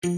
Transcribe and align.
Kann 0.00 0.12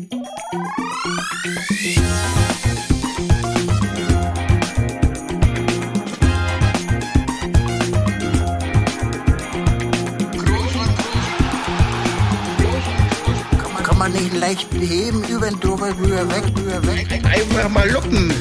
man 13.96 14.12
nicht 14.12 14.34
leicht 14.34 14.68
beheben, 14.68 15.24
über 15.30 15.48
den 15.48 15.58
drüber, 15.60 15.88
rüber, 15.98 16.28
weg, 16.28 16.44
rüber, 16.58 16.86
weg. 16.86 17.08
Einfach 17.24 17.70
mal 17.70 17.88
luppen. 17.90 18.34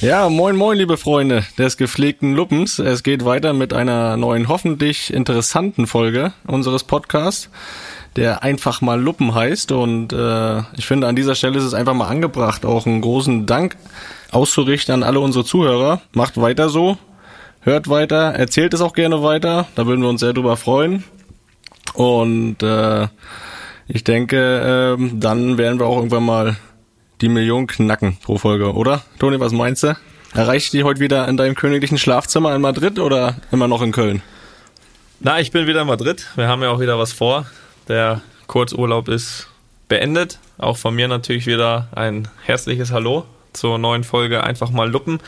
Ja, 0.00 0.28
moin 0.28 0.56
moin, 0.56 0.76
liebe 0.76 0.96
Freunde 0.96 1.44
des 1.56 1.76
gepflegten 1.76 2.34
Luppens. 2.34 2.78
Es 2.78 3.02
geht 3.02 3.24
weiter 3.24 3.52
mit 3.52 3.72
einer 3.72 4.16
neuen, 4.16 4.48
hoffentlich 4.48 5.12
interessanten 5.12 5.86
Folge 5.86 6.32
unseres 6.46 6.84
Podcasts, 6.84 7.50
der 8.16 8.42
einfach 8.42 8.80
mal 8.80 9.00
Luppen 9.00 9.34
heißt. 9.34 9.72
Und 9.72 10.12
äh, 10.12 10.58
ich 10.76 10.86
finde, 10.86 11.06
an 11.06 11.16
dieser 11.16 11.34
Stelle 11.34 11.58
ist 11.58 11.64
es 11.64 11.74
einfach 11.74 11.94
mal 11.94 12.08
angebracht, 12.08 12.64
auch 12.64 12.86
einen 12.86 13.00
großen 13.00 13.46
Dank 13.46 13.76
auszurichten 14.30 14.94
an 14.94 15.02
alle 15.02 15.20
unsere 15.20 15.44
Zuhörer. 15.44 16.00
Macht 16.12 16.40
weiter 16.40 16.68
so, 16.68 16.98
hört 17.60 17.88
weiter, 17.88 18.34
erzählt 18.34 18.74
es 18.74 18.80
auch 18.80 18.94
gerne 18.94 19.22
weiter. 19.22 19.66
Da 19.74 19.86
würden 19.86 20.02
wir 20.02 20.08
uns 20.08 20.20
sehr 20.20 20.32
drüber 20.32 20.56
freuen. 20.56 21.04
Und 21.94 22.62
äh, 22.62 23.08
ich 23.88 24.02
denke, 24.02 24.96
ähm, 24.98 25.20
dann 25.20 25.58
werden 25.58 25.78
wir 25.78 25.86
auch 25.86 25.96
irgendwann 25.96 26.24
mal 26.24 26.56
die 27.20 27.28
Million 27.28 27.66
knacken 27.66 28.18
pro 28.22 28.36
Folge, 28.38 28.74
oder? 28.74 29.02
Toni, 29.18 29.40
was 29.40 29.52
meinst 29.52 29.82
du? 29.84 29.96
Erreicht 30.34 30.72
die 30.72 30.84
heute 30.84 31.00
wieder 31.00 31.28
in 31.28 31.36
deinem 31.36 31.54
königlichen 31.54 31.96
Schlafzimmer 31.96 32.54
in 32.54 32.60
Madrid 32.60 32.98
oder 32.98 33.36
immer 33.52 33.68
noch 33.68 33.80
in 33.80 33.92
Köln? 33.92 34.22
Na, 35.20 35.40
ich 35.40 35.50
bin 35.50 35.66
wieder 35.66 35.82
in 35.82 35.86
Madrid. 35.86 36.26
Wir 36.36 36.48
haben 36.48 36.62
ja 36.62 36.70
auch 36.70 36.80
wieder 36.80 36.98
was 36.98 37.12
vor. 37.12 37.46
Der 37.88 38.22
Kurzurlaub 38.46 39.08
ist 39.08 39.48
beendet. 39.88 40.38
Auch 40.58 40.76
von 40.76 40.94
mir 40.94 41.08
natürlich 41.08 41.46
wieder 41.46 41.88
ein 41.94 42.28
herzliches 42.44 42.90
Hallo 42.90 43.24
zur 43.52 43.78
neuen 43.78 44.04
Folge 44.04 44.42
Einfach 44.44 44.70
mal 44.70 44.90
Luppen. 44.90 45.20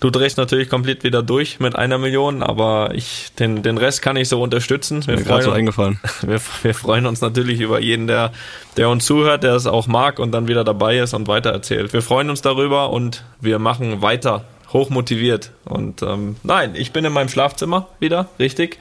Du 0.00 0.10
drehst 0.10 0.38
natürlich 0.38 0.68
komplett 0.68 1.02
wieder 1.02 1.24
durch 1.24 1.58
mit 1.58 1.74
einer 1.74 1.98
Million, 1.98 2.40
aber 2.40 2.92
ich 2.94 3.32
den, 3.36 3.64
den 3.64 3.78
Rest 3.78 4.00
kann 4.00 4.16
ich 4.16 4.28
so 4.28 4.40
unterstützen. 4.40 5.04
Wir 5.04 5.16
Mir 5.16 5.24
gerade 5.24 5.42
so 5.42 5.50
eingefallen. 5.50 5.98
wir, 6.22 6.40
wir 6.62 6.74
freuen 6.74 7.04
uns 7.04 7.20
natürlich 7.20 7.60
über 7.60 7.80
jeden, 7.80 8.06
der, 8.06 8.32
der 8.76 8.90
uns 8.90 9.04
zuhört, 9.04 9.42
der 9.42 9.54
es 9.54 9.66
auch 9.66 9.88
mag 9.88 10.20
und 10.20 10.30
dann 10.30 10.46
wieder 10.46 10.62
dabei 10.62 10.98
ist 10.98 11.14
und 11.14 11.26
weitererzählt. 11.26 11.92
Wir 11.92 12.02
freuen 12.02 12.30
uns 12.30 12.42
darüber 12.42 12.90
und 12.90 13.24
wir 13.40 13.58
machen 13.58 14.00
weiter, 14.00 14.44
hochmotiviert. 14.72 15.50
Und 15.64 16.02
ähm, 16.02 16.36
nein, 16.44 16.76
ich 16.76 16.92
bin 16.92 17.04
in 17.04 17.12
meinem 17.12 17.28
Schlafzimmer 17.28 17.88
wieder, 17.98 18.28
richtig. 18.38 18.78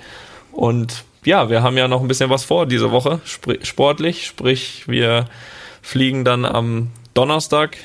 Und 0.51 1.03
ja, 1.25 1.49
wir 1.49 1.63
haben 1.63 1.77
ja 1.77 1.87
noch 1.87 2.01
ein 2.01 2.07
bisschen 2.07 2.29
was 2.29 2.43
vor 2.43 2.65
diese 2.65 2.91
Woche, 2.91 3.19
spr- 3.25 3.63
sportlich. 3.65 4.25
Sprich, 4.25 4.87
wir 4.87 5.25
fliegen 5.81 6.23
dann 6.23 6.45
am 6.45 6.89
Donnerstag 7.13 7.77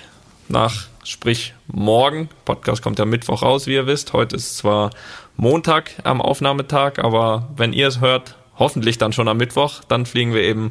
nach, 0.49 0.87
sprich 1.05 1.55
morgen. 1.67 2.29
Podcast 2.45 2.83
kommt 2.83 2.99
ja 2.99 3.05
Mittwoch 3.05 3.43
raus, 3.43 3.67
wie 3.67 3.75
ihr 3.75 3.87
wisst. 3.87 4.13
Heute 4.13 4.37
ist 4.37 4.59
zwar 4.59 4.91
Montag 5.37 5.93
am 6.05 6.21
Aufnahmetag, 6.21 6.99
aber 6.99 7.49
wenn 7.57 7.73
ihr 7.73 7.89
es 7.89 8.01
hört, 8.01 8.37
hoffentlich 8.59 8.99
dann 8.99 9.13
schon 9.13 9.29
am 9.29 9.39
Mittwoch, 9.39 9.81
dann 9.89 10.07
fliegen 10.07 10.35
wir 10.35 10.43
eben 10.43 10.71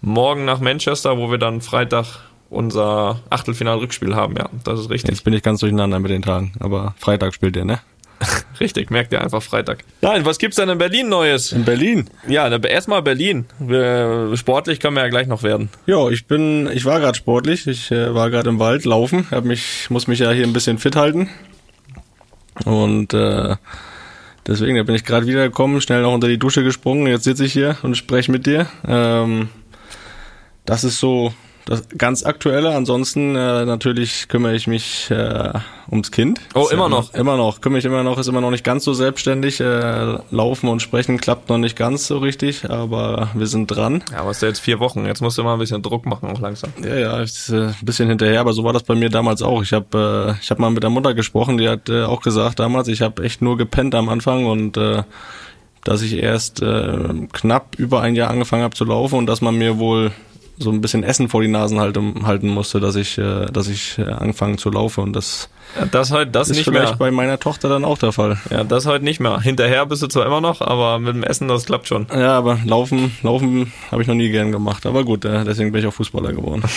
morgen 0.00 0.44
nach 0.44 0.60
Manchester, 0.60 1.18
wo 1.18 1.30
wir 1.30 1.38
dann 1.38 1.60
Freitag 1.60 2.20
unser 2.48 3.20
Achtelfinal-Rückspiel 3.28 4.14
haben. 4.14 4.36
Ja, 4.36 4.48
das 4.62 4.78
ist 4.80 4.90
richtig. 4.90 5.10
Jetzt 5.16 5.24
bin 5.24 5.34
ich 5.34 5.42
ganz 5.42 5.60
durcheinander 5.60 5.98
mit 5.98 6.12
den 6.12 6.22
Tagen, 6.22 6.52
aber 6.60 6.94
Freitag 6.98 7.34
spielt 7.34 7.56
ihr, 7.56 7.64
ne? 7.64 7.80
Richtig, 8.60 8.90
merkt 8.90 9.12
ihr 9.12 9.20
einfach 9.20 9.42
Freitag. 9.42 9.84
Nein, 10.00 10.24
was 10.24 10.38
gibt's 10.38 10.56
denn 10.56 10.68
in 10.68 10.78
Berlin 10.78 11.08
Neues? 11.08 11.52
In 11.52 11.64
Berlin. 11.64 12.08
Ja, 12.26 12.48
erstmal 12.48 13.02
Berlin. 13.02 13.46
Wir, 13.58 14.32
sportlich 14.36 14.80
können 14.80 14.96
wir 14.96 15.02
ja 15.02 15.08
gleich 15.08 15.26
noch 15.26 15.42
werden. 15.42 15.68
Ja, 15.86 16.08
ich 16.08 16.26
bin, 16.26 16.70
ich 16.72 16.84
war 16.84 17.00
gerade 17.00 17.16
sportlich. 17.16 17.66
Ich 17.66 17.90
äh, 17.90 18.14
war 18.14 18.30
gerade 18.30 18.48
im 18.48 18.58
Wald 18.58 18.84
laufen. 18.84 19.26
Hab 19.30 19.44
mich, 19.44 19.90
muss 19.90 20.06
mich 20.06 20.20
ja 20.20 20.30
hier 20.30 20.46
ein 20.46 20.52
bisschen 20.52 20.78
fit 20.78 20.96
halten. 20.96 21.28
Und 22.64 23.12
äh, 23.12 23.56
deswegen, 24.46 24.76
da 24.76 24.82
bin 24.82 24.94
ich 24.94 25.04
gerade 25.04 25.26
wiedergekommen, 25.26 25.80
schnell 25.80 26.02
noch 26.02 26.14
unter 26.14 26.28
die 26.28 26.38
Dusche 26.38 26.64
gesprungen. 26.64 27.06
Jetzt 27.06 27.24
sitze 27.24 27.44
ich 27.44 27.52
hier 27.52 27.76
und 27.82 27.96
spreche 27.96 28.32
mit 28.32 28.46
dir. 28.46 28.66
Ähm, 28.86 29.50
das 30.64 30.84
ist 30.84 30.98
so 30.98 31.34
das 31.66 31.82
ganz 31.98 32.24
aktuelle. 32.24 32.74
Ansonsten 32.74 33.34
äh, 33.34 33.64
natürlich 33.66 34.28
kümmere 34.28 34.54
ich 34.54 34.68
mich 34.68 35.10
äh, 35.10 35.52
ums 35.90 36.12
Kind. 36.12 36.40
Oh, 36.54 36.62
Ist 36.62 36.72
immer 36.72 36.84
ja 36.84 36.88
noch? 36.88 37.12
Immer 37.12 37.36
noch. 37.36 37.60
Kümmere 37.60 37.80
ich 37.80 37.84
immer 37.84 38.04
noch. 38.04 38.18
Ist 38.18 38.28
immer 38.28 38.40
noch 38.40 38.52
nicht 38.52 38.64
ganz 38.64 38.84
so 38.84 38.94
selbstständig. 38.94 39.60
Äh, 39.60 40.18
laufen 40.30 40.68
und 40.68 40.80
sprechen 40.80 41.18
klappt 41.18 41.48
noch 41.48 41.58
nicht 41.58 41.76
ganz 41.76 42.06
so 42.06 42.18
richtig, 42.18 42.70
aber 42.70 43.30
wir 43.34 43.48
sind 43.48 43.66
dran. 43.66 44.04
Ja, 44.12 44.20
aber 44.20 44.30
es 44.30 44.38
ist 44.38 44.42
ja 44.42 44.48
jetzt 44.48 44.60
vier 44.60 44.78
Wochen. 44.78 45.06
Jetzt 45.06 45.20
musst 45.20 45.38
du 45.38 45.42
mal 45.42 45.54
ein 45.54 45.58
bisschen 45.58 45.82
Druck 45.82 46.06
machen, 46.06 46.30
auch 46.30 46.40
langsam. 46.40 46.72
Ja, 46.82 46.94
ja, 46.94 47.20
ist 47.20 47.48
äh, 47.48 47.66
ein 47.66 47.76
bisschen 47.82 48.08
hinterher, 48.08 48.40
aber 48.40 48.52
so 48.52 48.62
war 48.62 48.72
das 48.72 48.84
bei 48.84 48.94
mir 48.94 49.10
damals 49.10 49.42
auch. 49.42 49.62
Ich 49.62 49.72
habe 49.72 50.36
äh, 50.36 50.40
ich 50.40 50.50
habe 50.50 50.62
mal 50.62 50.70
mit 50.70 50.84
der 50.84 50.90
Mutter 50.90 51.14
gesprochen, 51.14 51.58
die 51.58 51.68
hat 51.68 51.88
äh, 51.88 52.04
auch 52.04 52.22
gesagt 52.22 52.60
damals, 52.60 52.86
ich 52.86 53.02
habe 53.02 53.24
echt 53.24 53.42
nur 53.42 53.58
gepennt 53.58 53.96
am 53.96 54.08
Anfang 54.08 54.46
und 54.46 54.76
äh, 54.76 55.02
dass 55.82 56.02
ich 56.02 56.14
erst 56.14 56.62
äh, 56.62 57.26
knapp 57.32 57.74
über 57.76 58.02
ein 58.02 58.14
Jahr 58.14 58.30
angefangen 58.30 58.62
habe 58.62 58.74
zu 58.74 58.84
laufen 58.84 59.18
und 59.18 59.26
dass 59.26 59.40
man 59.40 59.56
mir 59.56 59.78
wohl 59.78 60.12
so 60.58 60.70
ein 60.70 60.80
bisschen 60.80 61.02
Essen 61.04 61.28
vor 61.28 61.42
die 61.42 61.48
Nasen 61.48 61.78
halten, 61.80 62.26
halten 62.26 62.48
musste, 62.48 62.80
dass 62.80 62.96
ich 62.96 63.18
äh, 63.18 63.46
dass 63.46 63.68
ich 63.68 63.98
äh, 63.98 64.04
anfangen 64.04 64.56
zu 64.58 64.70
laufen 64.70 65.02
und 65.02 65.12
das 65.14 65.48
Ja, 65.78 65.86
das 65.86 66.10
heute, 66.12 66.30
das 66.30 66.48
ist 66.48 66.56
nicht 66.56 66.64
vielleicht 66.64 66.92
mehr. 66.92 66.96
bei 66.96 67.10
meiner 67.10 67.38
Tochter 67.38 67.68
dann 67.68 67.84
auch 67.84 67.98
der 67.98 68.12
Fall. 68.12 68.38
Ja, 68.50 68.64
das 68.64 68.86
heute 68.86 69.04
nicht 69.04 69.20
mehr. 69.20 69.40
Hinterher 69.40 69.84
bist 69.86 70.02
du 70.02 70.06
zwar 70.06 70.24
immer 70.26 70.40
noch, 70.40 70.60
aber 70.62 70.98
mit 70.98 71.14
dem 71.14 71.22
Essen, 71.24 71.48
das 71.48 71.66
klappt 71.66 71.88
schon. 71.88 72.06
Ja, 72.10 72.38
aber 72.38 72.58
laufen 72.64 73.16
laufen 73.22 73.72
habe 73.90 74.02
ich 74.02 74.08
noch 74.08 74.14
nie 74.14 74.30
gern 74.30 74.52
gemacht, 74.52 74.86
aber 74.86 75.04
gut, 75.04 75.24
äh, 75.24 75.44
deswegen 75.44 75.72
bin 75.72 75.82
ich 75.82 75.86
auch 75.86 75.94
Fußballer 75.94 76.32
geworden. 76.32 76.62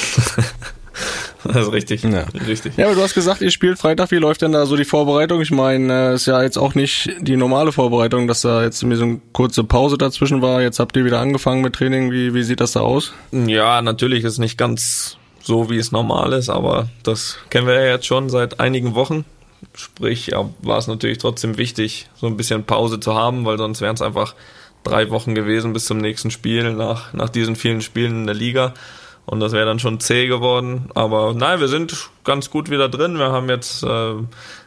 Das 1.44 1.68
ist 1.68 1.72
richtig. 1.72 2.04
Ja. 2.04 2.26
Richtig. 2.48 2.76
Ja, 2.76 2.88
aber 2.88 2.96
du 2.96 3.02
hast 3.02 3.14
gesagt, 3.14 3.42
ihr 3.42 3.52
spielt 3.52 3.80
Freitag. 3.80 4.12
Wie 4.12 4.18
läuft 4.18 4.42
denn 4.42 4.52
da 4.52 4.66
so 4.66 4.76
die 4.76 4.84
Vorbereitung? 4.84 5.42
Ich 5.42 5.52
meine, 5.52 6.12
äh, 6.12 6.16
ist 6.16 6.26
ja 6.26 6.44
jetzt 6.44 6.58
auch 6.58 6.76
nicht 6.76 7.10
die 7.22 7.38
normale 7.38 7.72
Vorbereitung, 7.72 8.28
dass 8.28 8.42
da 8.42 8.64
jetzt 8.64 8.84
mir 8.84 8.98
so 8.98 9.04
eine 9.04 9.22
kurze 9.32 9.64
Pause 9.64 9.98
dazwischen 9.98 10.42
war. 10.42 10.62
Jetzt 10.62 10.80
habt 10.80 10.98
ihr 10.98 11.06
wieder 11.06 11.20
angefangen 11.20 11.62
mit 11.62 11.74
Training. 11.74 12.12
Wie, 12.12 12.34
wie 12.34 12.44
sieht 12.44 12.60
das 12.60 12.74
da 12.74 12.82
aus? 12.82 13.14
Ja, 13.32 13.82
natürlich 13.82 14.26
ist 14.26 14.38
nicht 14.38 14.58
ganz 14.58 15.18
so, 15.42 15.70
wie 15.70 15.78
es 15.78 15.92
normal 15.92 16.34
ist, 16.34 16.50
aber 16.50 16.90
das 17.04 17.38
kennen 17.50 17.68
wir 17.68 17.76
ja 17.76 17.90
jetzt 17.94 18.06
schon 18.06 18.30
seit 18.30 18.60
einigen 18.60 18.94
Wochen. 18.96 19.26
Sprich, 19.74 20.28
ja, 20.28 20.50
war 20.62 20.78
es 20.78 20.88
natürlich 20.88 21.18
trotzdem 21.18 21.58
wichtig, 21.58 22.08
so 22.16 22.28
ein 22.28 22.38
bisschen 22.38 22.66
Pause 22.66 23.00
zu 23.00 23.16
haben, 23.16 23.46
weil 23.46 23.58
sonst 23.58 23.82
wären 23.82 23.96
es 23.96 24.02
einfach 24.02 24.36
drei 24.84 25.10
Wochen 25.10 25.36
gewesen 25.36 25.74
bis 25.74 25.86
zum 25.86 25.98
nächsten 25.98 26.32
Spiel 26.32 26.74
nach, 26.74 27.14
nach 27.14 27.30
diesen 27.30 27.56
vielen 27.56 27.82
Spielen 27.82 28.22
in 28.22 28.26
der 28.26 28.36
Liga. 28.36 28.74
Und 29.30 29.42
das 29.42 29.52
wäre 29.52 29.68
dann 29.68 29.78
schon 29.78 30.00
zäh 30.00 30.26
geworden. 30.26 30.90
Aber 30.96 31.36
nein, 31.36 31.60
wir 31.60 31.68
sind 31.68 32.10
ganz 32.24 32.50
gut 32.50 32.72
wieder 32.72 32.90
drin. 32.90 33.20
Wir 33.20 33.32
haben 33.32 33.48
jetzt 33.48 33.84
äh, 33.84 34.14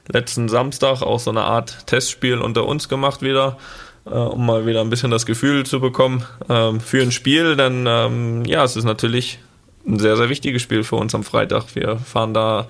letzten 0.06 0.48
Samstag 0.48 1.02
auch 1.02 1.18
so 1.18 1.30
eine 1.30 1.42
Art 1.42 1.88
Testspiel 1.88 2.38
unter 2.38 2.64
uns 2.66 2.88
gemacht 2.88 3.22
wieder, 3.22 3.58
äh, 4.06 4.10
um 4.10 4.46
mal 4.46 4.64
wieder 4.64 4.80
ein 4.80 4.88
bisschen 4.88 5.10
das 5.10 5.26
Gefühl 5.26 5.66
zu 5.66 5.80
bekommen 5.80 6.24
ähm, 6.48 6.80
für 6.80 7.02
ein 7.02 7.10
Spiel. 7.10 7.56
Denn 7.56 7.86
ähm, 7.88 8.44
ja, 8.44 8.62
es 8.62 8.76
ist 8.76 8.84
natürlich 8.84 9.40
ein 9.84 9.98
sehr, 9.98 10.16
sehr 10.16 10.28
wichtiges 10.28 10.62
Spiel 10.62 10.84
für 10.84 10.94
uns 10.94 11.12
am 11.12 11.24
Freitag. 11.24 11.74
Wir 11.74 11.96
fahren 11.96 12.32
da 12.32 12.68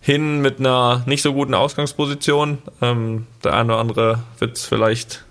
hin 0.00 0.40
mit 0.40 0.58
einer 0.58 1.02
nicht 1.04 1.20
so 1.20 1.34
guten 1.34 1.52
Ausgangsposition. 1.52 2.58
Ähm, 2.80 3.26
der 3.44 3.52
eine 3.52 3.74
oder 3.74 3.80
andere 3.82 4.22
wird 4.38 4.56
es 4.56 4.64
vielleicht 4.64 5.26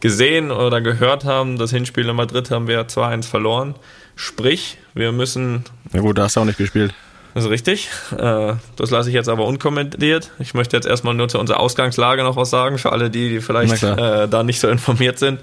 gesehen 0.00 0.50
oder 0.50 0.80
gehört 0.80 1.24
haben. 1.24 1.56
Das 1.56 1.70
Hinspiel 1.70 2.08
in 2.08 2.16
Madrid 2.16 2.50
haben 2.50 2.66
wir 2.66 2.88
2-1 2.88 3.28
verloren. 3.28 3.76
Sprich, 4.16 4.78
wir 4.94 5.12
müssen 5.12 5.64
Ja 5.92 6.00
gut, 6.00 6.18
da 6.18 6.24
hast 6.24 6.36
du 6.36 6.40
auch 6.40 6.44
nicht 6.46 6.58
gespielt. 6.58 6.92
das 7.34 7.44
ist 7.44 7.50
richtig. 7.50 7.88
Äh, 8.16 8.54
Das 8.76 8.90
lasse 8.90 9.10
ich 9.10 9.14
jetzt 9.14 9.28
aber 9.28 9.44
unkommentiert. 9.44 10.30
Ich 10.38 10.54
möchte 10.54 10.74
jetzt 10.76 10.86
erstmal 10.86 11.14
nur 11.14 11.28
zu 11.28 11.38
unserer 11.38 11.60
Ausgangslage 11.60 12.22
noch 12.22 12.36
was 12.36 12.50
sagen, 12.50 12.78
für 12.78 12.92
alle 12.92 13.10
die, 13.10 13.28
die 13.28 13.40
vielleicht 13.40 13.82
Na 13.82 14.24
äh, 14.24 14.28
da 14.28 14.42
nicht 14.42 14.58
so 14.60 14.68
informiert 14.68 15.18
sind. 15.18 15.40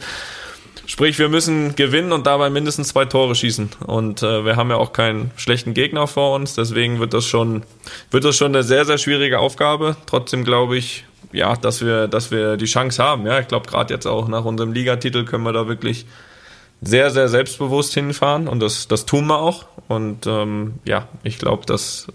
Sprich, 0.85 1.17
wir 1.17 1.29
müssen 1.29 1.75
gewinnen 1.75 2.11
und 2.11 2.25
dabei 2.27 2.49
mindestens 2.49 2.89
zwei 2.89 3.05
Tore 3.05 3.35
schießen. 3.35 3.69
Und 3.85 4.21
äh, 4.21 4.43
wir 4.43 4.57
haben 4.57 4.69
ja 4.69 4.75
auch 4.75 4.91
keinen 4.91 5.31
schlechten 5.37 5.73
Gegner 5.73 6.07
vor 6.07 6.35
uns, 6.35 6.55
deswegen 6.55 6.99
wird 6.99 7.13
das 7.13 7.25
schon, 7.25 7.63
wird 8.11 8.25
das 8.25 8.35
schon 8.35 8.53
eine 8.53 8.63
sehr, 8.63 8.83
sehr 8.83 8.97
schwierige 8.97 9.39
Aufgabe. 9.39 9.95
Trotzdem 10.07 10.43
glaube 10.43 10.75
ich, 10.75 11.05
ja, 11.31 11.55
dass 11.55 11.85
wir, 11.85 12.07
dass 12.09 12.31
wir 12.31 12.57
die 12.57 12.65
Chance 12.65 13.01
haben. 13.01 13.25
Ja, 13.25 13.39
ich 13.39 13.47
glaube, 13.47 13.67
gerade 13.69 13.93
jetzt 13.93 14.05
auch 14.07 14.27
nach 14.27 14.43
unserem 14.43 14.73
Ligatitel 14.73 15.23
können 15.23 15.43
wir 15.45 15.53
da 15.53 15.67
wirklich 15.69 16.05
sehr, 16.83 17.09
sehr 17.11 17.29
selbstbewusst 17.29 17.93
hinfahren 17.93 18.47
und 18.47 18.59
das, 18.59 18.87
das 18.87 19.05
tun 19.05 19.27
wir 19.27 19.39
auch. 19.39 19.65
Und 19.87 20.27
ähm, 20.27 20.75
ja, 20.85 21.07
ich 21.23 21.37
glaube, 21.37 21.65
dass 21.65 22.07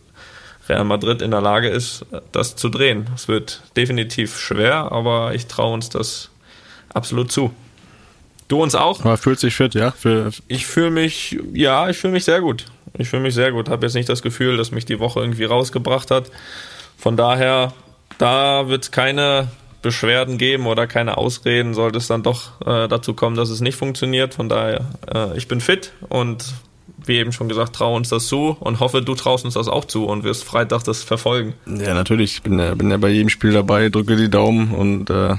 Real 0.68 0.84
Madrid 0.84 1.22
in 1.22 1.30
der 1.30 1.40
Lage 1.40 1.68
ist, 1.68 2.04
das 2.32 2.56
zu 2.56 2.68
drehen. 2.68 3.08
Es 3.14 3.28
wird 3.28 3.62
definitiv 3.76 4.38
schwer, 4.38 4.92
aber 4.92 5.34
ich 5.34 5.46
traue 5.46 5.72
uns 5.72 5.88
das 5.88 6.30
absolut 6.92 7.32
zu. 7.32 7.52
Du 8.48 8.62
uns 8.62 8.74
auch? 8.74 9.00
Aber 9.00 9.16
fühlt 9.16 9.38
sich 9.38 9.54
fit, 9.54 9.74
ja? 9.74 9.90
Für, 9.90 10.30
Ich 10.48 10.66
fühle 10.66 10.90
mich, 10.90 11.38
ja, 11.52 11.88
ich 11.88 11.98
fühle 11.98 12.14
mich 12.14 12.24
sehr 12.24 12.40
gut. 12.40 12.64
Ich 12.96 13.10
fühle 13.10 13.22
mich 13.22 13.34
sehr 13.34 13.52
gut. 13.52 13.68
Habe 13.68 13.86
jetzt 13.86 13.94
nicht 13.94 14.08
das 14.08 14.22
Gefühl, 14.22 14.56
dass 14.56 14.70
mich 14.70 14.86
die 14.86 14.98
Woche 14.98 15.20
irgendwie 15.20 15.44
rausgebracht 15.44 16.10
hat. 16.10 16.30
Von 16.96 17.16
daher, 17.16 17.74
da 18.16 18.68
wird 18.68 18.90
keine 18.90 19.48
Beschwerden 19.82 20.38
geben 20.38 20.66
oder 20.66 20.86
keine 20.86 21.16
Ausreden, 21.18 21.72
sollte 21.74 21.98
es 21.98 22.08
dann 22.08 22.22
doch 22.22 22.60
äh, 22.66 22.88
dazu 22.88 23.14
kommen, 23.14 23.36
dass 23.36 23.48
es 23.50 23.60
nicht 23.60 23.76
funktioniert. 23.76 24.34
Von 24.34 24.48
daher, 24.48 24.84
äh, 25.14 25.36
ich 25.36 25.46
bin 25.48 25.60
fit 25.60 25.92
und 26.08 26.44
wie 27.06 27.16
eben 27.18 27.32
schon 27.32 27.48
gesagt, 27.48 27.76
traue 27.76 27.96
uns 27.96 28.08
das 28.08 28.26
zu 28.26 28.56
und 28.58 28.80
hoffe, 28.80 29.02
du 29.02 29.14
traust 29.14 29.44
uns 29.44 29.54
das 29.54 29.68
auch 29.68 29.84
zu 29.84 30.04
und 30.06 30.24
wirst 30.24 30.44
Freitag 30.44 30.82
das 30.84 31.02
verfolgen. 31.04 31.54
Ja, 31.66 31.94
natürlich. 31.94 32.34
Ich 32.34 32.42
bin, 32.42 32.58
ja- 32.58 32.74
bin 32.74 32.90
ja 32.90 32.96
bei 32.96 33.08
jedem 33.08 33.28
Spiel 33.28 33.52
dabei, 33.52 33.88
drücke 33.88 34.16
die 34.16 34.28
Daumen 34.28 34.72
und 34.74 35.08
äh, 35.10 35.36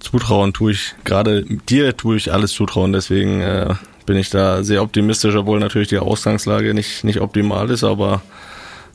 zutrauen 0.00 0.52
tue 0.52 0.72
ich, 0.72 0.94
gerade 1.04 1.44
dir 1.44 1.96
tue 1.96 2.16
ich 2.16 2.32
alles 2.32 2.52
zutrauen, 2.52 2.92
deswegen 2.92 3.40
äh, 3.42 3.74
bin 4.06 4.16
ich 4.16 4.30
da 4.30 4.64
sehr 4.64 4.82
optimistisch, 4.82 5.34
obwohl 5.36 5.60
natürlich 5.60 5.88
die 5.88 5.98
Ausgangslage 5.98 6.72
nicht, 6.74 7.04
nicht 7.04 7.20
optimal 7.20 7.70
ist, 7.70 7.84
aber 7.84 8.22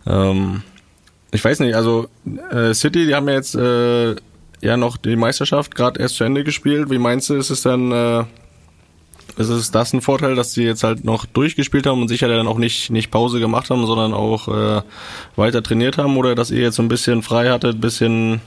ähm, 0.07 0.63
ich 1.35 1.43
weiß 1.43 1.59
nicht, 1.59 1.75
also 1.75 2.07
äh, 2.51 2.73
City, 2.73 3.05
die 3.05 3.13
haben 3.13 3.27
ja 3.27 3.35
jetzt 3.35 3.55
äh, 3.55 4.15
ja 4.61 4.77
noch 4.77 4.97
die 4.97 5.15
Meisterschaft 5.15 5.75
gerade 5.75 5.99
erst 5.99 6.15
zu 6.15 6.23
Ende 6.23 6.43
gespielt. 6.43 6.89
Wie 6.89 6.97
meinst 6.97 7.29
du, 7.29 7.35
ist 7.35 7.49
es 7.49 7.61
dann, 7.61 7.91
äh, 7.91 8.23
ist 9.37 9.49
es 9.49 9.69
das 9.69 9.93
ein 9.93 10.01
Vorteil, 10.01 10.35
dass 10.35 10.53
die 10.53 10.63
jetzt 10.63 10.83
halt 10.83 11.03
noch 11.03 11.25
durchgespielt 11.25 11.85
haben 11.85 12.01
und 12.01 12.07
sicher 12.07 12.27
dann 12.27 12.47
auch 12.47 12.57
nicht, 12.57 12.89
nicht 12.89 13.11
Pause 13.11 13.39
gemacht 13.39 13.69
haben, 13.69 13.85
sondern 13.85 14.13
auch 14.13 14.47
äh, 14.47 14.81
weiter 15.35 15.61
trainiert 15.61 15.97
haben 15.97 16.17
oder 16.17 16.35
dass 16.35 16.51
ihr 16.51 16.61
jetzt 16.61 16.75
so 16.75 16.83
ein 16.83 16.87
bisschen 16.87 17.21
frei 17.21 17.49
hattet, 17.49 17.75
ein 17.75 17.81
bisschen 17.81 18.41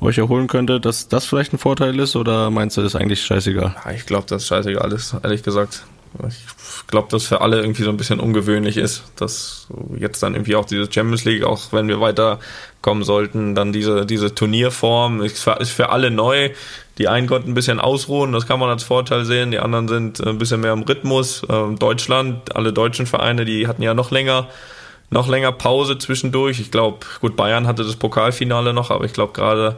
euch 0.00 0.18
erholen 0.18 0.46
könntet, 0.46 0.84
dass 0.84 1.08
das 1.08 1.24
vielleicht 1.24 1.54
ein 1.54 1.58
Vorteil 1.58 1.98
ist 1.98 2.14
oder 2.14 2.50
meinst 2.50 2.76
du, 2.76 2.82
ist 2.82 2.94
eigentlich 2.94 3.22
scheißegal? 3.22 3.74
Ich 3.94 4.06
glaube, 4.06 4.26
das 4.28 4.42
ist 4.42 4.48
scheißegal 4.48 4.92
ist, 4.92 5.16
ehrlich 5.22 5.42
gesagt. 5.42 5.84
Ich 6.28 6.86
glaube, 6.86 7.08
dass 7.10 7.24
für 7.24 7.40
alle 7.40 7.60
irgendwie 7.60 7.82
so 7.82 7.90
ein 7.90 7.96
bisschen 7.96 8.20
ungewöhnlich 8.20 8.76
ist, 8.76 9.04
dass 9.16 9.66
jetzt 9.96 10.22
dann 10.22 10.34
irgendwie 10.34 10.56
auch 10.56 10.64
diese 10.64 10.90
Champions 10.90 11.24
League, 11.24 11.44
auch 11.44 11.72
wenn 11.72 11.88
wir 11.88 12.00
weiterkommen 12.00 13.02
sollten, 13.02 13.54
dann 13.54 13.72
diese, 13.72 14.06
diese 14.06 14.34
Turnierform 14.34 15.22
ist 15.22 15.42
für, 15.42 15.52
ist 15.60 15.70
für 15.70 15.90
alle 15.90 16.10
neu. 16.10 16.50
Die 16.98 17.08
einen 17.08 17.26
konnten 17.26 17.50
ein 17.50 17.54
bisschen 17.54 17.80
ausruhen, 17.80 18.32
das 18.32 18.46
kann 18.46 18.60
man 18.60 18.70
als 18.70 18.84
Vorteil 18.84 19.24
sehen. 19.24 19.50
Die 19.50 19.58
anderen 19.58 19.88
sind 19.88 20.24
ein 20.24 20.38
bisschen 20.38 20.60
mehr 20.60 20.72
im 20.72 20.82
Rhythmus. 20.82 21.42
Ähm, 21.48 21.78
Deutschland, 21.78 22.54
alle 22.54 22.72
deutschen 22.72 23.06
Vereine, 23.06 23.44
die 23.44 23.66
hatten 23.66 23.82
ja 23.82 23.94
noch 23.94 24.12
länger, 24.12 24.48
noch 25.10 25.28
länger 25.28 25.50
Pause 25.50 25.98
zwischendurch. 25.98 26.60
Ich 26.60 26.70
glaube, 26.70 26.98
gut, 27.20 27.34
Bayern 27.34 27.66
hatte 27.66 27.82
das 27.82 27.96
Pokalfinale 27.96 28.72
noch, 28.72 28.90
aber 28.92 29.04
ich 29.04 29.12
glaube 29.12 29.32
gerade 29.32 29.76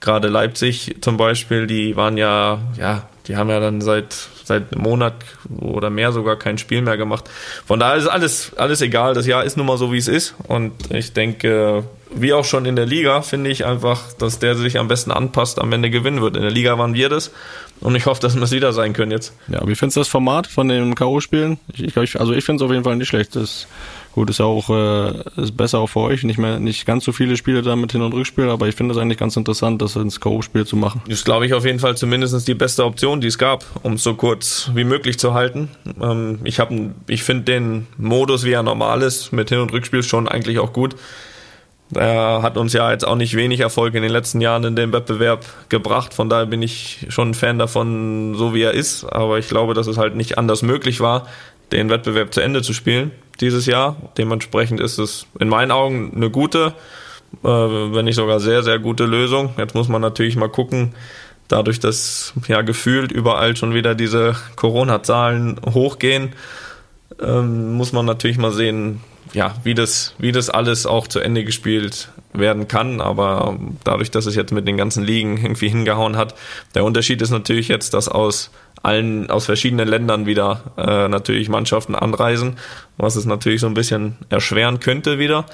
gerade 0.00 0.28
Leipzig 0.28 0.96
zum 1.00 1.16
Beispiel, 1.16 1.66
die 1.66 1.96
waren 1.96 2.16
ja, 2.16 2.58
ja, 2.78 3.08
die 3.26 3.36
haben 3.36 3.50
ja 3.50 3.60
dann 3.60 3.80
seit 3.80 4.28
seit 4.46 4.72
einem 4.72 4.82
Monat 4.82 5.14
oder 5.58 5.90
mehr 5.90 6.12
sogar 6.12 6.36
kein 6.36 6.56
Spiel 6.56 6.80
mehr 6.80 6.96
gemacht. 6.96 7.28
Von 7.66 7.80
daher 7.80 7.96
ist 7.96 8.06
alles 8.06 8.52
alles 8.56 8.80
egal. 8.80 9.14
Das 9.14 9.26
Jahr 9.26 9.44
ist 9.44 9.56
nun 9.56 9.66
mal 9.66 9.76
so 9.76 9.92
wie 9.92 9.98
es 9.98 10.06
ist 10.06 10.34
und 10.46 10.72
ich 10.92 11.12
denke, 11.12 11.84
wie 12.14 12.32
auch 12.32 12.44
schon 12.44 12.66
in 12.66 12.76
der 12.76 12.86
Liga, 12.86 13.22
finde 13.22 13.50
ich 13.50 13.64
einfach, 13.64 14.12
dass 14.12 14.38
der 14.38 14.54
sich 14.54 14.78
am 14.78 14.88
besten 14.88 15.10
anpasst, 15.10 15.60
am 15.60 15.72
Ende 15.72 15.90
gewinnen 15.90 16.20
wird. 16.22 16.36
In 16.36 16.42
der 16.42 16.50
Liga 16.50 16.78
waren 16.78 16.94
wir 16.94 17.08
das 17.08 17.32
und 17.80 17.94
ich 17.94 18.06
hoffe, 18.06 18.20
dass 18.20 18.36
wir 18.36 18.42
es 18.42 18.52
wieder 18.52 18.72
sein 18.72 18.92
können 18.92 19.10
jetzt. 19.10 19.32
Ja, 19.48 19.66
wie 19.66 19.74
findest 19.74 19.96
du 19.96 20.00
das 20.00 20.08
Format 20.08 20.46
von 20.46 20.68
den 20.68 20.94
K.O.-Spielen? 20.94 21.58
Ich, 21.72 21.96
ich, 21.96 22.20
also 22.20 22.32
ich 22.32 22.44
finde 22.44 22.62
es 22.62 22.66
auf 22.66 22.72
jeden 22.72 22.84
Fall 22.84 22.96
nicht 22.96 23.08
schlecht. 23.08 23.36
Das 23.36 23.66
gut 24.12 24.30
ist 24.30 24.38
ja 24.38 24.46
auch 24.46 24.70
äh, 24.70 25.42
ist 25.42 25.56
besser 25.56 25.78
auch 25.80 25.88
für 25.88 26.00
euch. 26.00 26.22
Nicht 26.22 26.38
mehr 26.38 26.58
nicht 26.58 26.86
ganz 26.86 27.04
so 27.04 27.12
viele 27.12 27.36
Spiele 27.36 27.62
da 27.62 27.76
mit 27.76 27.92
Hin- 27.92 28.02
und 28.02 28.14
Rückspiel, 28.14 28.48
aber 28.48 28.68
ich 28.68 28.74
finde 28.74 28.94
es 28.94 29.00
eigentlich 29.00 29.18
ganz 29.18 29.36
interessant, 29.36 29.82
das 29.82 29.96
ins 29.96 30.20
K.O.-Spiel 30.20 30.64
zu 30.64 30.76
machen. 30.76 31.02
Das 31.06 31.18
ist, 31.18 31.24
glaube 31.24 31.44
ich, 31.44 31.54
auf 31.54 31.66
jeden 31.66 31.80
Fall 31.80 31.96
zumindest 31.96 32.48
die 32.48 32.54
beste 32.54 32.84
Option, 32.84 33.20
die 33.20 33.26
es 33.26 33.36
gab, 33.36 33.64
um 33.82 33.94
es 33.94 34.02
so 34.02 34.14
kurz 34.14 34.70
wie 34.74 34.84
möglich 34.84 35.18
zu 35.18 35.34
halten. 35.34 35.68
Ähm, 36.00 36.38
ich 36.44 36.60
habe, 36.60 36.94
ich 37.08 37.24
finde 37.24 37.44
den 37.44 37.86
Modus, 37.98 38.44
wie 38.44 38.52
er 38.52 38.62
normal 38.62 39.02
ist, 39.02 39.32
mit 39.32 39.50
Hin- 39.50 39.60
und 39.60 39.72
Rückspiel 39.72 40.02
schon 40.02 40.28
eigentlich 40.28 40.58
auch 40.60 40.72
gut. 40.72 40.96
Er 41.94 42.42
hat 42.42 42.56
uns 42.56 42.72
ja 42.72 42.90
jetzt 42.90 43.06
auch 43.06 43.14
nicht 43.14 43.36
wenig 43.36 43.60
Erfolg 43.60 43.94
in 43.94 44.02
den 44.02 44.10
letzten 44.10 44.40
Jahren 44.40 44.64
in 44.64 44.74
dem 44.74 44.92
Wettbewerb 44.92 45.44
gebracht. 45.68 46.14
Von 46.14 46.28
daher 46.28 46.46
bin 46.46 46.62
ich 46.62 47.06
schon 47.10 47.30
ein 47.30 47.34
Fan 47.34 47.58
davon, 47.58 48.34
so 48.34 48.54
wie 48.54 48.62
er 48.62 48.72
ist. 48.72 49.04
Aber 49.04 49.38
ich 49.38 49.48
glaube, 49.48 49.74
dass 49.74 49.86
es 49.86 49.96
halt 49.96 50.16
nicht 50.16 50.36
anders 50.36 50.62
möglich 50.62 51.00
war, 51.00 51.26
den 51.72 51.88
Wettbewerb 51.88 52.34
zu 52.34 52.40
Ende 52.40 52.62
zu 52.62 52.72
spielen 52.72 53.12
dieses 53.40 53.66
Jahr. 53.66 53.96
Dementsprechend 54.18 54.80
ist 54.80 54.98
es 54.98 55.26
in 55.38 55.48
meinen 55.48 55.70
Augen 55.70 56.12
eine 56.16 56.30
gute, 56.30 56.72
äh, 57.44 57.48
wenn 57.48 58.04
nicht 58.04 58.16
sogar 58.16 58.40
sehr, 58.40 58.62
sehr 58.64 58.80
gute 58.80 59.04
Lösung. 59.04 59.50
Jetzt 59.56 59.74
muss 59.74 59.88
man 59.88 60.02
natürlich 60.02 60.36
mal 60.36 60.48
gucken, 60.48 60.94
dadurch, 61.48 61.78
dass 61.78 62.32
ja 62.48 62.62
gefühlt 62.62 63.12
überall 63.12 63.56
schon 63.56 63.74
wieder 63.74 63.94
diese 63.94 64.34
Corona-Zahlen 64.56 65.60
hochgehen, 65.72 66.32
ähm, 67.20 67.74
muss 67.74 67.92
man 67.92 68.06
natürlich 68.06 68.38
mal 68.38 68.52
sehen, 68.52 69.00
ja, 69.32 69.54
wie 69.64 69.74
das, 69.74 70.14
wie 70.18 70.32
das 70.32 70.50
alles 70.50 70.86
auch 70.86 71.06
zu 71.06 71.20
Ende 71.20 71.44
gespielt 71.44 72.08
werden 72.32 72.68
kann. 72.68 73.00
Aber 73.00 73.58
dadurch, 73.84 74.10
dass 74.10 74.26
es 74.26 74.34
jetzt 74.34 74.52
mit 74.52 74.66
den 74.66 74.76
ganzen 74.76 75.02
Ligen 75.02 75.36
irgendwie 75.36 75.68
hingehauen 75.68 76.16
hat, 76.16 76.34
der 76.74 76.84
Unterschied 76.84 77.22
ist 77.22 77.30
natürlich 77.30 77.68
jetzt, 77.68 77.94
dass 77.94 78.08
aus 78.08 78.50
allen, 78.82 79.30
aus 79.30 79.46
verschiedenen 79.46 79.88
Ländern 79.88 80.26
wieder 80.26 80.72
äh, 80.76 81.08
natürlich 81.08 81.48
Mannschaften 81.48 81.94
anreisen, 81.94 82.56
was 82.96 83.16
es 83.16 83.24
natürlich 83.24 83.60
so 83.60 83.66
ein 83.66 83.74
bisschen 83.74 84.16
erschweren 84.28 84.80
könnte 84.80 85.18
wieder. 85.18 85.46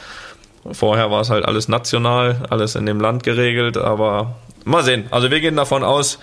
Vorher 0.70 1.10
war 1.10 1.22
es 1.22 1.30
halt 1.30 1.44
alles 1.44 1.68
national, 1.68 2.46
alles 2.50 2.76
in 2.76 2.86
dem 2.86 3.00
Land 3.00 3.25
geregelt, 3.25 3.76
aber 3.76 4.36
mal 4.64 4.84
sehen. 4.84 5.06
Also 5.10 5.30
wir 5.30 5.40
gehen 5.40 5.56
davon 5.56 5.82
aus, 5.82 6.18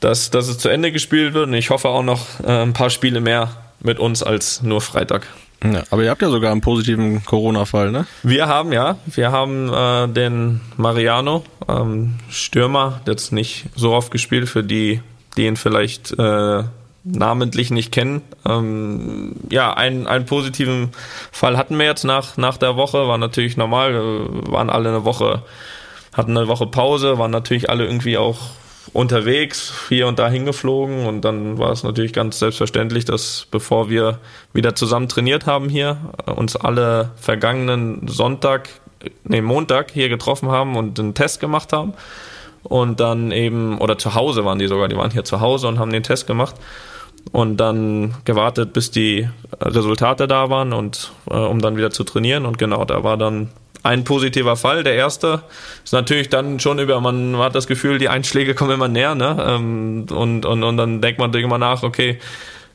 dass, 0.00 0.30
dass 0.30 0.48
es 0.48 0.58
zu 0.58 0.68
Ende 0.68 0.92
gespielt 0.92 1.34
wird 1.34 1.48
und 1.48 1.54
ich 1.54 1.70
hoffe 1.70 1.88
auch 1.88 2.02
noch 2.02 2.40
äh, 2.44 2.62
ein 2.62 2.72
paar 2.72 2.90
Spiele 2.90 3.20
mehr 3.20 3.50
mit 3.80 3.98
uns 3.98 4.22
als 4.22 4.62
nur 4.62 4.80
Freitag. 4.80 5.26
Ja, 5.62 5.82
aber 5.90 6.04
ihr 6.04 6.10
habt 6.10 6.22
ja 6.22 6.30
sogar 6.30 6.52
einen 6.52 6.62
positiven 6.62 7.24
Corona-Fall, 7.24 7.90
ne? 7.90 8.06
Wir 8.22 8.46
haben 8.46 8.72
ja, 8.72 8.96
wir 9.06 9.30
haben 9.30 9.72
äh, 9.72 10.08
den 10.08 10.62
Mariano, 10.78 11.44
ähm, 11.68 12.14
Stürmer, 12.30 13.02
jetzt 13.06 13.32
nicht 13.32 13.66
so 13.76 13.92
oft 13.92 14.10
gespielt, 14.10 14.48
für 14.48 14.64
die, 14.64 15.02
die 15.36 15.44
ihn 15.44 15.56
vielleicht 15.56 16.18
äh, 16.18 16.64
namentlich 17.04 17.70
nicht 17.70 17.92
kennen. 17.92 18.22
Ähm, 18.46 19.36
ja, 19.50 19.74
einen, 19.74 20.06
einen 20.06 20.24
positiven 20.24 20.90
Fall 21.30 21.58
hatten 21.58 21.78
wir 21.78 21.86
jetzt 21.86 22.04
nach, 22.04 22.38
nach 22.38 22.56
der 22.56 22.76
Woche, 22.76 23.06
war 23.06 23.18
natürlich 23.18 23.58
normal, 23.58 23.92
wir 23.92 24.52
waren 24.52 24.70
alle 24.70 24.88
eine 24.88 25.04
Woche, 25.04 25.42
hatten 26.14 26.36
eine 26.36 26.48
Woche 26.48 26.66
Pause, 26.66 27.18
waren 27.18 27.30
natürlich 27.30 27.68
alle 27.68 27.84
irgendwie 27.84 28.16
auch 28.16 28.38
unterwegs, 28.92 29.72
hier 29.88 30.08
und 30.08 30.18
da 30.18 30.28
hingeflogen 30.28 31.06
und 31.06 31.22
dann 31.24 31.58
war 31.58 31.70
es 31.70 31.84
natürlich 31.84 32.12
ganz 32.12 32.38
selbstverständlich, 32.38 33.04
dass 33.04 33.46
bevor 33.50 33.88
wir 33.88 34.18
wieder 34.52 34.74
zusammen 34.74 35.08
trainiert 35.08 35.46
haben 35.46 35.68
hier, 35.68 35.98
uns 36.26 36.56
alle 36.56 37.12
vergangenen 37.16 38.08
Sonntag, 38.08 38.68
nee, 39.24 39.40
Montag 39.40 39.92
hier 39.92 40.08
getroffen 40.08 40.50
haben 40.50 40.76
und 40.76 40.98
einen 40.98 41.14
Test 41.14 41.40
gemacht 41.40 41.72
haben. 41.72 41.94
Und 42.62 43.00
dann 43.00 43.30
eben, 43.30 43.78
oder 43.78 43.96
zu 43.96 44.14
Hause 44.14 44.44
waren 44.44 44.58
die 44.58 44.66
sogar, 44.66 44.88
die 44.88 44.96
waren 44.96 45.10
hier 45.10 45.24
zu 45.24 45.40
Hause 45.40 45.66
und 45.66 45.78
haben 45.78 45.92
den 45.92 46.02
Test 46.02 46.26
gemacht 46.26 46.56
und 47.32 47.56
dann 47.56 48.14
gewartet, 48.24 48.72
bis 48.72 48.90
die 48.90 49.28
Resultate 49.60 50.26
da 50.26 50.50
waren 50.50 50.74
und 50.74 51.12
äh, 51.30 51.34
um 51.34 51.60
dann 51.60 51.76
wieder 51.76 51.90
zu 51.90 52.04
trainieren. 52.04 52.44
Und 52.44 52.58
genau, 52.58 52.84
da 52.84 53.02
war 53.02 53.16
dann 53.16 53.48
ein 53.82 54.04
positiver 54.04 54.56
Fall. 54.56 54.84
Der 54.84 54.94
erste 54.94 55.42
ist 55.84 55.92
natürlich 55.92 56.28
dann 56.28 56.60
schon 56.60 56.78
über, 56.78 57.00
man 57.00 57.36
hat 57.38 57.54
das 57.54 57.66
Gefühl, 57.66 57.98
die 57.98 58.08
Einschläge 58.08 58.54
kommen 58.54 58.72
immer 58.72 58.88
näher, 58.88 59.14
ne? 59.14 59.36
Ähm, 59.46 60.06
und, 60.10 60.44
und, 60.44 60.62
und 60.62 60.76
dann 60.76 61.00
denkt 61.00 61.18
man 61.18 61.32
immer 61.32 61.58
nach, 61.58 61.82
okay, 61.82 62.18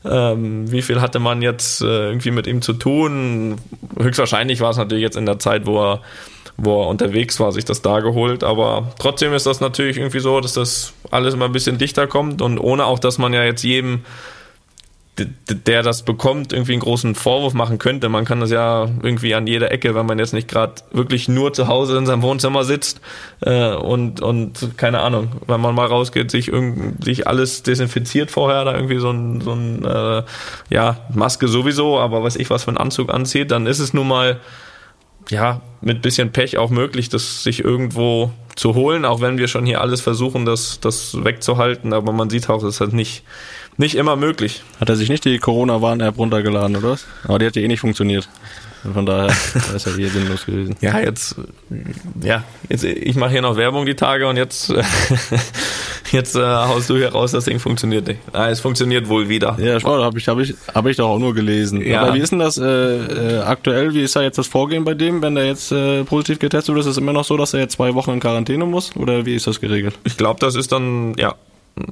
ähm, 0.03 0.71
wie 0.71 0.81
viel 0.81 1.01
hatte 1.01 1.19
man 1.19 1.41
jetzt 1.41 1.81
äh, 1.81 2.07
irgendwie 2.07 2.31
mit 2.31 2.47
ihm 2.47 2.61
zu 2.61 2.73
tun? 2.73 3.55
Höchstwahrscheinlich 3.99 4.61
war 4.61 4.71
es 4.71 4.77
natürlich 4.77 5.03
jetzt 5.03 5.17
in 5.17 5.25
der 5.25 5.39
Zeit, 5.39 5.65
wo 5.65 5.81
er, 5.81 6.01
wo 6.57 6.83
er 6.83 6.87
unterwegs 6.87 7.39
war, 7.39 7.51
sich 7.51 7.65
das 7.65 7.81
da 7.81 7.99
geholt. 7.99 8.43
Aber 8.43 8.93
trotzdem 8.99 9.33
ist 9.33 9.45
das 9.45 9.61
natürlich 9.61 9.97
irgendwie 9.97 10.19
so, 10.19 10.39
dass 10.41 10.53
das 10.53 10.93
alles 11.11 11.33
immer 11.33 11.45
ein 11.45 11.51
bisschen 11.51 11.77
dichter 11.77 12.07
kommt 12.07 12.41
und 12.41 12.59
ohne 12.59 12.85
auch, 12.85 12.99
dass 12.99 13.17
man 13.17 13.33
ja 13.33 13.43
jetzt 13.43 13.63
jedem 13.63 14.01
der 15.17 15.81
das 15.81 16.03
bekommt, 16.03 16.51
irgendwie 16.51 16.73
einen 16.73 16.81
großen 16.81 17.15
Vorwurf 17.15 17.53
machen 17.53 17.77
könnte. 17.77 18.09
Man 18.09 18.25
kann 18.25 18.41
das 18.41 18.51
ja 18.51 18.89
irgendwie 19.01 19.33
an 19.33 19.47
jeder 19.47 19.71
Ecke, 19.71 19.95
wenn 19.95 20.05
man 20.05 20.19
jetzt 20.19 20.33
nicht 20.33 20.47
gerade 20.47 20.75
wirklich 20.91 21.29
nur 21.29 21.53
zu 21.53 21.67
Hause 21.67 21.97
in 21.97 22.05
seinem 22.05 22.21
Wohnzimmer 22.21 22.65
sitzt 22.65 22.99
äh, 23.41 23.73
und, 23.73 24.21
und 24.21 24.77
keine 24.77 24.99
Ahnung, 24.99 25.31
wenn 25.47 25.61
man 25.61 25.73
mal 25.73 25.85
rausgeht, 25.85 26.31
sich, 26.31 26.49
irgend, 26.49 27.03
sich 27.03 27.27
alles 27.27 27.63
desinfiziert 27.63 28.29
vorher, 28.29 28.65
da 28.65 28.73
irgendwie 28.73 28.99
so 28.99 29.09
ein, 29.09 29.39
so 29.39 29.53
ein 29.53 29.85
äh, 29.85 30.23
ja, 30.69 30.97
Maske 31.13 31.47
sowieso, 31.47 31.97
aber 31.97 32.21
weiß 32.23 32.35
ich, 32.35 32.49
was 32.49 32.65
für 32.65 32.71
einen 32.71 32.77
Anzug 32.77 33.13
anzieht, 33.13 33.51
dann 33.51 33.67
ist 33.67 33.79
es 33.79 33.93
nun 33.93 34.09
mal 34.09 34.41
ja, 35.29 35.61
mit 35.81 36.01
bisschen 36.01 36.31
Pech 36.31 36.57
auch 36.57 36.69
möglich, 36.69 37.09
das 37.09 37.43
sich 37.43 37.63
irgendwo 37.63 38.31
zu 38.55 38.75
holen, 38.75 39.05
auch 39.05 39.21
wenn 39.21 39.37
wir 39.37 39.47
schon 39.47 39.65
hier 39.65 39.81
alles 39.81 40.01
versuchen, 40.01 40.45
das, 40.45 40.79
das 40.79 41.23
wegzuhalten, 41.23 41.93
aber 41.93 42.11
man 42.11 42.29
sieht 42.29 42.49
auch, 42.49 42.63
es 42.63 42.75
ist 42.75 42.81
halt 42.81 42.93
nicht, 42.93 43.23
nicht 43.77 43.95
immer 43.95 44.15
möglich. 44.15 44.63
Hat 44.79 44.89
er 44.89 44.95
sich 44.95 45.09
nicht 45.09 45.25
die 45.25 45.39
Corona-Warn-App 45.39 46.17
runtergeladen, 46.17 46.75
oder 46.77 46.91
was? 46.91 47.05
Aber 47.23 47.39
die 47.39 47.45
hat 47.45 47.55
ja 47.55 47.61
eh 47.61 47.67
nicht 47.67 47.81
funktioniert. 47.81 48.29
Von 48.93 49.05
daher 49.05 49.27
ist 49.75 49.85
ja 49.85 49.93
hier 49.95 50.09
sinnlos 50.09 50.45
gewesen. 50.45 50.75
Ja, 50.81 50.99
jetzt, 50.99 51.35
ja, 52.21 52.43
jetzt, 52.69 52.83
ich 52.83 53.15
mache 53.15 53.31
hier 53.31 53.41
noch 53.41 53.57
Werbung 53.57 53.85
die 53.85 53.95
Tage 53.95 54.27
und 54.27 54.37
jetzt, 54.37 54.71
jetzt 56.11 56.35
äh, 56.35 56.41
haust 56.41 56.89
du 56.89 56.95
hier 56.95 57.11
raus, 57.11 57.31
das 57.31 57.45
Ding 57.45 57.59
funktioniert 57.59 58.07
nicht. 58.07 58.19
Ah, 58.31 58.49
es 58.49 58.59
funktioniert 58.59 59.09
wohl 59.09 59.27
wieder. 59.27 59.57
Ja, 59.59 59.77
oh, 59.83 60.03
habe 60.03 60.19
ich, 60.19 60.27
hab 60.27 60.39
ich, 60.39 60.53
hab 60.73 60.85
ich 60.85 60.97
doch 60.97 61.09
auch 61.09 61.19
nur 61.19 61.33
gelesen. 61.33 61.81
Ja. 61.81 62.01
Aber 62.01 62.13
wie 62.13 62.19
ist 62.19 62.31
denn 62.31 62.39
das 62.39 62.57
äh, 62.57 62.65
äh, 62.65 63.39
aktuell? 63.39 63.93
Wie 63.93 64.03
ist 64.03 64.15
da 64.15 64.21
jetzt 64.21 64.37
das 64.37 64.47
Vorgehen 64.47 64.83
bei 64.83 64.93
dem, 64.93 65.21
wenn 65.21 65.35
der 65.35 65.47
jetzt 65.47 65.71
äh, 65.71 66.03
positiv 66.03 66.39
getestet 66.39 66.75
wird? 66.75 66.85
Ist 66.85 66.91
es 66.91 66.97
immer 66.97 67.13
noch 67.13 67.25
so, 67.25 67.37
dass 67.37 67.53
er 67.53 67.61
jetzt 67.61 67.73
zwei 67.73 67.95
Wochen 67.95 68.11
in 68.11 68.19
Quarantäne 68.19 68.65
muss? 68.65 68.95
Oder 68.95 69.25
wie 69.25 69.35
ist 69.35 69.47
das 69.47 69.59
geregelt? 69.59 69.95
Ich 70.03 70.17
glaube, 70.17 70.39
das 70.39 70.55
ist 70.55 70.71
dann, 70.71 71.15
ja, 71.17 71.35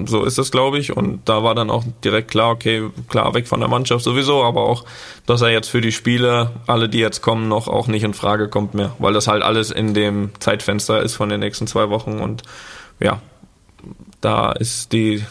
So 0.06 0.24
ist 0.24 0.38
es, 0.38 0.50
glaube 0.50 0.80
ich. 0.80 0.96
Und 0.96 1.28
da 1.28 1.44
war 1.44 1.56
dann 1.56 1.70
auch 1.70 1.84
direkt 2.04 2.32
klar, 2.32 2.52
okay, 2.52 2.90
klar, 3.10 3.34
weg 3.34 3.48
von 3.48 3.60
der 3.60 3.68
Mannschaft 3.68 4.04
sowieso, 4.04 4.44
aber 4.44 4.62
auch, 4.62 4.86
dass 5.25 5.42
er 5.42 5.50
jetzt 5.50 5.70
für 5.70 5.82
die 5.82 5.92
Spiele, 5.92 6.52
alle, 6.68 6.88
die 6.88 7.00
jetzt 7.00 7.22
kommen, 7.22 7.50
noch 7.50 7.68
auch 7.68 7.88
nicht 7.88 8.04
in 8.04 8.13
Frage 8.13 8.48
kommt 8.48 8.74
mehr, 8.74 8.94
weil 9.00 9.13
das 9.13 9.28
halt 9.28 9.44
alles 9.44 9.72
in 9.72 9.94
dem 9.94 10.32
Zeitfenster 10.40 11.02
ist 11.02 11.16
von 11.16 11.28
den 11.28 11.42
nächsten 11.42 11.68
zwei 11.68 11.90
Wochen 11.90 12.20
und 12.20 12.44
ja, 13.02 13.22
da 14.22 14.54
ist 14.54 14.94
die 14.94 15.22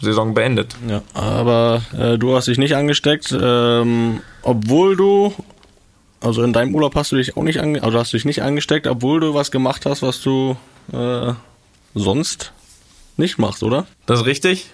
Saison 0.00 0.34
beendet. 0.34 0.74
Ja, 0.88 1.02
aber 1.14 1.82
äh, 1.96 2.18
du 2.18 2.34
hast 2.34 2.48
dich 2.48 2.58
nicht 2.58 2.74
angesteckt, 2.74 3.36
ähm, 3.40 4.22
obwohl 4.42 4.96
du, 4.96 5.32
also 6.20 6.42
in 6.42 6.52
deinem 6.52 6.74
Urlaub 6.74 6.96
hast 6.96 7.12
du 7.12 7.16
dich 7.16 7.36
auch 7.36 7.44
nicht 7.44 7.60
ange 7.60 7.80
also 7.82 7.96
hast 7.96 8.12
dich 8.12 8.24
nicht 8.24 8.42
angesteckt, 8.42 8.88
obwohl 8.88 9.20
du 9.20 9.34
was 9.34 9.52
gemacht 9.52 9.86
hast, 9.86 10.02
was 10.02 10.20
du 10.20 10.56
äh, 10.92 11.32
sonst 11.94 12.52
nicht 13.20 13.38
machst, 13.38 13.62
oder? 13.62 13.86
Das 14.06 14.20
ist 14.20 14.26
richtig. 14.26 14.70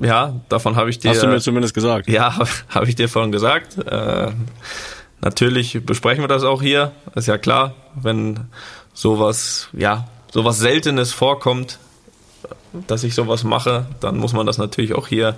Ja, 0.00 0.40
davon 0.48 0.76
habe 0.76 0.90
ich 0.90 0.98
dir. 0.98 1.10
Hast 1.10 1.22
du 1.22 1.26
mir 1.26 1.40
zumindest 1.40 1.74
gesagt. 1.74 2.08
Ja, 2.08 2.38
habe 2.68 2.88
ich 2.88 2.94
dir 2.94 3.08
vorhin 3.08 3.32
gesagt. 3.32 3.76
Äh, 3.78 4.28
natürlich 5.20 5.80
besprechen 5.84 6.22
wir 6.22 6.28
das 6.28 6.44
auch 6.44 6.62
hier. 6.62 6.92
Ist 7.14 7.26
ja 7.26 7.38
klar, 7.38 7.74
wenn 8.00 8.40
sowas, 8.94 9.68
ja, 9.72 10.08
sowas 10.32 10.58
Seltenes 10.58 11.12
vorkommt, 11.12 11.78
dass 12.86 13.04
ich 13.04 13.14
sowas 13.14 13.44
mache, 13.44 13.86
dann 14.00 14.16
muss 14.16 14.32
man 14.32 14.46
das 14.46 14.58
natürlich 14.58 14.94
auch 14.94 15.08
hier 15.08 15.36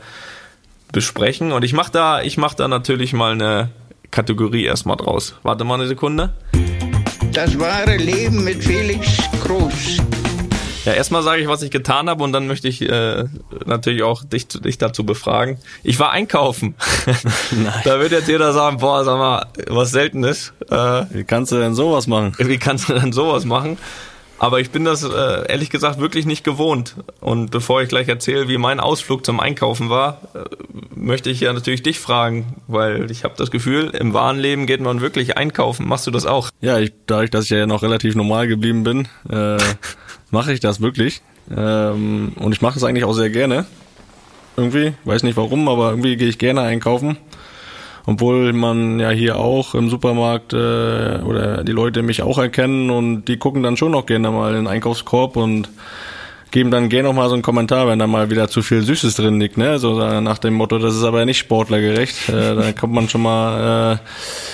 besprechen. 0.92 1.52
Und 1.52 1.64
ich 1.64 1.72
mache 1.72 1.90
da, 1.90 2.22
ich 2.22 2.37
mache 2.37 2.56
da 2.56 2.68
natürlich 2.68 3.12
mal 3.14 3.32
eine 3.32 3.70
Kategorie 4.11 4.64
erstmal 4.64 4.96
draus. 4.96 5.34
Warte 5.42 5.64
mal 5.64 5.75
eine 5.75 5.87
Sekunde. 5.87 6.34
Das 7.32 7.58
wahre 7.58 7.96
Leben 7.96 8.44
mit 8.44 8.62
Felix 8.62 9.16
Groß. 9.42 10.02
Ja, 10.85 10.93
erstmal 10.93 11.23
sage 11.23 11.43
ich, 11.43 11.49
was 11.49 11.62
ich 11.62 11.71
getan 11.71 12.09
habe 12.09 12.25
und 12.25 12.33
dann 12.33 12.47
möchte 12.47 12.69
ich 12.69 12.83
äh, 12.83 13.25
natürlich 13.67 14.03
auch 14.03 14.25
dich, 14.25 14.49
dich 14.49 14.79
dazu 14.79 15.05
befragen. 15.05 15.59
Ich 15.85 15.99
war 16.01 16.11
einkaufen. 16.11 16.75
Nein. 17.53 17.73
da 17.85 18.01
wird 18.01 18.12
jetzt 18.12 18.29
jeder 18.29 18.53
sagen, 18.53 18.79
boah, 18.79 19.05
sag 19.05 19.19
mal, 19.19 19.47
was 19.69 19.91
Seltenes. 19.93 20.53
Äh, 20.71 21.05
wie 21.11 21.25
kannst 21.25 21.53
du 21.53 21.59
denn 21.59 21.75
sowas 21.75 22.07
machen? 22.07 22.35
Wie 22.39 22.59
kannst 22.59 22.89
du 22.89 22.95
denn 22.95 23.12
sowas 23.12 23.45
machen? 23.45 23.79
Aber 24.43 24.59
ich 24.59 24.73
bin 24.73 24.85
das 24.85 25.05
äh, 25.05 25.47
ehrlich 25.49 25.71
gesagt 25.71 26.01
wirklich 26.01 26.27
nicht 26.27 26.43
gewohnt. 26.43 26.97
Und 27.21 27.53
bevor 27.53 27.81
ich 27.81 27.89
gleich 27.89 28.09
erzähle, 28.09 28.49
wie 28.49 28.59
mein 28.59 28.81
Ausflug 28.81 29.25
zum 29.25 29.39
Einkaufen 29.39 29.89
war, 29.89 30.21
äh, 30.35 30.41
möchte 30.97 31.31
ich 31.31 31.39
ja 31.39 31.53
natürlich 31.53 31.85
dich 31.85 32.01
fragen, 32.01 32.57
weil 32.67 33.09
ich 33.12 33.23
habe 33.23 33.35
das 33.37 33.53
Gefühl, 33.53 33.91
im 33.91 34.15
wahren 34.15 34.41
Leben 34.41 34.67
geht 34.67 34.81
man 34.81 35.01
wirklich 35.01 35.37
einkaufen. 35.37 35.87
Machst 35.87 36.09
du 36.09 36.11
das 36.11 36.27
auch? 36.27 36.51
Ja, 36.61 36.81
ich, 36.81 36.93
dadurch, 37.07 37.31
dass 37.31 37.45
ich 37.45 37.51
ja 37.51 37.67
noch 37.67 37.83
relativ 37.83 38.17
normal 38.17 38.49
geblieben 38.49 38.83
bin, 38.83 39.07
äh, 39.31 39.59
mache 40.33 40.53
ich 40.53 40.59
das 40.59 40.81
wirklich. 40.81 41.23
Ähm, 41.57 42.33
und 42.35 42.53
ich 42.53 42.61
mache 42.61 42.79
es 42.79 42.85
eigentlich 42.85 43.05
auch 43.05 43.12
sehr 43.12 43.31
gerne. 43.31 43.67
Irgendwie, 44.57 44.95
weiß 45.05 45.23
nicht 45.23 45.37
warum, 45.37 45.69
aber 45.69 45.91
irgendwie 45.91 46.17
gehe 46.17 46.29
ich 46.29 46.39
gerne 46.39 46.62
einkaufen 46.62 47.17
obwohl 48.07 48.53
man 48.53 48.99
ja 48.99 49.11
hier 49.11 49.39
auch 49.39 49.75
im 49.75 49.89
Supermarkt 49.89 50.53
äh, 50.53 50.57
oder 50.57 51.65
die 51.65 51.73
Leute 51.73 52.03
mich 52.03 52.23
auch 52.23 52.39
erkennen 52.39 52.91
und 52.91 53.27
die 53.27 53.37
gucken 53.37 53.62
dann 53.62 53.77
schon 53.77 53.93
noch 53.93 54.07
gerne 54.07 54.31
mal 54.31 54.51
in 54.51 54.65
den 54.65 54.67
Einkaufskorb 54.67 55.37
und 55.37 55.71
geben 56.51 56.71
dann 56.71 56.89
gerne 56.89 57.09
noch 57.09 57.15
mal 57.15 57.29
so 57.29 57.35
einen 57.35 57.43
Kommentar, 57.43 57.89
wenn 57.89 57.99
da 57.99 58.07
mal 58.07 58.31
wieder 58.31 58.49
zu 58.49 58.62
viel 58.62 58.83
Süßes 58.83 59.15
drin 59.15 59.41
liegt, 59.41 59.57
ne? 59.57 59.79
So 59.79 59.95
nach 60.21 60.39
dem 60.39 60.55
Motto, 60.55 60.79
das 60.79 60.95
ist 60.95 61.05
aber 61.05 61.25
nicht 61.25 61.39
sportlergerecht. 61.39 62.29
Äh, 62.29 62.55
da 62.55 62.73
kommt 62.73 62.93
man 62.93 63.09
schon 63.09 63.23
mal 63.23 63.99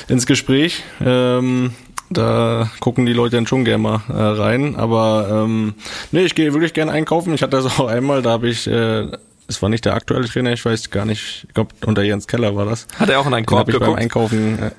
äh, 0.09 0.13
ins 0.13 0.27
Gespräch. 0.27 0.85
Ähm, 1.05 1.73
da 2.11 2.71
gucken 2.81 3.07
die 3.07 3.13
Leute 3.13 3.37
dann 3.37 3.47
schon 3.47 3.65
gerne 3.65 3.83
mal 3.83 4.01
äh, 4.09 4.13
rein. 4.13 4.77
Aber 4.77 5.45
ähm, 5.45 5.75
nee, 6.13 6.25
ich 6.25 6.35
gehe 6.35 6.53
wirklich 6.53 6.75
gerne 6.75 6.93
einkaufen. 6.93 7.35
Ich 7.35 7.43
hatte 7.43 7.57
das 7.57 7.67
auch 7.79 7.89
einmal, 7.89 8.23
da 8.23 8.31
habe 8.31 8.49
ich 8.49 8.67
äh, 8.67 9.09
es 9.49 9.63
war 9.63 9.71
nicht 9.71 9.87
der 9.87 9.95
aktuelle 9.95 10.29
Trainer, 10.29 10.53
ich 10.53 10.65
weiß 10.65 10.91
gar 10.91 11.07
nicht, 11.07 11.47
ich 11.49 11.55
glaube 11.55 11.71
unter 11.87 12.03
Jens 12.03 12.27
Keller 12.27 12.55
war 12.55 12.67
das. 12.67 12.87
Hat 12.99 13.09
er 13.09 13.19
auch 13.19 13.27
in 13.27 13.35
einen 13.35 13.47
Korb 13.47 13.67
geguckt? 13.67 13.87
beim 13.87 13.95
Einkaufen, 13.95 14.59
äh, 14.59 14.71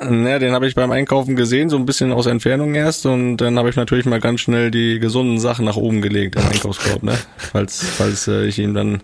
ne, 0.00 0.38
den 0.38 0.52
habe 0.52 0.66
ich 0.66 0.74
beim 0.74 0.90
Einkaufen 0.90 1.36
gesehen, 1.36 1.70
so 1.70 1.76
ein 1.76 1.86
bisschen 1.86 2.12
aus 2.12 2.26
Entfernung 2.26 2.74
erst 2.74 3.06
und 3.06 3.38
dann 3.38 3.58
habe 3.58 3.68
ich 3.68 3.76
natürlich 3.76 4.06
mal 4.06 4.20
ganz 4.20 4.40
schnell 4.40 4.70
die 4.70 4.98
gesunden 4.98 5.38
Sachen 5.38 5.64
nach 5.64 5.76
oben 5.76 6.02
gelegt 6.02 6.36
im 6.36 6.46
Einkaufskorb, 6.46 7.02
ne? 7.02 7.18
Falls, 7.36 7.84
falls 7.96 8.28
äh, 8.28 8.46
ich 8.46 8.58
ihm 8.58 8.74
dann 8.74 9.02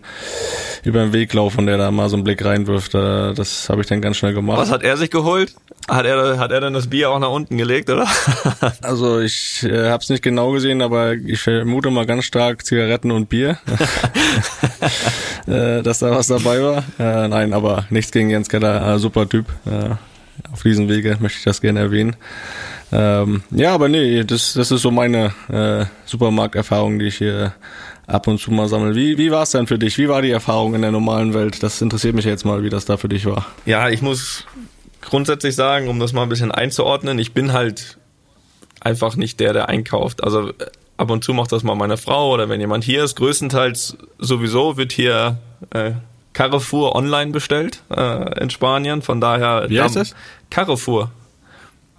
über 0.83 0.99
den 0.99 1.13
Weg 1.13 1.33
laufe 1.33 1.57
und 1.57 1.67
der 1.67 1.77
da 1.77 1.91
mal 1.91 2.09
so 2.09 2.15
einen 2.15 2.23
Blick 2.23 2.43
reinwirft, 2.43 2.95
äh, 2.95 3.33
das 3.33 3.69
habe 3.69 3.81
ich 3.81 3.87
dann 3.87 4.01
ganz 4.01 4.17
schnell 4.17 4.33
gemacht. 4.33 4.59
Was 4.59 4.71
hat 4.71 4.83
er 4.83 4.97
sich 4.97 5.11
geholt? 5.11 5.53
Hat 5.87 6.05
er, 6.05 6.39
hat 6.39 6.51
er 6.51 6.61
dann 6.61 6.73
das 6.73 6.87
Bier 6.87 7.11
auch 7.11 7.19
nach 7.19 7.29
unten 7.29 7.57
gelegt, 7.57 7.89
oder? 7.89 8.07
also 8.81 9.19
ich 9.19 9.63
äh, 9.63 9.89
habe 9.89 10.01
es 10.01 10.09
nicht 10.09 10.23
genau 10.23 10.51
gesehen, 10.51 10.81
aber 10.81 11.13
ich 11.13 11.41
vermute 11.41 11.91
mal 11.91 12.05
ganz 12.05 12.25
stark 12.25 12.65
Zigaretten 12.65 13.11
und 13.11 13.29
Bier, 13.29 13.57
äh, 15.47 15.81
dass 15.83 15.99
da 15.99 16.11
was 16.11 16.27
dabei 16.27 16.61
war. 16.61 16.83
Äh, 16.99 17.27
nein, 17.27 17.53
aber 17.53 17.85
nichts 17.89 18.11
gegen 18.11 18.29
Jens 18.29 18.49
Keller, 18.49 18.95
äh, 18.95 18.99
super 18.99 19.27
Typ. 19.27 19.45
Äh, 19.65 19.95
auf 20.51 20.63
diesem 20.63 20.89
Wege 20.89 21.17
möchte 21.19 21.39
ich 21.39 21.43
das 21.43 21.61
gerne 21.61 21.79
erwähnen. 21.79 22.15
Ähm, 22.91 23.43
ja, 23.51 23.73
aber 23.73 23.89
nee, 23.89 24.23
das, 24.23 24.53
das 24.53 24.71
ist 24.71 24.81
so 24.81 24.91
meine 24.91 25.33
äh, 25.49 25.85
Supermarkterfahrung, 26.05 26.99
die 26.99 27.05
ich 27.05 27.17
hier 27.17 27.53
ab 28.07 28.27
und 28.27 28.39
zu 28.39 28.51
mal 28.51 28.67
sammle. 28.67 28.95
Wie, 28.95 29.17
wie 29.17 29.31
war 29.31 29.43
es 29.43 29.51
denn 29.51 29.67
für 29.67 29.79
dich? 29.79 29.97
Wie 29.97 30.07
war 30.07 30.21
die 30.21 30.31
Erfahrung 30.31 30.75
in 30.75 30.81
der 30.81 30.91
normalen 30.91 31.33
Welt? 31.33 31.63
Das 31.63 31.81
interessiert 31.81 32.15
mich 32.15 32.25
jetzt 32.25 32.45
mal, 32.45 32.63
wie 32.63 32.69
das 32.69 32.85
da 32.85 32.97
für 32.97 33.09
dich 33.09 33.25
war. 33.25 33.45
Ja, 33.65 33.89
ich 33.89 34.01
muss 34.01 34.45
grundsätzlich 35.01 35.55
sagen, 35.55 35.87
um 35.87 35.99
das 35.99 36.13
mal 36.13 36.23
ein 36.23 36.29
bisschen 36.29 36.51
einzuordnen, 36.51 37.19
ich 37.19 37.33
bin 37.33 37.53
halt 37.53 37.97
einfach 38.79 39.15
nicht 39.15 39.39
der, 39.39 39.53
der 39.53 39.69
einkauft. 39.69 40.23
Also 40.23 40.49
äh, 40.49 40.53
ab 40.97 41.09
und 41.09 41.23
zu 41.23 41.33
macht 41.33 41.51
das 41.51 41.63
mal 41.63 41.75
meine 41.75 41.97
Frau 41.97 42.31
oder 42.33 42.49
wenn 42.49 42.59
jemand 42.59 42.83
hier 42.83 43.03
ist. 43.03 43.15
Größtenteils 43.15 43.97
sowieso 44.19 44.77
wird 44.77 44.91
hier 44.91 45.37
äh, 45.71 45.93
Carrefour 46.35 46.95
online 46.95 47.31
bestellt 47.31 47.81
äh, 47.89 48.39
in 48.41 48.49
Spanien. 48.51 49.01
Von 49.01 49.21
daher. 49.21 49.69
Wie 49.69 49.81
heißt 49.81 49.95
das? 49.95 50.13
Carrefour. 50.51 51.09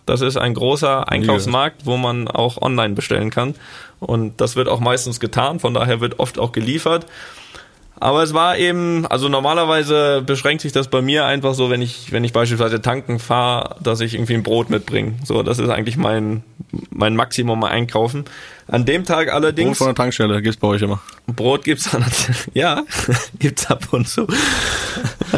Das 0.05 0.21
ist 0.21 0.37
ein 0.37 0.55
großer 0.55 1.11
Einkaufsmarkt, 1.11 1.85
wo 1.87 1.97
man 1.97 2.29
auch 2.29 2.63
online 2.63 2.95
bestellen 2.95 3.31
kann. 3.31 3.55
Und 3.99 4.41
das 4.41 4.55
wird 4.55 4.69
auch 4.69 4.79
meistens 4.79 5.19
getan. 5.19 5.59
Von 5.59 5.75
daher 5.75 6.01
wird 6.01 6.21
oft 6.21 6.39
auch 6.39 6.53
geliefert. 6.53 7.07
Aber 7.99 8.23
es 8.23 8.35
war 8.35 8.59
eben, 8.59 9.07
also 9.07 9.29
normalerweise 9.29 10.23
beschränkt 10.25 10.61
sich 10.61 10.73
das 10.73 10.89
bei 10.89 11.01
mir 11.01 11.25
einfach 11.25 11.55
so, 11.55 11.71
wenn 11.71 11.81
ich, 11.81 12.13
wenn 12.13 12.25
ich 12.25 12.33
beispielsweise 12.33 12.83
tanken 12.83 13.19
fahre, 13.19 13.77
dass 13.81 14.01
ich 14.01 14.15
irgendwie 14.15 14.35
ein 14.35 14.43
Brot 14.43 14.69
mitbringe. 14.69 15.15
So, 15.25 15.43
das 15.43 15.59
ist 15.59 15.71
eigentlich 15.71 15.97
mein, 15.97 16.43
mein 16.91 17.17
Maximum 17.17 17.59
mal 17.59 17.71
einkaufen. 17.71 18.27
An 18.69 18.85
dem 18.85 19.05
Tag 19.05 19.33
allerdings. 19.33 19.71
Brot 19.71 19.77
von 19.79 19.87
der 19.89 19.95
Tankstelle 19.95 20.43
gibt's 20.43 20.59
bei 20.59 20.69
euch 20.69 20.83
immer. 20.83 21.01
Brot 21.27 21.65
gibt's 21.65 21.91
dann, 21.91 22.05
ja, 22.55 22.83
gibt's 23.39 23.67
ab 23.71 23.89
und 23.93 24.07
zu. 24.07 24.27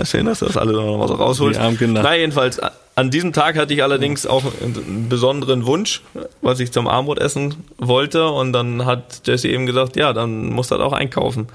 Schön, 0.04 0.26
dass 0.26 0.40
das 0.40 0.56
alle 0.56 0.72
noch 0.72 0.98
mal 0.98 1.06
so 1.06 1.14
rausholt. 1.14 1.54
Die 1.54 1.60
armen 1.60 1.78
Kinder. 1.78 2.02
Na, 2.02 2.16
jedenfalls, 2.16 2.58
an 2.96 3.10
diesem 3.12 3.32
Tag 3.32 3.56
hatte 3.56 3.72
ich 3.72 3.84
allerdings 3.84 4.26
auch 4.26 4.42
einen 4.60 5.08
besonderen 5.08 5.64
Wunsch, 5.66 6.02
was 6.42 6.58
ich 6.58 6.72
zum 6.72 6.88
Armut 6.88 7.20
essen 7.20 7.54
wollte. 7.78 8.28
Und 8.28 8.52
dann 8.52 8.84
hat 8.84 9.22
Jesse 9.26 9.46
eben 9.46 9.66
gesagt, 9.66 9.94
ja, 9.94 10.12
dann 10.12 10.50
muss 10.50 10.66
das 10.66 10.80
auch 10.80 10.92
einkaufen. 10.92 11.46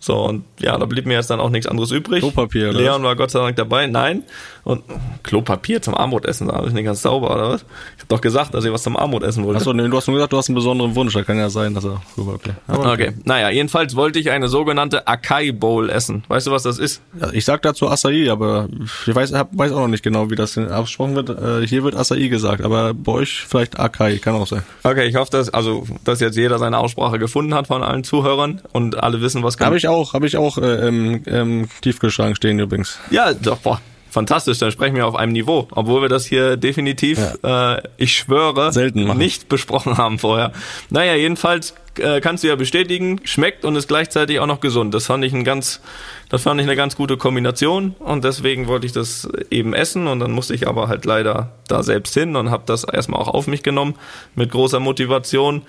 So, 0.00 0.14
und 0.24 0.44
ja, 0.60 0.78
da 0.78 0.86
blieb 0.86 1.06
mir 1.06 1.14
jetzt 1.14 1.28
dann 1.28 1.40
auch 1.40 1.50
nichts 1.50 1.66
anderes 1.66 1.90
übrig. 1.90 2.20
Klopapier, 2.20 2.70
oder? 2.70 2.78
Leon 2.78 3.02
war 3.02 3.16
Gott 3.16 3.32
sei 3.32 3.40
Dank 3.40 3.56
dabei. 3.56 3.86
Nein. 3.88 4.22
Und 4.62 4.84
Klopapier 5.22 5.82
zum 5.82 5.94
Armutessen, 5.94 6.48
da 6.48 6.62
ich 6.64 6.72
nicht 6.72 6.84
ganz 6.84 7.02
sauber, 7.02 7.34
oder 7.34 7.50
was? 7.50 7.62
Ich 7.96 8.02
habe 8.02 8.08
doch 8.08 8.20
gesagt, 8.20 8.54
dass 8.54 8.64
ich 8.64 8.72
was 8.72 8.82
zum 8.82 8.96
Armutessen 8.96 9.44
wollte. 9.44 9.58
Achso, 9.58 9.72
nee, 9.72 9.88
du 9.88 9.96
hast 9.96 10.06
nur 10.06 10.16
gesagt, 10.16 10.32
du 10.32 10.36
hast 10.36 10.48
einen 10.48 10.54
besonderen 10.54 10.94
Wunsch. 10.94 11.14
Da 11.14 11.24
kann 11.24 11.38
ja 11.38 11.50
sein, 11.50 11.74
dass 11.74 11.84
er 11.84 12.00
Klopapier. 12.14 12.54
Aber 12.68 12.92
okay. 12.92 13.08
okay. 13.08 13.12
Naja, 13.24 13.50
jedenfalls 13.50 13.96
wollte 13.96 14.20
ich 14.20 14.30
eine 14.30 14.46
sogenannte 14.48 15.08
Acai 15.08 15.52
Bowl 15.52 15.90
essen. 15.90 16.22
Weißt 16.28 16.46
du, 16.46 16.52
was 16.52 16.62
das 16.62 16.78
ist? 16.78 17.00
Ja, 17.20 17.30
ich 17.32 17.44
sag 17.44 17.62
dazu 17.62 17.88
Acai, 17.88 18.30
aber 18.30 18.68
ich 19.06 19.14
weiß, 19.14 19.32
hab, 19.32 19.56
weiß 19.56 19.72
auch 19.72 19.80
noch 19.80 19.88
nicht 19.88 20.04
genau, 20.04 20.30
wie 20.30 20.36
das 20.36 20.56
abgesprochen 20.56 21.16
wird. 21.16 21.30
Äh, 21.30 21.66
hier 21.66 21.82
wird 21.82 21.96
Acai 21.96 22.28
gesagt, 22.28 22.62
aber 22.62 22.94
bei 22.94 23.12
euch 23.12 23.46
vielleicht 23.48 23.80
Acai, 23.80 24.18
kann 24.18 24.34
auch 24.34 24.46
sein. 24.46 24.62
Okay, 24.84 25.06
ich 25.06 25.16
hoffe, 25.16 25.30
dass, 25.32 25.48
also, 25.48 25.86
dass 26.04 26.20
jetzt 26.20 26.36
jeder 26.36 26.58
seine 26.58 26.78
Aussprache 26.78 27.18
gefunden 27.18 27.54
hat 27.54 27.66
von 27.66 27.82
allen 27.82 28.04
Zuhörern 28.04 28.60
und 28.72 29.02
alle 29.02 29.20
wissen, 29.22 29.42
was 29.42 29.56
kann. 29.56 29.66
Habe 29.66 29.78
ich 29.78 29.87
auch, 29.88 30.14
habe 30.14 30.26
ich 30.26 30.36
auch 30.36 30.58
äh, 30.58 30.88
im, 30.88 31.22
im 31.24 31.68
Tiefkühlschrank 31.80 32.36
stehen 32.36 32.58
übrigens. 32.58 32.98
Ja, 33.10 33.32
doch, 33.34 33.58
boah. 33.58 33.80
Fantastisch, 34.10 34.58
dann 34.58 34.72
sprechen 34.72 34.96
wir 34.96 35.06
auf 35.06 35.16
einem 35.16 35.32
Niveau, 35.32 35.68
obwohl 35.70 36.00
wir 36.00 36.08
das 36.08 36.24
hier 36.24 36.56
definitiv, 36.56 37.18
ja. 37.42 37.74
äh, 37.74 37.82
ich 37.98 38.14
schwöre, 38.14 38.72
Selten 38.72 39.04
nicht 39.18 39.50
besprochen 39.50 39.98
haben 39.98 40.18
vorher. 40.18 40.52
Naja, 40.88 41.14
jedenfalls 41.14 41.74
äh, 41.98 42.20
kannst 42.20 42.42
du 42.42 42.48
ja 42.48 42.56
bestätigen, 42.56 43.20
schmeckt 43.24 43.66
und 43.66 43.76
ist 43.76 43.86
gleichzeitig 43.86 44.40
auch 44.40 44.46
noch 44.46 44.60
gesund. 44.60 44.94
Das 44.94 45.06
fand 45.06 45.24
ich 45.24 45.34
ein 45.34 45.44
ganz, 45.44 45.82
das 46.30 46.42
fand 46.42 46.58
ich 46.60 46.66
eine 46.66 46.76
ganz 46.76 46.96
gute 46.96 47.18
Kombination 47.18 47.94
und 47.98 48.24
deswegen 48.24 48.66
wollte 48.66 48.86
ich 48.86 48.92
das 48.92 49.28
eben 49.50 49.74
essen 49.74 50.06
und 50.06 50.20
dann 50.20 50.32
musste 50.32 50.54
ich 50.54 50.66
aber 50.66 50.88
halt 50.88 51.04
leider 51.04 51.52
da 51.68 51.82
selbst 51.82 52.14
hin 52.14 52.34
und 52.34 52.50
habe 52.50 52.62
das 52.64 52.84
erstmal 52.84 53.20
auch 53.20 53.28
auf 53.28 53.46
mich 53.46 53.62
genommen 53.62 53.94
mit 54.34 54.50
großer 54.50 54.80
Motivation. 54.80 55.62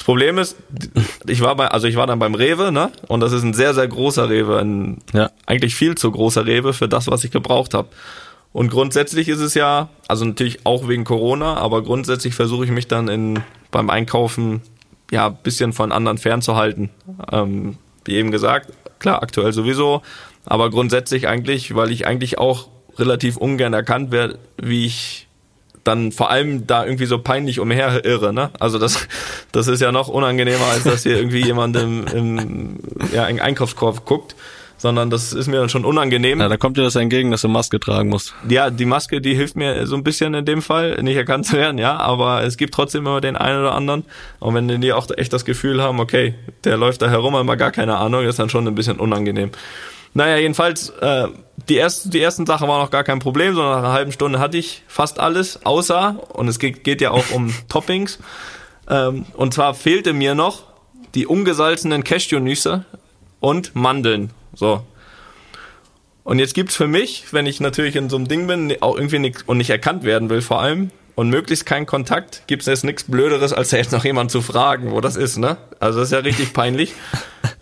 Das 0.00 0.06
Problem 0.06 0.38
ist, 0.38 0.56
ich 1.26 1.42
war 1.42 1.54
bei, 1.56 1.68
also 1.68 1.86
ich 1.86 1.94
war 1.94 2.06
dann 2.06 2.18
beim 2.18 2.34
Rewe, 2.34 2.72
ne? 2.72 2.90
Und 3.08 3.20
das 3.20 3.32
ist 3.32 3.42
ein 3.42 3.52
sehr, 3.52 3.74
sehr 3.74 3.86
großer 3.86 4.30
Rewe, 4.30 4.58
ein 4.58 5.02
ja. 5.12 5.30
eigentlich 5.44 5.74
viel 5.74 5.94
zu 5.94 6.10
großer 6.10 6.46
Rewe 6.46 6.72
für 6.72 6.88
das, 6.88 7.08
was 7.08 7.22
ich 7.22 7.30
gebraucht 7.30 7.74
habe. 7.74 7.88
Und 8.54 8.70
grundsätzlich 8.70 9.28
ist 9.28 9.40
es 9.40 9.52
ja, 9.52 9.90
also 10.08 10.24
natürlich 10.24 10.64
auch 10.64 10.88
wegen 10.88 11.04
Corona, 11.04 11.58
aber 11.58 11.82
grundsätzlich 11.82 12.34
versuche 12.34 12.64
ich 12.64 12.70
mich 12.70 12.88
dann 12.88 13.08
in 13.08 13.40
beim 13.70 13.90
Einkaufen 13.90 14.62
ja 15.10 15.28
bisschen 15.28 15.74
von 15.74 15.92
anderen 15.92 16.16
fernzuhalten. 16.16 16.88
Ähm, 17.30 17.76
wie 18.06 18.14
eben 18.14 18.30
gesagt, 18.30 18.72
klar, 19.00 19.22
aktuell 19.22 19.52
sowieso, 19.52 20.00
aber 20.46 20.70
grundsätzlich 20.70 21.28
eigentlich, 21.28 21.74
weil 21.74 21.92
ich 21.92 22.06
eigentlich 22.06 22.38
auch 22.38 22.68
relativ 22.96 23.36
ungern 23.36 23.74
erkannt 23.74 24.12
werde, 24.12 24.38
wie 24.56 24.86
ich 24.86 25.28
dann 25.90 26.12
vor 26.12 26.30
allem 26.30 26.66
da 26.66 26.84
irgendwie 26.84 27.06
so 27.06 27.18
peinlich 27.18 27.60
umher 27.60 28.04
irre, 28.04 28.32
ne? 28.32 28.50
Also 28.58 28.78
das, 28.78 29.06
das 29.52 29.66
ist 29.66 29.80
ja 29.80 29.92
noch 29.92 30.08
unangenehmer, 30.08 30.66
als 30.72 30.84
dass 30.84 31.02
hier 31.02 31.16
irgendwie 31.16 31.44
jemand 31.44 31.76
im, 31.76 32.06
im, 32.06 32.78
ja, 33.12 33.26
im 33.26 33.40
Einkaufskorb 33.40 34.04
guckt 34.04 34.34
sondern 34.80 35.10
das 35.10 35.34
ist 35.34 35.46
mir 35.46 35.58
dann 35.58 35.68
schon 35.68 35.84
unangenehm. 35.84 36.40
Ja, 36.40 36.48
da 36.48 36.56
kommt 36.56 36.78
dir 36.78 36.82
das 36.82 36.96
entgegen, 36.96 37.30
dass 37.30 37.42
du 37.42 37.48
Maske 37.48 37.78
tragen 37.78 38.08
musst. 38.08 38.34
Ja, 38.48 38.70
die 38.70 38.86
Maske, 38.86 39.20
die 39.20 39.34
hilft 39.34 39.54
mir 39.54 39.86
so 39.86 39.94
ein 39.94 40.02
bisschen 40.02 40.32
in 40.32 40.46
dem 40.46 40.62
Fall, 40.62 41.02
nicht 41.02 41.16
erkannt 41.16 41.44
zu 41.44 41.58
werden, 41.58 41.76
ja, 41.76 41.98
aber 41.98 42.44
es 42.44 42.56
gibt 42.56 42.72
trotzdem 42.72 43.02
immer 43.02 43.20
den 43.20 43.36
einen 43.36 43.60
oder 43.60 43.74
anderen. 43.74 44.06
Und 44.38 44.54
wenn 44.54 44.80
die 44.80 44.94
auch 44.94 45.06
echt 45.18 45.34
das 45.34 45.44
Gefühl 45.44 45.82
haben, 45.82 46.00
okay, 46.00 46.34
der 46.64 46.78
läuft 46.78 47.02
da 47.02 47.10
herum, 47.10 47.34
aber 47.34 47.58
gar 47.58 47.72
keine 47.72 47.98
Ahnung, 47.98 48.24
ist 48.24 48.38
dann 48.38 48.48
schon 48.48 48.66
ein 48.66 48.74
bisschen 48.74 48.98
unangenehm. 48.98 49.50
Naja, 50.14 50.38
jedenfalls, 50.38 50.88
äh, 50.88 51.28
die, 51.68 51.78
ersten, 51.78 52.10
die 52.10 52.20
ersten 52.20 52.46
Sachen 52.46 52.68
waren 52.68 52.80
noch 52.80 52.90
gar 52.90 53.04
kein 53.04 53.18
Problem, 53.18 53.54
sondern 53.54 53.72
nach 53.72 53.84
einer 53.84 53.92
halben 53.92 54.12
Stunde 54.12 54.38
hatte 54.38 54.58
ich 54.58 54.82
fast 54.88 55.18
alles, 55.18 55.64
außer, 55.64 56.20
und 56.32 56.48
es 56.48 56.58
geht, 56.58 56.84
geht 56.84 57.00
ja 57.00 57.10
auch 57.10 57.30
um 57.32 57.52
Toppings, 57.68 58.18
ähm, 58.88 59.26
und 59.34 59.54
zwar 59.54 59.74
fehlte 59.74 60.12
mir 60.12 60.34
noch 60.34 60.64
die 61.14 61.26
ungesalzenen 61.26 62.04
Cashewnüsse 62.04 62.84
und 63.40 63.74
Mandeln. 63.74 64.30
So. 64.54 64.84
Und 66.24 66.38
jetzt 66.38 66.54
gibt's 66.54 66.76
für 66.76 66.86
mich, 66.86 67.32
wenn 67.32 67.46
ich 67.46 67.60
natürlich 67.60 67.96
in 67.96 68.08
so 68.08 68.16
einem 68.16 68.28
Ding 68.28 68.46
bin, 68.46 68.74
auch 68.80 68.96
irgendwie 68.96 69.18
nicht, 69.18 69.48
und 69.48 69.58
nicht 69.58 69.70
erkannt 69.70 70.04
werden 70.04 70.30
will 70.30 70.42
vor 70.42 70.60
allem, 70.60 70.90
und 71.16 71.28
möglichst 71.28 71.66
keinen 71.66 71.86
Kontakt, 71.86 72.44
gibt's 72.46 72.66
jetzt 72.66 72.84
nichts 72.84 73.04
Blöderes, 73.04 73.52
als 73.52 73.72
jetzt 73.72 73.92
noch 73.92 74.04
jemand 74.04 74.30
zu 74.30 74.40
fragen, 74.40 74.92
wo 74.92 75.00
das 75.00 75.16
ist, 75.16 75.36
ne? 75.36 75.56
Also 75.78 75.98
das 75.98 76.08
ist 76.08 76.12
ja 76.12 76.20
richtig 76.20 76.52
peinlich. 76.52 76.94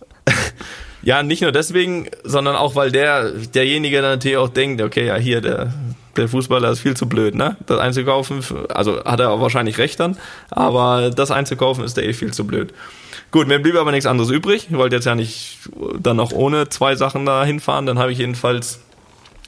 ja, 1.08 1.22
nicht 1.22 1.40
nur 1.40 1.52
deswegen, 1.52 2.06
sondern 2.22 2.54
auch, 2.54 2.74
weil 2.74 2.92
der, 2.92 3.30
derjenige 3.30 4.02
dann 4.02 4.10
natürlich 4.10 4.36
auch 4.36 4.50
denkt, 4.50 4.82
okay, 4.82 5.06
ja, 5.06 5.16
hier, 5.16 5.40
der, 5.40 5.72
der 6.18 6.28
Fußballer 6.28 6.70
ist 6.70 6.80
viel 6.80 6.98
zu 6.98 7.08
blöd, 7.08 7.34
ne? 7.34 7.56
Das 7.64 7.80
einzukaufen, 7.80 8.44
also 8.68 9.02
hat 9.02 9.18
er 9.18 9.30
auch 9.30 9.40
wahrscheinlich 9.40 9.78
recht 9.78 9.98
dann, 10.00 10.18
aber 10.50 11.08
das 11.08 11.30
einzukaufen 11.30 11.82
ist 11.82 11.96
der 11.96 12.06
eh 12.06 12.12
viel 12.12 12.34
zu 12.34 12.46
blöd. 12.46 12.74
Gut, 13.30 13.48
mir 13.48 13.58
blieb 13.58 13.76
aber 13.76 13.90
nichts 13.90 14.04
anderes 14.04 14.28
übrig. 14.28 14.66
Ich 14.68 14.76
wollte 14.76 14.96
jetzt 14.96 15.06
ja 15.06 15.14
nicht 15.14 15.60
dann 15.98 16.18
noch 16.18 16.32
ohne 16.32 16.68
zwei 16.68 16.94
Sachen 16.94 17.24
da 17.24 17.42
hinfahren. 17.42 17.86
Dann 17.86 17.98
habe 17.98 18.12
ich 18.12 18.18
jedenfalls 18.18 18.80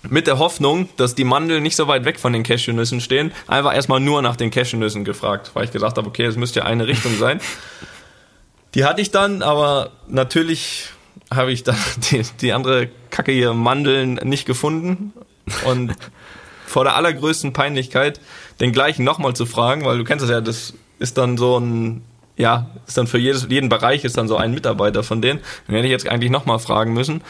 mit 0.09 0.26
der 0.29 0.38
Hoffnung, 0.38 0.88
dass 0.97 1.14
die 1.14 1.25
Mandeln 1.25 1.62
nicht 1.62 1.76
so 1.76 1.87
weit 1.88 2.07
weg 2.07 2.19
von 2.19 2.33
den 2.33 2.43
Cashewnüssen 2.43 3.02
stehen, 3.02 3.33
einfach 3.49 3.75
erstmal 3.75 4.00
nur 4.00 4.23
nach 4.23 4.37
den 4.37 4.50
Cashewnüssen 4.50 5.05
gefragt, 5.05 5.50
weil 5.52 5.67
ich 5.67 5.73
gesagt 5.73 5.99
habe, 5.99 6.09
okay, 6.09 6.25
es 6.25 6.37
müsste 6.37 6.61
ja 6.61 6.64
eine 6.64 6.87
Richtung 6.87 7.19
sein. 7.19 7.38
Die 8.75 8.85
hatte 8.85 9.02
ich 9.02 9.11
dann, 9.11 9.43
aber 9.43 9.90
natürlich 10.09 10.90
habe 11.32 11.52
ich 11.52 11.62
dann 11.62 11.76
die, 12.10 12.22
die 12.40 12.52
andere 12.52 12.88
Kacke 13.10 13.32
hier 13.32 13.54
Mandeln 13.54 14.14
nicht 14.25 14.46
gefunden 14.46 15.12
und 15.64 15.94
vor 16.66 16.84
der 16.84 16.96
allergrößten 16.96 17.52
Peinlichkeit 17.52 18.20
den 18.60 18.72
gleichen 18.72 19.04
nochmal 19.04 19.34
zu 19.34 19.46
fragen, 19.46 19.84
weil 19.84 19.99
du 19.99 20.04
kennst 20.04 20.22
das 20.22 20.30
ja, 20.30 20.40
das 20.40 20.75
ist 20.99 21.18
dann 21.18 21.37
so 21.37 21.58
ein 21.58 22.02
ja, 22.37 22.70
ist 22.87 22.96
dann 22.96 23.06
für 23.06 23.18
jedes, 23.18 23.49
jeden 23.50 23.68
Bereich 23.68 24.04
ist 24.04 24.16
dann 24.16 24.26
so 24.26 24.37
ein 24.37 24.54
Mitarbeiter 24.54 25.02
von 25.02 25.20
denen. 25.20 25.40
Dann 25.66 25.76
hätte 25.76 25.87
ich 25.88 25.92
jetzt 25.92 26.08
eigentlich 26.08 26.30
nochmal 26.30 26.58
fragen 26.58 26.94
müssen. 26.94 27.20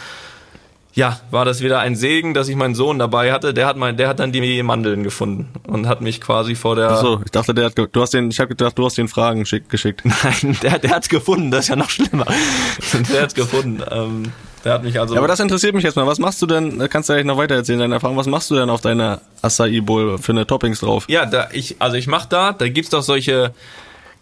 Ja, 0.94 1.20
war 1.30 1.44
das 1.44 1.62
wieder 1.62 1.78
ein 1.78 1.94
Segen, 1.94 2.34
dass 2.34 2.48
ich 2.48 2.56
meinen 2.56 2.74
Sohn 2.74 2.98
dabei 2.98 3.32
hatte. 3.32 3.54
Der 3.54 3.66
hat 3.66 3.76
mein, 3.76 3.96
der 3.96 4.08
hat 4.08 4.18
dann 4.18 4.32
die 4.32 4.62
Mandeln 4.62 5.04
gefunden 5.04 5.48
und 5.66 5.86
hat 5.86 6.00
mich 6.00 6.20
quasi 6.20 6.54
vor 6.54 6.74
der. 6.74 6.90
Ach 6.90 7.00
so, 7.00 7.20
ich 7.24 7.30
dachte, 7.30 7.54
der 7.54 7.66
hat, 7.66 7.74
du 7.76 8.00
hast 8.00 8.12
den, 8.12 8.30
ich 8.30 8.40
habe 8.40 8.48
gedacht, 8.48 8.76
du 8.76 8.84
hast 8.84 8.98
den 8.98 9.08
Fragen 9.08 9.46
schick, 9.46 9.68
geschickt. 9.68 10.02
Nein, 10.04 10.56
der, 10.62 10.78
der 10.78 10.90
hat's 10.90 11.08
gefunden. 11.08 11.50
Das 11.50 11.60
ist 11.64 11.68
ja 11.68 11.76
noch 11.76 11.90
schlimmer. 11.90 12.26
der 13.12 13.22
hat's 13.22 13.34
gefunden. 13.34 13.82
Ähm, 13.90 14.32
der 14.64 14.74
hat 14.74 14.82
mich 14.82 14.98
also. 14.98 15.14
Ja, 15.14 15.20
aber 15.20 15.28
das 15.28 15.40
interessiert 15.40 15.74
mich 15.74 15.84
jetzt 15.84 15.96
mal. 15.96 16.06
Was 16.06 16.18
machst 16.18 16.42
du 16.42 16.46
denn? 16.46 16.78
Kannst 16.90 17.08
du 17.08 17.12
eigentlich 17.12 17.26
noch 17.26 17.38
weiter 17.38 17.54
erzählen 17.54 17.78
deine 17.78 17.94
Erfahrung? 17.94 18.16
Was 18.16 18.26
machst 18.26 18.50
du 18.50 18.56
denn 18.56 18.68
auf 18.68 18.80
deiner 18.80 19.20
Acai 19.42 19.80
Bowl 19.80 20.18
für 20.18 20.32
eine 20.32 20.46
Toppings 20.46 20.80
drauf? 20.80 21.04
Ja, 21.08 21.24
da 21.24 21.48
ich, 21.52 21.76
also 21.78 21.96
ich 21.96 22.08
mach 22.08 22.26
da, 22.26 22.52
da 22.52 22.68
gibt's 22.68 22.90
doch 22.90 23.02
solche 23.02 23.54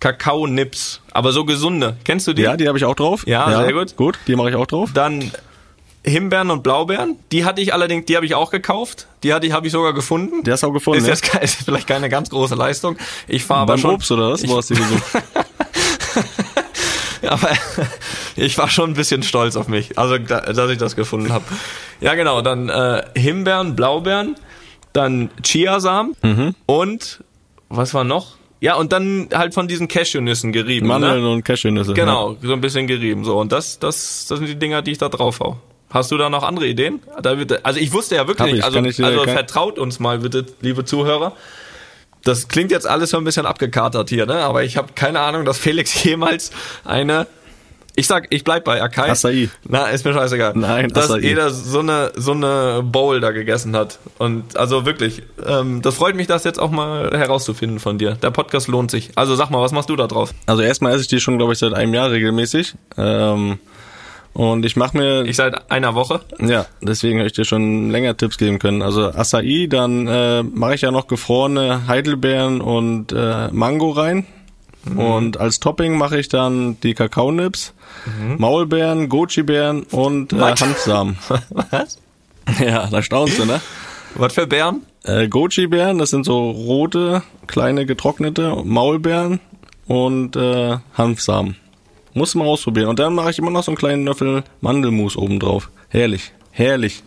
Kakao-Nips, 0.01 1.01
aber 1.13 1.33
so 1.33 1.45
gesunde. 1.45 1.97
Kennst 2.05 2.27
du 2.29 2.35
die? 2.35 2.43
Ja, 2.43 2.57
die 2.57 2.69
habe 2.69 2.79
ich 2.79 2.85
auch 2.85 2.95
drauf. 2.95 3.27
Ja, 3.27 3.51
ja, 3.51 3.63
sehr 3.63 3.73
gut. 3.73 3.97
Gut, 3.97 4.19
die 4.27 4.37
mache 4.37 4.51
ich 4.51 4.55
auch 4.55 4.67
drauf. 4.67 4.91
Dann 4.95 5.33
Himbeeren 6.09 6.51
und 6.51 6.63
Blaubeeren. 6.63 7.17
Die 7.33 7.45
hatte 7.45 7.61
ich 7.61 7.73
allerdings, 7.75 8.07
die 8.07 8.17
habe 8.17 8.27
ich 8.27 8.35
auch 8.35 8.51
gekauft. 8.51 9.07
Die 9.23 9.33
hatte 9.35 9.47
ich, 9.47 9.53
habe 9.53 9.67
ich 9.67 9.73
sogar 9.73 9.93
gefunden. 9.93 10.43
Die 10.45 10.51
hast 10.51 10.63
du 10.63 10.69
auch 10.69 10.73
gefunden. 10.73 10.99
Ist 10.99 11.07
ne? 11.07 11.41
jetzt 11.41 11.57
ist 11.59 11.65
vielleicht 11.65 11.87
keine 11.87 12.09
ganz 12.09 12.31
große 12.31 12.55
Leistung. 12.55 12.97
Ich 13.27 13.45
fahre 13.45 13.61
aber 13.63 13.75
Beim 13.75 13.81
schon. 13.81 13.95
Obst 13.95 14.11
oder 14.11 14.33
was? 14.33 14.47
Wo 14.49 14.57
hast 14.57 14.71
du 14.71 14.75
die 14.75 14.81
gesucht? 14.81 15.05
aber 17.29 17.51
ich 18.37 18.57
war 18.59 18.69
schon 18.69 18.91
ein 18.91 18.95
bisschen 18.95 19.23
stolz 19.23 19.57
auf 19.57 19.69
mich, 19.69 19.99
also 19.99 20.19
dass 20.19 20.71
ich 20.71 20.79
das 20.79 20.97
gefunden 20.97 21.33
habe. 21.33 21.45
Ja, 22.01 22.15
genau. 22.15 22.43
Dann 22.43 22.69
äh, 22.69 23.03
Himbeeren, 23.17 23.77
Blaubeeren, 23.77 24.37
dann 24.93 25.31
Chiasamen 25.43 26.15
Mhm. 26.23 26.55
und 26.67 27.23
was 27.69 27.93
war 27.95 28.05
noch? 28.05 28.39
Ja, 28.61 28.75
und 28.75 28.93
dann 28.93 29.29
halt 29.33 29.55
von 29.55 29.69
diesen 29.69 29.87
Cashewnüssen 29.87 30.53
gerieben. 30.53 30.89
Mandeln 30.89 31.23
ne? 31.23 31.31
und 31.31 31.45
Cashewnüsse. 31.45 31.95
Genau, 31.95 32.37
so 32.43 32.53
ein 32.53 32.61
bisschen 32.61 32.89
gerieben. 32.89 33.25
So, 33.25 33.39
und 33.39 33.53
das, 33.53 33.79
das, 33.79 34.27
das 34.29 34.39
sind 34.39 34.49
die 34.49 34.57
Dinger, 34.59 34.83
die 34.83 34.93
ich 34.93 34.99
da 34.99 35.09
drauf 35.09 35.39
hau. 35.39 35.59
Hast 35.91 36.11
du 36.11 36.19
da 36.19 36.29
noch 36.29 36.43
andere 36.43 36.67
Ideen? 36.67 37.01
Also 37.63 37.81
ich 37.81 37.93
wusste 37.93 38.17
ja 38.17 38.27
wirklich 38.29 38.47
ich. 38.49 38.55
nicht, 38.55 38.65
also, 38.65 38.79
ich 38.81 38.97
dir- 38.97 39.07
also 39.07 39.23
vertraut 39.25 39.79
uns 39.79 40.01
mal 40.01 40.19
bitte, 40.19 40.45
liebe 40.61 40.85
Zuhörer. 40.85 41.33
Das 42.25 42.49
klingt 42.49 42.71
jetzt 42.71 42.87
alles 42.87 43.11
so 43.11 43.17
ein 43.17 43.25
bisschen 43.25 43.47
abgekatert 43.47 44.11
hier, 44.11 44.27
ne? 44.27 44.35
Aber 44.41 44.65
ich 44.65 44.77
habe 44.77 44.89
keine 44.95 45.21
Ahnung, 45.21 45.45
dass 45.45 45.57
Felix 45.59 46.03
jemals 46.05 46.51
eine 46.85 47.27
ich 47.95 48.07
sag, 48.07 48.29
ich 48.31 48.45
bleib 48.45 48.63
bei 48.63 48.81
Akai. 48.81 49.11
Acai. 49.11 49.49
Na, 49.65 49.87
ist 49.89 50.05
mir 50.05 50.13
scheißegal. 50.13 50.53
Nein, 50.55 50.89
Dass 50.91 51.11
Acai. 51.11 51.21
jeder 51.21 51.51
so 51.51 51.81
eine, 51.81 52.13
so 52.15 52.31
eine 52.31 52.81
Bowl 52.85 53.19
da 53.19 53.33
gegessen 53.33 53.75
hat. 53.75 53.99
Und 54.19 54.57
also 54.57 54.87
wirklich, 54.87 55.23
ähm, 55.45 55.83
das 55.83 55.97
freut 55.97 56.15
mich, 56.15 56.29
das 56.29 56.45
jetzt 56.45 56.61
auch 56.61 56.71
mal 56.71 57.11
herauszufinden 57.11 57.81
von 57.81 57.99
dir. 57.99 58.13
Der 58.15 58.31
Podcast 58.31 58.69
lohnt 58.69 58.93
sich. 58.93 59.11
Also 59.17 59.35
sag 59.35 59.51
mal, 59.51 59.61
was 59.61 59.73
machst 59.73 59.91
du 59.91 59.97
da 59.97 60.07
drauf? 60.07 60.33
Also 60.47 60.63
erstmal 60.63 60.93
esse 60.93 61.01
ich 61.03 61.09
die 61.09 61.19
schon, 61.19 61.39
glaube 61.39 61.55
ich, 61.55 61.59
seit 61.59 61.75
einem 61.75 61.93
Jahr 61.93 62.13
regelmäßig. 62.13 62.75
Ähm, 62.97 63.59
und 64.39 64.65
ich 64.65 64.77
mache 64.77 64.97
mir, 64.97 65.25
Ich 65.27 65.37
seit 65.37 65.71
einer 65.71 65.95
Woche. 65.95 66.21
ja, 66.41 66.65
deswegen 66.81 67.19
hätte 67.19 67.27
ich 67.27 67.33
dir 67.35 67.45
schon 67.45 67.91
länger 67.91 68.17
Tipps 68.17 68.39
geben 68.39 68.59
können. 68.61 68.83
Also 68.83 69.09
Acai, 69.09 69.67
dann 69.69 70.07
äh, 70.07 70.43
mache 70.45 70.77
ich 70.77 70.83
ja 70.83 70.91
noch 70.93 71.09
gefrorene 71.09 71.87
Heidelbeeren 71.89 72.61
und 72.61 73.13
äh, 73.13 73.49
Mango 73.51 73.91
rein. 73.91 74.27
Und 74.97 75.39
als 75.39 75.59
Topping 75.61 75.99
mache 75.99 76.19
ich 76.19 76.29
dann 76.29 76.81
die 76.81 76.95
Kakaonips, 76.95 77.75
Maulbeeren, 78.39 79.09
Goji-Beeren 79.11 79.83
und 79.83 80.33
äh, 80.33 80.41
Was? 80.41 80.61
Hanfsamen. 80.63 81.19
Was? 81.51 81.99
Ja, 82.65 82.87
da 82.87 83.03
staunst 83.03 83.39
du, 83.39 83.45
ne? 83.45 83.61
Was 84.15 84.33
für 84.33 84.47
Bären? 84.47 84.83
Äh, 85.05 85.29
Goji-Beeren, 85.29 85.99
das 85.99 86.11
sind 86.11 86.25
so 86.25 86.51
rote, 86.51 87.23
kleine 87.49 87.85
getrocknete 87.85 88.63
Maulbeeren 88.65 89.41
und 89.87 90.37
äh, 90.37 90.79
Hanfsamen. 90.97 91.57
Muss 92.19 92.35
man 92.35 92.47
ausprobieren. 92.47 92.89
Und 92.89 92.99
dann 92.99 93.15
mache 93.15 93.31
ich 93.31 93.39
immer 93.39 93.51
noch 93.51 93.63
so 93.65 93.71
einen 93.71 93.79
kleinen 93.79 94.05
Löffel 94.05 94.43
Mandelmus 94.61 95.17
oben 95.17 95.39
drauf. 95.41 95.71
Herrlich. 95.89 96.33
Herrlich. 96.51 97.03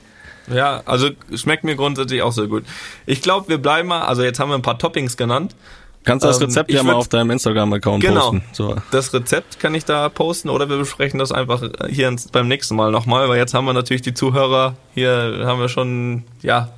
Ja, 0.51 0.81
also 0.85 1.09
schmeckt 1.35 1.63
mir 1.63 1.75
grundsätzlich 1.75 2.21
auch 2.23 2.31
sehr 2.31 2.47
gut. 2.47 2.63
Ich 3.05 3.21
glaube, 3.21 3.47
wir 3.49 3.57
bleiben 3.59 3.89
mal, 3.89 4.01
also 4.03 4.23
jetzt 4.23 4.39
haben 4.39 4.49
wir 4.49 4.55
ein 4.55 4.61
paar 4.63 4.79
Toppings 4.79 5.15
genannt. 5.17 5.55
Kannst 6.03 6.23
du 6.23 6.29
das 6.29 6.37
Ähm, 6.41 6.45
Rezept 6.47 6.69
ich 6.71 6.75
ja 6.77 6.83
mal 6.83 6.95
auf 6.95 7.09
deinem 7.09 7.29
Instagram-Account 7.29 8.03
Genau. 8.03 8.31
posten. 8.31 8.43
So. 8.53 8.75
Das 8.89 9.13
Rezept 9.13 9.59
kann 9.59 9.75
ich 9.75 9.85
da 9.85 10.09
posten 10.09 10.49
oder 10.49 10.67
wir 10.67 10.77
besprechen 10.77 11.19
das 11.19 11.31
einfach 11.31 11.61
hier 11.89 12.07
ins- 12.07 12.27
beim 12.29 12.47
nächsten 12.47 12.75
Mal 12.75 12.89
nochmal, 12.91 13.29
weil 13.29 13.37
jetzt 13.37 13.53
haben 13.53 13.65
wir 13.65 13.73
natürlich 13.73 14.01
die 14.01 14.15
Zuhörer, 14.15 14.75
hier 14.95 15.43
haben 15.45 15.59
wir 15.59 15.69
schon, 15.69 16.23
ja, 16.41 16.69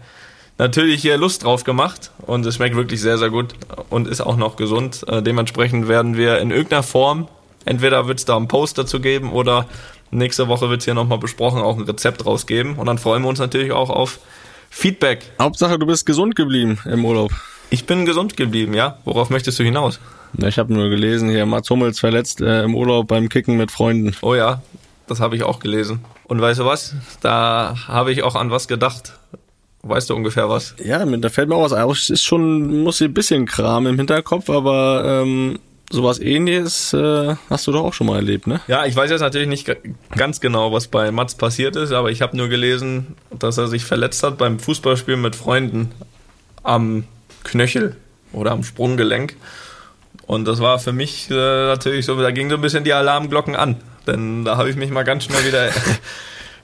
natürlich 0.58 1.02
hier 1.02 1.17
Lust 1.17 1.46
drauf 1.46 1.63
gemacht 1.63 2.12
und 2.28 2.46
es 2.46 2.56
schmeckt 2.56 2.76
wirklich 2.76 3.00
sehr, 3.00 3.17
sehr 3.17 3.30
gut 3.30 3.54
und 3.89 4.10
ist 4.10 4.19
auch 4.19 4.36
noch 4.36 4.58
gesund. 4.58 5.06
Äh, 5.08 5.22
dementsprechend 5.24 5.88
werden 5.88 6.17
wir 6.17 6.39
in 6.39 6.52
irgendeiner 6.52 6.84
Form, 6.84 7.30
entweder 7.65 8.08
wird 8.08 8.19
es 8.19 8.26
da 8.26 8.36
einen 8.36 8.47
Post 8.47 8.78
dazu 8.78 8.99
geben 8.99 9.32
oder 9.32 9.67
nächste 10.12 10.47
Woche 10.47 10.69
wird 10.69 10.82
es 10.82 10.86
hier 10.86 10.93
nochmal 10.93 11.17
besprochen, 11.17 11.62
auch 11.62 11.78
ein 11.78 11.84
Rezept 11.84 12.26
rausgeben 12.26 12.76
und 12.76 12.86
dann 12.86 12.97
freuen 12.97 13.23
wir 13.23 13.30
uns 13.30 13.39
natürlich 13.39 13.71
auch 13.71 13.89
auf 13.89 14.19
Feedback. 14.69 15.32
Hauptsache, 15.39 15.78
du 15.78 15.86
bist 15.86 16.06
gesund 16.06 16.36
geblieben 16.36 16.80
im 16.86 17.06
Urlaub. 17.06 17.32
Ich 17.69 17.86
bin 17.86 18.06
gesund 18.06 18.38
geblieben, 18.38 18.73
ja? 18.73 18.99
Worauf 19.06 19.30
möchtest 19.30 19.60
du 19.60 19.63
hinaus? 19.63 19.99
Ich 20.38 20.58
habe 20.58 20.73
nur 20.73 20.89
gelesen, 20.89 21.30
hier 21.30 21.45
Mats 21.45 21.69
Hummels 21.69 21.99
verletzt 21.99 22.41
äh, 22.41 22.63
im 22.63 22.76
Urlaub 22.76 23.08
beim 23.08 23.30
Kicken 23.30 23.58
mit 23.58 23.71
Freunden. 23.71 24.15
Oh 24.21 24.36
ja, 24.36 24.62
das 25.08 25.19
habe 25.19 25.36
ich 25.36 25.43
auch 25.43 25.60
gelesen. 25.60 26.04
Und 26.26 26.41
weißt 26.41 26.60
du 26.60 26.65
was? 26.65 26.95
Da 27.21 27.76
habe 27.88 28.12
ich 28.12 28.23
auch 28.23 28.36
an 28.36 28.49
was 28.49 28.67
gedacht. 28.67 29.13
Weißt 29.84 30.10
du 30.10 30.15
ungefähr 30.15 30.49
was? 30.49 30.76
Ja, 30.84 31.06
da 31.06 31.30
fällt 31.30 31.49
mir 31.49 31.56
auch 31.56 31.63
was 31.63 31.73
ein. 31.73 31.88
Es 31.89 32.10
ist 32.10 32.23
schon, 32.23 32.84
muss 32.84 32.99
hier 32.99 33.10
ein 33.10 33.13
bisschen 33.13 33.45
Kram 33.45 33.86
im 33.86 33.97
Hinterkopf, 33.97 34.49
aber 34.49 35.21
ähm, 35.23 35.60
sowas 35.94 36.20
ähnliches 36.20 36.94
äh, 36.94 37.36
hast 37.50 37.68
du 37.68 37.72
doch 37.72 37.84
auch 37.84 37.94
schon 37.94 38.08
mal 38.08 38.16
erlebt, 38.18 38.48
ne? 38.48 38.60
Ja, 38.68 38.86
ich 38.86 38.96
weiß 38.96 39.10
jetzt 39.12 39.22
natürlich 39.22 39.48
nicht 39.48 39.66
ga- 39.66 39.76
ganz 40.16 40.40
genau, 40.42 40.72
was 40.74 40.88
bei 40.88 41.12
Mats 41.12 41.36
passiert 41.36 41.76
ist, 41.76 41.92
aber 41.92 42.12
ich 42.12 42.22
habe 42.22 42.36
nur 42.36 42.50
gelesen, 42.50 43.16
dass 43.32 43.58
er 43.58 43.68
sich 43.68 43.86
verletzt 43.86 44.24
hat 44.24 44.38
beim 44.38 44.60
Fußballspielen 44.60 45.22
mit 45.22 45.36
Freunden 45.36 45.92
am 46.64 47.06
Knöchel 47.44 47.96
oder 48.32 48.52
am 48.52 48.64
Sprunggelenk. 48.64 49.36
Und 50.26 50.46
das 50.48 50.60
war 50.62 50.80
für 50.80 50.94
mich 50.94 51.30
äh, 51.30 51.34
natürlich 51.34 52.06
so, 52.06 52.20
da 52.22 52.32
ging 52.32 52.50
so 52.50 52.56
ein 52.56 52.62
bisschen 52.62 52.84
die 52.84 52.94
Alarmglocken 52.94 53.56
an. 53.56 53.76
denn 54.08 54.46
da 54.46 54.58
habe 54.58 54.70
ich 54.70 54.76
mich 54.76 54.90
mal 54.92 55.04
ganz 55.04 55.26
schnell 55.26 55.46
wieder 55.46 55.70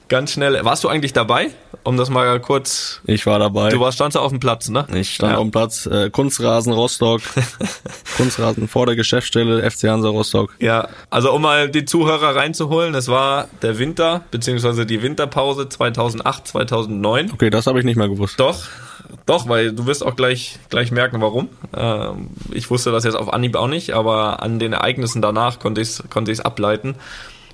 ganz 0.10 0.34
schnell. 0.34 0.60
Warst 0.65 0.84
du 0.84 0.89
eigentlich 0.89 1.13
dabei? 1.13 1.52
Um 1.84 1.95
das 1.95 2.10
mal 2.10 2.39
kurz. 2.41 3.02
Ich 3.06 3.26
war 3.26 3.39
dabei. 3.39 3.69
Du 3.69 3.80
warst 3.80 3.95
standst 3.95 4.17
auf 4.17 4.32
dem 4.32 4.39
Platz, 4.39 4.69
ne? 4.69 4.86
Ich 4.93 5.15
stand 5.15 5.34
ja. 5.34 5.38
auf 5.38 5.43
dem 5.45 5.52
Platz. 5.52 5.86
Äh, 5.86 6.10
Kunstrasen 6.10 6.74
Rostock. 6.74 7.22
Kunstrasen 8.17 8.67
vor 8.67 8.86
der 8.86 8.95
Geschäftsstelle 8.95 9.69
FC 9.69 9.84
Hansa 9.86 10.10
Rostock. 10.10 10.56
Ja, 10.60 10.89
also 11.10 11.32
um 11.32 11.41
mal 11.41 11.69
die 11.69 11.86
Zuhörer 11.86 12.36
reinzuholen, 12.36 12.93
es 12.95 13.08
war 13.08 13.48
der 13.62 13.80
Winter 13.80 14.26
beziehungsweise 14.32 14.86
die 14.86 15.02
Winterpause 15.02 15.69
2008 15.69 16.48
2009. 16.48 17.32
Okay, 17.34 17.50
das 17.50 17.67
habe 17.67 17.80
ich 17.80 17.86
nicht 17.86 17.95
mehr 17.95 18.10
gewusst. 18.10 18.39
Doch. 18.39 18.65
Doch, 19.26 19.48
weil 19.48 19.72
du 19.72 19.86
wirst 19.86 20.06
auch 20.06 20.15
gleich, 20.15 20.60
gleich 20.69 20.91
merken, 20.91 21.22
warum. 21.22 21.50
Ähm, 21.76 22.32
ich 22.52 22.69
wusste 22.69 22.91
das 22.91 23.04
jetzt 23.04 23.15
auf 23.15 23.32
Anhieb 23.32 23.56
auch 23.56 23.67
nicht, 23.67 23.91
aber 23.91 24.43
an 24.43 24.60
den 24.60 24.74
Ereignissen 24.74 25.22
danach 25.22 25.60
konnte 25.60 25.82
ich 25.82 25.89
es 25.89 26.04
konnte 26.10 26.32
ich's 26.32 26.41
ableiten. 26.41 26.95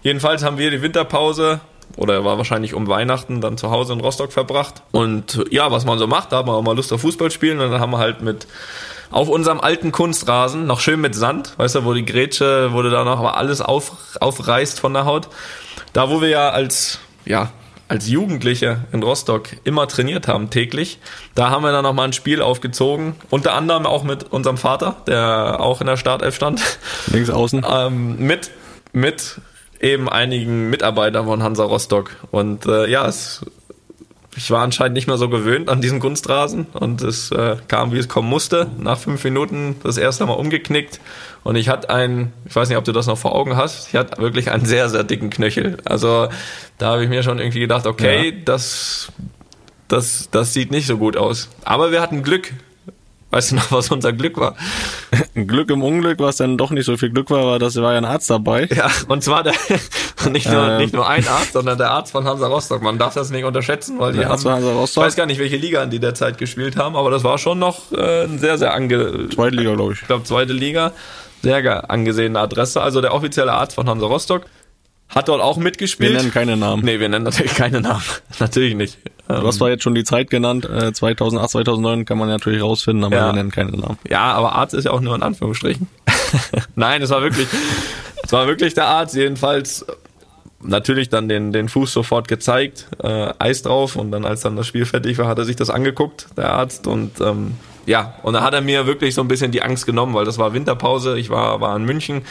Jedenfalls 0.02 0.44
haben 0.44 0.58
wir 0.58 0.72
die 0.72 0.82
Winterpause 0.82 1.62
oder 1.98 2.26
war 2.26 2.38
wahrscheinlich 2.38 2.74
um 2.74 2.88
Weihnachten 2.88 3.41
dann 3.41 3.58
zu 3.58 3.71
Hause 3.71 3.93
in 3.93 4.02
Rostock 4.02 4.34
verbracht. 4.34 4.82
Und 4.91 5.45
ja, 5.52 5.71
was 5.71 5.86
man 5.86 5.98
so 6.00 6.08
macht, 6.08 6.32
da 6.32 6.38
hat 6.38 6.45
man 6.45 6.56
auch 6.56 6.62
mal 6.62 6.76
Lust 6.76 6.91
auf 6.93 7.02
Fußball 7.02 7.32
spielen 7.32 7.60
und 7.60 7.71
dann 7.71 7.80
haben 7.80 7.91
wir 7.91 8.00
halt 8.00 8.21
mit 8.21 8.48
auf 9.12 9.30
unserem 9.30 9.62
alten 9.62 9.91
Kunstrasen, 9.91 10.65
noch 10.65 10.80
schön 10.80 11.00
mit 11.00 11.15
Sand, 11.15 11.54
weißt 11.58 11.76
du, 11.76 11.86
wo 11.86 11.93
die 11.93 12.06
Grätsche, 12.06 12.74
wo 12.74 12.82
du 12.82 12.89
da 12.89 13.04
noch 13.04 13.19
aber 13.19 13.38
alles 13.38 13.62
auf, 13.62 14.17
aufreißt 14.19 14.80
von 14.80 14.93
der 14.93 15.06
Haut. 15.06 15.30
Da, 15.93 16.10
wo 16.10 16.21
wir 16.21 16.30
ja 16.30 16.50
als, 16.50 17.00
ja, 17.24 17.52
als 17.88 18.10
Jugendliche 18.10 18.80
in 18.91 19.04
Rostock 19.04 19.50
immer 19.63 19.88
trainiert 19.88 20.28
haben, 20.28 20.50
täglich, 20.50 21.00
da 21.36 21.50
haben 21.50 21.63
wir 21.63 21.71
dann 21.71 21.84
nochmal 21.84 22.08
ein 22.08 22.13
Spiel 22.13 22.41
aufgezogen. 22.41 23.15
Unter 23.30 23.54
anderem 23.54 23.86
auch 23.86 24.04
mit 24.04 24.32
unserem 24.34 24.58
Vater, 24.58 24.98
der 25.08 25.60
auch 25.60 25.82
in 25.82 25.88
der 25.88 25.98
Startelf 25.98 26.36
stand. 26.36 26.62
Links 27.08 27.30
außen. 27.30 27.65
Ähm, 27.69 28.17
mit, 28.17 28.52
mit 28.91 29.39
eben 29.82 30.10
einigen 30.10 30.70
Mitarbeitern 30.70 31.26
von 31.26 31.44
Hansa 31.44 31.64
Rostock. 31.64 32.12
Und 32.32 32.66
äh, 32.66 32.88
ja, 32.88 33.08
es, 33.08 33.46
ich 34.36 34.52
war 34.52 34.62
anscheinend 34.62 34.96
nicht 34.96 35.08
mehr 35.08 35.18
so 35.18 35.30
gewöhnt 35.30 35.70
an 35.70 35.82
diesen 35.82 36.00
Kunstrasen 36.00 36.68
und 36.74 37.02
es 37.02 37.32
äh, 37.32 37.58
kam, 37.68 37.92
wie 37.92 37.98
es 37.98 38.08
kommen 38.08 38.30
musste. 38.30 38.68
Nach 38.78 38.98
fünf 38.98 39.24
Minuten 39.24 39.76
das 39.84 39.98
erste 39.98 40.26
Mal 40.26 40.34
umgeknickt 40.34 41.00
und 41.44 41.56
ich 41.56 41.70
hatte 41.70 41.90
einen, 41.90 42.34
ich 42.46 42.56
weiß 42.56 42.70
nicht, 42.70 42.78
ob 42.78 42.84
du 42.86 42.92
das 42.92 43.08
noch 43.08 43.18
vor 43.18 43.36
Augen 43.36 43.56
hast, 43.56 43.90
ich 43.90 43.96
hatte 43.96 44.20
wirklich 44.22 44.52
einen 44.52 44.66
sehr, 44.66 44.90
sehr 44.90 45.04
dicken 45.04 45.30
Knöchel. 45.30 45.78
Also 45.86 46.28
da 46.80 46.88
habe 46.88 47.04
ich 47.04 47.10
mir 47.10 47.22
schon 47.22 47.38
irgendwie 47.38 47.60
gedacht, 47.60 47.86
okay, 47.86 48.30
ja. 48.32 48.42
das, 48.44 49.12
das, 49.88 50.30
das 50.32 50.54
sieht 50.54 50.72
nicht 50.72 50.88
so 50.88 50.98
gut 50.98 51.18
aus. 51.18 51.50
Aber 51.64 51.92
wir 51.92 52.02
hatten 52.02 52.24
Glück. 52.24 52.52
Weißt 53.36 53.52
du 53.52 53.56
noch, 53.56 53.69
was 53.69 53.91
unser 53.91 54.13
Glück 54.13 54.38
war? 54.38 54.56
Glück 55.34 55.69
im 55.69 55.84
Unglück, 55.84 56.19
was 56.19 56.38
dann 56.38 56.58
doch 56.58 56.71
nicht 56.71 56.86
so 56.86 56.95
viel 56.95 57.10
Glück 57.10 57.30
war, 57.30 57.45
war, 57.45 57.60
dass 57.60 57.76
war 57.76 57.91
ja 57.91 57.98
ein 57.98 58.06
Arzt 58.06 58.30
dabei. 58.30 58.69
Ja, 58.74 58.89
und 59.10 59.26
zwar 59.26 59.43
der, 59.43 59.52
nicht 60.32 60.50
nur, 60.50 60.65
ähm. 60.65 60.78
nicht 60.78 60.93
nur 60.93 61.06
ein 61.06 61.28
Arzt, 61.28 61.52
sondern 61.52 61.78
der 61.78 61.91
Arzt 61.91 62.13
von 62.13 62.24
Hansa 62.24 62.48
Rostock. 62.48 62.82
Man 62.82 62.98
darf 62.98 63.13
das 63.13 63.32
nicht 63.32 63.43
unterschätzen, 63.43 64.00
weil 64.00 64.13
die 64.13 64.19
der 64.19 64.30
haben, 64.30 64.41
Hansa 64.41 64.71
Rostock. 64.71 65.04
ich 65.04 65.08
weiß 65.08 65.15
gar 65.17 65.26
nicht, 65.26 65.39
welche 65.39 65.58
Liga 65.58 65.86
die 65.86 66.00
derzeit 66.00 66.38
gespielt 66.38 66.78
haben, 66.78 66.95
aber 66.95 67.12
das 67.12 67.26
war 67.26 67.38
schon 67.38 67.60
noch 67.60 67.91
äh, 67.91 68.24
ein 68.24 68.39
sehr, 68.39 68.58
sehr 68.58 68.74
ange... 68.74 69.28
Zweite 69.28 69.58
Liga, 69.58 69.74
glaube 69.74 69.91
ich. 69.91 70.02
Ich 70.02 70.08
glaube, 70.08 70.24
zweite 70.24 70.54
Liga. 70.54 70.93
Sehr 71.43 71.91
angesehene 71.91 72.39
Adresse. 72.39 72.82
Also 72.82 73.02
der 73.02 73.13
offizielle 73.13 73.52
Arzt 73.52 73.76
von 73.76 73.89
Hansa 73.89 74.06
Rostock. 74.06 74.43
Hat 75.10 75.28
dort 75.28 75.41
auch 75.41 75.58
mitgespielt. 75.58 76.12
Wir 76.12 76.18
nennen 76.18 76.32
keine 76.32 76.58
Namen. 76.58 76.84
Nee, 76.84 77.00
wir 77.00 77.10
nennen 77.10 77.26
natürlich 77.26 77.54
keine 77.54 77.82
Namen. 77.82 78.04
natürlich 78.39 78.76
nicht. 78.76 78.98
Du 79.28 79.48
hast 79.48 79.58
zwar 79.58 79.70
jetzt 79.70 79.84
schon 79.84 79.96
die 79.96 80.04
Zeit 80.04 80.30
genannt, 80.30 80.65
äh, 80.65 80.94
2008, 80.94 81.50
2009 81.50 82.06
kann 82.06 82.18
man 82.18 82.28
natürlich 82.28 82.62
rausfinden, 82.62 83.04
aber 83.04 83.15
ja. 83.15 83.28
wir 83.28 83.34
nennen 83.34 83.52
keine 83.52 83.72
Namen. 83.72 83.98
Ja, 84.08 84.34
aber 84.34 84.54
Arzt 84.54 84.76
ist 84.76 84.84
ja 84.84 84.91
auch 84.91 85.02
nur 85.02 85.15
in 85.15 85.24
Anführungsstrichen. 85.24 85.88
Nein, 86.76 87.02
es 87.02 87.10
war 87.10 87.24
wirklich, 87.24 87.48
es 88.24 88.32
war 88.32 88.48
wirklich 88.48 88.76
der 88.76 88.86
Arzt, 88.86 89.15
jedenfalls 89.15 89.86
natürlich 90.62 91.10
dann 91.10 91.28
den, 91.28 91.52
den 91.52 91.70
Fuß 91.70 91.91
sofort 91.91 92.28
gezeigt, 92.28 92.88
äh, 93.02 93.34
Eis 93.39 93.63
drauf 93.63 93.96
und 93.96 94.12
dann 94.12 94.26
als 94.26 94.41
dann 94.41 94.56
das 94.56 94.68
Spiel 94.68 94.86
fertig 94.86 95.18
war, 95.18 95.28
hat 95.28 95.38
er 95.38 95.46
sich 95.46 95.56
das 95.56 95.70
angeguckt, 95.70 96.28
der 96.38 96.52
Arzt 96.52 96.86
und 96.88 97.20
ähm, 97.22 97.56
ja, 97.86 98.15
und 98.24 98.34
da 98.34 98.41
hat 98.41 98.54
er 98.54 98.62
mir 98.62 98.88
wirklich 98.88 99.13
so 99.13 99.21
ein 99.21 99.28
bisschen 99.28 99.52
die 99.52 99.62
Angst 99.62 99.86
genommen, 99.86 100.13
weil 100.13 100.26
das 100.26 100.38
war 100.38 100.54
Winterpause, 100.54 101.17
ich 101.17 101.30
war, 101.30 101.62
war 101.62 101.76
in 101.76 101.86
München 101.86 102.24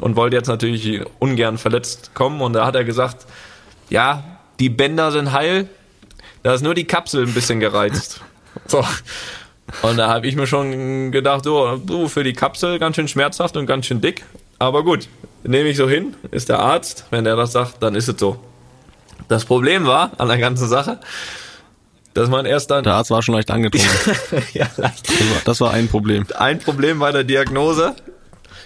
und 0.00 0.16
wollte 0.16 0.36
jetzt 0.36 0.48
natürlich 0.48 1.02
ungern 1.18 1.58
verletzt 1.58 2.14
kommen 2.14 2.40
und 2.40 2.54
da 2.54 2.66
hat 2.66 2.74
er 2.74 2.84
gesagt, 2.84 3.26
ja, 3.88 4.24
die 4.58 4.68
Bänder 4.68 5.12
sind 5.12 5.32
heil, 5.32 5.68
da 6.42 6.54
ist 6.54 6.62
nur 6.62 6.74
die 6.74 6.86
Kapsel 6.86 7.26
ein 7.26 7.34
bisschen 7.34 7.60
gereizt. 7.60 8.20
So. 8.68 8.82
Und 9.82 9.98
da 9.98 10.08
habe 10.08 10.26
ich 10.26 10.34
mir 10.34 10.46
schon 10.46 11.12
gedacht, 11.12 11.44
so, 11.44 11.76
du, 11.76 12.08
für 12.08 12.24
die 12.24 12.32
Kapsel 12.32 12.78
ganz 12.78 12.96
schön 12.96 13.06
schmerzhaft 13.06 13.58
und 13.58 13.66
ganz 13.66 13.84
schön 13.84 14.00
dick. 14.00 14.24
Aber 14.58 14.82
gut, 14.82 15.08
nehme 15.42 15.68
ich 15.68 15.76
so 15.76 15.88
hin, 15.88 16.14
ist 16.30 16.48
der 16.48 16.60
Arzt. 16.60 17.04
Wenn 17.10 17.24
der 17.24 17.36
das 17.36 17.52
sagt, 17.52 17.82
dann 17.82 17.94
ist 17.94 18.08
es 18.08 18.18
so. 18.18 18.38
Das 19.28 19.44
Problem 19.44 19.86
war 19.86 20.12
an 20.18 20.28
der 20.28 20.38
ganzen 20.38 20.68
Sache, 20.68 21.00
dass 22.16 22.28
man 22.30 22.46
erst 22.46 22.70
dann. 22.70 22.84
Der 22.84 22.94
Arzt 22.94 23.10
war 23.10 23.22
schon 23.22 23.34
leicht 23.34 23.50
angetrunken. 23.50 23.88
ja, 24.54 24.66
leicht. 24.76 25.08
Das 25.44 25.60
war, 25.60 25.72
ein 25.72 25.88
Problem. 25.88 26.26
Ein 26.36 26.58
Problem 26.58 26.98
bei 26.98 27.12
der 27.12 27.24
Diagnose. 27.24 27.94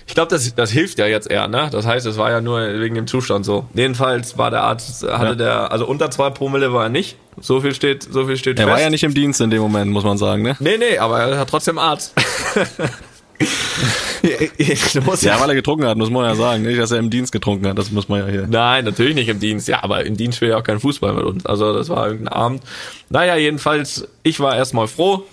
Ich 0.07 0.15
glaube, 0.15 0.31
das, 0.31 0.55
das 0.55 0.71
hilft 0.71 0.99
ja 0.99 1.07
jetzt 1.07 1.31
eher, 1.31 1.47
ne? 1.47 1.69
Das 1.71 1.87
heißt, 1.87 2.07
es 2.07 2.17
war 2.17 2.31
ja 2.31 2.41
nur 2.41 2.61
wegen 2.81 2.95
dem 2.95 3.07
Zustand 3.07 3.45
so. 3.45 3.67
Jedenfalls 3.75 4.39
war 4.39 4.51
der 4.51 4.63
Arzt, 4.63 5.05
hatte 5.05 5.25
ja. 5.27 5.35
der, 5.35 5.73
also 5.73 5.87
unter 5.87 6.11
zwei 6.11 6.31
Promille 6.31 6.73
war 6.73 6.85
er 6.85 6.89
nicht. 6.89 7.17
So 7.41 7.61
viel 7.61 7.75
steht, 7.75 8.03
so 8.11 8.27
viel 8.27 8.37
steht 8.37 8.59
er 8.59 8.65
fest. 8.65 8.69
Er 8.69 8.75
war 8.75 8.81
ja 8.81 8.91
nicht 8.91 9.05
im 9.05 9.15
Dienst 9.15 9.41
in 9.41 9.51
dem 9.51 9.63
Moment, 9.63 9.91
muss 9.91 10.05
man 10.05 10.19
sagen, 10.19 10.43
ne? 10.43 10.57
Nee, 10.59 10.79
nee, 10.79 10.99
aber 10.99 11.21
er 11.21 11.39
hat 11.39 11.49
trotzdem 11.49 11.79
Arzt. 11.79 12.15
ja, 14.22 15.40
weil 15.40 15.48
er 15.48 15.55
getrunken 15.55 15.87
hat, 15.87 15.96
muss 15.96 16.11
man 16.11 16.24
ja 16.24 16.35
sagen. 16.35 16.62
Nicht, 16.62 16.79
dass 16.79 16.90
er 16.90 16.98
im 16.98 17.11
Dienst 17.11 17.33
getrunken 17.33 17.66
hat, 17.66 17.79
das 17.79 17.90
muss 17.90 18.09
man 18.09 18.20
ja 18.20 18.26
hier. 18.26 18.46
Nein, 18.46 18.85
natürlich 18.85 19.14
nicht 19.14 19.29
im 19.29 19.40
Dienst. 19.40 19.68
Ja, 19.68 19.83
aber 19.83 20.05
im 20.05 20.16
Dienst 20.16 20.37
spielt 20.37 20.50
ja 20.50 20.59
auch 20.59 20.64
kein 20.64 20.81
Fußball 20.81 21.14
mit 21.14 21.24
uns. 21.24 21.46
Also 21.46 21.72
das 21.72 21.88
war 21.88 22.09
irgendein 22.09 22.35
Abend. 22.35 22.62
Naja, 23.09 23.37
jedenfalls, 23.37 24.09
ich 24.22 24.40
war 24.40 24.57
erstmal 24.57 24.88
froh. 24.88 25.24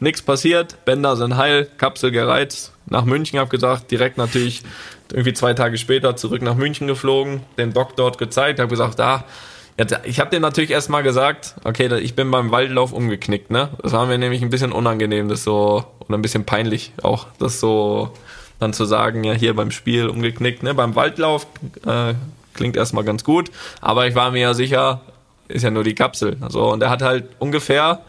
Nichts 0.00 0.22
passiert, 0.22 0.84
Bänder 0.86 1.14
sind 1.14 1.36
heil, 1.36 1.68
Kapsel 1.76 2.10
gereizt, 2.10 2.72
nach 2.86 3.04
München 3.04 3.38
hab 3.38 3.50
gesagt, 3.50 3.90
direkt 3.90 4.16
natürlich 4.16 4.62
irgendwie 5.12 5.34
zwei 5.34 5.52
Tage 5.52 5.76
später 5.76 6.16
zurück 6.16 6.40
nach 6.40 6.54
München 6.54 6.86
geflogen, 6.86 7.42
den 7.58 7.74
Doc 7.74 7.96
dort 7.96 8.16
gezeigt, 8.16 8.60
habe 8.60 8.70
gesagt, 8.70 8.98
da, 8.98 9.16
ah, 9.16 9.24
ich 10.04 10.20
habe 10.20 10.30
dem 10.30 10.42
natürlich 10.42 10.70
erstmal 10.70 11.02
gesagt, 11.02 11.54
okay, 11.64 11.94
ich 11.98 12.14
bin 12.14 12.30
beim 12.30 12.50
Waldlauf 12.50 12.92
umgeknickt, 12.92 13.50
ne? 13.50 13.70
Das 13.82 13.92
war 13.92 14.06
mir 14.06 14.18
nämlich 14.18 14.42
ein 14.42 14.50
bisschen 14.50 14.72
unangenehm, 14.72 15.28
das 15.28 15.44
so, 15.44 15.84
und 16.06 16.14
ein 16.14 16.22
bisschen 16.22 16.44
peinlich 16.44 16.92
auch, 17.02 17.26
das 17.38 17.60
so 17.60 18.12
dann 18.58 18.72
zu 18.72 18.84
sagen, 18.84 19.24
ja, 19.24 19.32
hier 19.32 19.54
beim 19.54 19.70
Spiel 19.70 20.08
umgeknickt, 20.08 20.62
ne? 20.62 20.74
Beim 20.74 20.96
Waldlauf 20.96 21.46
äh, 21.86 22.14
klingt 22.54 22.76
erstmal 22.76 23.04
ganz 23.04 23.24
gut, 23.24 23.50
aber 23.80 24.06
ich 24.06 24.14
war 24.14 24.30
mir 24.32 24.40
ja 24.40 24.54
sicher, 24.54 25.00
ist 25.48 25.62
ja 25.62 25.70
nur 25.70 25.84
die 25.84 25.94
Kapsel. 25.94 26.36
Also, 26.40 26.70
und 26.70 26.82
er 26.82 26.90
hat 26.90 27.02
halt 27.02 27.28
ungefähr 27.38 28.00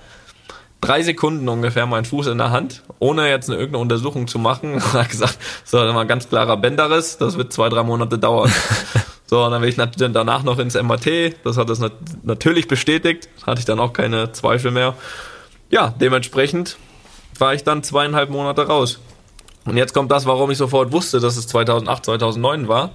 drei 0.81 1.03
Sekunden 1.03 1.47
ungefähr 1.47 1.85
meinen 1.85 2.05
Fuß 2.05 2.27
in 2.27 2.39
der 2.39 2.49
Hand, 2.49 2.83
ohne 2.99 3.29
jetzt 3.29 3.49
eine 3.49 3.57
irgendeine 3.57 3.83
Untersuchung 3.83 4.27
zu 4.27 4.39
machen. 4.39 4.73
Und 4.73 4.93
hat 4.93 5.09
gesagt, 5.09 5.37
so, 5.63 5.77
das 5.77 5.93
war 5.93 6.01
ein 6.01 6.07
ganz 6.07 6.27
klarer 6.27 6.57
Bänderriss, 6.57 7.17
das 7.17 7.37
wird 7.37 7.53
zwei, 7.53 7.69
drei 7.69 7.83
Monate 7.83 8.17
dauern. 8.17 8.51
So, 9.31 9.45
und 9.45 9.51
dann 9.51 9.61
bin 9.61 9.69
ich 9.69 9.77
natürlich 9.77 10.11
danach 10.11 10.43
noch 10.43 10.59
ins 10.59 10.75
MRT. 10.75 11.37
Das 11.45 11.55
hat 11.55 11.69
das 11.69 11.79
nat 11.79 11.93
natürlich 12.23 12.67
bestätigt. 12.67 13.29
Hatte 13.47 13.59
ich 13.59 13.65
dann 13.65 13.79
auch 13.79 13.93
keine 13.93 14.33
Zweifel 14.33 14.71
mehr. 14.71 14.93
Ja, 15.69 15.95
dementsprechend 16.01 16.75
war 17.39 17.53
ich 17.53 17.63
dann 17.63 17.81
zweieinhalb 17.81 18.29
Monate 18.29 18.67
raus. 18.67 18.99
Und 19.63 19.77
jetzt 19.77 19.93
kommt 19.93 20.11
das, 20.11 20.25
warum 20.25 20.51
ich 20.51 20.57
sofort 20.57 20.91
wusste, 20.91 21.21
dass 21.21 21.37
es 21.37 21.47
2008, 21.47 22.03
2009 22.03 22.67
war. 22.67 22.91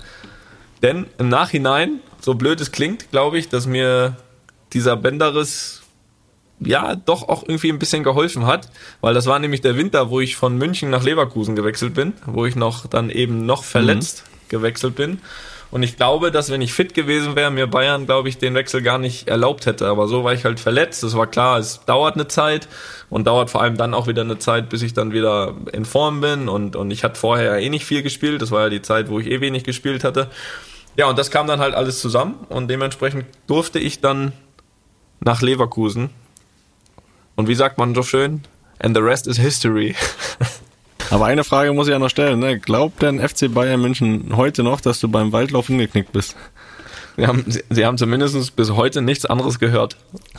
Denn 0.83 1.07
im 1.17 1.31
Nachhinein, 1.31 2.01
so 2.21 2.35
blöd 2.35 2.61
es 2.61 2.71
klingt, 2.71 3.11
glaube 3.11 3.39
ich, 3.39 3.49
dass 3.49 3.67
mir 3.67 4.17
dieser 4.75 4.95
Bänderriss 4.95 5.85
ja 6.61 6.97
doch 6.97 7.31
auch 7.31 7.45
irgendwie 7.45 7.71
ein 7.71 7.79
bisschen 7.79 8.05
geholfen 8.05 8.45
hat, 8.45 8.71
weil 9.01 9.15
das 9.15 9.25
war 9.25 9.39
nämlich 9.39 9.63
der 9.63 9.79
Winter, 9.79 10.11
wo 10.11 10.21
ich 10.21 10.37
von 10.37 10.59
München 10.59 10.91
nach 10.91 11.03
Leverkusen 11.03 11.57
gewechselt 11.57 11.95
bin, 11.95 12.13
wo 12.27 12.45
ich 12.45 12.57
noch 12.57 12.87
dann 12.87 13.09
eben 13.09 13.47
noch 13.47 13.65
verletzt 13.65 14.25
mhm. 14.27 14.49
gewechselt 14.51 14.97
bin. 14.97 15.21
Und 15.71 15.83
ich 15.83 15.97
glaube, 15.97 16.31
dass 16.31 16.51
wenn 16.51 16.63
ich 16.63 16.73
fit 16.73 16.95
gewesen 16.95 17.35
wäre, 17.35 17.51
mir 17.51 17.67
Bayern, 17.67 18.07
glaube 18.07 18.29
ich, 18.29 18.39
den 18.39 18.55
Wechsel 18.55 18.83
gar 18.83 18.99
nicht 18.99 19.29
erlaubt 19.29 19.67
hätte. 19.67 19.89
Aber 19.89 20.07
so 20.07 20.23
war 20.23 20.33
ich 20.33 20.45
halt 20.45 20.61
verletzt. 20.61 21.03
Es 21.03 21.17
war 21.17 21.27
klar, 21.27 21.59
es 21.59 21.85
dauert 21.85 22.15
eine 22.15 22.29
Zeit 22.29 22.69
und 23.11 23.27
dauert 23.27 23.51
vor 23.51 23.63
allem 23.63 23.77
dann 23.77 23.93
auch 23.93 24.07
wieder 24.07 24.23
eine 24.23 24.39
Zeit, 24.39 24.69
bis 24.69 24.83
ich 24.83 24.95
dann 24.95 25.13
wieder 25.13 25.55
in 25.73 25.85
Form 25.85 26.21
bin. 26.21 26.49
Und, 26.49 26.77
und 26.77 26.91
ich 26.91 27.03
hatte 27.03 27.19
vorher 27.19 27.59
eh 27.59 27.69
nicht 27.69 27.85
viel 27.85 28.03
gespielt. 28.03 28.43
Das 28.43 28.53
war 28.53 28.63
ja 28.63 28.69
die 28.69 28.83
Zeit, 28.83 29.09
wo 29.09 29.19
ich 29.19 29.27
eh 29.27 29.41
wenig 29.41 29.65
gespielt 29.65 30.05
hatte. 30.05 30.31
Ja, 30.97 31.09
und 31.09 31.19
das 31.19 31.31
kam 31.31 31.47
dann 31.47 31.61
halt 31.61 31.75
alles 31.75 32.01
zusammen. 32.01 32.35
Und 32.49 32.69
dementsprechend 32.69 33.27
durfte 33.47 33.79
ich 33.79 34.01
dann 34.01 34.33
nach 35.21 35.43
Leverkusen. 35.43 36.11
Und 37.35 37.49
wie 37.49 37.55
sagt 37.55 37.77
man 37.77 37.95
so 37.95 38.03
schön? 38.03 38.43
And 38.79 38.97
the 38.97 39.03
rest 39.03 39.27
is 39.27 39.37
history. 39.37 39.95
Aber 41.11 41.27
eine 41.27 41.45
Frage 41.45 41.73
muss 41.73 41.87
ich 41.87 41.93
ja 41.93 41.99
noch 41.99 42.11
stellen. 42.11 42.39
Ne? 42.39 42.59
Glaubt 42.59 43.03
denn 43.03 43.21
FC 43.21 43.53
Bayern 43.53 43.81
München 43.81 44.37
heute 44.37 44.63
noch, 44.63 44.81
dass 44.81 45.01
du 45.01 45.09
beim 45.09 45.33
Waldlauf 45.33 45.69
umgeknickt 45.69 46.13
bist? 46.13 46.37
Sie 47.17 47.27
haben, 47.27 47.45
sie, 47.47 47.87
haben 47.87 47.97
zumindest 47.97 48.57
bis 48.57 48.71
heute 48.73 49.01
nichts 49.01 49.25
anderes 49.25 49.59
gehört. 49.59 49.97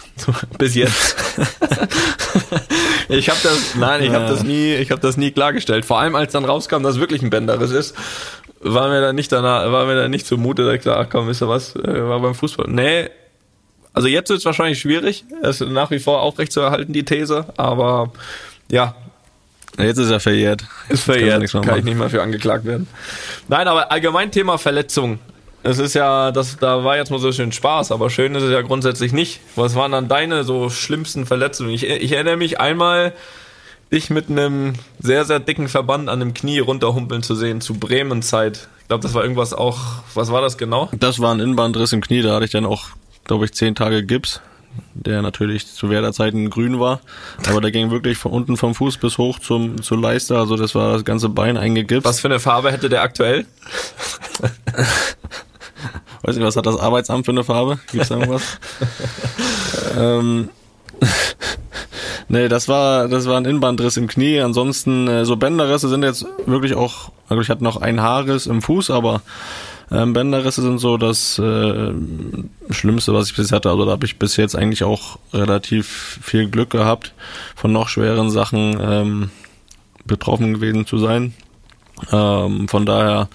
bis 0.60 0.76
jetzt. 0.76 1.16
ich 3.10 3.30
habe 3.30 3.40
das, 3.42 3.76
nein, 3.76 4.04
ich 4.04 4.12
habe 4.12 4.26
das 4.26 4.44
nie, 4.44 4.76
ich 4.76 4.92
habe 4.92 5.02
das 5.02 5.18
nie 5.18 5.32
klargestellt. 5.32 5.86
Vor 5.86 6.00
allem 6.00 6.14
als 6.16 6.34
dann 6.34 6.46
rauskam, 6.46 6.84
dass 6.84 6.96
es 6.96 7.00
wirklich 7.00 7.24
ein 7.24 7.32
Bänderriss 7.32 7.72
ist, 7.72 7.96
war 8.60 8.90
mir 8.90 9.02
dann 9.02 9.16
nicht 9.16 9.32
danach, 9.32 9.72
war 9.72 9.86
mir 9.86 9.96
dann 9.96 10.12
nicht 10.12 10.28
zumute, 10.28 10.66
dass 10.66 10.76
ich 10.76 10.84
dachte, 10.84 11.00
ach 11.00 11.10
komm, 11.10 11.28
wisst 11.28 11.42
ihr 11.42 11.50
was, 11.50 11.76
äh, 11.76 12.08
war 12.08 12.20
beim 12.20 12.36
Fußball. 12.36 12.68
Nee, 12.70 13.10
also 13.94 14.08
jetzt 14.08 14.30
wird 14.30 14.40
es 14.40 14.46
wahrscheinlich 14.46 14.80
schwierig, 14.80 15.26
es 15.42 15.60
nach 15.60 15.90
wie 15.90 15.98
vor 15.98 16.22
aufrecht 16.22 16.52
zu 16.52 16.60
erhalten, 16.60 16.94
die 16.94 17.04
These, 17.04 17.48
aber 17.58 18.12
ja. 18.70 18.96
Jetzt 19.78 19.98
ist 19.98 20.10
er 20.10 20.20
verjährt. 20.20 20.66
Ist 20.90 21.04
verjährt, 21.04 21.52
kann, 21.52 21.62
kann 21.62 21.80
ich 21.80 21.86
nicht 21.86 21.98
mehr 21.98 22.10
für 22.10 22.22
angeklagt 22.22 22.66
werden. 22.66 22.88
Nein, 23.48 23.68
aber 23.68 23.92
allgemein 23.92 24.32
Thema 24.32 24.58
Verletzung. 24.58 25.20
Es 25.64 25.80
ist 25.80 25.94
ja, 25.94 26.32
das, 26.32 26.58
da 26.58 26.84
war 26.84 26.98
jetzt 26.98 27.12
mal 27.12 27.20
so 27.20 27.32
schön 27.32 27.52
Spaß, 27.52 27.92
aber 27.92 28.10
schön 28.10 28.34
ist 28.36 28.44
es 28.44 28.52
ja 28.52 28.62
grundsätzlich 28.62 29.12
nicht. 29.12 29.40
Was 29.56 29.76
waren 29.76 29.92
dann 29.92 30.08
deine 30.08 30.44
so 30.44 30.70
schlimmsten 30.70 31.26
Verletzungen? 31.26 31.72
Ich, 31.72 31.86
ich 31.86 32.12
erinnere 32.14 32.38
mich 32.38 32.60
einmal, 32.60 33.14
dich 33.92 34.10
mit 34.10 34.30
einem 34.30 34.74
sehr, 35.00 35.26
sehr 35.26 35.40
dicken 35.40 35.68
Verband 35.68 36.10
an 36.10 36.20
dem 36.20 36.34
Knie 36.34 36.60
runterhumpeln 36.60 37.24
zu 37.24 37.36
sehen, 37.36 37.62
zu 37.62 37.76
Bremen-Zeit. 37.76 38.68
Ich 38.82 38.88
glaube, 38.88 39.04
das 39.04 39.14
war 39.14 39.24
irgendwas 39.24 39.54
auch, 39.54 39.80
was 40.14 40.32
war 40.32 40.42
das 40.42 40.58
genau? 40.58 40.90
Das 40.98 41.20
war 41.20 41.34
ein 41.34 41.40
Innenbandriss 41.40 41.92
im 41.94 42.02
Knie, 42.02 42.22
da 42.22 42.36
hatte 42.36 42.46
ich 42.46 42.52
dann 42.52 42.66
auch, 42.66 42.88
glaube 43.26 43.46
ich, 43.46 43.54
zehn 43.54 43.76
Tage 43.76 44.04
Gips, 44.06 44.42
der 44.94 45.22
natürlich 45.22 45.68
zu 45.68 45.90
Werderzeiten 45.90 46.50
grün 46.50 46.80
war, 46.80 47.02
aber 47.48 47.62
der 47.62 47.72
ging 47.72 47.92
wirklich 47.92 48.18
von 48.18 48.32
unten 48.32 48.58
vom 48.58 48.76
Fuß 48.76 48.98
bis 48.98 49.18
hoch 49.18 49.40
zum, 49.40 49.82
zur 49.82 50.00
Leiste, 50.00 50.38
also 50.38 50.56
das 50.56 50.76
war 50.76 50.94
das 50.94 51.06
ganze 51.06 51.30
Bein 51.30 51.58
eingegipst. 51.58 52.06
Was 52.06 52.20
für 52.20 52.28
eine 52.28 52.40
Farbe 52.40 52.72
hätte 52.72 52.90
der 52.90 53.02
aktuell? 53.02 53.46
Weiß 56.24 56.36
nicht, 56.36 56.46
was 56.46 56.56
hat 56.56 56.66
das 56.66 56.80
Arbeitsamt 56.80 57.26
für 57.26 57.32
eine 57.32 57.44
Farbe? 57.44 57.80
Gibt's 57.92 58.10
da 58.10 58.16
irgendwas? 58.16 58.60
ähm, 59.98 60.50
nee, 62.28 62.48
das 62.48 62.68
war, 62.68 63.08
das 63.08 63.28
war 63.28 63.38
ein 63.38 63.46
Innenbandriss 63.46 63.98
im 63.98 64.08
Knie. 64.08 64.42
Ansonsten, 64.42 65.08
äh, 65.08 65.26
so 65.26 65.38
Bänderrisse 65.38 65.88
sind 65.88 66.04
jetzt 66.04 66.26
wirklich 66.46 66.74
auch, 66.74 67.12
also 67.30 67.42
ich 67.42 67.50
hatte 67.50 67.64
noch 67.64 67.78
ein 67.78 68.02
Haarriss 68.02 68.48
im 68.48 68.62
Fuß, 68.62 68.90
aber 68.90 69.22
ähm, 69.92 70.14
Bänderrisse 70.14 70.62
sind 70.62 70.80
so 70.80 70.98
das 70.98 71.40
äh, 71.40 71.92
Schlimmste, 72.70 73.14
was 73.14 73.30
ich 73.30 73.36
bis 73.36 73.46
jetzt 73.46 73.52
hatte. 73.54 73.70
Also 73.70 73.86
da 73.86 73.92
habe 73.92 74.06
ich 74.06 74.20
bis 74.20 74.36
jetzt 74.36 74.56
eigentlich 74.56 74.84
auch 74.84 75.18
relativ 75.34 76.20
viel 76.22 76.50
Glück 76.50 76.70
gehabt, 76.72 77.14
von 77.56 77.72
noch 77.72 77.88
schweren 77.88 78.30
Sachen 78.30 78.78
ähm, 78.82 79.30
betroffen 80.06 80.56
gewesen 80.56 80.86
zu 80.86 80.98
sein. 80.98 81.34
Ähm, 82.12 82.68
von 82.68 82.86
daher 82.86 83.30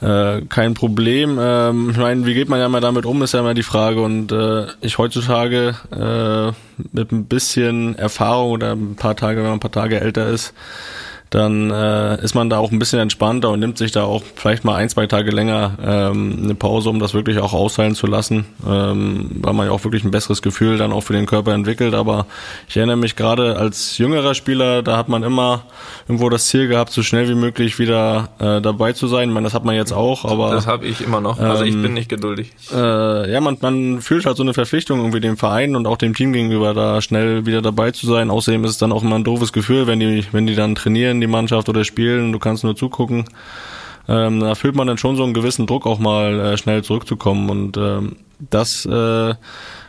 äh, 0.00 0.42
kein 0.48 0.74
Problem. 0.74 1.38
Ähm, 1.40 1.90
ich 1.90 1.96
meine, 1.96 2.26
wie 2.26 2.34
geht 2.34 2.48
man 2.48 2.58
ja 2.58 2.68
mal 2.68 2.80
damit 2.80 3.06
um, 3.06 3.22
ist 3.22 3.32
ja 3.32 3.40
immer 3.40 3.54
die 3.54 3.62
Frage. 3.62 4.02
Und 4.02 4.32
äh, 4.32 4.66
ich 4.80 4.98
heutzutage 4.98 5.76
äh, 5.92 6.52
mit 6.92 7.12
ein 7.12 7.26
bisschen 7.26 7.96
Erfahrung 7.96 8.52
oder 8.52 8.72
ein 8.72 8.96
paar 8.96 9.16
Tage, 9.16 9.38
wenn 9.38 9.44
man 9.44 9.54
ein 9.54 9.60
paar 9.60 9.70
Tage 9.70 10.00
älter 10.00 10.28
ist, 10.28 10.54
dann 11.30 11.70
äh, 11.70 12.22
ist 12.24 12.34
man 12.34 12.50
da 12.50 12.58
auch 12.58 12.72
ein 12.72 12.80
bisschen 12.80 12.98
entspannter 12.98 13.50
und 13.50 13.60
nimmt 13.60 13.78
sich 13.78 13.92
da 13.92 14.02
auch 14.02 14.22
vielleicht 14.34 14.64
mal 14.64 14.74
ein, 14.74 14.88
zwei 14.88 15.06
Tage 15.06 15.30
länger 15.30 15.78
ähm, 15.82 16.40
eine 16.42 16.54
Pause, 16.56 16.90
um 16.90 16.98
das 16.98 17.14
wirklich 17.14 17.38
auch 17.38 17.52
ausheilen 17.52 17.94
zu 17.94 18.08
lassen, 18.08 18.46
ähm, 18.68 19.30
weil 19.40 19.52
man 19.52 19.66
ja 19.66 19.72
auch 19.72 19.84
wirklich 19.84 20.02
ein 20.02 20.10
besseres 20.10 20.42
Gefühl 20.42 20.76
dann 20.76 20.92
auch 20.92 21.02
für 21.02 21.12
den 21.12 21.26
Körper 21.26 21.54
entwickelt. 21.54 21.94
Aber 21.94 22.26
ich 22.68 22.76
erinnere 22.76 22.96
mich 22.96 23.14
gerade 23.14 23.56
als 23.56 23.96
jüngerer 23.98 24.34
Spieler, 24.34 24.82
da 24.82 24.96
hat 24.96 25.08
man 25.08 25.22
immer 25.22 25.62
irgendwo 26.08 26.28
das 26.30 26.46
Ziel 26.46 26.66
gehabt, 26.66 26.90
so 26.90 27.04
schnell 27.04 27.28
wie 27.28 27.36
möglich 27.36 27.78
wieder 27.78 28.30
äh, 28.40 28.60
dabei 28.60 28.92
zu 28.92 29.06
sein. 29.06 29.28
Ich 29.28 29.34
meine, 29.34 29.44
das 29.44 29.54
hat 29.54 29.64
man 29.64 29.76
jetzt 29.76 29.92
auch, 29.92 30.24
aber 30.24 30.50
das 30.50 30.66
habe 30.66 30.86
ich 30.86 31.00
immer 31.00 31.20
noch. 31.20 31.38
Also 31.38 31.62
ich 31.62 31.74
ähm, 31.74 31.82
bin 31.82 31.94
nicht 31.94 32.08
geduldig. 32.08 32.50
Äh, 32.72 33.32
ja, 33.32 33.40
man, 33.40 33.56
man 33.60 34.00
fühlt 34.00 34.26
halt 34.26 34.36
so 34.36 34.42
eine 34.42 34.52
Verpflichtung 34.52 34.98
irgendwie 34.98 35.20
dem 35.20 35.36
Verein 35.36 35.76
und 35.76 35.86
auch 35.86 35.96
dem 35.96 36.14
Team 36.14 36.32
gegenüber, 36.32 36.74
da 36.74 37.00
schnell 37.00 37.46
wieder 37.46 37.62
dabei 37.62 37.92
zu 37.92 38.06
sein. 38.06 38.30
Außerdem 38.30 38.64
ist 38.64 38.72
es 38.72 38.78
dann 38.78 38.90
auch 38.90 39.04
immer 39.04 39.14
ein 39.14 39.24
doofes 39.24 39.52
Gefühl, 39.52 39.86
wenn 39.86 40.00
die, 40.00 40.24
wenn 40.32 40.48
die 40.48 40.56
dann 40.56 40.74
trainieren 40.74 41.19
die 41.20 41.26
Mannschaft 41.26 41.68
oder 41.68 41.84
spielen 41.84 42.32
du 42.32 42.38
kannst 42.38 42.64
nur 42.64 42.76
zugucken. 42.76 43.24
Ähm, 44.08 44.40
da 44.40 44.54
fühlt 44.54 44.74
man 44.74 44.86
dann 44.86 44.98
schon 44.98 45.16
so 45.16 45.24
einen 45.24 45.34
gewissen 45.34 45.66
Druck 45.66 45.86
auch 45.86 45.98
mal 45.98 46.40
äh, 46.40 46.56
schnell 46.56 46.82
zurückzukommen 46.82 47.48
und 47.50 47.76
ähm, 47.76 48.16
das 48.38 48.86
äh, 48.86 49.34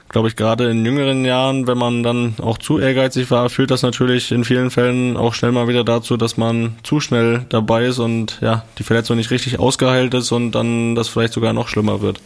glaube 0.10 0.28
ich 0.28 0.36
gerade 0.36 0.70
in 0.70 0.86
jüngeren 0.86 1.24
Jahren, 1.24 1.67
wenn 1.67 1.78
man 1.78 2.04
dann 2.04 2.36
auch 2.41 2.58
zu 2.58 2.78
ehrgeizig 2.78 3.32
war, 3.32 3.50
führt 3.50 3.72
das 3.72 3.82
natürlich 3.82 4.32
in 4.32 4.44
vielen 4.44 4.70
Fällen 4.70 5.15
auch 5.15 5.34
schnell 5.34 5.54
mal 5.54 5.70
wieder 5.70 5.86
dazu, 5.86 6.17
dass 6.17 6.36
man 6.36 6.76
zu 6.84 7.00
schnell 7.00 7.46
dabei 7.50 7.86
ist 7.86 8.00
und 8.00 8.38
ja 8.41 8.63
die 8.78 8.84
Verletzung 8.84 9.15
nicht 9.15 9.32
richtig 9.32 9.60
ausgeheilt 9.60 10.13
ist 10.13 10.32
und 10.32 10.52
dann 10.52 10.96
das 10.96 11.08
vielleicht 11.08 11.34
sogar 11.34 11.54
noch 11.54 11.70
schlimmer 11.70 12.02
wird. 12.02 12.20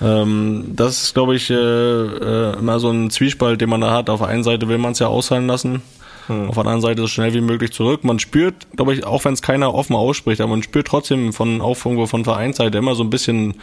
Ähm, 0.00 0.64
das 0.76 1.02
ist, 1.02 1.14
glaube 1.14 1.34
ich, 1.34 1.50
äh, 1.50 1.54
äh, 1.54 2.56
immer 2.56 2.78
so 2.78 2.90
ein 2.90 3.10
Zwiespalt, 3.10 3.60
den 3.60 3.68
man 3.68 3.80
da 3.80 3.90
hat. 3.90 4.10
Auf 4.10 4.20
der 4.20 4.28
einen 4.28 4.44
Seite 4.44 4.68
will 4.68 4.78
man 4.78 4.92
es 4.92 5.00
ja 5.00 5.08
ausheilen 5.08 5.46
lassen, 5.46 5.82
hm. 6.28 6.48
Auf 6.48 6.54
der 6.54 6.60
anderen 6.60 6.82
Seite 6.82 7.00
so 7.00 7.08
schnell 7.08 7.32
wie 7.32 7.40
möglich 7.40 7.72
zurück. 7.72 8.04
Man 8.04 8.18
spürt, 8.18 8.66
glaube 8.76 8.92
ich, 8.92 9.04
auch 9.04 9.24
wenn 9.24 9.32
es 9.32 9.40
keiner 9.40 9.74
offen 9.74 9.96
ausspricht, 9.96 10.40
aber 10.42 10.50
man 10.50 10.62
spürt 10.62 10.86
trotzdem 10.86 11.32
von 11.32 11.62
auch 11.62 11.74
von 11.74 12.24
Vereinsseite 12.24 12.78
immer 12.78 12.94
so 12.94 13.02
ein 13.02 13.10
bisschen 13.10 13.54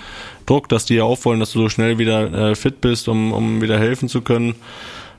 Druck, 0.48 0.68
dass 0.68 0.86
die 0.86 0.96
ja 0.96 1.04
auch 1.04 1.24
wollen, 1.26 1.40
dass 1.40 1.52
du 1.52 1.60
so 1.60 1.70
schnell 1.70 2.00
wieder 2.00 2.52
äh, 2.52 2.56
fit 2.56 2.82
bist, 2.82 3.08
um, 3.08 3.32
um 3.32 3.62
wieder 3.62 3.78
helfen 3.78 4.10
zu 4.10 4.22
können. 4.22 4.56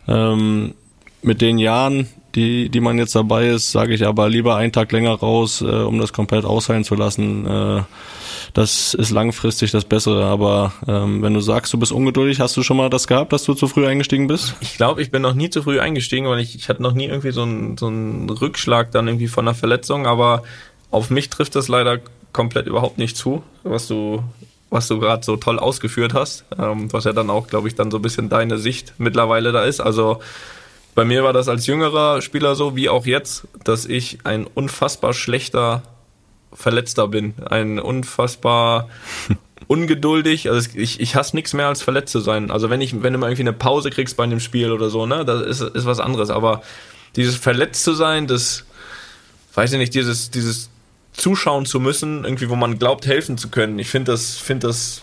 Ähm, 0.09 0.75
mit 1.23 1.41
den 1.41 1.59
Jahren, 1.59 2.09
die, 2.35 2.69
die 2.69 2.81
man 2.81 2.99
jetzt 2.99 3.15
dabei 3.15 3.49
ist, 3.49 3.71
sage 3.71 3.95
ich 3.95 4.05
aber 4.05 4.29
lieber 4.29 4.57
einen 4.57 4.73
Tag 4.73 4.91
länger 4.91 5.15
raus, 5.15 5.63
äh, 5.63 5.67
um 5.67 6.01
das 6.01 6.13
komplett 6.13 6.45
ausheilen 6.45 6.85
zu 6.85 6.97
lassen. 6.97 7.47
Äh, 7.47 7.83
das 8.57 8.95
ist 8.95 9.11
langfristig 9.11 9.71
das 9.71 9.85
Bessere. 9.85 10.25
Aber 10.25 10.73
ähm, 10.89 11.21
wenn 11.21 11.35
du 11.35 11.41
sagst, 11.41 11.75
du 11.75 11.79
bist 11.79 11.93
ungeduldig, 11.93 12.41
hast 12.41 12.57
du 12.57 12.63
schon 12.63 12.79
mal 12.79 12.89
das 12.89 13.07
gehabt, 13.07 13.35
dass 13.35 13.45
du 13.45 13.53
zu 13.53 13.69
früh 13.69 13.87
eingestiegen 13.87 14.29
bist? 14.29 14.55
Ich 14.61 14.79
glaube, 14.79 15.03
ich 15.03 15.11
bin 15.11 15.21
noch 15.21 15.35
nie 15.35 15.51
zu 15.51 15.63
früh 15.63 15.79
eingestiegen, 15.79 16.27
weil 16.27 16.41
ich, 16.41 16.55
ich 16.55 16.71
hatte 16.71 16.83
noch 16.83 16.95
nie 16.95 17.05
irgendwie 17.05 17.33
so 17.33 17.43
einen, 17.43 17.77
so 17.77 17.89
einen 17.89 18.31
Rückschlag 18.31 18.93
dann 18.93 19.09
irgendwie 19.09 19.29
von 19.29 19.47
einer 19.47 19.55
Verletzung. 19.55 20.07
Aber 20.07 20.43
auf 20.91 21.11
mich 21.11 21.29
trifft 21.29 21.55
das 21.55 21.69
leider 21.69 22.01
komplett 22.33 22.67
überhaupt 22.67 22.97
nicht 22.97 23.19
zu, 23.19 23.43
was 23.63 23.89
du 23.89 24.23
was 24.69 24.89
du 24.89 24.99
gerade 24.99 25.25
so 25.25 25.37
toll 25.37 25.61
ausgeführt 25.61 26.13
hast, 26.13 26.45
ähm, 26.59 26.93
was 26.93 27.05
ja 27.05 27.13
dann 27.13 27.31
auch, 27.31 27.47
glaube 27.47 27.69
ich, 27.69 27.77
dann 27.77 27.91
so 27.91 27.99
ein 27.99 28.03
bisschen 28.03 28.29
deine 28.29 28.59
Sicht 28.59 28.95
mittlerweile 28.99 29.53
da 29.53 29.63
ist. 29.65 29.81
Also 29.81 30.19
bei 30.95 31.05
mir 31.05 31.23
war 31.23 31.33
das 31.33 31.49
als 31.49 31.67
jüngerer 31.67 32.21
Spieler 32.21 32.57
so, 32.57 32.75
wie 32.75 32.89
auch 32.89 33.07
jetzt, 33.07 33.47
dass 33.63 33.85
ich 33.85 34.19
ein 34.25 34.45
unfassbar 34.47 35.13
schlechter 35.13 35.83
Verletzter 36.53 37.09
bin. 37.09 37.35
Ein 37.45 37.79
unfassbar 37.79 38.89
ungeduldig. 39.67 40.51
Also 40.51 40.69
ich, 40.75 41.01
ich 41.01 41.17
hasse 41.17 41.37
nichts 41.37 41.53
mehr 41.53 41.69
als 41.69 41.83
verletzt 41.83 42.13
zu 42.13 42.21
sein. 42.21 42.51
Also 42.51 42.71
wenn 42.71 42.81
ich, 42.81 43.03
wenn 43.03 43.13
du 43.13 43.19
mal 43.19 43.29
irgendwie 43.29 43.43
eine 43.43 43.53
Pause 43.53 43.91
kriegst 43.91 44.17
bei 44.17 44.25
einem 44.25 44.41
Spiel 44.41 44.73
oder 44.73 44.91
so, 44.91 45.07
ne, 45.07 45.25
das 45.25 45.43
ist, 45.43 45.75
ist 45.75 45.87
was 45.87 46.01
anderes. 46.01 46.31
Aber 46.31 46.63
dieses 47.17 47.37
verletzt 47.37 47.83
zu 47.83 47.95
sein, 47.95 48.27
das, 48.27 48.65
weiß 49.55 49.73
ich 49.73 49.79
nicht, 49.79 49.95
dieses, 49.95 50.31
dieses 50.31 50.71
zuschauen 51.13 51.67
zu 51.67 51.81
müssen, 51.81 52.25
irgendwie, 52.25 52.51
wo 52.51 52.57
man 52.57 52.79
glaubt, 52.79 53.07
helfen 53.07 53.39
zu 53.39 53.49
können. 53.49 53.79
Ich 53.79 53.89
finde 53.89 54.13
das, 54.13 54.37
finde 54.37 54.69
das 54.69 55.03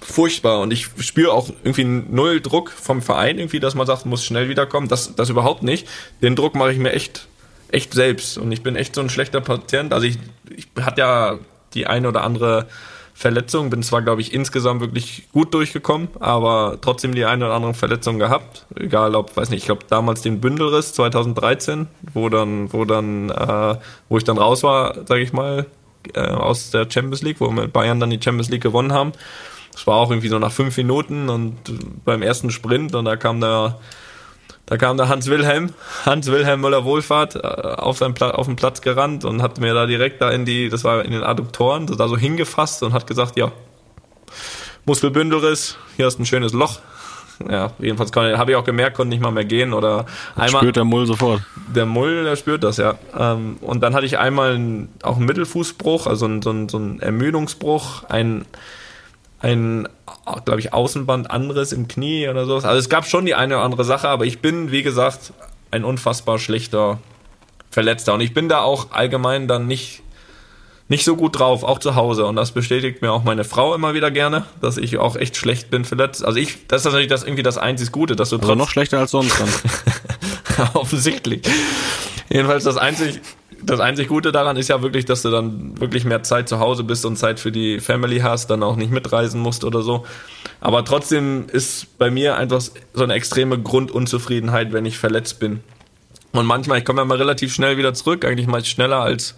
furchtbar 0.00 0.60
und 0.60 0.72
ich 0.72 0.88
spüre 1.00 1.32
auch 1.32 1.48
irgendwie 1.64 1.84
null 1.84 2.40
Druck 2.40 2.70
vom 2.70 3.02
Verein 3.02 3.38
irgendwie, 3.38 3.60
dass 3.60 3.74
man 3.74 3.86
sagt, 3.86 4.06
muss 4.06 4.24
schnell 4.24 4.48
wiederkommen. 4.48 4.88
Das, 4.88 5.14
das 5.14 5.30
überhaupt 5.30 5.62
nicht. 5.62 5.88
Den 6.22 6.36
Druck 6.36 6.54
mache 6.54 6.72
ich 6.72 6.78
mir 6.78 6.92
echt 6.92 7.28
echt 7.72 7.94
selbst 7.94 8.38
und 8.38 8.52
ich 8.52 8.62
bin 8.62 8.76
echt 8.76 8.94
so 8.94 9.00
ein 9.00 9.10
schlechter 9.10 9.40
Patient. 9.40 9.92
Also 9.92 10.06
ich, 10.06 10.18
ich 10.54 10.68
hatte 10.80 11.00
ja 11.00 11.38
die 11.74 11.86
eine 11.86 12.08
oder 12.08 12.22
andere 12.22 12.66
Verletzung, 13.14 13.70
bin 13.70 13.82
zwar, 13.82 14.02
glaube 14.02 14.20
ich, 14.20 14.34
insgesamt 14.34 14.82
wirklich 14.82 15.28
gut 15.32 15.54
durchgekommen, 15.54 16.08
aber 16.20 16.76
trotzdem 16.82 17.14
die 17.14 17.24
eine 17.24 17.46
oder 17.46 17.54
andere 17.54 17.72
Verletzung 17.72 18.18
gehabt. 18.18 18.66
Egal 18.74 19.14
ob, 19.14 19.34
weiß 19.34 19.48
nicht, 19.48 19.60
ich 19.60 19.64
glaube 19.64 19.86
damals 19.88 20.20
den 20.20 20.42
Bündelriss 20.42 20.92
2013, 20.92 21.86
wo 22.12 22.28
dann, 22.28 22.70
wo 22.74 22.84
dann, 22.84 23.30
äh, 23.30 23.76
wo 24.10 24.18
ich 24.18 24.24
dann 24.24 24.36
raus 24.36 24.62
war, 24.62 25.06
sage 25.06 25.22
ich 25.22 25.32
mal, 25.32 25.64
äh, 26.14 26.20
aus 26.20 26.70
der 26.70 26.90
Champions 26.90 27.22
League, 27.22 27.40
wo 27.40 27.46
wir 27.46 27.62
mit 27.62 27.72
Bayern 27.72 28.00
dann 28.00 28.10
die 28.10 28.20
Champions 28.22 28.50
League 28.50 28.62
gewonnen 28.62 28.92
haben. 28.92 29.12
Das 29.72 29.86
war 29.86 29.96
auch 29.96 30.10
irgendwie 30.10 30.28
so 30.28 30.38
nach 30.38 30.52
fünf 30.52 30.76
Minuten 30.76 31.30
und 31.30 31.56
beim 32.04 32.20
ersten 32.20 32.50
Sprint 32.50 32.94
und 32.94 33.06
da 33.06 33.16
kam 33.16 33.40
der 33.40 33.78
da 34.66 34.76
kam 34.76 34.96
der 34.96 35.08
Hans 35.08 35.28
Wilhelm, 35.28 35.72
Hans 36.04 36.26
Wilhelm 36.26 36.60
Müller 36.60 36.84
Wohlfahrt, 36.84 37.36
äh, 37.36 37.38
auf, 37.38 37.98
seinen 37.98 38.14
Pla 38.14 38.32
auf 38.32 38.46
den 38.46 38.56
Platz 38.56 38.82
gerannt 38.82 39.24
und 39.24 39.40
hat 39.40 39.60
mir 39.60 39.74
da 39.74 39.86
direkt 39.86 40.20
da 40.20 40.30
in 40.30 40.44
die, 40.44 40.68
das 40.68 40.84
war 40.84 41.04
in 41.04 41.12
den 41.12 41.22
Adduktoren, 41.22 41.86
da 41.86 42.08
so 42.08 42.16
hingefasst 42.16 42.82
und 42.82 42.92
hat 42.92 43.06
gesagt, 43.06 43.36
ja, 43.36 43.52
Muskelbündelriss, 44.84 45.78
hier 45.96 46.06
ist 46.06 46.18
ein 46.18 46.26
schönes 46.26 46.52
Loch. 46.52 46.80
Ja, 47.50 47.72
jedenfalls 47.78 48.12
habe 48.14 48.50
ich 48.50 48.56
auch 48.56 48.64
gemerkt, 48.64 48.96
konnte 48.96 49.10
nicht 49.10 49.22
mal 49.22 49.30
mehr 49.30 49.44
gehen 49.44 49.72
oder 49.74 50.06
einmal. 50.34 50.62
Spürt 50.62 50.76
der 50.76 50.84
Mull 50.84 51.06
sofort. 51.06 51.42
Der 51.74 51.84
Mull, 51.84 52.24
der 52.24 52.36
spürt 52.36 52.64
das, 52.64 52.78
ja. 52.78 52.94
Ähm, 53.18 53.58
und 53.60 53.82
dann 53.82 53.94
hatte 53.94 54.06
ich 54.06 54.18
einmal 54.18 54.88
auch 55.02 55.16
einen 55.16 55.26
Mittelfußbruch, 55.26 56.06
also 56.06 56.40
so 56.40 56.50
einen, 56.50 56.68
so 56.68 56.78
einen 56.78 57.00
Ermüdungsbruch, 57.00 58.04
ein, 58.04 58.46
ein 59.46 59.88
glaube 60.44 60.60
ich, 60.60 60.72
Außenband 60.72 61.30
anderes 61.30 61.72
im 61.72 61.88
Knie 61.88 62.28
oder 62.28 62.46
sowas. 62.46 62.64
Also 62.64 62.78
es 62.78 62.88
gab 62.88 63.06
schon 63.06 63.26
die 63.26 63.34
eine 63.34 63.56
oder 63.56 63.64
andere 63.64 63.84
Sache, 63.84 64.08
aber 64.08 64.24
ich 64.24 64.40
bin, 64.40 64.72
wie 64.72 64.82
gesagt, 64.82 65.32
ein 65.70 65.84
unfassbar 65.84 66.38
schlechter 66.38 66.98
Verletzter. 67.70 68.14
Und 68.14 68.20
ich 68.20 68.34
bin 68.34 68.48
da 68.48 68.60
auch 68.60 68.90
allgemein 68.90 69.46
dann 69.46 69.66
nicht, 69.66 70.02
nicht 70.88 71.04
so 71.04 71.16
gut 71.16 71.38
drauf, 71.38 71.62
auch 71.62 71.78
zu 71.78 71.94
Hause. 71.94 72.26
Und 72.26 72.36
das 72.36 72.52
bestätigt 72.52 73.02
mir 73.02 73.12
auch 73.12 73.22
meine 73.22 73.44
Frau 73.44 73.74
immer 73.74 73.94
wieder 73.94 74.10
gerne, 74.10 74.44
dass 74.60 74.78
ich 74.78 74.98
auch 74.98 75.16
echt 75.16 75.36
schlecht 75.36 75.70
bin 75.70 75.84
verletzt. 75.84 76.24
Also 76.24 76.38
ich, 76.38 76.66
das 76.66 76.80
ist 76.80 76.86
natürlich 76.86 77.08
das 77.08 77.22
irgendwie 77.22 77.42
das 77.42 77.58
einzig 77.58 77.92
Gute, 77.92 78.16
dass 78.16 78.30
du 78.30 78.38
also 78.38 78.54
noch 78.54 78.70
schlechter 78.70 78.98
als 78.98 79.12
sonst 79.12 79.38
dann. 79.38 80.68
Offensichtlich. 80.74 81.42
Jedenfalls 82.28 82.64
das 82.64 82.76
einzig, 82.76 83.20
das 83.62 83.80
einzig 83.80 84.08
Gute 84.08 84.32
daran 84.32 84.56
ist 84.56 84.68
ja 84.68 84.82
wirklich, 84.82 85.04
dass 85.06 85.22
du 85.22 85.30
dann 85.30 85.80
wirklich 85.80 86.04
mehr 86.04 86.22
Zeit 86.22 86.48
zu 86.48 86.58
Hause 86.58 86.84
bist 86.84 87.04
und 87.06 87.16
Zeit 87.16 87.40
für 87.40 87.50
die 87.52 87.80
Family 87.80 88.18
hast, 88.20 88.48
dann 88.50 88.62
auch 88.62 88.76
nicht 88.76 88.90
mitreisen 88.92 89.40
musst 89.40 89.64
oder 89.64 89.82
so. 89.82 90.04
Aber 90.60 90.84
trotzdem 90.84 91.46
ist 91.52 91.98
bei 91.98 92.10
mir 92.10 92.36
einfach 92.36 92.60
so 92.60 93.02
eine 93.02 93.14
extreme 93.14 93.58
Grundunzufriedenheit, 93.60 94.72
wenn 94.72 94.84
ich 94.86 94.98
verletzt 94.98 95.38
bin. 95.38 95.60
Und 96.32 96.44
manchmal, 96.46 96.78
ich 96.78 96.84
komme 96.84 97.00
ja 97.00 97.04
mal 97.06 97.16
relativ 97.16 97.52
schnell 97.54 97.78
wieder 97.78 97.94
zurück, 97.94 98.24
eigentlich 98.24 98.46
meist 98.46 98.66
schneller 98.68 99.00
als, 99.00 99.36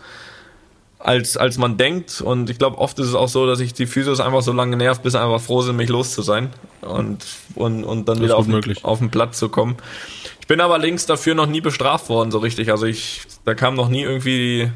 als, 0.99 1.37
als 1.37 1.57
man 1.59 1.77
denkt. 1.77 2.21
Und 2.21 2.51
ich 2.51 2.59
glaube, 2.59 2.79
oft 2.79 2.99
ist 2.99 3.07
es 3.09 3.15
auch 3.15 3.29
so, 3.29 3.47
dass 3.47 3.61
ich 3.61 3.73
die 3.73 3.87
Physios 3.87 4.19
einfach 4.21 4.43
so 4.43 4.53
lange 4.53 4.77
nervt, 4.77 5.03
bis 5.05 5.13
sie 5.13 5.21
einfach 5.21 5.41
froh 5.41 5.63
sind, 5.63 5.77
mich 5.77 5.89
los 5.89 6.13
zu 6.13 6.23
sein 6.23 6.51
und, 6.81 7.25
und, 7.55 7.85
und 7.85 8.09
dann 8.09 8.17
Das 8.17 8.25
wieder 8.25 8.37
auf, 8.37 8.47
den- 8.47 8.85
auf 8.85 8.99
den 8.99 9.11
Platz 9.11 9.39
zu 9.39 9.49
kommen. 9.49 9.77
Ich 10.49 10.55
bin 10.57 10.63
aber 10.63 10.79
links 10.79 11.05
dafür 11.05 11.35
noch 11.35 11.47
nie 11.47 11.61
bestraft 11.61 12.09
worden, 12.09 12.31
so 12.31 12.39
richtig. 12.39 12.71
Also 12.71 12.87
ich, 12.87 13.21
da 13.45 13.55
kam 13.55 13.75
noch 13.75 13.91
nie 13.91 14.01
irgendwie, 14.01 14.71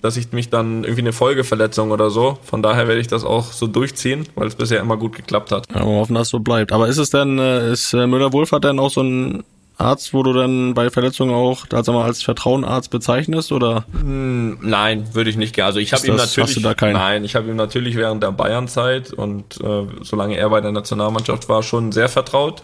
dass 0.00 0.16
ich 0.16 0.30
mich 0.30 0.48
dann 0.48 0.84
irgendwie 0.84 1.00
eine 1.00 1.12
Folgeverletzung 1.12 1.90
oder 1.90 2.08
so. 2.08 2.38
Von 2.44 2.62
daher 2.62 2.86
werde 2.86 3.00
ich 3.00 3.08
das 3.08 3.24
auch 3.24 3.50
so 3.50 3.66
durchziehen, 3.66 4.28
weil 4.36 4.46
es 4.46 4.54
bisher 4.54 4.78
immer 4.78 4.96
gut 4.96 5.16
geklappt 5.16 5.50
hat. 5.50 5.66
Ja, 5.74 5.80
wir 5.80 5.86
hoffen, 5.86 6.14
dass 6.14 6.28
es 6.28 6.30
so 6.30 6.38
bleibt. 6.38 6.70
Aber 6.70 6.86
ist 6.86 6.98
es 6.98 7.10
denn, 7.10 7.36
äh, 7.40 7.72
ist 7.72 7.92
äh, 7.94 8.06
Müller-Wohlfahrt 8.06 8.62
denn 8.62 8.78
auch 8.78 8.92
so 8.92 9.02
ein 9.02 9.42
Arzt, 9.76 10.14
wo 10.14 10.22
du 10.22 10.32
dann 10.32 10.74
bei 10.74 10.88
Verletzungen 10.88 11.34
auch, 11.34 11.66
also 11.72 11.92
mal 11.92 12.04
als 12.04 12.22
Vertrauenarzt 12.22 12.92
bezeichnest 12.92 13.50
oder? 13.50 13.86
Nein, 13.92 15.08
würde 15.14 15.30
ich 15.30 15.36
nicht 15.36 15.52
gerne. 15.52 15.66
Also 15.66 15.80
ich 15.80 15.92
habe 15.94 16.06
ihm 16.06 16.14
natürlich, 16.14 16.48
hast 16.48 16.56
du 16.56 16.60
da 16.60 16.74
keinen? 16.74 16.92
nein, 16.92 17.24
ich 17.24 17.34
habe 17.34 17.48
ihm 17.48 17.56
natürlich 17.56 17.96
während 17.96 18.22
der 18.22 18.30
Bayern-Zeit 18.30 19.12
und 19.12 19.60
äh, 19.64 19.82
solange 20.02 20.36
er 20.36 20.48
bei 20.50 20.60
der 20.60 20.70
Nationalmannschaft 20.70 21.48
war, 21.48 21.64
schon 21.64 21.90
sehr 21.90 22.08
vertraut 22.08 22.62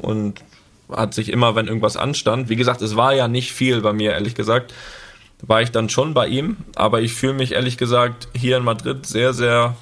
und 0.00 0.44
hat 0.90 1.14
sich 1.14 1.30
immer, 1.30 1.54
wenn 1.54 1.66
irgendwas 1.66 1.96
anstand, 1.96 2.48
wie 2.48 2.56
gesagt, 2.56 2.82
es 2.82 2.96
war 2.96 3.14
ja 3.14 3.28
nicht 3.28 3.52
viel 3.52 3.80
bei 3.80 3.92
mir, 3.92 4.12
ehrlich 4.12 4.34
gesagt, 4.34 4.72
war 5.42 5.62
ich 5.62 5.70
dann 5.70 5.88
schon 5.88 6.14
bei 6.14 6.26
ihm, 6.26 6.56
aber 6.74 7.00
ich 7.00 7.14
fühle 7.14 7.34
mich 7.34 7.52
ehrlich 7.52 7.78
gesagt 7.78 8.28
hier 8.34 8.56
in 8.56 8.64
Madrid 8.64 9.06
sehr, 9.06 9.32
sehr 9.32 9.76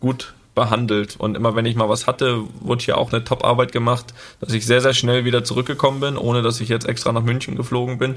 gut 0.00 0.34
behandelt 0.54 1.16
und 1.18 1.36
immer 1.36 1.56
wenn 1.56 1.64
ich 1.64 1.76
mal 1.76 1.88
was 1.88 2.06
hatte, 2.06 2.40
wurde 2.60 2.84
hier 2.84 2.98
auch 2.98 3.12
eine 3.12 3.24
Top-Arbeit 3.24 3.72
gemacht, 3.72 4.12
dass 4.40 4.52
ich 4.52 4.66
sehr, 4.66 4.80
sehr 4.80 4.94
schnell 4.94 5.24
wieder 5.24 5.44
zurückgekommen 5.44 6.00
bin, 6.00 6.16
ohne 6.16 6.42
dass 6.42 6.60
ich 6.60 6.68
jetzt 6.68 6.86
extra 6.86 7.12
nach 7.12 7.22
München 7.22 7.56
geflogen 7.56 7.98
bin. 7.98 8.16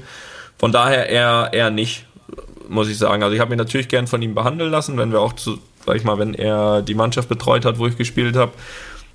Von 0.58 0.72
daher 0.72 1.08
eher, 1.08 1.50
eher 1.52 1.70
nicht, 1.70 2.06
muss 2.68 2.88
ich 2.88 2.98
sagen. 2.98 3.22
Also 3.22 3.34
ich 3.34 3.40
habe 3.40 3.50
mich 3.50 3.58
natürlich 3.58 3.88
gern 3.88 4.06
von 4.06 4.20
ihm 4.22 4.34
behandeln 4.34 4.70
lassen, 4.70 4.98
wenn 4.98 5.12
wir 5.12 5.20
auch 5.20 5.34
zu, 5.34 5.58
sag 5.84 5.96
ich 5.96 6.04
mal, 6.04 6.18
wenn 6.18 6.34
er 6.34 6.82
die 6.82 6.94
Mannschaft 6.94 7.28
betreut 7.28 7.64
hat, 7.64 7.78
wo 7.78 7.86
ich 7.86 7.96
gespielt 7.96 8.36
habe. 8.36 8.52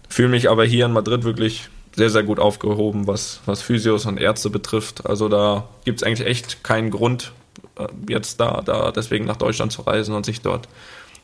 Fühle 0.10 0.30
mich 0.30 0.50
aber 0.50 0.66
hier 0.66 0.86
in 0.86 0.94
Madrid 0.94 1.24
wirklich 1.24 1.70
sehr, 1.96 2.10
sehr 2.10 2.24
gut 2.24 2.40
aufgehoben, 2.40 3.08
was, 3.08 3.42
was 3.46 3.62
Physios 3.62 4.06
und 4.06 4.20
Ärzte 4.20 4.50
betrifft. 4.50 5.06
Also 5.06 5.30
da 5.30 5.68
gibt's 5.86 6.04
eigentlich 6.04 6.28
echt 6.28 6.64
keinen 6.64 6.90
Grund, 6.90 7.34
äh, 7.78 7.88
jetzt 8.10 8.40
da, 8.40 8.62
da 8.64 8.92
deswegen 8.92 9.26
nach 9.26 9.38
Deutschland 9.38 9.72
zu 9.72 9.82
reisen 9.82 10.16
und 10.16 10.26
sich 10.26 10.42
dort, 10.42 10.68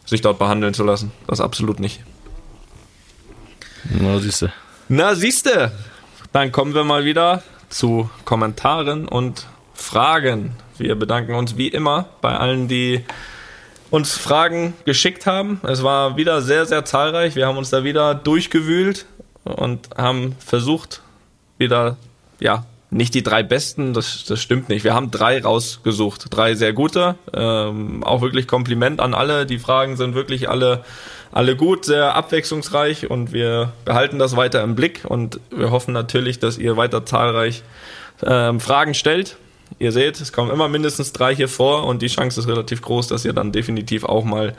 sich 0.05 0.21
dort 0.21 0.39
behandeln 0.39 0.73
zu 0.73 0.83
lassen. 0.83 1.11
Das 1.27 1.41
absolut 1.41 1.79
nicht. 1.79 2.01
Na, 3.89 4.19
siehst 4.19 4.41
du. 4.41 4.51
Na, 4.89 5.15
siehste, 5.15 5.71
dann 6.33 6.51
kommen 6.51 6.73
wir 6.73 6.83
mal 6.83 7.05
wieder 7.05 7.43
zu 7.69 8.09
Kommentaren 8.25 9.07
und 9.07 9.47
Fragen. 9.73 10.55
Wir 10.77 10.95
bedanken 10.95 11.35
uns 11.35 11.57
wie 11.57 11.67
immer 11.67 12.09
bei 12.21 12.35
allen, 12.35 12.67
die 12.67 13.05
uns 13.89 14.17
Fragen 14.17 14.73
geschickt 14.85 15.25
haben. 15.25 15.61
Es 15.63 15.83
war 15.83 16.17
wieder 16.17 16.41
sehr, 16.41 16.65
sehr 16.65 16.83
zahlreich. 16.83 17.35
Wir 17.35 17.47
haben 17.47 17.57
uns 17.57 17.69
da 17.69 17.83
wieder 17.83 18.15
durchgewühlt 18.15 19.05
und 19.47 19.89
haben 19.97 20.35
versucht, 20.39 21.01
wieder, 21.57 21.97
ja, 22.39 22.65
nicht 22.89 23.13
die 23.13 23.23
drei 23.23 23.43
besten, 23.43 23.93
das, 23.93 24.23
das 24.25 24.41
stimmt 24.41 24.69
nicht. 24.69 24.83
Wir 24.83 24.93
haben 24.93 25.11
drei 25.11 25.41
rausgesucht, 25.41 26.27
drei 26.29 26.55
sehr 26.55 26.71
gute. 26.71 27.15
Ähm, 27.33 28.03
auch 28.03 28.21
wirklich 28.21 28.47
Kompliment 28.47 29.01
an 29.01 29.13
alle. 29.13 29.45
Die 29.45 29.59
Fragen 29.59 29.97
sind 29.97 30.15
wirklich 30.15 30.49
alle, 30.49 30.85
alle 31.31 31.57
gut, 31.57 31.83
sehr 31.83 32.15
abwechslungsreich 32.15 33.09
und 33.09 33.33
wir 33.33 33.73
behalten 33.83 34.19
das 34.19 34.37
weiter 34.37 34.63
im 34.63 34.75
Blick 34.75 35.01
und 35.03 35.41
wir 35.49 35.71
hoffen 35.71 35.93
natürlich, 35.93 36.39
dass 36.39 36.57
ihr 36.57 36.77
weiter 36.77 37.05
zahlreich 37.05 37.63
ähm, 38.25 38.61
Fragen 38.61 38.93
stellt. 38.93 39.35
Ihr 39.79 39.91
seht, 39.91 40.21
es 40.21 40.31
kommen 40.31 40.49
immer 40.49 40.69
mindestens 40.69 41.11
drei 41.11 41.35
hier 41.35 41.49
vor 41.49 41.85
und 41.85 42.01
die 42.01 42.07
Chance 42.07 42.39
ist 42.39 42.47
relativ 42.47 42.81
groß, 42.81 43.07
dass 43.07 43.25
ihr 43.25 43.33
dann 43.33 43.51
definitiv 43.51 44.05
auch 44.05 44.23
mal 44.23 44.55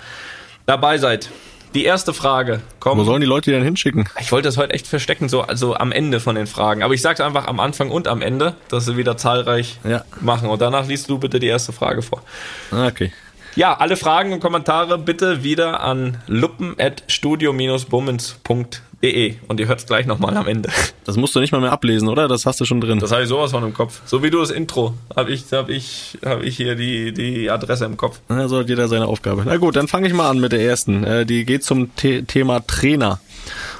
dabei 0.66 0.98
seid. 0.98 1.30
Die 1.74 1.84
erste 1.84 2.12
Frage 2.14 2.60
Wo 2.60 2.62
kommt. 2.80 3.04
sollen 3.04 3.20
die 3.20 3.26
Leute 3.26 3.50
die 3.50 3.56
denn 3.56 3.64
hinschicken? 3.64 4.08
Ich 4.20 4.32
wollte 4.32 4.48
das 4.48 4.56
heute 4.56 4.72
echt 4.74 4.86
verstecken, 4.86 5.28
so 5.28 5.42
also 5.42 5.76
am 5.76 5.92
Ende 5.92 6.20
von 6.20 6.34
den 6.34 6.46
Fragen. 6.46 6.82
Aber 6.82 6.94
ich 6.94 7.02
sag's 7.02 7.20
einfach 7.20 7.46
am 7.46 7.60
Anfang 7.60 7.90
und 7.90 8.08
am 8.08 8.22
Ende, 8.22 8.54
dass 8.68 8.86
sie 8.86 8.96
wieder 8.96 9.16
zahlreich 9.16 9.78
Ja. 9.84 10.04
machen. 10.20 10.48
Und 10.48 10.60
danach 10.62 10.86
liest 10.86 11.08
du 11.10 11.18
bitte 11.18 11.38
die 11.38 11.46
erste 11.48 11.72
Frage 11.72 12.02
vor. 12.02 12.22
Ah, 12.70 12.86
Okay. 12.86 13.12
Ja, 13.56 13.76
alle 13.76 13.96
Fragen 13.96 14.32
und 14.32 14.40
Kommentare 14.40 14.98
bitte 14.98 15.42
wieder 15.42 15.80
an 15.80 16.18
luppen.studio-bummens.de. 16.28 18.80
Und 19.00 19.60
ihr 19.60 19.68
hört's 19.68 19.86
gleich 19.86 20.06
nochmal 20.06 20.36
am 20.36 20.48
Ende. 20.48 20.70
Das 21.04 21.16
musst 21.16 21.34
du 21.36 21.40
nicht 21.40 21.52
mal 21.52 21.60
mehr 21.60 21.70
ablesen, 21.70 22.08
oder? 22.08 22.26
Das 22.26 22.46
hast 22.46 22.60
du 22.60 22.64
schon 22.64 22.80
drin. 22.80 22.98
Das 22.98 23.12
habe 23.12 23.22
ich 23.22 23.28
sowas 23.28 23.52
von 23.52 23.62
im 23.62 23.72
Kopf. 23.72 24.00
So 24.04 24.22
wie 24.24 24.30
du 24.30 24.40
das 24.40 24.50
Intro, 24.50 24.94
habe 25.14 25.30
ich, 25.30 25.44
hab 25.52 25.68
ich, 25.68 26.18
hab 26.24 26.42
ich 26.42 26.56
hier 26.56 26.74
die, 26.74 27.12
die 27.12 27.48
Adresse 27.48 27.84
im 27.84 27.96
Kopf. 27.96 28.20
Na, 28.28 28.48
so 28.48 28.58
hat 28.58 28.68
jeder 28.68 28.88
seine 28.88 29.06
Aufgabe. 29.06 29.44
Na 29.46 29.56
gut, 29.56 29.76
dann 29.76 29.86
fange 29.86 30.08
ich 30.08 30.14
mal 30.14 30.28
an 30.28 30.40
mit 30.40 30.50
der 30.50 30.62
ersten. 30.62 31.04
Äh, 31.04 31.26
die 31.26 31.44
geht 31.44 31.62
zum 31.62 31.90
The 32.00 32.24
Thema 32.24 32.60
Trainer. 32.66 33.20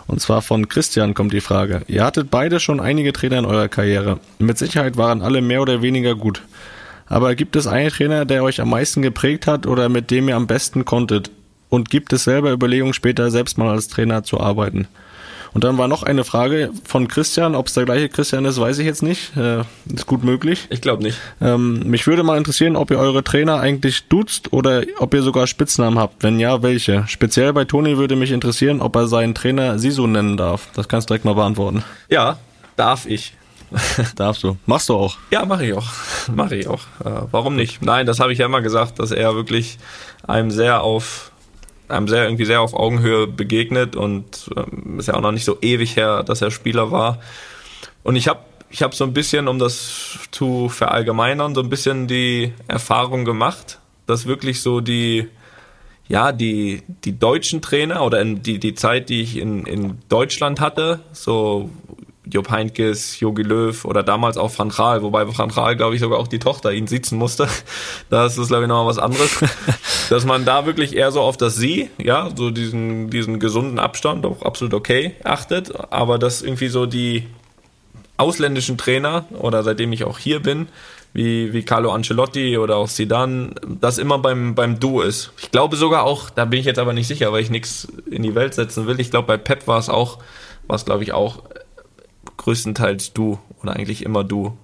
Und 0.07 0.21
zwar 0.21 0.41
von 0.41 0.69
Christian 0.69 1.15
kommt 1.15 1.33
die 1.33 1.41
Frage. 1.41 1.83
Ihr 1.89 2.05
hattet 2.05 2.31
beide 2.31 2.61
schon 2.61 2.79
einige 2.79 3.13
Trainer 3.13 3.41
in 3.41 3.45
eurer 3.45 3.69
Karriere. 3.69 4.21
Mit 4.39 4.57
Sicherheit 4.57 4.97
waren 4.97 5.21
alle 5.21 5.43
mehr 5.43 5.61
oder 5.61 5.83
weniger 5.83 6.15
gut. 6.15 6.43
Aber 7.07 7.35
gibt 7.35 7.57
es 7.57 7.67
einen 7.67 7.91
Trainer, 7.91 8.25
der 8.25 8.45
euch 8.45 8.61
am 8.61 8.71
meisten 8.71 9.03
geprägt 9.03 9.47
hat 9.47 9.67
oder 9.67 9.89
mit 9.89 10.11
dem 10.11 10.29
ihr 10.29 10.37
am 10.37 10.47
besten 10.47 10.85
konntet? 10.85 11.31
Und 11.71 11.91
gibt 11.91 12.13
es 12.13 12.25
selber 12.25 12.53
Überlegungen, 12.53 12.95
später 12.95 13.31
selbst 13.31 13.59
mal 13.59 13.71
als 13.71 13.89
Trainer 13.89 14.23
zu 14.23 14.41
arbeiten? 14.41 14.87
Und 15.55 15.65
dann 15.65 15.79
war 15.79 15.89
noch 15.89 16.03
eine 16.03 16.25
Frage 16.25 16.71
von 16.85 17.09
Christian. 17.09 17.55
Ob 17.55 17.67
es 17.67 17.75
der 17.75 17.85
gleiche 17.85 18.09
Christian 18.09 18.45
ist, 18.45 18.61
weiß 18.61 18.79
ich 18.79 18.87
jetzt 18.87 19.03
nicht. 19.03 19.37
Äh, 19.37 19.63
ist 19.93 20.07
gut 20.07 20.25
möglich. 20.25 20.67
Ich 20.71 20.81
glaube 20.81 21.03
nicht. 21.03 21.19
Ähm, 21.41 21.81
mich 21.85 22.07
würde 22.07 22.23
mal 22.23 22.39
interessieren, 22.39 22.77
ob 22.77 22.91
ihr 22.91 22.99
eure 22.99 23.25
Trainer 23.25 23.61
eigentlich 23.61 24.09
duzt 24.09 24.53
oder 24.53 24.83
ob 24.99 25.15
ihr 25.15 25.23
sogar 25.23 25.47
Spitznamen 25.47 25.99
habt. 25.99 26.23
Wenn 26.23 26.39
ja, 26.39 26.63
welche? 26.63 27.05
Speziell 27.09 27.53
bei 27.53 27.65
Toni 27.65 27.99
würde 27.99 28.17
mich 28.17 28.31
interessieren, 28.31 28.81
ob 28.81 28.97
er 28.97 29.07
seinen 29.07 29.35
Trainer 29.35 29.79
Sisu 29.79 30.07
nennen 30.07 30.37
darf. 30.37 30.69
Das 30.75 30.89
kannst 30.89 31.09
du 31.09 31.13
direkt 31.13 31.25
mal 31.25 31.35
beantworten. 31.35 31.85
Ja, 32.09 32.39
darf 32.77 33.07
ich. 33.07 33.35
Darfst 34.17 34.43
du. 34.43 34.57
Machst 34.67 34.89
du 34.89 34.95
auch. 34.95 35.17
Ja, 35.31 35.45
mache 35.45 35.67
ich 35.67 35.75
auch. 35.75 35.87
Mache 36.35 36.57
ich 36.57 36.69
auch. 36.69 36.81
Äh, 37.05 37.27
warum 37.31 37.57
nicht? 37.57 37.83
Nein, 37.83 38.07
das 38.07 38.21
habe 38.21 38.33
ich 38.33 38.39
ja 38.39 38.47
immer 38.47 38.63
gesagt, 38.63 38.99
dass 38.99 39.11
er 39.11 39.35
wirklich 39.35 39.79
einem 40.27 40.51
sehr 40.51 40.83
auf 40.83 41.33
einem 41.89 42.09
sehr 42.09 42.25
irgendwie 42.25 42.45
sehr 42.45 42.61
auf 42.61 42.75
Augenhöhe 42.75 43.27
begegnet 43.27 43.97
und 43.97 44.51
ähm, 44.57 44.99
ist 44.99 45.09
ja 45.09 45.15
auch 45.15 45.21
noch 45.21 45.33
nicht 45.33 45.45
so 45.45 45.59
ewig 45.61 45.97
her, 45.97 46.23
dass 46.23 46.43
er 46.43 46.51
Spieler 46.51 46.91
war. 46.91 47.21
Und 48.03 48.17
ich 48.17 48.29
habe 48.29 48.41
ich 48.71 48.83
habe 48.83 48.95
so 48.95 49.05
ein 49.05 49.15
bisschen, 49.15 49.49
um 49.49 49.59
das 49.59 50.19
zu 50.31 50.69
verallgemeinern, 50.69 51.55
so 51.55 51.63
ein 51.63 51.71
bisschen 51.71 52.07
die 52.07 52.53
Erfahrung 52.67 53.25
gemacht, 53.25 53.79
dass 54.07 54.27
wirklich 54.27 54.61
so 54.61 54.81
die 54.81 55.29
ja, 56.09 56.33
die, 56.33 56.83
die 57.05 57.19
deutschen 57.19 57.61
Trainer 57.61 58.03
oder 58.03 58.21
in 58.23 58.43
die, 58.43 58.59
die 58.59 58.75
Zeit, 58.75 59.11
die 59.11 59.21
ich 59.21 59.37
in, 59.37 59.67
in 59.67 59.99
Deutschland 60.09 60.59
hatte, 60.59 61.01
so 61.13 61.71
Jupp 62.33 62.51
Heynckes, 62.51 63.21
Jogi 63.21 63.43
Löw 63.43 63.85
oder 63.85 64.03
damals 64.03 64.37
auch 64.37 64.57
Van 64.57 64.69
Gaal, 64.69 65.03
wobei 65.03 65.27
Van 65.37 65.49
Gaal, 65.49 65.77
glaube 65.77 65.95
ich, 65.95 66.01
sogar 66.01 66.19
auch 66.19 66.29
die 66.29 66.39
Tochter 66.39 66.73
ihn 66.73 66.87
sitzen 66.87 67.19
musste. 67.19 67.49
Das 68.11 68.39
ist, 68.39 68.49
glaube 68.49 68.65
ich, 68.65 68.69
noch 68.69 68.87
was 68.87 68.99
anderes. 68.99 69.39
Dass 70.11 70.25
man 70.25 70.45
da 70.45 70.67
wirklich 70.67 70.97
eher 70.97 71.11
so 71.13 71.21
auf 71.21 71.37
das 71.37 71.57
Sie, 71.57 71.91
ja, 71.99 72.31
so 72.35 72.51
diesen, 72.51 73.11
diesen 73.11 73.39
gesunden 73.39 73.79
Abstand, 73.79 74.25
auch 74.25 74.43
absolut 74.43 74.75
okay, 74.75 75.15
achtet, 75.25 75.73
aber 75.93 76.19
dass 76.19 76.43
irgendwie 76.43 76.69
so 76.69 76.87
die 76.87 77.27
ausländischen 78.17 78.79
Trainer 78.79 79.27
oder 79.39 79.63
seitdem 79.63 79.93
ich 79.93 80.05
auch 80.05 80.19
hier 80.19 80.41
bin, 80.41 80.69
wie, 81.13 81.53
wie 81.53 81.63
Carlo 81.63 81.91
Ancelotti 81.93 82.59
oder 82.59 82.77
auch 82.77 82.89
Zidane, 82.89 83.51
das 83.81 83.99
immer 83.99 84.19
beim, 84.19 84.55
beim 84.55 84.79
Du 84.79 85.01
ist. 85.01 85.33
Ich 85.39 85.51
glaube 85.51 85.77
sogar 85.77 86.05
auch, 86.05 86.31
da 86.31 86.45
bin 86.45 86.61
ich 86.61 86.67
jetzt 86.67 86.79
aber 86.79 86.93
nicht 86.93 87.09
sicher, 87.09 87.33
weil 87.33 87.43
ich 87.43 87.51
nichts 87.51 87.89
in 88.11 88.23
die 88.23 88.35
Welt 88.35 88.55
setzen 88.55 88.87
will. 88.87 89.01
Ich 89.01 89.11
glaube, 89.11 89.27
bei 89.27 89.37
Pep 89.37 89.67
war 89.67 89.79
es 89.79 89.89
auch, 89.89 90.19
war 90.67 90.77
es 90.77 90.85
glaube 90.85 91.03
ich 91.03 91.13
auch 91.13 91.43
größtenteils 92.49 93.13
Du 93.13 93.39
oder 93.63 93.77
eigentlich 93.77 94.03
immer 94.05 94.25
Du. 94.25 94.57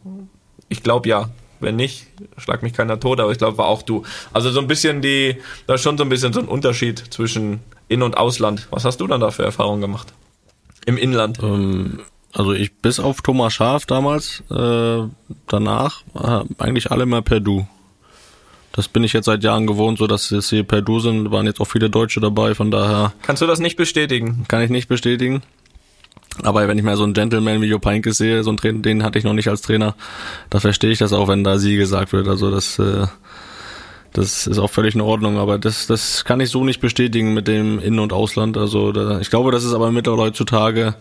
Ich 0.71 0.83
glaube 0.83 1.09
ja. 1.09 1.29
Wenn 1.61 1.77
nicht, 1.77 2.07
schlag 2.37 2.63
mich 2.63 2.73
keiner 2.73 2.99
tot, 2.99 3.21
aber 3.21 3.31
ich 3.31 3.39
glaube, 3.39 3.57
war 3.59 3.67
auch 3.67 3.83
du. 3.83 4.03
Also 4.33 4.51
so 4.51 4.61
ein 4.61 4.67
bisschen 4.67 5.01
die, 5.01 5.37
da 5.67 5.75
ist 5.75 5.83
schon 5.83 5.97
so 5.97 6.03
ein 6.05 6.09
bisschen 6.11 6.33
so 6.33 6.41
ein 6.41 6.49
Unterschied 6.49 6.99
zwischen 7.11 7.61
In- 7.89 8.03
und 8.03 8.17
Ausland. 8.19 8.67
Was 8.71 8.85
hast 8.85 9.01
du 9.01 9.07
dann 9.07 9.21
da 9.21 9.31
für 9.31 9.45
Erfahrungen 9.45 9.81
gemacht? 9.81 10.13
Im 10.85 10.99
Inland. 10.99 11.39
Ähm, 11.43 12.01
also 12.33 12.53
ich 12.53 12.75
bis 12.75 12.99
auf 13.01 13.23
Thomas 13.23 13.55
Schaf 13.55 13.87
damals, 13.87 14.43
äh, 14.51 15.03
danach 15.47 16.03
äh, 16.15 16.45
eigentlich 16.59 16.91
alle 16.91 17.07
mal 17.07 17.23
per 17.23 17.41
Du. 17.41 17.67
Das 18.73 18.89
bin 18.89 19.05
ich 19.05 19.13
jetzt 19.13 19.27
seit 19.27 19.45
Jahren 19.45 19.67
gewohnt, 19.67 19.99
so 19.99 20.07
dass 20.07 20.33
es 20.33 20.51
hier 20.51 20.65
per 20.65 20.83
Du 20.83 20.99
sind. 21.01 21.31
Waren 21.31 21.47
jetzt 21.47 21.61
auch 21.61 21.69
viele 21.69 21.89
Deutsche 21.89 22.21
dabei, 22.21 22.55
von 22.55 22.71
daher 22.73 23.13
Kannst 23.23 23.41
du 23.41 23.47
das 23.47 23.61
nicht 23.61 23.77
bestätigen? 23.77 24.45
kann 24.49 24.61
ich 24.63 24.71
nicht 24.71 24.89
bestätigen. 24.89 25.43
Aber 26.43 26.67
wenn 26.67 26.79
ich 26.79 26.85
mal 26.85 26.97
so 26.97 27.05
einen 27.05 27.15
Gentleman 27.15 27.63
wie 27.63 27.67
Jupp 27.67 27.87
Heynckes 27.87 28.17
sehe, 28.17 28.43
so 28.43 28.51
einen 28.51 28.57
Trainer, 28.57 28.81
den 28.81 29.03
hatte 29.05 29.19
ich 29.19 29.25
noch 29.25 29.35
nicht 29.35 29.49
als 29.49 29.63
Trainer, 29.63 29.95
da 30.51 30.61
verstehe 30.61 30.91
ich 30.91 30.99
das 30.99 31.13
auch, 31.13 31.29
wenn 31.29 31.45
da 31.45 31.59
sie 31.59 31.77
gesagt 31.77 32.13
wird. 32.13 32.27
Also 32.27 32.51
das, 32.51 32.79
äh, 32.79 33.07
das 34.13 34.47
ist 34.47 34.59
auch 34.59 34.71
völlig 34.71 34.95
in 34.95 35.01
Ordnung. 35.01 35.39
Aber 35.39 35.59
das, 35.59 35.87
das 35.87 36.25
kann 36.25 36.41
ich 36.41 36.51
so 36.51 36.65
nicht 36.65 36.81
bestätigen 36.81 37.35
mit 37.35 37.47
dem 37.47 37.79
In- 37.79 38.01
und 38.01 38.13
Ausland. 38.13 38.57
Also 38.57 38.93
da, 38.93 39.21
ich 39.21 39.31
glaube, 39.31 39.53
dass 39.53 39.65
es 39.65 39.75
aber 39.75 39.93
mittlerweile 39.93 40.23
heutzutage 40.23 40.95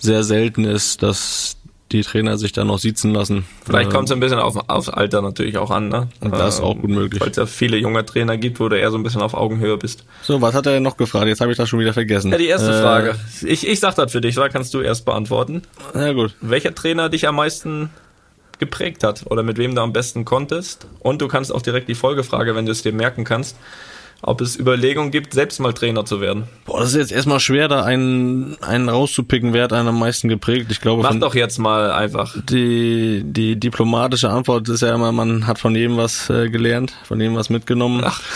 sehr 0.00 0.22
selten 0.22 0.64
ist, 0.64 1.02
dass 1.02 1.56
die 1.96 2.02
Trainer 2.02 2.38
sich 2.38 2.52
da 2.52 2.64
noch 2.64 2.78
sitzen 2.78 3.12
lassen. 3.12 3.44
Vielleicht 3.64 3.90
kommt 3.90 4.08
es 4.08 4.12
ein 4.12 4.20
bisschen 4.20 4.38
auf, 4.38 4.56
aufs 4.68 4.88
Alter 4.88 5.22
natürlich 5.22 5.58
auch 5.58 5.70
an, 5.70 5.88
ne? 5.88 6.08
Und 6.20 6.32
das 6.32 6.56
ist 6.56 6.60
auch 6.60 6.74
gut 6.76 6.90
möglich. 6.90 7.20
Weil 7.20 7.30
es 7.30 7.36
ja 7.36 7.46
viele 7.46 7.76
junge 7.76 8.04
Trainer 8.06 8.36
gibt, 8.36 8.60
wo 8.60 8.68
du 8.68 8.78
eher 8.78 8.90
so 8.90 8.96
ein 8.98 9.02
bisschen 9.02 9.22
auf 9.22 9.34
Augenhöhe 9.34 9.76
bist. 9.76 10.04
So, 10.22 10.40
was 10.40 10.54
hat 10.54 10.66
er 10.66 10.72
denn 10.72 10.82
noch 10.82 10.96
gefragt? 10.96 11.26
Jetzt 11.26 11.40
habe 11.40 11.50
ich 11.50 11.56
das 11.56 11.68
schon 11.68 11.80
wieder 11.80 11.92
vergessen. 11.92 12.30
Ja, 12.32 12.38
die 12.38 12.46
erste 12.46 12.70
Äh, 12.70 12.82
Frage. 12.82 13.16
Ich, 13.44 13.66
ich 13.66 13.80
sag 13.80 13.94
das 13.96 14.12
für 14.12 14.20
dich, 14.20 14.34
da 14.34 14.48
kannst 14.48 14.72
du 14.74 14.80
erst 14.80 15.04
beantworten. 15.04 15.62
Ja 15.94 16.12
gut. 16.12 16.34
Welcher 16.40 16.74
Trainer 16.74 17.08
dich 17.08 17.26
am 17.26 17.36
meisten 17.36 17.90
geprägt 18.58 19.04
hat 19.04 19.24
oder 19.28 19.42
mit 19.42 19.58
wem 19.58 19.74
du 19.74 19.82
am 19.82 19.92
besten 19.92 20.24
konntest? 20.24 20.86
Und 21.00 21.20
du 21.22 21.28
kannst 21.28 21.52
auch 21.52 21.62
direkt 21.62 21.88
die 21.88 21.94
Folgefrage, 21.94 22.54
wenn 22.54 22.66
du 22.66 22.72
es 22.72 22.82
dir 22.82 22.92
merken 22.92 23.24
kannst, 23.24 23.56
ob 24.22 24.40
es 24.40 24.58
Überlegungen 24.58 25.10
gibt, 25.10 25.34
selbst 25.34 25.60
mal 25.60 25.72
Trainer 25.72 26.04
zu 26.04 26.20
werden. 26.20 26.44
Boah, 26.64 26.80
das 26.80 26.90
ist 26.90 26.96
jetzt 26.96 27.12
erstmal 27.12 27.38
schwer, 27.40 27.68
da 27.68 27.82
einen, 27.84 28.56
einen 28.62 28.88
rauszupicken, 28.88 29.52
wer 29.52 29.64
hat 29.64 29.72
einen 29.72 29.88
am 29.88 29.98
meisten 29.98 30.28
geprägt. 30.28 30.66
Ich 30.70 30.80
glaube, 30.80 31.02
Mach 31.02 31.14
doch 31.14 31.34
jetzt 31.34 31.58
mal 31.58 31.90
einfach. 31.92 32.34
die, 32.48 33.22
die 33.24 33.56
diplomatische 33.60 34.30
Antwort 34.30 34.68
ist 34.68 34.82
ja 34.82 34.94
immer, 34.94 35.12
man 35.12 35.46
hat 35.46 35.58
von 35.58 35.74
jedem 35.74 35.96
was 35.96 36.28
äh, 36.30 36.48
gelernt, 36.48 36.94
von 37.04 37.20
jedem 37.20 37.36
was 37.36 37.50
mitgenommen. 37.50 38.02
Ach, 38.04 38.20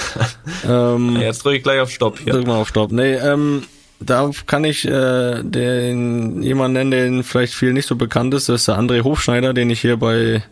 Ähm, 0.68 1.16
jetzt 1.16 1.44
drücke 1.44 1.56
ich 1.56 1.62
gleich 1.62 1.80
auf 1.80 1.90
Stopp 1.90 2.18
hier. 2.18 2.32
Drück 2.34 2.46
mal 2.46 2.56
auf 2.56 2.68
Stopp. 2.68 2.92
Nee, 2.92 3.14
ähm, 3.14 3.62
da 3.98 4.30
kann 4.46 4.64
ich 4.64 4.86
äh, 4.86 5.42
den 5.42 6.42
jemanden 6.42 6.88
nennen, 6.88 7.14
der 7.16 7.24
vielleicht 7.24 7.54
viel 7.54 7.72
nicht 7.72 7.86
so 7.86 7.96
bekannt 7.96 8.34
ist. 8.34 8.48
Das 8.48 8.62
ist 8.62 8.68
der 8.68 8.78
André 8.78 9.02
Hofschneider, 9.02 9.54
den 9.54 9.70
ich 9.70 9.80
hier 9.80 9.96
bei 9.96 10.42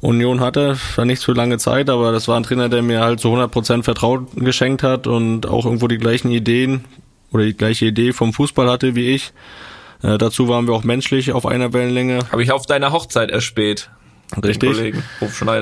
Union 0.00 0.40
hatte. 0.40 0.76
War 0.96 1.04
nicht 1.04 1.20
so 1.20 1.32
lange 1.32 1.58
Zeit, 1.58 1.90
aber 1.90 2.12
das 2.12 2.28
war 2.28 2.36
ein 2.36 2.42
Trainer, 2.42 2.68
der 2.68 2.82
mir 2.82 3.00
halt 3.00 3.20
zu 3.20 3.28
100% 3.28 3.82
Vertrauen 3.82 4.28
geschenkt 4.36 4.82
hat 4.82 5.06
und 5.06 5.46
auch 5.46 5.64
irgendwo 5.64 5.88
die 5.88 5.98
gleichen 5.98 6.30
Ideen 6.30 6.84
oder 7.32 7.44
die 7.44 7.56
gleiche 7.56 7.86
Idee 7.86 8.12
vom 8.12 8.32
Fußball 8.32 8.70
hatte 8.70 8.94
wie 8.94 9.14
ich. 9.14 9.32
Äh, 10.02 10.18
dazu 10.18 10.48
waren 10.48 10.66
wir 10.66 10.74
auch 10.74 10.84
menschlich 10.84 11.32
auf 11.32 11.46
einer 11.46 11.72
Wellenlänge. 11.72 12.20
Habe 12.30 12.42
ich 12.42 12.52
auf 12.52 12.66
deiner 12.66 12.92
Hochzeit 12.92 13.30
erspäht. 13.30 13.90
Richtig. 14.42 14.72
Kollegen. 14.76 15.02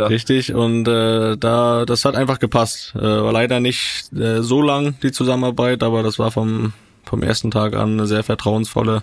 Richtig, 0.08 0.54
und 0.54 0.88
äh, 0.88 1.36
da 1.36 1.84
das 1.84 2.04
hat 2.06 2.16
einfach 2.16 2.38
gepasst. 2.38 2.94
Äh, 2.96 3.02
war 3.02 3.32
leider 3.32 3.60
nicht 3.60 4.10
äh, 4.14 4.42
so 4.42 4.62
lang 4.62 4.94
die 5.02 5.12
Zusammenarbeit, 5.12 5.82
aber 5.82 6.02
das 6.02 6.18
war 6.18 6.30
vom 6.30 6.72
vom 7.04 7.22
ersten 7.22 7.50
Tag 7.50 7.74
an 7.74 7.92
eine 7.92 8.06
sehr 8.06 8.24
vertrauensvolle 8.24 9.02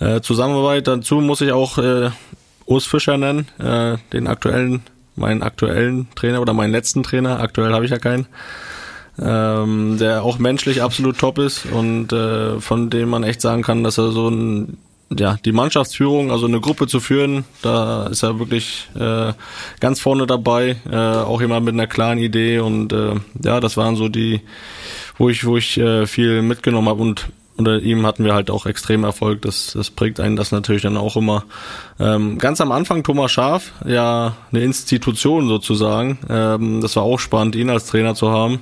äh, 0.00 0.20
Zusammenarbeit. 0.22 0.86
Dazu 0.86 1.16
muss 1.16 1.42
ich 1.42 1.52
auch 1.52 1.76
äh, 1.76 2.10
Urs 2.66 2.86
Fischer 2.86 3.16
nennen, 3.16 3.48
äh, 3.58 3.96
den 4.12 4.26
aktuellen, 4.26 4.82
meinen 5.14 5.42
aktuellen 5.42 6.08
Trainer 6.14 6.40
oder 6.40 6.52
meinen 6.52 6.72
letzten 6.72 7.02
Trainer. 7.02 7.40
Aktuell 7.40 7.72
habe 7.72 7.84
ich 7.84 7.90
ja 7.90 7.98
keinen. 7.98 8.26
Ähm, 9.18 9.96
der 9.98 10.24
auch 10.24 10.38
menschlich 10.38 10.82
absolut 10.82 11.16
top 11.16 11.38
ist 11.38 11.64
und 11.64 12.12
äh, 12.12 12.60
von 12.60 12.90
dem 12.90 13.08
man 13.08 13.24
echt 13.24 13.40
sagen 13.40 13.62
kann, 13.62 13.82
dass 13.82 13.96
er 13.96 14.12
so 14.12 14.28
ein 14.28 14.76
ja, 15.16 15.38
die 15.44 15.52
Mannschaftsführung, 15.52 16.30
also 16.32 16.46
eine 16.46 16.60
Gruppe 16.60 16.86
zu 16.86 17.00
führen, 17.00 17.44
da 17.62 18.08
ist 18.08 18.22
er 18.22 18.38
wirklich 18.38 18.88
äh, 18.98 19.32
ganz 19.80 20.00
vorne 20.00 20.26
dabei, 20.26 20.76
äh, 20.90 20.96
auch 20.96 21.40
jemand 21.40 21.64
mit 21.64 21.74
einer 21.74 21.86
klaren 21.86 22.18
Idee 22.18 22.58
und 22.58 22.92
äh, 22.92 23.14
ja, 23.42 23.60
das 23.60 23.76
waren 23.76 23.96
so 23.96 24.08
die, 24.08 24.40
wo 25.16 25.28
ich, 25.28 25.46
wo 25.46 25.56
ich 25.56 25.78
äh, 25.78 26.06
viel 26.06 26.42
mitgenommen 26.42 26.88
habe 26.88 27.02
und 27.02 27.28
unter 27.56 27.80
ihm 27.80 28.06
hatten 28.06 28.24
wir 28.24 28.34
halt 28.34 28.50
auch 28.50 28.66
extrem 28.66 29.04
Erfolg. 29.04 29.42
Das, 29.42 29.72
das 29.74 29.90
prägt 29.90 30.20
einen 30.20 30.36
das 30.36 30.52
natürlich 30.52 30.82
dann 30.82 30.96
auch 30.96 31.16
immer. 31.16 31.44
Ähm, 31.98 32.38
ganz 32.38 32.60
am 32.60 32.72
Anfang 32.72 33.02
Thomas 33.02 33.32
Schaf, 33.32 33.72
ja 33.84 34.36
eine 34.52 34.62
Institution 34.62 35.48
sozusagen. 35.48 36.18
Ähm, 36.28 36.80
das 36.80 36.96
war 36.96 37.02
auch 37.02 37.18
spannend, 37.18 37.56
ihn 37.56 37.70
als 37.70 37.86
Trainer 37.86 38.14
zu 38.14 38.30
haben 38.30 38.60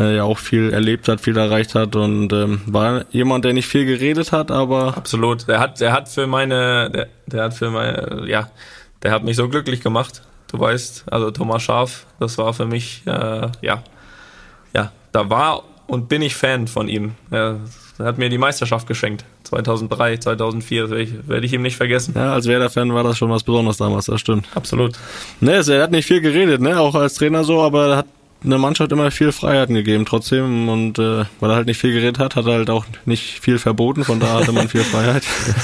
äh, 0.00 0.16
ja 0.16 0.24
auch 0.24 0.38
viel 0.38 0.72
erlebt 0.72 1.08
hat, 1.08 1.20
viel 1.20 1.36
erreicht 1.36 1.74
hat 1.74 1.94
und 1.96 2.32
ähm, 2.32 2.62
war 2.66 3.04
jemand, 3.10 3.44
der 3.44 3.52
nicht 3.52 3.66
viel 3.66 3.84
geredet 3.84 4.32
hat, 4.32 4.50
aber 4.50 4.96
Absolut. 4.96 5.46
Der 5.48 5.60
hat, 5.60 5.80
der 5.80 5.92
hat 5.92 6.08
für 6.08 6.26
meine, 6.26 6.90
der, 6.90 7.08
der 7.26 7.44
hat 7.44 7.54
für 7.54 7.70
meine, 7.70 8.24
ja, 8.26 8.50
der 9.02 9.12
hat 9.12 9.24
mich 9.24 9.36
so 9.36 9.48
glücklich 9.48 9.80
gemacht. 9.80 10.22
Du 10.50 10.58
weißt, 10.58 11.04
also 11.10 11.30
Thomas 11.30 11.62
Schaf, 11.62 12.06
das 12.18 12.38
war 12.38 12.52
für 12.54 12.66
mich, 12.66 13.02
äh, 13.06 13.48
ja, 13.60 13.84
ja, 14.74 14.92
da 15.12 15.30
war 15.30 15.62
und 15.86 16.08
bin 16.08 16.22
ich 16.22 16.34
Fan 16.34 16.66
von 16.66 16.88
ihm. 16.88 17.14
Er, 17.30 17.60
er 18.00 18.06
hat 18.06 18.18
mir 18.18 18.28
die 18.28 18.38
Meisterschaft 18.38 18.86
geschenkt. 18.86 19.24
2003, 19.44 20.18
2004, 20.18 20.82
das 20.82 20.90
werde 20.90 21.02
ich, 21.02 21.28
werde 21.28 21.46
ich 21.46 21.52
ihm 21.52 21.62
nicht 21.62 21.76
vergessen. 21.76 22.14
ja, 22.16 22.32
als 22.32 22.46
Werder-Fan 22.46 22.92
war 22.94 23.04
das 23.04 23.18
schon 23.18 23.30
was 23.30 23.42
Besonderes 23.42 23.76
damals, 23.76 24.06
das 24.06 24.20
stimmt. 24.20 24.46
Absolut. 24.54 24.92
Ne, 25.40 25.62
er 25.66 25.82
hat 25.82 25.90
nicht 25.90 26.06
viel 26.06 26.20
geredet, 26.20 26.60
ne, 26.60 26.78
auch 26.78 26.94
als 26.94 27.14
Trainer 27.14 27.44
so, 27.44 27.60
aber 27.60 27.88
er 27.88 27.96
hat 27.98 28.06
eine 28.42 28.58
Mannschaft 28.58 28.90
immer 28.92 29.10
viel 29.10 29.32
Freiheiten 29.32 29.74
gegeben 29.74 30.06
trotzdem 30.06 30.68
und 30.68 30.98
äh, 30.98 31.24
weil 31.40 31.50
er 31.50 31.56
halt 31.56 31.66
nicht 31.66 31.78
viel 31.78 31.92
geredet 31.92 32.18
hat, 32.18 32.36
hat 32.36 32.46
er 32.46 32.54
halt 32.54 32.70
auch 32.70 32.86
nicht 33.04 33.40
viel 33.40 33.58
verboten, 33.58 34.04
von 34.04 34.20
da 34.20 34.40
hatte 34.40 34.52
man 34.52 34.68
viel 34.68 34.82
Freiheit. 34.82 35.22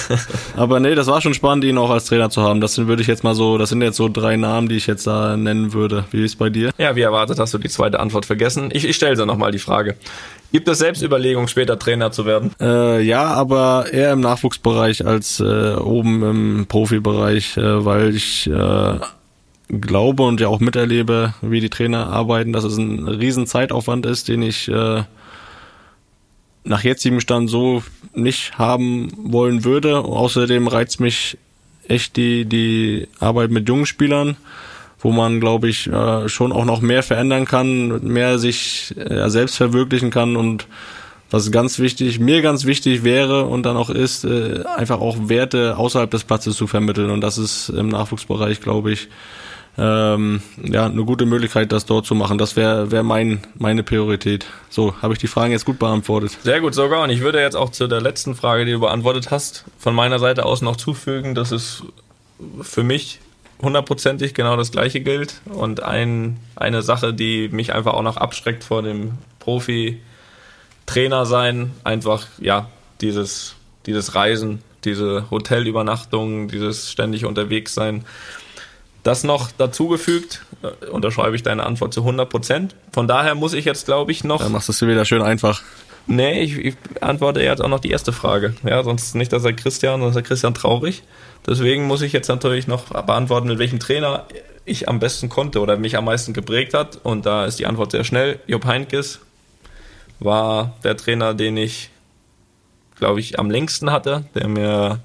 aber 0.57 0.81
nee, 0.81 0.95
das 0.95 1.07
war 1.07 1.21
schon 1.21 1.35
spannend, 1.35 1.65
ihn 1.65 1.79
auch 1.79 1.91
als 1.91 2.05
Trainer 2.05 2.29
zu 2.29 2.43
haben. 2.43 2.61
Das 2.61 2.75
sind, 2.75 2.87
würde 2.87 3.03
ich 3.03 3.09
jetzt 3.09 3.25
mal 3.25 3.35
so, 3.35 3.57
das 3.57 3.71
sind 3.71 3.83
jetzt 3.83 3.97
so 3.97 4.09
drei 4.09 4.37
Namen, 4.37 4.69
die 4.69 4.77
ich 4.77 4.87
jetzt 4.87 5.07
da 5.07 5.37
nennen 5.37 5.73
würde. 5.73 6.05
Wie 6.11 6.25
ist 6.25 6.37
bei 6.37 6.51
dir? 6.51 6.71
Ja, 6.79 6.97
wie 6.97 7.03
erwartet 7.03 7.39
hast 7.39 7.55
du 7.55 7.59
die 7.59 7.69
zweite 7.69 7.99
Antwort 8.01 8.27
vergessen. 8.27 8.71
Ich, 8.73 8.85
ich 8.85 8.97
stelle 8.97 9.17
sie 9.17 9.25
nochmal 9.25 9.53
die 9.53 9.59
Frage. 9.59 9.97
Gibt 10.53 10.69
es 10.69 10.79
Selbstüberlegungen, 10.79 11.49
später 11.49 11.79
Trainer 11.79 12.13
zu 12.13 12.25
werden? 12.25 12.53
Äh, 12.61 13.03
ja, 13.03 13.25
aber 13.25 13.87
eher 13.91 14.13
im 14.13 14.21
Nachwuchsbereich 14.21 15.05
als 15.07 15.41
äh, 15.41 15.75
oben 15.75 16.23
im 16.23 16.67
Profibereich, 16.67 17.57
äh, 17.57 17.85
weil 17.85 18.15
ich 18.15 18.47
äh, 18.47 18.99
glaube 19.69 20.23
und 20.23 20.41
ja 20.41 20.49
auch 20.49 20.61
miterlebe, 20.61 21.35
wie 21.43 21.61
die 21.61 21.71
Trainer 21.71 22.09
arbeiten, 22.09 22.53
dass 22.53 22.65
es 22.65 22.77
ein 22.77 23.07
riesen 23.09 23.47
Zeitaufwand 23.47 24.07
ist, 24.07 24.29
den 24.29 24.43
ich 24.43 24.69
äh, 24.69 25.03
nach 26.65 26.85
jetzigem 26.85 27.21
Stand 27.21 27.51
so 27.51 27.83
nicht 28.15 28.59
haben 28.59 29.13
wollen 29.17 29.65
würde. 29.65 29.99
Außerdem 29.99 30.69
reizt 30.69 31.01
mich 31.01 31.39
echt 31.89 32.17
die, 32.17 32.45
die 32.45 33.09
Arbeit 33.21 33.51
mit 33.51 33.69
jungen 33.69 33.87
Spielern, 33.87 34.37
wo 35.01 35.13
man, 35.13 35.41
glaube 35.41 35.69
ich, 35.69 35.87
äh, 35.87 36.29
schon 36.29 36.53
auch 36.53 36.65
noch 36.65 36.81
mehr 36.81 37.03
verändern 37.03 37.45
kann, 37.45 38.05
mehr 38.05 38.39
sich 38.39 38.95
äh, 38.97 39.29
selbst 39.29 39.57
verwirklichen 39.57 40.11
kann 40.11 40.37
und 40.37 40.67
was 41.31 41.51
ganz 41.51 41.81
wichtig, 41.81 42.21
mir 42.21 42.41
ganz 42.41 42.67
wichtig 42.67 43.03
wäre 43.03 43.47
und 43.47 43.65
dann 43.65 43.77
auch 43.77 43.91
ist, 43.91 44.25
äh, 44.25 44.63
einfach 44.77 45.01
auch 45.01 45.29
Werte 45.29 45.77
außerhalb 45.77 46.11
des 46.11 46.23
Platzes 46.23 46.57
zu 46.57 46.69
vermitteln. 46.69 47.11
Und 47.11 47.21
das 47.21 47.37
ist 47.37 47.69
im 47.69 47.89
Nachwuchsbereich, 47.89 48.61
glaube 48.61 48.93
ich, 48.93 49.09
ähm, 49.79 50.41
ja, 50.63 50.87
eine 50.87 51.05
gute 51.05 51.27
Möglichkeit, 51.27 51.71
das 51.73 51.85
dort 51.85 52.07
zu 52.07 52.15
machen. 52.15 52.39
Das 52.39 52.57
wäre 52.57 52.91
wär 52.91 53.03
mein, 53.03 53.41
meine 53.59 53.83
Priorität. 53.83 54.47
So, 54.71 54.95
habe 55.03 55.13
ich 55.13 55.19
die 55.19 55.27
Fragen 55.27 55.53
jetzt 55.53 55.67
gut 55.67 55.79
beantwortet. 55.79 56.37
Sehr 56.43 56.61
gut, 56.61 56.75
sogar. 56.75 57.03
Und 57.03 57.11
ich 57.11 57.21
würde 57.21 57.41
jetzt 57.41 57.57
auch 57.57 57.71
zu 57.71 57.87
der 57.87 58.01
letzten 58.01 58.35
Frage, 58.35 58.65
die 58.65 58.73
du 58.73 58.81
beantwortet 58.81 59.31
hast, 59.31 59.65
von 59.79 59.95
meiner 59.95 60.19
Seite 60.19 60.47
aus 60.47 60.63
noch 60.63 60.77
zufügen, 60.77 61.35
dass 61.35 61.53
es 61.53 61.83
für 62.63 62.83
mich 62.83 63.21
hundertprozentig 63.61 64.35
genau 64.35 64.57
das 64.57 64.73
Gleiche 64.73 65.01
gilt. 65.01 65.41
Und 65.47 65.83
ein, 65.83 66.39
eine 66.57 66.83
Sache, 66.83 67.13
die 67.13 67.49
mich 67.49 67.75
einfach 67.75 67.95
auch 67.95 68.03
noch 68.03 68.17
abschreckt 68.17 68.65
vor 68.65 68.83
dem 68.83 69.13
Profi-Trainer 69.41 71.27
sein, 71.27 71.73
einfach, 71.85 72.27
ja, 72.39 72.69
dieses, 73.03 73.57
dieses 73.85 74.15
Reisen, 74.15 74.63
diese 74.85 75.31
Hotelübernachtung, 75.31 76.49
dieses 76.49 76.91
ständig 76.91 77.27
unterwegs 77.27 77.75
sein. 77.75 78.05
Das 79.07 79.23
noch 79.23 79.53
dazugefügt, 79.53 80.43
äh, 80.63 80.87
unterschreibe 80.87 81.37
ich 81.37 81.45
deine 81.45 81.65
Antwort 81.65 81.95
zu 81.95 82.01
100 82.01 82.29
Prozent. 82.29 82.75
Von 82.93 83.07
daher 83.07 83.37
muss 83.37 83.53
ich 83.53 83.65
jetzt, 83.65 83.87
glaube 83.87 84.11
ich, 84.11 84.25
noch 84.25 84.41
Dann 84.41 84.51
machst 84.51 84.67
du 84.67 84.73
es 84.73 84.83
wieder 84.83 85.05
schön 85.05 85.23
einfach. 85.23 85.63
Nee, 86.09 86.43
ich, 86.43 86.59
ich 86.59 86.75
antworte 87.01 87.41
jetzt 87.41 87.63
auch 87.63 87.69
noch 87.69 87.79
die 87.79 87.91
erste 87.91 88.13
Frage. 88.13 88.55
Ja, 88.65 88.83
sonst 88.83 89.15
nicht, 89.15 89.33
dass 89.33 89.45
er 89.45 89.53
Christian, 89.53 90.01
sonst 90.01 90.11
ist 90.11 90.17
der 90.17 90.23
Christian 90.25 90.55
traurig. 90.55 91.05
Deswegen 91.47 91.87
muss 91.87 92.03
ich 92.03 92.13
jetzt 92.13 92.27
natürlich 92.27 92.67
noch 92.67 92.87
beantworten, 92.87 93.47
mit 93.47 93.61
welchem 93.61 93.79
Trainer 93.79 94.27
ich 94.65 94.89
am 94.89 94.99
besten 94.99 95.29
konnte 95.29 95.61
oder 95.61 95.77
mich 95.77 95.97
am 95.97 96.05
meisten 96.05 96.33
geprägt 96.33 96.75
hat. 96.75 96.99
Und 97.05 97.27
da 97.27 97.45
ist 97.45 97.61
die 97.61 97.67
Antwort 97.67 97.93
sehr 97.93 98.03
schnell. 98.03 98.41
Jupp 98.49 98.65
Heynckes 98.65 99.21
war 100.19 100.75
der 100.83 100.97
Trainer, 100.97 101.33
den 101.33 101.57
ich, 101.57 101.91
glaube 102.97 103.21
ich, 103.21 103.39
am 103.39 103.51
längsten 103.51 103.93
hatte, 103.93 104.25
der 104.35 104.49
mir, 104.49 104.99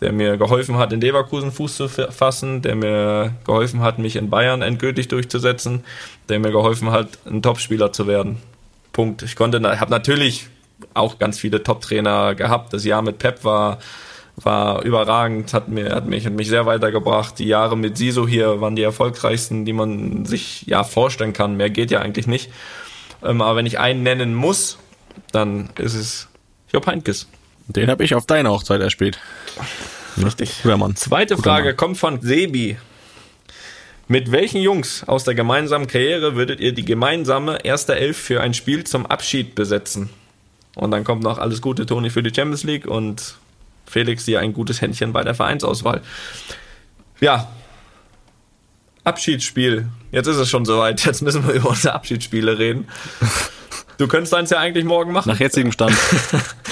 der 0.00 0.12
mir 0.12 0.36
geholfen 0.36 0.76
hat, 0.76 0.92
in 0.92 1.00
Leverkusen 1.00 1.52
Fuß 1.52 1.76
zu 1.76 1.88
fassen, 1.88 2.62
der 2.62 2.74
mir 2.74 3.34
geholfen 3.44 3.80
hat, 3.80 3.98
mich 3.98 4.16
in 4.16 4.30
Bayern 4.30 4.62
endgültig 4.62 5.08
durchzusetzen, 5.08 5.84
der 6.28 6.38
mir 6.38 6.50
geholfen 6.50 6.90
hat, 6.90 7.18
ein 7.26 7.42
Topspieler 7.42 7.92
zu 7.92 8.06
werden. 8.06 8.36
Punkt. 8.92 9.22
Ich 9.22 9.36
konnte, 9.36 9.62
habe 9.80 9.90
natürlich 9.90 10.48
auch 10.94 11.18
ganz 11.18 11.38
viele 11.38 11.62
Top-Trainer 11.62 12.34
gehabt. 12.34 12.72
Das 12.72 12.84
Jahr 12.84 13.02
mit 13.02 13.18
Pep 13.18 13.44
war 13.44 13.78
war 14.42 14.82
überragend, 14.82 15.54
hat 15.54 15.68
mir 15.68 15.94
hat 15.94 16.06
mich 16.06 16.26
hat 16.26 16.34
mich 16.34 16.48
sehr 16.48 16.66
weitergebracht. 16.66 17.38
Die 17.38 17.46
Jahre 17.46 17.76
mit 17.76 17.96
Siso 17.96 18.28
hier 18.28 18.60
waren 18.60 18.76
die 18.76 18.82
erfolgreichsten, 18.82 19.64
die 19.64 19.72
man 19.72 20.26
sich 20.26 20.66
ja 20.66 20.84
vorstellen 20.84 21.32
kann. 21.32 21.56
Mehr 21.56 21.70
geht 21.70 21.90
ja 21.90 22.00
eigentlich 22.00 22.26
nicht. 22.26 22.50
Ähm, 23.24 23.40
aber 23.40 23.56
wenn 23.56 23.66
ich 23.66 23.78
einen 23.78 24.02
nennen 24.02 24.34
muss, 24.34 24.78
dann 25.32 25.70
ist 25.78 25.94
es 25.94 26.28
Jupp 26.70 26.86
Heynckes. 26.86 27.28
Den 27.68 27.90
habe 27.90 28.04
ich 28.04 28.14
auf 28.14 28.26
deiner 28.26 28.50
Hochzeit 28.50 28.80
erspielt. 28.80 29.18
Richtig. 30.22 30.62
Guter 30.62 30.76
Mann. 30.76 30.96
Zweite 30.96 31.36
Guter 31.36 31.48
Frage 31.50 31.68
Mann. 31.68 31.76
kommt 31.76 31.98
von 31.98 32.20
Sebi. 32.20 32.76
Mit 34.08 34.30
welchen 34.30 34.60
Jungs 34.60 35.02
aus 35.06 35.24
der 35.24 35.34
gemeinsamen 35.34 35.88
Karriere 35.88 36.36
würdet 36.36 36.60
ihr 36.60 36.72
die 36.72 36.84
gemeinsame 36.84 37.64
erste 37.64 37.96
Elf 37.96 38.16
für 38.16 38.40
ein 38.40 38.54
Spiel 38.54 38.84
zum 38.84 39.04
Abschied 39.06 39.54
besetzen? 39.56 40.10
Und 40.76 40.90
dann 40.92 41.04
kommt 41.04 41.22
noch 41.22 41.38
alles 41.38 41.60
Gute, 41.60 41.86
Toni, 41.86 42.10
für 42.10 42.22
die 42.22 42.32
Champions 42.34 42.62
League 42.62 42.86
und 42.86 43.36
Felix 43.86 44.24
dir 44.24 44.40
ein 44.40 44.52
gutes 44.52 44.80
Händchen 44.80 45.12
bei 45.12 45.24
der 45.24 45.34
Vereinsauswahl. 45.34 46.02
Ja. 47.20 47.50
Abschiedsspiel. 49.02 49.88
Jetzt 50.12 50.26
ist 50.26 50.36
es 50.36 50.48
schon 50.48 50.64
soweit. 50.64 51.04
Jetzt 51.04 51.22
müssen 51.22 51.46
wir 51.46 51.54
über 51.54 51.70
unsere 51.70 51.94
Abschiedsspiele 51.94 52.58
reden. 52.58 52.88
Du 53.98 54.06
könntest 54.06 54.34
eins 54.34 54.50
ja 54.50 54.58
eigentlich 54.58 54.84
morgen 54.84 55.12
machen. 55.12 55.30
Nach 55.30 55.40
jetzigem 55.40 55.72
Stand. 55.72 55.96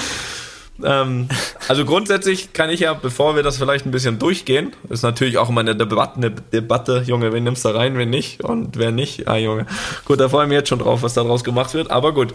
Ähm, 0.83 1.29
also 1.67 1.85
grundsätzlich 1.85 2.53
kann 2.53 2.69
ich 2.69 2.81
ja, 2.81 2.93
bevor 2.93 3.35
wir 3.35 3.43
das 3.43 3.57
vielleicht 3.57 3.85
ein 3.85 3.91
bisschen 3.91 4.19
durchgehen, 4.19 4.73
ist 4.89 5.03
natürlich 5.03 5.37
auch 5.37 5.49
immer 5.49 5.61
eine 5.61 5.75
Debatte, 5.75 6.17
eine 6.17 6.31
Debatte, 6.31 7.03
Junge, 7.05 7.31
wen 7.31 7.43
nimmst 7.43 7.63
du 7.63 7.69
rein, 7.69 7.97
wen 7.97 8.09
nicht 8.09 8.43
und 8.43 8.77
wer 8.77 8.91
nicht, 8.91 9.27
ah 9.27 9.37
Junge. 9.37 9.65
Gut, 10.05 10.19
da 10.19 10.27
freue 10.27 10.43
ich 10.43 10.49
mich 10.49 10.57
jetzt 10.57 10.69
schon 10.69 10.79
drauf, 10.79 11.01
was 11.01 11.13
da 11.13 11.23
draus 11.23 11.43
gemacht 11.43 11.73
wird, 11.73 11.91
aber 11.91 12.13
gut. 12.13 12.33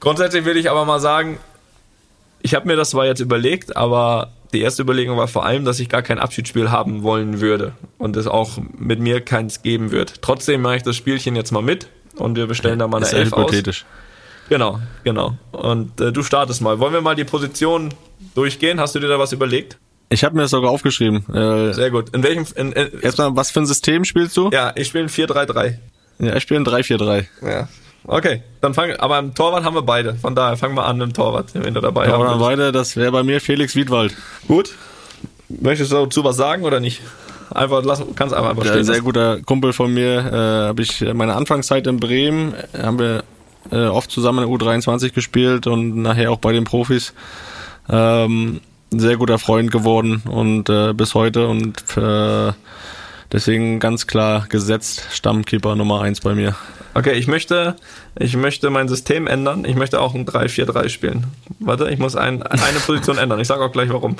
Grundsätzlich 0.00 0.44
will 0.44 0.56
ich 0.56 0.70
aber 0.70 0.84
mal 0.84 1.00
sagen, 1.00 1.38
ich 2.42 2.54
habe 2.54 2.66
mir 2.66 2.76
das 2.76 2.90
zwar 2.90 3.06
jetzt 3.06 3.20
überlegt, 3.20 3.76
aber 3.76 4.30
die 4.52 4.60
erste 4.60 4.82
Überlegung 4.82 5.16
war 5.16 5.28
vor 5.28 5.44
allem, 5.44 5.64
dass 5.64 5.80
ich 5.80 5.88
gar 5.88 6.02
kein 6.02 6.18
Abschiedsspiel 6.18 6.70
haben 6.70 7.02
wollen 7.02 7.40
würde 7.40 7.72
und 7.98 8.16
es 8.16 8.26
auch 8.26 8.58
mit 8.78 9.00
mir 9.00 9.20
keins 9.20 9.62
geben 9.62 9.90
wird. 9.90 10.22
Trotzdem 10.22 10.62
mache 10.62 10.76
ich 10.76 10.82
das 10.82 10.96
Spielchen 10.96 11.36
jetzt 11.36 11.52
mal 11.52 11.62
mit 11.62 11.88
und 12.16 12.36
wir 12.36 12.46
bestellen 12.46 12.78
da 12.78 12.88
mal 12.88 12.98
eine 12.98 13.06
Ist 13.06 13.12
Elf 13.12 13.32
aus. 13.32 13.52
Genau, 14.48 14.78
genau. 15.04 15.34
Und 15.52 16.00
äh, 16.00 16.12
du 16.12 16.22
startest 16.22 16.60
mal. 16.62 16.78
Wollen 16.78 16.92
wir 16.92 17.00
mal 17.00 17.14
die 17.16 17.24
Position 17.24 17.92
durchgehen? 18.34 18.80
Hast 18.80 18.94
du 18.94 19.00
dir 19.00 19.08
da 19.08 19.18
was 19.18 19.32
überlegt? 19.32 19.78
Ich 20.08 20.22
habe 20.22 20.36
mir 20.36 20.42
das 20.42 20.52
sogar 20.52 20.70
aufgeschrieben. 20.70 21.24
Äh, 21.34 21.72
Sehr 21.74 21.90
gut. 21.90 22.14
In 22.14 22.22
welchem? 22.22 22.46
In, 22.54 22.72
in, 22.72 23.00
erstmal, 23.00 23.34
was 23.34 23.50
für 23.50 23.60
ein 23.60 23.66
System 23.66 24.04
spielst 24.04 24.36
du? 24.36 24.50
ja, 24.52 24.72
ich 24.76 24.86
spiele 24.86 25.04
ein 25.04 25.10
4-3-3. 25.10 25.74
Ja, 26.20 26.36
ich 26.36 26.42
spiele 26.44 26.60
ein 26.60 26.66
3-4-3. 26.66 27.26
Ja. 27.42 27.68
Okay, 28.04 28.42
dann 28.60 28.72
fangen. 28.72 28.94
Aber 29.00 29.18
im 29.18 29.34
Torwart 29.34 29.64
haben 29.64 29.74
wir 29.74 29.82
beide. 29.82 30.14
Von 30.14 30.36
daher 30.36 30.56
fangen 30.56 30.76
wir 30.76 30.86
an 30.86 31.00
im 31.00 31.12
Torwart, 31.12 31.48
wenn 31.54 31.74
du 31.74 31.80
dabei 31.80 32.06
dann 32.06 32.22
haben. 32.22 32.40
weiter, 32.40 32.70
das 32.70 32.96
wäre 32.96 33.10
bei 33.10 33.24
mir 33.24 33.40
Felix 33.40 33.74
Wiedwald. 33.74 34.14
Gut. 34.46 34.74
Möchtest 35.48 35.90
du 35.90 35.96
dazu 35.96 36.22
was 36.22 36.36
sagen 36.36 36.62
oder 36.62 36.78
nicht? 36.78 37.02
Einfach 37.50 37.82
lass, 37.84 38.02
kannst 38.14 38.34
einfach 38.34 38.50
einfach 38.50 38.62
Ein 38.64 38.68
stehen. 38.68 38.84
sehr 38.84 38.94
lassen. 38.96 39.04
guter 39.04 39.42
Kumpel 39.42 39.72
von 39.72 39.92
mir, 39.92 40.18
äh, 40.18 40.68
habe 40.68 40.82
ich 40.82 41.00
meine 41.14 41.34
Anfangszeit 41.34 41.86
in 41.86 41.98
Bremen, 41.98 42.54
äh, 42.72 42.82
haben 42.82 42.98
wir 42.98 43.24
äh, 43.70 43.86
oft 43.86 44.10
zusammen 44.10 44.44
in 44.44 44.50
der 44.50 44.58
U23 44.58 45.12
gespielt 45.12 45.66
und 45.66 45.96
nachher 45.96 46.30
auch 46.30 46.38
bei 46.38 46.52
den 46.52 46.64
Profis. 46.64 47.14
Ähm, 47.88 48.60
sehr 48.90 49.16
guter 49.16 49.38
Freund 49.38 49.70
geworden 49.70 50.22
und 50.28 50.68
äh, 50.68 50.92
bis 50.92 51.14
heute 51.14 51.48
und 51.48 51.76
äh, 51.96 52.52
deswegen 53.32 53.80
ganz 53.80 54.06
klar 54.06 54.46
gesetzt 54.48 55.08
Stammkeeper 55.12 55.74
Nummer 55.76 56.02
eins 56.02 56.20
bei 56.20 56.34
mir. 56.34 56.54
Okay, 56.96 57.12
ich 57.12 57.26
möchte, 57.26 57.76
ich 58.18 58.36
möchte 58.36 58.70
mein 58.70 58.88
System 58.88 59.26
ändern. 59.26 59.66
Ich 59.66 59.76
möchte 59.76 60.00
auch 60.00 60.14
ein 60.14 60.24
3-4-3 60.24 60.88
spielen. 60.88 61.26
Warte, 61.58 61.90
ich 61.90 61.98
muss 61.98 62.16
ein, 62.16 62.42
eine 62.42 62.80
Position 62.86 63.18
ändern. 63.18 63.38
Ich 63.38 63.48
sage 63.48 63.62
auch 63.62 63.70
gleich 63.70 63.90
warum. 63.90 64.16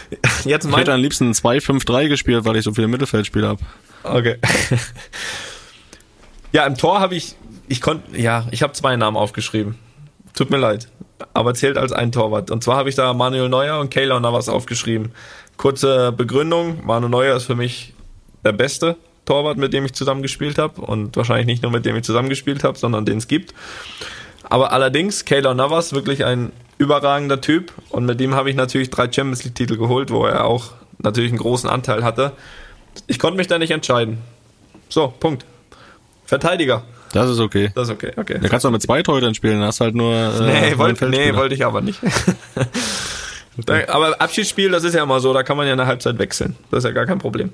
Jetzt 0.46 0.64
Ich 0.64 0.70
mein, 0.70 0.78
hätte 0.80 0.94
am 0.94 1.02
liebsten 1.02 1.28
ein 1.28 1.34
2-5-3 1.34 2.08
gespielt, 2.08 2.46
weil 2.46 2.56
ich 2.56 2.64
so 2.64 2.72
viele 2.72 2.88
Mittelfeldspieler 2.88 3.48
habe. 3.48 3.60
Okay. 4.04 4.36
ja, 6.52 6.64
im 6.64 6.76
Tor 6.76 6.98
habe 6.98 7.14
ich, 7.14 7.36
ich 7.68 7.80
konnte, 7.80 8.18
ja, 8.18 8.46
ich 8.50 8.62
habe 8.62 8.72
zwei 8.72 8.96
Namen 8.96 9.16
aufgeschrieben. 9.16 9.76
Tut 10.34 10.50
mir 10.50 10.58
leid, 10.58 10.88
aber 11.34 11.54
zählt 11.54 11.76
als 11.76 11.92
ein 11.92 12.12
Torwart. 12.12 12.50
Und 12.50 12.62
zwar 12.62 12.76
habe 12.76 12.88
ich 12.88 12.94
da 12.94 13.12
Manuel 13.12 13.48
Neuer 13.48 13.80
und 13.80 13.90
Keylor 13.90 14.20
Navas 14.20 14.48
aufgeschrieben. 14.48 15.12
Kurze 15.56 16.12
Begründung: 16.12 16.84
Manuel 16.84 17.10
Neuer 17.10 17.36
ist 17.36 17.44
für 17.44 17.56
mich 17.56 17.94
der 18.44 18.52
beste 18.52 18.96
Torwart, 19.24 19.58
mit 19.58 19.72
dem 19.72 19.84
ich 19.84 19.92
zusammengespielt 19.92 20.58
habe 20.58 20.80
und 20.80 21.16
wahrscheinlich 21.16 21.46
nicht 21.46 21.62
nur 21.62 21.72
mit 21.72 21.84
dem 21.84 21.96
ich 21.96 22.04
zusammengespielt 22.04 22.64
habe, 22.64 22.78
sondern 22.78 23.04
den 23.04 23.18
es 23.18 23.28
gibt. 23.28 23.52
Aber 24.44 24.72
allerdings 24.72 25.24
Keylor 25.24 25.54
Navas 25.54 25.92
wirklich 25.92 26.24
ein 26.24 26.52
überragender 26.78 27.40
Typ 27.40 27.72
und 27.90 28.06
mit 28.06 28.20
dem 28.20 28.34
habe 28.34 28.48
ich 28.48 28.56
natürlich 28.56 28.88
drei 28.90 29.12
Champions 29.12 29.44
League 29.44 29.56
Titel 29.56 29.76
geholt, 29.76 30.10
wo 30.10 30.24
er 30.24 30.44
auch 30.44 30.72
natürlich 30.98 31.30
einen 31.30 31.40
großen 31.40 31.68
Anteil 31.68 32.04
hatte. 32.04 32.32
Ich 33.06 33.18
konnte 33.18 33.36
mich 33.36 33.48
da 33.48 33.58
nicht 33.58 33.72
entscheiden. 33.72 34.18
So, 34.88 35.08
Punkt. 35.08 35.44
Verteidiger. 36.24 36.84
Das 37.12 37.30
ist 37.30 37.38
okay. 37.40 37.70
Das 37.74 37.88
ist 37.88 37.94
okay, 37.94 38.12
okay. 38.16 38.38
Da 38.40 38.48
kannst 38.48 38.64
du 38.64 38.68
auch 38.68 38.72
mit 38.72 38.82
zwei 38.82 39.02
Torhütern 39.02 39.34
spielen, 39.34 39.62
hast 39.62 39.80
halt 39.80 39.94
nur 39.94 40.12
äh, 40.14 40.70
Nee, 40.70 40.78
wollte 40.78 41.08
nee, 41.08 41.34
wollte 41.34 41.54
ich 41.54 41.64
aber 41.64 41.80
nicht. 41.80 42.00
Da- 43.66 43.88
aber 43.88 44.20
Abschiedsspiel, 44.20 44.70
das 44.70 44.84
ist 44.84 44.94
ja 44.94 45.02
immer 45.02 45.18
so, 45.18 45.32
da 45.34 45.42
kann 45.42 45.56
man 45.56 45.66
ja 45.66 45.72
in 45.72 45.78
der 45.78 45.86
Halbzeit 45.88 46.16
wechseln. 46.18 46.54
Das 46.70 46.78
ist 46.78 46.84
ja 46.84 46.92
gar 46.92 47.06
kein 47.06 47.18
Problem. 47.18 47.50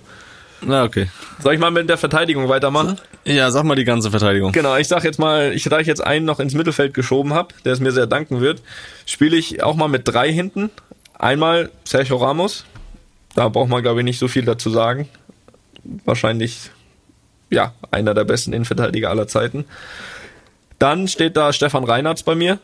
Na, 0.61 0.85
okay. 0.85 1.09
Soll 1.43 1.55
ich 1.55 1.61
mal 1.61 1.71
mit 1.71 1.89
der 1.89 1.97
Verteidigung 1.99 2.49
weitermachen? 2.49 2.99
Ja, 3.25 3.51
sag 3.51 3.65
mal 3.65 3.75
die 3.75 3.85
ganze 3.85 4.11
Verteidigung. 4.11 4.53
Genau, 4.53 4.77
ich 4.77 4.89
sag 4.89 5.03
jetzt 5.05 5.19
mal, 5.19 5.53
ich, 5.55 5.65
da 5.65 5.79
ich 5.79 5.87
jetzt 5.87 6.05
einen 6.05 6.25
noch 6.27 6.41
ins 6.41 6.55
Mittelfeld 6.55 6.95
geschoben 6.95 7.33
habe, 7.33 7.55
der 7.65 7.73
es 7.73 7.81
mir 7.81 7.91
sehr 7.93 8.07
danken 8.07 8.41
wird, 8.41 8.63
spiele 9.07 9.37
ich 9.37 9.63
auch 9.63 9.77
mal 9.77 9.89
mit 9.89 10.03
drei 10.07 10.31
hinten. 10.31 10.71
Einmal 11.19 11.71
Sergio 11.85 12.17
Ramos. 12.17 12.65
Da 13.35 13.49
braucht 13.49 13.69
man, 13.71 13.83
glaube 13.83 14.01
ich, 14.01 14.05
nicht 14.05 14.19
so 14.19 14.29
viel 14.29 14.45
dazu 14.45 14.71
sagen. 14.71 15.09
Wahrscheinlich, 16.05 16.71
ja, 17.51 17.73
einer 17.91 18.15
der 18.15 18.25
besten 18.25 18.53
Innenverteidiger 18.53 19.11
aller 19.11 19.29
Zeiten. 19.29 19.65
Dann 20.79 21.09
steht 21.09 21.37
da 21.37 21.53
Stefan 21.53 21.85
Reinhardt 21.85 22.25
bei 22.25 22.35
mir. 22.35 22.59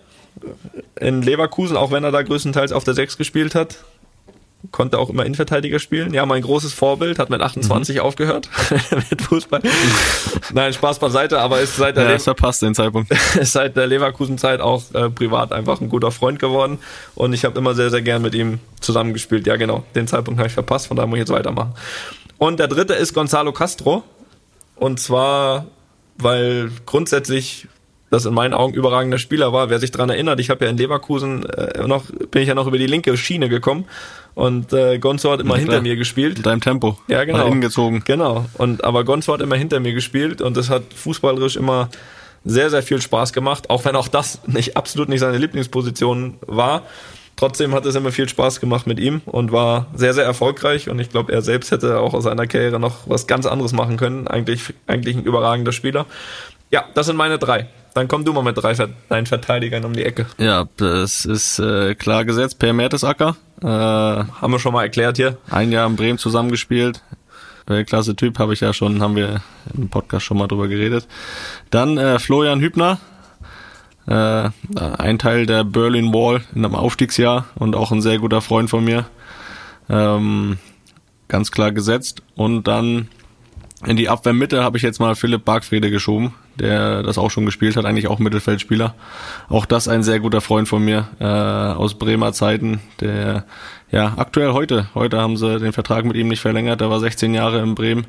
In 0.99 1.23
Leverkusen, 1.23 1.77
auch 1.77 1.91
wenn 1.91 2.05
er 2.05 2.13
da 2.13 2.23
größtenteils 2.23 2.73
auf 2.73 2.85
der 2.85 2.95
6 2.95 3.17
gespielt 3.17 3.55
hat. 3.55 3.77
Konnte 4.73 4.99
auch 4.99 5.09
immer 5.09 5.25
Innenverteidiger 5.25 5.79
spielen. 5.79 6.13
Ja, 6.13 6.27
mein 6.27 6.43
großes 6.43 6.75
Vorbild 6.75 7.19
hat 7.19 7.31
mit 7.31 7.41
28 7.41 7.97
Mhm. 7.97 8.03
aufgehört 8.03 8.51
mit 9.11 9.23
Fußball. 9.23 9.63
Nein, 10.53 10.73
Spaß 10.75 10.99
beiseite, 10.99 11.41
aber 11.41 11.61
ist 11.61 11.77
seit 11.77 11.97
der, 11.97 12.05
Ja, 12.05 12.11
Le 12.11 12.19
verpasst 12.19 12.61
den 12.61 12.75
Zeitpunkt. 12.75 13.11
ist 13.41 13.53
seit 13.53 13.75
der 13.77 13.87
Leverkusen-Zeit 13.87 14.61
auch 14.61 14.83
äh, 14.93 15.09
privat 15.09 15.53
einfach 15.53 15.81
ein 15.81 15.89
guter 15.89 16.11
Freund 16.11 16.39
geworden. 16.39 16.79
Und 17.15 17.33
ich 17.33 17.47
habe 17.47 17.59
immer 17.59 17.75
sehr, 17.75 17.89
sehr 17.89 18.03
gern 18.03 18.21
mit 18.21 18.35
ihm 18.35 18.59
zusammengespielt. 18.81 19.47
Ja, 19.47 19.57
genau. 19.57 19.83
Den 19.95 20.07
Zeitpunkt 20.07 20.39
habe 20.39 20.49
ich 20.49 20.55
verpasst, 20.55 20.89
von 20.89 20.97
daher 20.97 21.07
muss 21.07 21.17
ich 21.17 21.21
jetzt 21.21 21.33
weitermachen. 21.33 21.73
Und 22.37 22.61
der 22.61 22.69
dritte 22.69 22.93
ist 22.93 23.15
Gonzalo 23.15 23.53
Castro. 23.53 24.03
Und 24.81 24.99
zwar, 24.99 25.67
weil 26.19 26.71
grundsätzlich 26.87 27.69
das 28.11 28.27
in 28.27 28.35
meinen 28.35 28.55
Augen 28.55 28.75
überragender 28.75 29.19
Spieler 29.19 29.53
war. 29.53 29.71
Wer 29.71 29.79
sich 29.79 29.93
dran 29.93 30.11
erinnert, 30.11 30.41
ich 30.41 30.51
habe 30.51 30.65
ja 30.65 30.71
in 30.71 30.77
Leverkusen 30.77 31.45
äh, 31.49 31.87
noch, 31.87 32.07
bin 32.33 32.43
ich 32.43 32.49
ja 32.49 32.55
noch 32.55 32.67
über 32.67 32.77
die 32.77 32.89
linke 32.89 33.17
Schiene 33.17 33.49
gekommen 33.49 33.85
und 34.35 34.73
äh, 34.73 34.99
Gonzo 34.99 35.31
hat 35.31 35.41
immer 35.41 35.55
Ja, 35.55 35.59
hinter 35.61 35.73
klar. 35.75 35.83
mir 35.83 35.95
gespielt. 35.97 36.39
In 36.39 36.43
deinem 36.43 36.61
Tempo. 36.61 36.99
Ja, 37.07 37.23
genau. 37.25 37.39
Nach 37.39 37.47
innen 37.47 37.61
gezogen. 37.61 38.03
Genau. 38.05 38.47
Und 38.59 38.83
aber 38.83 39.05
Gonzo 39.05 39.33
hat 39.33 39.41
immer 39.41 39.55
hinter 39.55 39.79
mir 39.79 39.93
gespielt 39.93 40.43
und 40.43 40.57
das 40.57 40.71
hat 40.71 40.83
fußballerisch 40.95 41.57
immer 41.57 41.89
sehr, 42.45 42.71
sehr 42.71 42.83
viel 42.83 43.01
Spaß 43.01 43.33
gemacht, 43.33 43.71
auch 43.71 43.85
wenn 43.85 43.95
auch 43.95 44.09
das 44.09 44.41
nicht 44.47 44.77
absolut 44.77 45.09
nicht 45.09 45.21
seine 45.21 45.39
Lieblingsposition 45.39 46.39
war. 46.41 46.83
Trotzdem 47.41 47.75
hat 47.75 47.87
es 47.87 47.95
immer 47.95 48.13
viel 48.13 48.29
Spaß 48.29 48.61
gemacht 48.61 48.87
mit 48.87 49.01
ihm 49.01 49.23
und 49.25 49.51
war 49.51 49.87
sehr, 49.95 50.13
sehr 50.13 50.27
erfolgreich. 50.27 50.91
Und 50.91 50.99
ich 50.99 51.09
glaube, 51.09 51.33
er 51.33 51.41
selbst 51.41 51.71
hätte 51.71 51.99
auch 51.99 52.13
aus 52.13 52.25
seiner 52.25 52.47
Karriere 52.47 52.79
noch 52.79 53.09
was 53.09 53.27
ganz 53.27 53.47
anderes 53.47 53.73
machen 53.73 53.97
können. 53.97 54.29
Eigentlich, 54.29 54.75
eigentlich 54.87 55.17
ein 55.17 55.25
überragender 55.25 55.73
Spieler. 55.73 56.05
Ja, 56.71 56.85
das 56.93 57.07
sind 57.07 57.17
meine 57.17 57.39
drei. 57.39 57.67
Dann 57.95 58.09
komm 58.09 58.27
du 58.27 58.35
mal 58.35 58.43
mit 58.43 58.63
drei 58.63 58.75
deinen 59.09 59.25
Verteidigern 59.25 59.87
um 59.87 59.95
die 59.95 60.05
Ecke. 60.05 60.27
Ja, 60.37 60.67
das 60.77 61.25
ist 61.25 61.59
äh, 61.61 61.95
klar 61.95 62.27
gesetzt. 62.27 62.59
Per 62.59 62.75
Mertesacker. 62.75 63.37
Äh, 63.63 63.67
Haben 63.67 64.53
wir 64.53 64.59
schon 64.59 64.75
mal 64.75 64.83
erklärt 64.83 65.17
hier. 65.17 65.39
ein 65.49 65.73
Jahr 65.73 65.87
in 65.89 65.97
Bremen 65.97 66.19
zusammengespielt. 66.19 67.01
Klasse 67.87 68.17
Typ, 68.17 68.39
habe 68.39 68.53
ich 68.53 68.61
ja 68.61 68.75
schon, 68.75 69.01
haben 69.01 69.17
wir 69.17 69.43
im 69.75 69.89
Podcast 69.89 70.27
schon 70.27 70.37
mal 70.37 70.49
drüber 70.49 70.69
geredet. 70.69 71.07
Dann 71.71 71.97
äh, 71.97 72.19
Florian 72.19 72.61
Hübner, 72.61 72.99
äh, 74.07 74.51
ein 74.77 75.19
Teil 75.19 75.47
der 75.47 75.65
Berlin 75.65 76.13
Wall 76.13 76.43
in 76.55 76.65
einem 76.65 76.75
Aufstiegsjahr 76.75 77.47
und 77.55 77.77
auch 77.77 77.93
ein 77.93 78.03
sehr 78.03 78.19
guter 78.19 78.41
Freund 78.41 78.71
von 78.71 78.85
mir. 78.85 79.07
Ähm, 79.89 80.59
ganz 81.29 81.51
klar 81.51 81.73
gesetzt. 81.73 82.23
Und 82.35 82.69
dann 82.69 83.09
in 83.87 83.97
die 83.97 84.11
Abwehrmitte 84.11 84.63
habe 84.63 84.77
ich 84.77 84.83
jetzt 84.83 85.01
mal 85.01 85.15
Philipp 85.15 85.45
Bargfrede 85.45 85.91
geschoben, 85.91 86.35
der 86.59 87.03
das 87.03 87.17
auch 87.17 87.31
schon 87.31 87.47
gespielt 87.47 87.77
hat, 87.77 87.87
eigentlich 87.87 88.09
auch 88.09 88.19
Mittelfeldspieler. 88.19 88.95
Auch 89.49 89.65
das 89.65 89.89
ein 89.89 90.03
sehr 90.03 90.21
guter 90.21 90.43
Freund 90.43 90.69
von 90.69 90.85
mir 90.85 91.09
äh, 91.19 91.25
aus 91.25 91.95
Bremer 91.95 92.35
Zeiten, 92.35 92.81
der 93.01 93.45
ja 93.91 94.15
aktuell 94.17 94.53
heute, 94.53 94.89
heute 94.95 95.19
haben 95.19 95.39
sie 95.39 95.59
den 95.59 95.73
Vertrag 95.73 96.05
mit 96.05 96.17
ihm 96.17 96.29
nicht 96.29 96.41
verlängert, 96.41 96.83
der 96.83 96.91
war 96.91 97.01
16 97.01 97.33
Jahre 97.33 97.61
in 97.61 97.75
Bremen. 97.75 98.07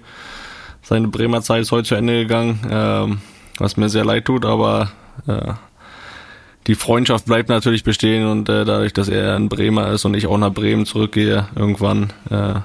Seine 0.82 1.08
Bremer 1.08 1.42
Zeit 1.42 1.62
ist 1.62 1.72
heute 1.72 1.88
zu 1.88 1.96
Ende 1.96 2.22
gegangen, 2.22 2.60
ähm, 2.70 3.22
was 3.58 3.78
mir 3.78 3.88
sehr 3.88 4.04
leid 4.04 4.26
tut, 4.26 4.46
aber 4.46 4.92
äh, 5.26 5.54
die 6.68 6.76
Freundschaft 6.76 7.26
bleibt 7.26 7.50
natürlich 7.50 7.84
bestehen 7.84 8.28
und 8.28 8.50
äh, 8.50 8.66
dadurch, 8.66 8.94
dass 8.94 9.08
er 9.08 9.36
ein 9.36 9.50
Bremer 9.50 9.92
ist 9.92 10.06
und 10.06 10.14
ich 10.14 10.28
auch 10.28 10.38
nach 10.38 10.54
Bremen 10.54 10.86
zurückgehe, 10.86 11.48
irgendwann 11.56 12.14
äh, 12.30 12.60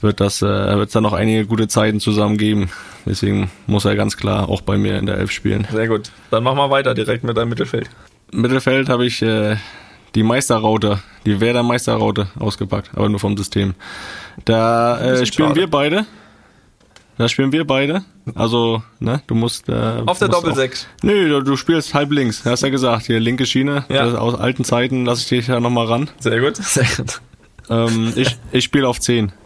wird 0.00 0.20
das 0.20 0.42
äh, 0.42 0.46
wird 0.46 0.88
es 0.88 0.92
da 0.92 1.00
noch 1.00 1.12
einige 1.12 1.46
gute 1.46 1.68
Zeiten 1.68 2.00
zusammen 2.00 2.38
geben. 2.38 2.70
Deswegen 3.04 3.50
muss 3.66 3.84
er 3.84 3.96
ganz 3.96 4.16
klar 4.16 4.48
auch 4.48 4.60
bei 4.60 4.76
mir 4.78 4.98
in 4.98 5.06
der 5.06 5.18
Elf 5.18 5.30
spielen. 5.30 5.66
Sehr 5.70 5.88
gut. 5.88 6.10
Dann 6.30 6.42
mach 6.42 6.54
mal 6.54 6.70
weiter 6.70 6.94
direkt 6.94 7.22
mit 7.24 7.36
deinem 7.36 7.50
Mittelfeld. 7.50 7.88
Mittelfeld 8.32 8.88
habe 8.88 9.06
ich 9.06 9.22
äh, 9.22 9.56
die 10.14 10.22
Meisterraute, 10.22 11.00
die 11.24 11.40
Werder 11.40 11.62
Meisterraute 11.62 12.28
ausgepackt, 12.38 12.90
aber 12.94 13.08
nur 13.08 13.20
vom 13.20 13.36
System. 13.36 13.74
Da 14.44 14.98
äh, 15.00 15.26
spielen 15.26 15.48
schade. 15.48 15.60
wir 15.60 15.70
beide. 15.70 16.06
Da 17.18 17.28
spielen 17.28 17.52
wir 17.52 17.66
beide. 17.66 18.04
Also, 18.34 18.82
ne, 19.00 19.22
du 19.26 19.34
musst. 19.34 19.68
Äh, 19.68 20.02
Auf 20.04 20.18
der 20.18 20.28
Doppelsechs. 20.28 20.86
Nö, 21.02 21.28
du, 21.28 21.42
du 21.42 21.56
spielst 21.56 21.94
halb 21.94 22.10
links. 22.12 22.44
Hast 22.44 22.62
ja 22.62 22.68
gesagt, 22.68 23.06
hier 23.06 23.20
linke 23.20 23.46
Schiene. 23.46 23.84
Ja. 23.88 24.04
Das 24.04 24.14
aus 24.14 24.34
alten 24.34 24.64
Zeiten 24.64 25.06
lasse 25.06 25.22
ich 25.22 25.28
dich 25.28 25.46
ja 25.46 25.60
nochmal 25.60 25.86
ran. 25.86 26.10
Sehr 26.18 26.40
gut. 26.40 26.56
Sehr 26.60 26.86
gut. 26.96 27.20
Ähm, 27.70 28.12
ich 28.16 28.36
ich 28.52 28.64
spiele 28.64 28.88
auf 28.88 29.00
10. 29.00 29.32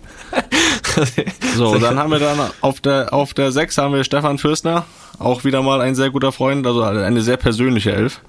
So, 1.55 1.79
dann 1.79 1.99
haben 1.99 2.11
wir 2.11 2.19
dann 2.19 2.39
auf 2.61 2.81
der 2.81 3.15
auf 3.15 3.33
der 3.33 3.53
6 3.53 3.79
haben 3.79 3.95
wir 3.95 4.05
Stefan 4.05 4.39
Fürstner, 4.39 4.85
auch 5.19 5.45
wieder 5.45 5.63
mal 5.63 5.81
ein 5.81 5.95
sehr 5.95 6.11
guter 6.11 6.33
Freund, 6.33 6.67
also 6.67 6.83
eine 6.83 7.23
sehr 7.23 7.37
persönliche 7.37 7.93
Elf. 7.93 8.21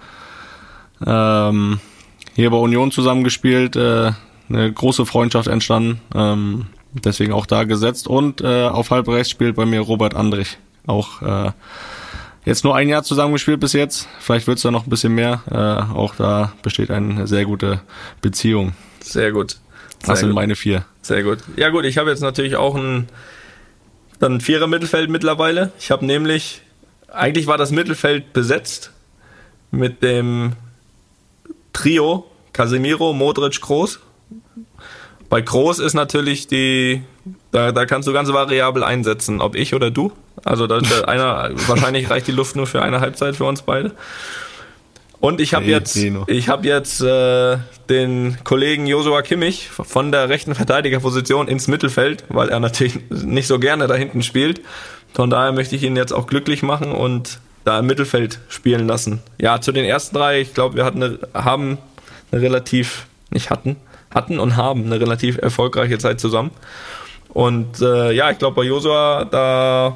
Ähm, 1.06 1.80
hier 2.36 2.50
bei 2.50 2.58
Union 2.58 2.92
zusammengespielt, 2.92 3.76
äh, 3.76 4.12
eine 4.50 4.72
große 4.72 5.06
Freundschaft 5.06 5.48
entstanden, 5.48 6.02
ähm, 6.14 6.68
deswegen 6.94 7.34
auch 7.34 7.46
da 7.46 7.64
gesetzt. 7.64 8.08
Und 8.08 8.42
äh, 8.42 8.68
auf 8.68 8.92
halb 8.92 9.08
rechts 9.08 9.30
spielt 9.30 9.56
bei 9.56 9.66
mir 9.66 9.82
Robert 9.82 10.16
Andrich, 10.16 10.58
auch 10.88 11.22
äh, 11.22 11.52
jetzt 12.46 12.64
nur 12.64 12.76
ein 12.76 12.90
Jahr 12.90 13.04
zusammengespielt 13.04 13.60
bis 13.60 13.74
jetzt. 13.74 14.08
Vielleicht 14.20 14.48
wird 14.48 14.58
es 14.58 14.64
da 14.64 14.72
noch 14.72 14.86
ein 14.86 14.90
bisschen 14.90 15.14
mehr. 15.14 15.42
Äh, 15.50 15.94
auch 15.94 16.16
da 16.16 16.54
besteht 16.62 16.92
eine 16.92 17.28
sehr 17.28 17.46
gute 17.46 17.82
Beziehung. 18.22 18.74
Sehr 19.00 19.32
gut. 19.32 19.58
Das 20.00 20.08
Sehr 20.08 20.16
sind 20.18 20.30
gut. 20.30 20.36
meine 20.36 20.56
vier. 20.56 20.86
Sehr 21.02 21.24
gut. 21.24 21.40
Ja 21.56 21.70
gut, 21.70 21.86
ich 21.86 21.98
habe 21.98 22.10
jetzt 22.10 22.22
natürlich 22.22 22.56
auch 22.56 22.76
ein 22.76 23.08
dann 24.20 24.36
ein 24.36 24.42
Vierer 24.42 24.68
Mittelfeld 24.68 25.10
mittlerweile. 25.10 25.72
Ich 25.80 25.90
habe 25.92 26.06
nämlich 26.06 26.62
eigentlich 27.12 27.48
war 27.48 27.58
das 27.58 27.72
Mittelfeld 27.72 28.34
besetzt 28.34 28.92
mit 29.72 30.04
dem 30.04 30.54
Trio 31.74 32.26
Casemiro, 32.54 33.14
Modric, 33.14 33.62
Kroos. 33.62 34.00
Bei 35.32 35.42
Kroos 35.42 35.80
ist 35.80 35.94
natürlich 35.94 36.48
die 36.48 37.02
da, 37.52 37.72
da 37.72 37.86
kannst 37.86 38.06
du 38.06 38.12
ganz 38.12 38.32
variabel 38.34 38.84
einsetzen, 38.84 39.40
ob 39.40 39.56
ich 39.56 39.74
oder 39.74 39.90
du. 39.90 40.12
Also 40.44 40.68
da, 40.68 40.80
da 40.80 41.06
einer 41.06 41.52
wahrscheinlich 41.68 42.10
reicht 42.10 42.28
die 42.28 42.34
Luft 42.34 42.58
nur 42.58 42.68
für 42.68 42.82
eine 42.82 43.00
Halbzeit 43.00 43.38
für 43.38 43.46
uns 43.46 43.62
beide. 43.62 43.94
Und 45.22 45.40
ich 45.40 45.54
habe 45.54 45.66
Nee, 45.66 45.72
jetzt, 45.72 45.96
ich 45.96 46.50
habe 46.50 46.68
jetzt 46.68 47.02
äh, 47.02 47.58
den 47.90 48.40
Kollegen 48.44 48.88
Josua 48.88 49.22
Kimmich 49.22 49.70
von 49.70 50.12
der 50.12 50.28
rechten 50.28 50.54
Verteidigerposition 50.54 51.48
ins 51.48 51.70
Mittelfeld, 51.70 52.26
weil 52.28 52.50
er 52.50 52.60
natürlich 52.60 53.00
nicht 53.10 53.48
so 53.48 53.58
gerne 53.58 53.88
da 53.88 53.96
hinten 53.96 54.24
spielt. 54.24 54.60
Von 55.14 55.30
daher 55.30 55.54
möchte 55.54 55.78
ich 55.78 55.84
ihn 55.84 55.96
jetzt 55.96 56.12
auch 56.12 56.28
glücklich 56.28 56.62
machen 56.62 56.92
und 56.92 57.40
da 57.64 57.80
im 57.80 57.86
Mittelfeld 57.86 58.40
spielen 58.50 58.86
lassen. 58.86 59.22
Ja, 59.38 59.62
zu 59.62 59.72
den 59.72 59.86
ersten 59.86 60.18
drei, 60.18 60.42
ich 60.42 60.54
glaube, 60.54 60.76
wir 60.76 60.84
hatten 60.84 61.02
eine, 61.02 61.20
haben 61.34 61.78
eine 62.34 62.42
relativ, 62.42 63.06
nicht 63.30 63.50
hatten, 63.50 63.78
hatten 64.14 64.40
und 64.40 64.58
haben 64.58 64.86
eine 64.86 65.00
relativ 65.00 65.38
erfolgreiche 65.38 65.98
Zeit 65.98 66.20
zusammen. 66.20 66.52
Und 67.30 67.82
äh, 67.82 68.12
ja, 68.12 68.30
ich 68.30 68.38
glaube, 68.38 68.56
bei 68.56 68.64
Josua, 68.64 69.26
da 69.26 69.96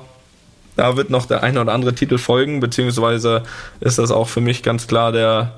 da 0.75 0.97
wird 0.97 1.09
noch 1.09 1.25
der 1.25 1.43
eine 1.43 1.61
oder 1.61 1.73
andere 1.73 1.95
Titel 1.95 2.17
folgen, 2.17 2.59
beziehungsweise 2.59 3.43
ist 3.79 3.97
das 3.97 4.11
auch 4.11 4.27
für 4.27 4.41
mich 4.41 4.63
ganz 4.63 4.87
klar 4.87 5.11
der, 5.11 5.53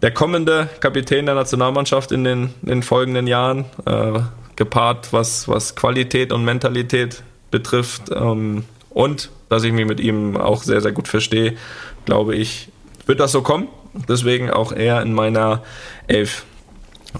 der 0.00 0.10
kommende 0.10 0.68
Kapitän 0.80 1.26
der 1.26 1.34
Nationalmannschaft 1.34 2.12
in 2.12 2.24
den, 2.24 2.54
in 2.62 2.68
den 2.68 2.82
folgenden 2.82 3.26
Jahren, 3.26 3.66
äh, 3.84 4.20
gepaart 4.56 5.12
was, 5.12 5.48
was 5.48 5.76
Qualität 5.76 6.32
und 6.32 6.44
Mentalität 6.44 7.22
betrifft. 7.50 8.10
Ähm, 8.14 8.64
und 8.90 9.30
dass 9.48 9.64
ich 9.64 9.72
mich 9.72 9.86
mit 9.86 10.00
ihm 10.00 10.36
auch 10.36 10.62
sehr, 10.62 10.80
sehr 10.80 10.92
gut 10.92 11.08
verstehe, 11.08 11.56
glaube 12.04 12.34
ich, 12.34 12.68
wird 13.06 13.20
das 13.20 13.32
so 13.32 13.42
kommen. 13.42 13.68
Deswegen 14.08 14.50
auch 14.50 14.72
er 14.72 15.02
in 15.02 15.12
meiner 15.12 15.62
Elf. 16.06 16.44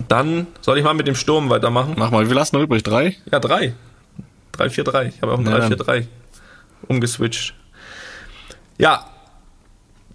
Dann 0.09 0.47
soll 0.61 0.79
ich 0.79 0.85
mal 0.85 0.95
mit 0.95 1.07
dem 1.07 1.15
Sturm 1.15 1.51
weitermachen. 1.51 1.95
Mach 1.97 2.11
mal, 2.11 2.29
wir 2.29 2.35
lassen 2.35 2.57
noch 2.57 2.63
übrig 2.63 2.83
drei. 2.83 3.17
Ja, 3.31 3.41
drei. 3.41 3.75
3-4-3. 4.57 5.09
Ich 5.09 5.23
habe 5.23 5.33
auch 5.33 5.39
ein 5.39 5.45
dann. 5.45 5.73
3-4-3 5.73 6.07
umgeswitcht. 6.89 7.55
Ja, 8.79 9.07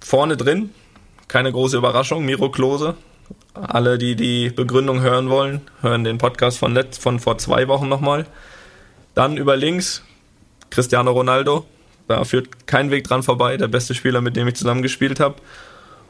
vorne 0.02 0.38
drin, 0.38 0.72
keine 1.28 1.52
große 1.52 1.78
Überraschung, 1.78 2.26
Miro 2.26 2.50
Klose. 2.50 2.96
Alle, 3.54 3.98
die 3.98 4.16
die 4.16 4.50
Begründung 4.50 5.02
hören 5.02 5.30
wollen, 5.30 5.62
hören 5.82 6.04
den 6.04 6.18
Podcast 6.18 6.60
von, 6.60 6.74
letzt, 6.74 7.02
von 7.02 7.20
vor 7.20 7.38
zwei 7.38 7.68
Wochen 7.68 7.88
nochmal. 7.88 8.26
Dann 9.16 9.36
über 9.38 9.56
links 9.56 10.04
Cristiano 10.70 11.12
Ronaldo. 11.12 11.66
Da 12.08 12.24
führt 12.24 12.68
kein 12.68 12.92
Weg 12.92 13.04
dran 13.06 13.24
vorbei, 13.24 13.58
der 13.58 13.68
beste 13.68 13.96
Spieler, 13.96 14.22
mit 14.22 14.36
dem 14.36 14.48
ich 14.48 14.56
zusammengespielt 14.56 15.20
habe. 15.20 15.36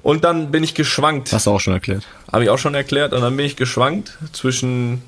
Und 0.08 0.24
dann 0.24 0.52
bin 0.52 0.64
ich 0.64 0.74
geschwankt. 0.74 1.34
Hast 1.34 1.48
du 1.48 1.52
auch 1.52 1.60
schon 1.60 1.74
erklärt. 1.74 2.08
Habe 2.32 2.46
ich 2.46 2.50
auch 2.50 2.58
schon 2.58 2.74
erklärt. 2.74 3.12
Und 3.12 3.20
dann 3.20 3.36
bin 3.36 3.46
ich 3.46 3.58
geschwankt 3.58 4.18
zwischen, 4.32 5.02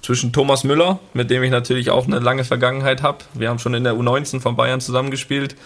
zwischen 0.00 0.32
Thomas 0.32 0.62
Müller, 0.62 1.00
mit 1.12 1.28
dem 1.28 1.42
ich 1.42 1.50
natürlich 1.50 1.90
auch 1.90 2.06
eine 2.06 2.20
lange 2.20 2.44
Vergangenheit 2.44 3.02
habe. 3.02 3.18
Wir 3.34 3.48
haben 3.48 3.58
schon 3.58 3.74
in 3.74 3.82
der 3.82 3.94
U19 3.94 4.38
von 4.38 4.54
Bayern 4.54 4.80
zusammengespielt. 4.80 5.56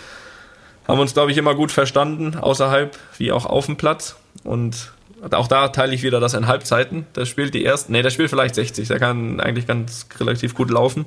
Haben 0.87 1.01
uns, 1.01 1.13
glaube 1.13 1.31
ich, 1.31 1.37
immer 1.37 1.55
gut 1.55 1.71
verstanden, 1.71 2.39
außerhalb 2.39 2.97
wie 3.19 3.31
auch 3.31 3.45
auf 3.45 3.67
dem 3.67 3.77
Platz. 3.77 4.17
Und 4.43 4.91
auch 5.33 5.49
da 5.49 5.69
teile 5.69 5.95
ich 5.95 6.03
wieder 6.03 6.19
das 6.19 6.33
in 6.33 6.47
Halbzeiten. 6.47 7.05
Der 7.15 7.27
spielt 7.27 7.53
die 7.53 7.67
ersten, 7.67 7.93
nee, 7.93 8.01
der 8.01 8.09
spielt 8.09 8.31
vielleicht 8.31 8.55
60. 8.55 8.89
Der 8.89 8.99
kann 8.99 9.39
eigentlich 9.39 9.67
ganz 9.67 10.07
relativ 10.19 10.55
gut 10.55 10.71
laufen. 10.71 11.05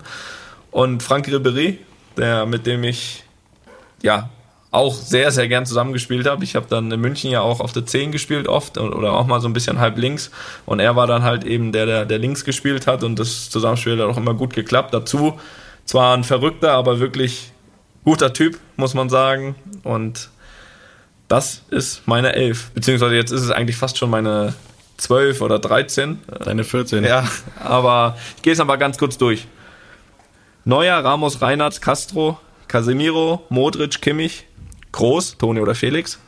Und 0.70 1.02
Frank 1.02 1.28
Ribéry, 1.28 1.78
der, 2.16 2.46
mit 2.46 2.68
dem 2.68 2.84
ich, 2.84 3.24
ja, 4.04 4.30
auch 4.72 4.94
sehr, 4.94 5.32
sehr 5.32 5.50
gern 5.50 5.66
zusammengespielt 5.66 6.26
habe. 6.26 6.44
Ich 6.46 6.56
habe 6.56 6.66
dann 6.70 6.90
in 6.92 7.00
München 7.00 7.30
ja 7.30 7.42
auch 7.42 7.60
auf 7.60 7.74
der 7.74 7.86
10 7.86 8.14
gespielt 8.14 8.48
oft 8.48 8.78
oder 8.78 9.14
auch 9.14 9.28
mal 9.28 9.42
so 9.42 9.50
ein 9.50 9.54
bisschen 9.54 9.80
halb 9.80 9.98
links. 9.98 10.32
Und 10.66 10.80
er 10.80 10.96
war 10.96 11.08
dann 11.08 11.24
halt 11.24 11.44
eben 11.44 11.74
der, 11.74 11.86
der, 11.86 12.06
der 12.06 12.20
links 12.20 12.46
gespielt 12.46 12.88
hat 12.88 13.04
und 13.04 13.20
das 13.20 13.50
Zusammenspiel 13.50 14.00
hat 14.00 14.08
auch 14.08 14.18
immer 14.18 14.34
gut 14.34 14.54
geklappt. 14.54 14.94
Dazu 14.94 15.38
zwar 15.84 16.16
ein 16.16 16.24
verrückter, 16.24 16.72
aber 16.72 17.02
wirklich 17.02 17.52
guter 18.06 18.32
Typ, 18.32 18.58
muss 18.78 18.94
man 18.94 19.10
sagen. 19.10 19.56
Und 19.84 20.30
das 21.28 21.64
ist 21.70 22.08
meine 22.08 22.34
11. 22.34 22.72
Beziehungsweise 22.72 23.16
jetzt 23.16 23.32
ist 23.32 23.42
es 23.42 23.52
eigentlich 23.52 23.76
fast 23.76 23.98
schon 23.98 24.10
meine 24.10 24.54
12 24.98 25.42
oder 25.42 25.60
13. 25.60 26.20
Deine 26.46 26.64
14. 26.64 27.04
Ja, 27.04 27.28
aber 27.60 28.18
ich 28.38 28.42
gehe 28.42 28.54
es 28.54 28.60
aber 28.62 28.78
ganz 28.78 28.98
kurz 28.98 29.18
durch. 29.18 29.48
Neuer, 30.64 31.04
Ramos, 31.04 31.42
Reinhardt, 31.42 31.82
Castro, 31.82 32.40
Casemiro, 32.68 33.44
Modric, 33.50 34.02
Kimmich, 34.02 34.46
Groß, 34.92 35.38
Toni 35.38 35.60
oder 35.60 35.76
Felix. 35.76 36.20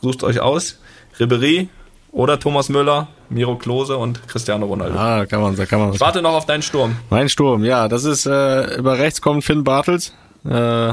Sucht 0.00 0.22
euch 0.24 0.40
aus. 0.40 0.78
Ribery 1.18 1.68
oder 2.10 2.38
Thomas 2.38 2.68
Müller, 2.68 3.08
Miro 3.30 3.56
Klose 3.56 3.96
und 3.96 4.26
Cristiano 4.28 4.66
Ronaldo. 4.66 4.98
Ah, 4.98 5.26
kann 5.26 5.40
man, 5.40 5.56
da 5.56 5.66
kann 5.66 5.80
man. 5.80 5.92
Ich 5.94 6.00
warte 6.00 6.20
noch 6.22 6.32
auf 6.34 6.46
deinen 6.46 6.62
Sturm. 6.62 6.96
Mein 7.10 7.28
Sturm, 7.28 7.64
ja, 7.64 7.88
das 7.88 8.04
ist, 8.04 8.26
äh, 8.26 8.76
über 8.76 8.98
rechts 8.98 9.20
kommt 9.22 9.44
Finn 9.44 9.64
Bartels, 9.64 10.12
äh, 10.44 10.92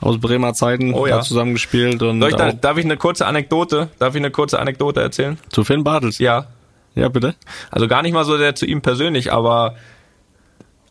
aus 0.00 0.20
Bremer 0.20 0.54
Zeiten, 0.54 0.94
Oh 0.94 1.06
ja. 1.06 1.16
hat 1.16 1.24
zusammengespielt 1.24 2.02
und 2.02 2.22
ich 2.22 2.34
da, 2.34 2.52
darf 2.52 2.76
ich 2.76 2.84
eine 2.84 2.96
kurze 2.96 3.26
Anekdote? 3.26 3.88
Darf 3.98 4.14
ich 4.14 4.20
eine 4.20 4.30
kurze 4.30 4.58
Anekdote 4.58 5.00
erzählen? 5.00 5.38
zu 5.50 5.64
Finn 5.64 5.84
Bartels. 5.84 6.18
Ja. 6.18 6.46
Ja, 6.94 7.08
bitte. 7.08 7.34
Also 7.70 7.88
gar 7.88 8.02
nicht 8.02 8.12
mal 8.12 8.24
so 8.24 8.36
sehr 8.36 8.54
zu 8.54 8.66
ihm 8.66 8.82
persönlich, 8.82 9.32
aber 9.32 9.76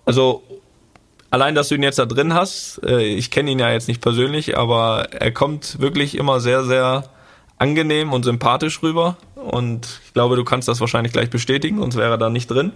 also 0.05 0.43
allein, 1.32 1.55
dass 1.55 1.69
du 1.69 1.75
ihn 1.75 1.84
jetzt 1.84 1.97
da 1.97 2.05
drin 2.05 2.34
hast, 2.36 2.82
äh, 2.86 3.01
ich 3.01 3.32
kenne 3.32 3.49
ihn 3.49 3.59
ja 3.59 3.71
jetzt 3.71 3.88
nicht 3.88 4.01
persönlich, 4.01 4.57
aber 4.57 5.07
er 5.11 5.32
kommt 5.32 5.79
wirklich 5.79 6.15
immer 6.15 6.39
sehr, 6.39 6.63
sehr 6.63 7.05
angenehm 7.57 8.13
und 8.13 8.23
sympathisch 8.23 8.84
rüber 8.84 9.17
und 9.36 10.01
ich 10.05 10.13
glaube, 10.13 10.36
du 10.36 10.43
kannst 10.43 10.67
das 10.67 10.79
wahrscheinlich 10.79 11.13
gleich 11.13 11.29
bestätigen, 11.29 11.79
sonst 11.79 11.95
wäre 11.95 12.11
er 12.11 12.17
da 12.17 12.29
nicht 12.29 12.49
drin. 12.49 12.73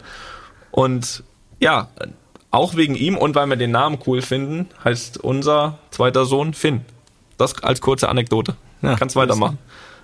Und 0.72 1.24
ja, 1.60 1.90
auch 2.52 2.76
wegen 2.76 2.96
ihm 2.96 3.18
und 3.18 3.36
weil 3.36 3.48
wir 3.48 3.56
den 3.58 3.72
Namen 3.72 4.00
cool 4.08 4.22
finden, 4.22 4.70
heißt 4.84 5.18
unser 5.18 5.78
zweiter 5.92 6.26
Sohn 6.26 6.54
Finn. 6.54 6.86
Das 7.38 7.62
als 7.64 7.82
kurze 7.82 8.10
Anekdote. 8.10 8.56
Ja, 8.82 8.96
Kannst 8.96 9.16
weitermachen. 9.16 9.58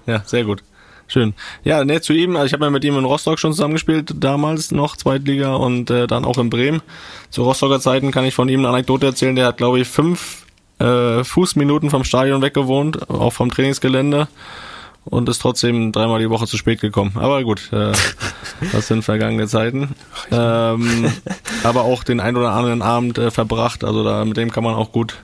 Ja, 0.05 0.23
sehr 0.25 0.43
gut. 0.43 0.63
Schön. 1.11 1.33
Ja, 1.65 1.83
ne, 1.83 1.99
zu 1.99 2.13
ihm, 2.13 2.37
also 2.37 2.45
ich 2.45 2.53
habe 2.53 2.63
ja 2.63 2.71
mit 2.71 2.85
ihm 2.85 2.97
in 2.97 3.03
Rostock 3.03 3.37
schon 3.37 3.51
zusammengespielt, 3.51 4.13
damals 4.15 4.71
noch, 4.71 4.95
Zweitliga 4.95 5.55
und 5.55 5.89
äh, 5.89 6.07
dann 6.07 6.23
auch 6.23 6.37
in 6.37 6.49
Bremen. 6.49 6.81
Zu 7.29 7.43
Rostocker 7.43 7.81
Zeiten 7.81 8.11
kann 8.11 8.23
ich 8.23 8.33
von 8.33 8.47
ihm 8.47 8.61
eine 8.61 8.69
Anekdote 8.69 9.07
erzählen, 9.07 9.35
der 9.35 9.47
hat, 9.47 9.57
glaube 9.57 9.81
ich, 9.81 9.89
fünf 9.89 10.45
äh, 10.79 11.25
Fußminuten 11.25 11.89
vom 11.89 12.05
Stadion 12.05 12.41
weggewohnt, 12.41 13.09
auch 13.09 13.33
vom 13.33 13.51
Trainingsgelände 13.51 14.29
und 15.05 15.29
ist 15.29 15.39
trotzdem 15.39 15.91
dreimal 15.91 16.19
die 16.19 16.29
Woche 16.29 16.47
zu 16.47 16.57
spät 16.57 16.81
gekommen. 16.81 17.13
Aber 17.15 17.43
gut, 17.43 17.69
äh, 17.71 17.91
das 18.71 18.87
sind 18.87 19.03
vergangene 19.03 19.47
Zeiten. 19.47 19.89
Ähm, 20.31 21.11
aber 21.63 21.83
auch 21.83 22.03
den 22.03 22.19
ein 22.19 22.37
oder 22.37 22.51
anderen 22.51 22.81
Abend 22.81 23.17
äh, 23.17 23.31
verbracht, 23.31 23.83
also 23.83 24.03
da 24.03 24.23
mit 24.25 24.37
dem 24.37 24.51
kann 24.51 24.63
man 24.63 24.75
auch 24.75 24.91
gut 24.91 25.17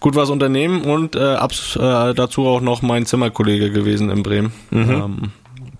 gut 0.00 0.16
was 0.16 0.30
unternehmen 0.30 0.82
und 0.82 1.16
äh, 1.16 1.34
abs, 1.34 1.76
äh, 1.76 2.14
dazu 2.14 2.46
auch 2.46 2.60
noch 2.60 2.82
mein 2.82 3.06
Zimmerkollege 3.06 3.70
gewesen 3.70 4.10
in 4.10 4.22
Bremen. 4.22 4.52
Ähm, 4.72 5.32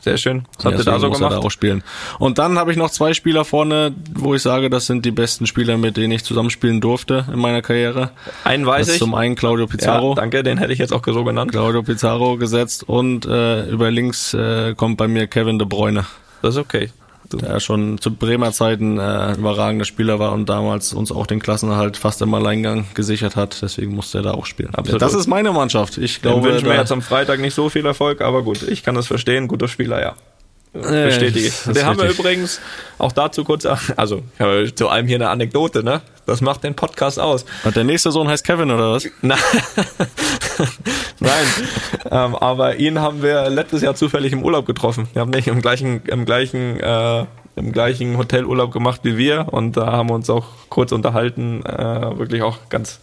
Sehr 0.03 0.17
schön. 0.17 0.45
Was 0.57 0.65
habt 0.67 0.79
ihr 0.79 0.85
da 0.85 0.99
so 0.99 1.11
gemacht? 1.11 1.33
Da 1.33 1.39
auch 1.39 1.51
spielen. 1.51 1.83
Und 2.19 2.39
dann 2.39 2.59
habe 2.59 2.71
ich 2.71 2.77
noch 2.79 2.91
zwei 2.91 3.13
Spieler 3.13 3.45
vorne, 3.45 3.93
wo 4.15 4.35
ich 4.35 4.43
sage, 4.43 4.71
das 4.71 4.87
sind 4.87 5.05
die 5.05 5.11
besten 5.11 5.47
Spieler, 5.47 5.77
mit 5.77 5.97
denen 5.97 6.13
ich 6.13 6.25
zusammenspielen 6.25 6.81
durfte 6.81 7.27
in 7.33 7.39
meiner 7.39 7.61
Karriere. 7.63 8.11
Einen 8.45 8.65
Das 8.65 8.73
weiß 8.73 8.89
ist 8.89 8.95
ich. 8.95 8.99
zum 9.01 9.15
einen 9.15 9.35
Claudio 9.37 9.67
Pizarro. 9.67 10.11
Ja, 10.11 10.15
danke, 10.17 10.43
den 10.43 10.59
hätte 10.59 10.73
ich 10.73 10.79
jetzt 10.79 10.93
auch 10.93 11.03
so 11.05 11.25
genannt. 11.25 11.53
Claudio 11.53 11.83
Pizarro 11.83 12.37
gesetzt 12.37 12.89
und 12.89 13.27
äh, 13.27 13.69
über 13.69 13.91
links 13.91 14.33
äh, 14.35 14.75
kommt 14.75 14.97
bei 14.97 15.09
mir 15.09 15.27
Kevin 15.27 15.59
De 15.59 15.67
Bruyne. 15.69 16.07
Das 16.43 16.55
ist 16.55 16.61
okay. 16.61 16.91
Der 17.33 17.61
schon 17.61 17.99
zu 17.99 18.15
Bremer 18.15 18.53
Zeiten 18.53 18.99
äh, 18.99 19.35
überragender 19.35 19.85
Spieler 19.85 20.19
war 20.19 20.33
und 20.33 20.49
damals 20.49 20.93
uns 20.93 21.13
auch 21.13 21.27
den 21.27 21.41
Klassenerhalt 21.41 21.97
fast 21.97 22.23
im 22.23 22.33
Alleingang 22.35 22.87
gesichert 22.95 23.37
hat. 23.37 23.61
Deswegen 23.63 23.95
musste 23.95 24.19
er 24.19 24.23
da 24.23 24.33
auch 24.33 24.47
spielen. 24.47 24.75
Absolut. 24.75 25.01
Das 25.01 25.15
ist 25.15 25.27
meine 25.27 25.53
Mannschaft. 25.53 25.99
Ich 25.99 26.23
glaube, 26.23 26.49
wünschen 26.49 26.69
wir 26.69 26.77
jetzt 26.77 26.93
am 26.93 27.03
Freitag 27.03 27.41
nicht 27.41 27.55
so 27.55 27.69
viel 27.69 27.87
Erfolg, 27.87 28.21
aber 28.21 28.43
gut, 28.43 28.63
ich 28.63 28.83
kann 28.83 28.95
das 28.95 29.07
verstehen. 29.07 29.49
Guter 29.49 29.69
Spieler, 29.69 30.01
ja. 30.01 30.15
Bestätige 30.73 31.49
ich. 31.49 31.63
Den 31.65 31.85
haben 31.85 31.99
wir 31.99 32.05
richtig. 32.05 32.21
übrigens 32.21 32.61
auch 32.99 33.11
dazu 33.11 33.43
kurz, 33.43 33.67
also 33.97 34.23
zu 34.75 34.89
allem 34.89 35.07
hier 35.09 35.17
eine 35.17 35.29
Anekdote, 35.29 35.83
ne? 35.83 36.01
Das 36.27 36.41
macht 36.41 36.63
den 36.63 36.77
Podcast 36.77 37.19
aus. 37.19 37.45
Und 37.65 37.75
der 37.75 37.83
nächste 37.83 38.13
Sohn 38.13 38.29
heißt 38.29 38.45
Kevin 38.45 38.71
oder 38.71 38.93
was? 38.93 39.09
Na, 39.21 39.35
Nein, 41.21 41.47
ähm, 42.11 42.37
aber 42.37 42.77
ihn 42.77 43.01
haben 43.01 43.21
wir 43.23 43.51
letztes 43.51 43.83
Jahr 43.83 43.97
zufällig 43.97 44.33
im 44.33 44.45
Urlaub 44.45 44.65
getroffen. 44.65 45.09
Wir 45.13 45.23
haben 45.23 45.31
nicht 45.31 45.49
im 45.49 45.61
gleichen, 45.61 46.03
im 46.07 46.25
gleichen, 46.25 46.79
äh, 46.79 47.25
im 47.57 47.73
gleichen 47.73 48.17
Hotelurlaub 48.17 48.73
gemacht 48.73 49.01
wie 49.03 49.17
wir 49.17 49.49
und 49.51 49.77
da 49.77 49.87
haben 49.91 50.09
wir 50.09 50.15
uns 50.15 50.31
auch 50.31 50.47
kurz 50.69 50.93
unterhalten. 50.93 51.65
Äh, 51.65 52.17
wirklich 52.19 52.43
auch 52.43 52.59
ganz, 52.69 53.01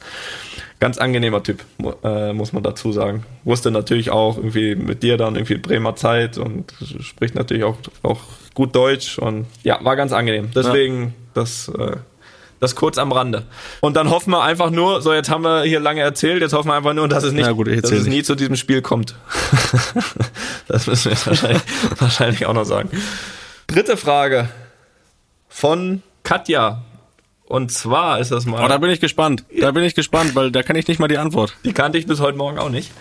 ganz 0.79 0.97
angenehmer 0.97 1.41
Typ, 1.43 1.63
äh, 2.03 2.33
muss 2.33 2.53
man 2.53 2.63
dazu 2.63 2.91
sagen. 2.91 3.23
Wusste 3.43 3.71
natürlich 3.71 4.11
auch 4.11 4.37
irgendwie 4.37 4.75
mit 4.75 5.03
dir 5.03 5.17
dann 5.17 5.35
irgendwie 5.35 5.57
Bremer 5.57 5.95
Zeit 5.95 6.37
und 6.37 6.73
spricht 7.01 7.35
natürlich 7.35 7.63
auch, 7.63 7.77
auch 8.03 8.21
gut 8.53 8.75
Deutsch 8.75 9.17
und 9.17 9.47
ja, 9.63 9.83
war 9.83 9.95
ganz 9.95 10.11
angenehm. 10.13 10.49
Deswegen 10.55 11.15
das, 11.33 11.69
äh, 11.69 11.97
das 12.59 12.75
kurz 12.75 12.97
am 12.97 13.11
Rande. 13.11 13.45
Und 13.81 13.95
dann 13.95 14.09
hoffen 14.09 14.31
wir 14.31 14.43
einfach 14.43 14.69
nur, 14.69 15.01
so 15.01 15.13
jetzt 15.13 15.29
haben 15.29 15.43
wir 15.43 15.63
hier 15.63 15.79
lange 15.79 16.01
erzählt, 16.01 16.41
jetzt 16.41 16.53
hoffen 16.53 16.69
wir 16.69 16.75
einfach 16.75 16.93
nur, 16.93 17.07
dass 17.07 17.23
es 17.23 17.33
nicht, 17.33 17.49
gut, 17.51 17.67
dass 17.67 17.91
es 17.91 18.03
nicht. 18.03 18.07
nie 18.07 18.23
zu 18.23 18.35
diesem 18.35 18.55
Spiel 18.55 18.81
kommt. 18.81 19.15
das 20.67 20.87
müssen 20.87 21.05
wir 21.05 21.11
jetzt 21.11 21.27
wahrscheinlich, 21.27 21.61
wahrscheinlich 21.99 22.45
auch 22.45 22.53
noch 22.53 22.65
sagen. 22.65 22.89
Dritte 23.67 23.97
Frage 23.97 24.49
von 25.49 26.03
Katja. 26.23 26.83
Und 27.47 27.71
zwar 27.71 28.19
ist 28.19 28.31
das 28.31 28.45
mal. 28.45 28.63
Oh, 28.63 28.67
da 28.67 28.77
bin 28.77 28.89
ich 28.89 28.99
gespannt. 28.99 29.45
Da 29.57 29.71
bin 29.71 29.83
ich 29.83 29.95
gespannt, 29.95 30.35
weil 30.35 30.51
da 30.51 30.63
kann 30.63 30.75
ich 30.75 30.87
nicht 30.87 30.99
mal 30.99 31.07
die 31.07 31.17
Antwort. 31.17 31.55
Die 31.63 31.71
kannte 31.71 31.97
ich 31.97 32.05
bis 32.05 32.19
heute 32.19 32.37
Morgen 32.37 32.59
auch 32.59 32.69
nicht. 32.69 32.91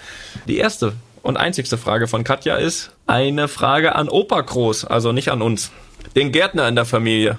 Die 0.46 0.56
erste 0.56 0.92
und 1.22 1.36
einzigste 1.36 1.76
Frage 1.76 2.06
von 2.06 2.22
Katja 2.22 2.54
ist 2.54 2.92
eine 3.08 3.48
Frage 3.48 3.96
an 3.96 4.08
Opa 4.08 4.40
Groß, 4.40 4.84
also 4.84 5.10
nicht 5.10 5.30
an 5.30 5.42
uns. 5.42 5.72
Den 6.14 6.30
Gärtner 6.30 6.68
in 6.68 6.76
der 6.76 6.84
Familie. 6.84 7.38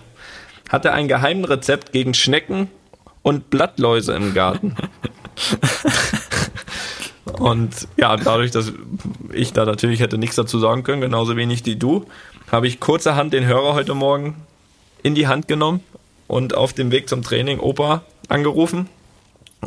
Hat 0.68 0.84
er 0.84 0.94
ein 0.94 1.08
Geheimrezept 1.08 1.94
gegen 1.94 2.14
Schnecken 2.14 2.70
und 3.22 3.50
Blattläuse 3.50 4.14
im 4.14 4.34
Garten? 4.34 4.76
und 7.40 7.88
ja, 7.96 8.18
dadurch, 8.18 8.52
dass 8.52 8.74
ich 9.32 9.54
da 9.54 9.64
natürlich 9.64 10.02
hätte 10.02 10.18
nichts 10.18 10.36
dazu 10.36 10.60
sagen 10.60 10.84
können, 10.84 11.00
genauso 11.00 11.38
wenig 11.38 11.66
wie 11.66 11.78
du, 11.78 12.06
habe 12.52 12.68
ich 12.68 12.82
kurzerhand 12.82 13.32
den 13.32 13.46
Hörer 13.46 13.76
heute 13.76 13.94
Morgen 13.94 14.36
in 15.04 15.16
die 15.16 15.28
Hand 15.28 15.48
genommen 15.48 15.82
und 16.28 16.56
auf 16.56 16.74
dem 16.74 16.92
Weg 16.92 17.10
zum 17.10 17.24
Training 17.24 17.60
Opa 17.60 18.04
angerufen. 18.28 18.90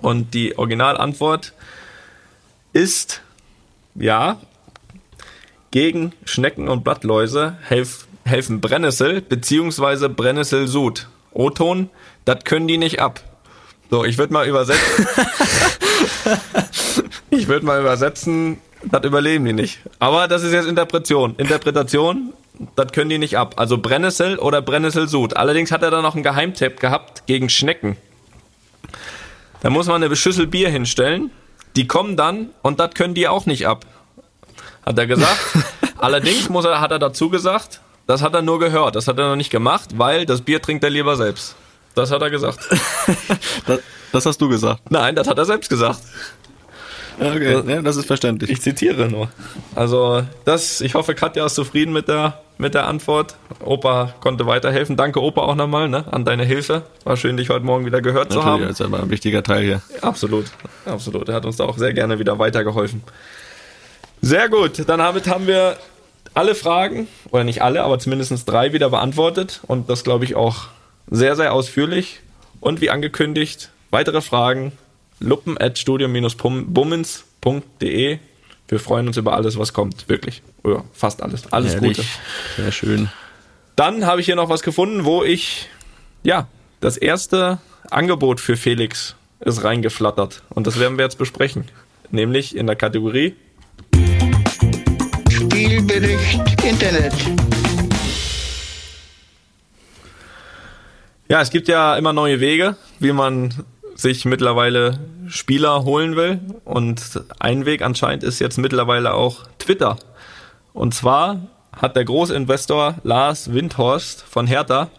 Und 0.00 0.34
die 0.34 0.56
Originalantwort 0.56 1.52
ist 2.72 3.22
ja, 3.94 4.38
gegen 5.70 6.12
Schnecken 6.24 6.68
und 6.68 6.84
Blattläuse 6.84 7.56
helf, 7.62 8.06
helfen 8.24 8.60
Brennnessel 8.60 9.20
bzw. 9.20 10.08
Brennnesselsud. 10.08 11.08
O-Ton, 11.32 11.90
das 12.24 12.44
können 12.44 12.66
die 12.66 12.78
nicht 12.78 13.00
ab. 13.00 13.20
So, 13.88 14.04
ich 14.04 14.18
würde 14.18 14.32
mal 14.32 14.48
übersetzen. 14.48 15.06
ich 17.30 17.48
würde 17.48 17.66
mal 17.66 17.80
übersetzen, 17.80 18.58
das 18.84 19.04
überleben 19.04 19.44
die 19.44 19.52
nicht. 19.52 19.80
Aber 19.98 20.28
das 20.28 20.42
ist 20.42 20.52
jetzt 20.52 20.66
Interpretation. 20.66 21.34
Interpretation, 21.36 22.32
das 22.76 22.92
können 22.92 23.10
die 23.10 23.18
nicht 23.18 23.38
ab. 23.38 23.54
Also 23.56 23.78
Brennnessel 23.78 24.38
oder 24.38 24.60
Brennesselsud. 24.62 25.36
Allerdings 25.36 25.72
hat 25.72 25.82
er 25.82 25.90
da 25.90 26.02
noch 26.02 26.14
einen 26.14 26.22
Geheimtipp 26.22 26.78
gehabt 26.80 27.26
gegen 27.26 27.48
Schnecken. 27.48 27.96
Da 29.62 29.70
muss 29.70 29.86
man 29.86 30.02
eine 30.02 30.16
Schüssel 30.16 30.46
Bier 30.46 30.68
hinstellen. 30.70 31.30
Die 31.76 31.86
kommen 31.86 32.16
dann 32.16 32.50
und 32.62 32.80
das 32.80 32.94
können 32.94 33.14
die 33.14 33.28
auch 33.28 33.46
nicht 33.46 33.66
ab. 33.66 33.86
Hat 34.84 34.98
er 34.98 35.06
gesagt. 35.06 35.40
Allerdings 35.98 36.48
muss 36.48 36.64
er, 36.64 36.80
hat 36.80 36.90
er 36.90 36.98
dazu 36.98 37.30
gesagt, 37.30 37.80
das 38.06 38.22
hat 38.22 38.34
er 38.34 38.42
nur 38.42 38.58
gehört. 38.58 38.96
Das 38.96 39.06
hat 39.06 39.18
er 39.18 39.28
noch 39.28 39.36
nicht 39.36 39.50
gemacht, 39.50 39.90
weil 39.98 40.26
das 40.26 40.40
Bier 40.40 40.60
trinkt 40.60 40.82
er 40.84 40.90
lieber 40.90 41.16
selbst. 41.16 41.56
Das 41.94 42.10
hat 42.10 42.22
er 42.22 42.30
gesagt. 42.30 42.58
Das, 43.66 43.80
das 44.12 44.26
hast 44.26 44.40
du 44.40 44.48
gesagt. 44.48 44.90
Nein, 44.90 45.14
das 45.14 45.28
hat 45.28 45.38
er 45.38 45.44
selbst 45.44 45.68
gesagt. 45.68 46.00
Okay, 47.20 47.62
ja, 47.66 47.82
das 47.82 47.96
ist 47.96 48.06
verständlich. 48.06 48.50
Ich 48.50 48.62
zitiere 48.62 49.08
nur. 49.08 49.28
Also, 49.74 50.22
das, 50.44 50.80
ich 50.80 50.94
hoffe, 50.94 51.14
Katja 51.14 51.44
ist 51.44 51.54
zufrieden 51.54 51.92
mit 51.92 52.08
der, 52.08 52.40
mit 52.56 52.74
der 52.74 52.86
Antwort. 52.86 53.36
Opa 53.62 54.14
konnte 54.20 54.46
weiterhelfen. 54.46 54.96
Danke, 54.96 55.22
Opa, 55.22 55.42
auch 55.42 55.54
nochmal, 55.54 55.88
ne, 55.88 56.04
an 56.10 56.24
deine 56.24 56.44
Hilfe. 56.44 56.82
War 57.04 57.16
schön, 57.16 57.36
dich 57.36 57.50
heute 57.50 57.64
Morgen 57.64 57.84
wieder 57.84 58.00
gehört 58.00 58.32
zu 58.32 58.38
Natürlich, 58.38 58.54
haben. 58.54 58.68
das 58.68 58.80
ist 58.80 58.86
aber 58.86 59.02
ein 59.02 59.10
wichtiger 59.10 59.42
Teil 59.42 59.62
hier. 59.62 59.82
Absolut, 60.00 60.46
absolut. 60.86 61.28
Er 61.28 61.34
hat 61.34 61.44
uns 61.44 61.56
da 61.56 61.64
auch 61.64 61.76
sehr 61.76 61.92
gerne 61.92 62.18
wieder 62.18 62.38
weitergeholfen. 62.38 63.02
Sehr 64.22 64.48
gut, 64.48 64.88
dann 64.88 64.98
damit 64.98 65.28
haben 65.28 65.46
wir 65.46 65.76
alle 66.34 66.54
Fragen, 66.54 67.08
oder 67.30 67.44
nicht 67.44 67.62
alle, 67.62 67.82
aber 67.82 67.98
zumindest 67.98 68.48
drei 68.48 68.72
wieder 68.72 68.90
beantwortet 68.90 69.60
und 69.66 69.90
das 69.90 70.04
glaube 70.04 70.24
ich 70.24 70.36
auch 70.36 70.68
sehr, 71.10 71.36
sehr 71.36 71.52
ausführlich. 71.52 72.20
Und 72.60 72.80
wie 72.80 72.90
angekündigt, 72.90 73.70
weitere 73.90 74.20
Fragen 74.20 74.72
luppen 75.20 75.56
at 75.58 75.78
studium-bummens.de. 75.78 78.18
Wir 78.68 78.80
freuen 78.80 79.06
uns 79.06 79.16
über 79.16 79.34
alles, 79.34 79.56
was 79.58 79.72
kommt, 79.72 80.08
wirklich. 80.08 80.42
Ja, 80.64 80.82
fast 80.92 81.22
alles. 81.22 81.52
Alles 81.52 81.74
Herrlich. 81.74 81.98
Gute. 81.98 82.08
Sehr 82.56 82.72
schön. 82.72 83.08
Dann 83.76 84.06
habe 84.06 84.20
ich 84.20 84.26
hier 84.26 84.34
noch 84.36 84.48
was 84.48 84.62
gefunden, 84.62 85.04
wo 85.04 85.22
ich, 85.22 85.68
ja, 86.22 86.48
das 86.80 86.96
erste 86.96 87.58
Angebot 87.90 88.40
für 88.40 88.56
Felix 88.56 89.14
ist 89.40 89.64
reingeflattert. 89.64 90.42
Und 90.50 90.66
das 90.66 90.78
werden 90.78 90.98
wir 90.98 91.04
jetzt 91.04 91.18
besprechen. 91.18 91.64
Nämlich 92.10 92.56
in 92.56 92.66
der 92.66 92.76
Kategorie 92.76 93.34
Spielbericht 95.30 96.64
Internet. 96.64 97.14
Ja, 101.28 101.40
es 101.40 101.50
gibt 101.50 101.68
ja 101.68 101.96
immer 101.96 102.12
neue 102.12 102.40
Wege, 102.40 102.76
wie 102.98 103.12
man 103.12 103.54
sich 104.00 104.24
mittlerweile 104.24 104.98
Spieler 105.28 105.84
holen 105.84 106.16
will. 106.16 106.40
Und 106.64 107.22
ein 107.38 107.66
Weg 107.66 107.82
anscheinend 107.82 108.22
ist 108.24 108.38
jetzt 108.38 108.58
mittlerweile 108.58 109.14
auch 109.14 109.46
Twitter. 109.58 109.96
Und 110.72 110.94
zwar 110.94 111.40
hat 111.76 111.96
der 111.96 112.04
Großinvestor 112.04 112.96
Lars 113.02 113.52
Windhorst 113.52 114.22
von 114.22 114.46
Hertha 114.46 114.90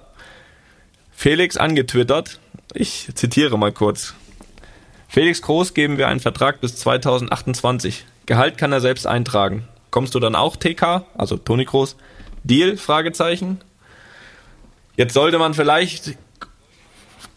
Felix 1.12 1.58
angetwittert. 1.58 2.40
Ich 2.74 3.10
zitiere 3.14 3.58
mal 3.58 3.72
kurz. 3.72 4.14
Felix 5.08 5.42
Groß 5.42 5.74
geben 5.74 5.98
wir 5.98 6.08
einen 6.08 6.20
Vertrag 6.22 6.62
bis 6.62 6.78
2028. 6.78 8.06
Gehalt 8.26 8.58
kann 8.58 8.72
er 8.72 8.82
selbst 8.82 9.06
eintragen. 9.06 9.68
Kommst 9.92 10.16
du 10.16 10.20
dann 10.20 10.36
auch 10.36 10.56
TK, 10.56 11.06
also 11.18 11.36
Toni 11.38 11.66
Groß? 11.66 11.98
Deal? 12.44 12.78
Fragezeichen. 12.78 13.60
Jetzt 14.96 15.14
sollte 15.14 15.38
man 15.38 15.54
vielleicht 15.54 16.18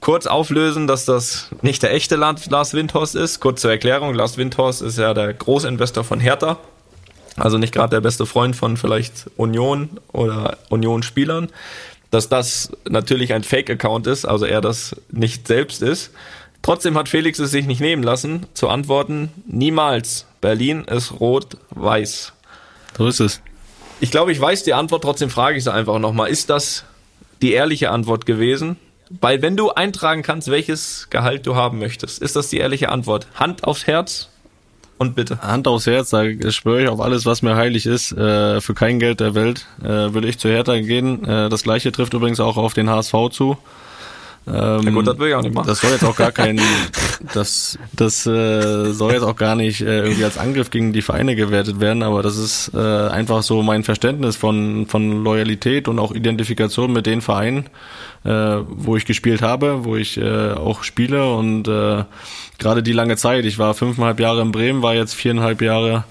kurz 0.05 0.26
auflösen, 0.26 0.86
dass 0.86 1.07
das 1.07 1.48
nicht 1.62 1.82
der 1.82 1.94
echte 1.94 2.16
Lars 2.16 2.74
Windhorst 2.74 3.14
ist. 3.14 3.40
Kurz 3.40 3.62
zur 3.62 3.70
Erklärung, 3.70 4.14
Lars 4.14 4.36
Windhorst 4.36 4.82
ist 4.82 4.98
ja 4.98 5.14
der 5.14 5.32
Großinvestor 5.32 6.05
von 6.05 6.20
Hertha. 6.20 6.59
Also 7.36 7.57
nicht 7.57 7.72
gerade 7.72 7.88
der 7.88 8.02
beste 8.02 8.26
Freund 8.26 8.55
von 8.55 8.76
vielleicht 8.76 9.30
Union 9.38 9.88
oder 10.12 10.59
Union-Spielern. 10.68 11.48
Dass 12.11 12.28
das 12.28 12.70
natürlich 12.86 13.32
ein 13.32 13.44
Fake-Account 13.44 14.07
ist, 14.07 14.26
also 14.26 14.44
er 14.44 14.61
das 14.61 14.94
nicht 15.11 15.48
selbst 15.48 15.80
ist. 15.80 16.11
Trotzdem 16.61 16.98
hat 16.98 17.09
Felix 17.09 17.38
es 17.38 17.50
sich 17.50 17.64
nicht 17.64 17.80
nehmen 17.80 18.02
lassen, 18.02 18.44
zu 18.52 18.68
antworten, 18.68 19.30
niemals. 19.46 20.26
Berlin 20.42 20.84
ist 20.84 21.18
rot-weiß. 21.18 22.34
So 22.98 23.07
ist 23.07 23.20
es. 23.20 23.40
Ich 24.00 24.11
glaube, 24.11 24.32
ich 24.32 24.40
weiß 24.40 24.64
die 24.64 24.74
Antwort, 24.74 25.02
trotzdem 25.02 25.30
frage 25.30 25.57
ich 25.57 25.64
sie 25.64 25.72
einfach 25.72 25.98
nochmal. 25.98 26.28
Ist 26.28 26.50
das 26.50 26.84
die 27.40 27.55
ehrliche 27.55 27.90
Antwort 27.90 28.26
gewesen? 28.26 28.76
Weil 29.20 29.42
wenn 29.42 29.56
du 29.56 29.70
eintragen 29.70 30.22
kannst, 30.22 30.50
welches 30.50 31.08
Gehalt 31.10 31.46
du 31.46 31.54
haben 31.54 31.78
möchtest, 31.78 32.20
ist 32.22 32.36
das 32.36 32.48
die 32.48 32.58
ehrliche 32.58 32.88
Antwort. 32.88 33.26
Hand 33.34 33.64
aufs 33.64 33.86
Herz 33.86 34.28
und 34.98 35.14
bitte. 35.14 35.40
Hand 35.40 35.68
aufs 35.68 35.86
Herz, 35.86 36.10
da 36.10 36.24
schwöre 36.50 36.82
ich 36.82 36.88
auf 36.88 37.00
alles, 37.00 37.26
was 37.26 37.42
mir 37.42 37.56
heilig 37.56 37.86
ist. 37.86 38.12
Äh, 38.12 38.60
für 38.60 38.74
kein 38.74 38.98
Geld 38.98 39.20
der 39.20 39.34
Welt 39.34 39.66
äh, 39.82 39.88
würde 39.88 40.28
ich 40.28 40.38
zu 40.38 40.48
Hertha 40.48 40.78
gehen. 40.78 41.24
Äh, 41.24 41.48
das 41.48 41.62
gleiche 41.62 41.92
trifft 41.92 42.14
übrigens 42.14 42.40
auch 42.40 42.56
auf 42.56 42.74
den 42.74 42.88
HSV 42.88 43.14
zu. 43.30 43.56
Ähm, 44.46 44.80
Na 44.84 44.90
gut, 44.90 45.06
das 45.06 45.18
will 45.18 45.28
ich 45.28 45.34
auch 45.34 45.42
nicht 45.42 45.54
machen. 45.54 45.66
Das 45.66 45.80
soll 45.80 45.90
jetzt 45.92 46.04
auch 46.04 46.16
gar 46.16 46.30
kein, 46.30 46.60
das, 47.32 47.78
das 47.92 48.26
äh, 48.26 48.92
soll 48.92 49.12
jetzt 49.12 49.22
auch 49.22 49.36
gar 49.36 49.54
nicht 49.54 49.80
äh, 49.80 50.02
irgendwie 50.02 50.24
als 50.24 50.36
Angriff 50.36 50.70
gegen 50.70 50.92
die 50.92 51.00
Vereine 51.00 51.34
gewertet 51.34 51.80
werden, 51.80 52.02
aber 52.02 52.22
das 52.22 52.36
ist 52.36 52.70
äh, 52.74 52.78
einfach 52.78 53.42
so 53.42 53.62
mein 53.62 53.84
Verständnis 53.84 54.36
von, 54.36 54.86
von 54.86 55.24
Loyalität 55.24 55.88
und 55.88 55.98
auch 55.98 56.12
Identifikation 56.12 56.92
mit 56.92 57.06
den 57.06 57.22
Vereinen, 57.22 57.70
äh, 58.24 58.56
wo 58.68 58.96
ich 58.96 59.04
gespielt 59.04 59.42
habe, 59.42 59.84
wo 59.84 59.96
ich 59.96 60.16
äh, 60.16 60.52
auch 60.52 60.82
spiele 60.82 61.32
und 61.34 61.68
äh, 61.68 62.04
gerade 62.58 62.82
die 62.82 62.92
lange 62.92 63.16
Zeit. 63.16 63.44
Ich 63.44 63.58
war 63.58 63.74
fünfeinhalb 63.74 64.20
Jahre 64.20 64.42
in 64.42 64.52
Bremen, 64.52 64.82
war 64.82 64.94
jetzt 64.94 65.14
viereinhalb 65.14 65.62
Jahre 65.62 66.04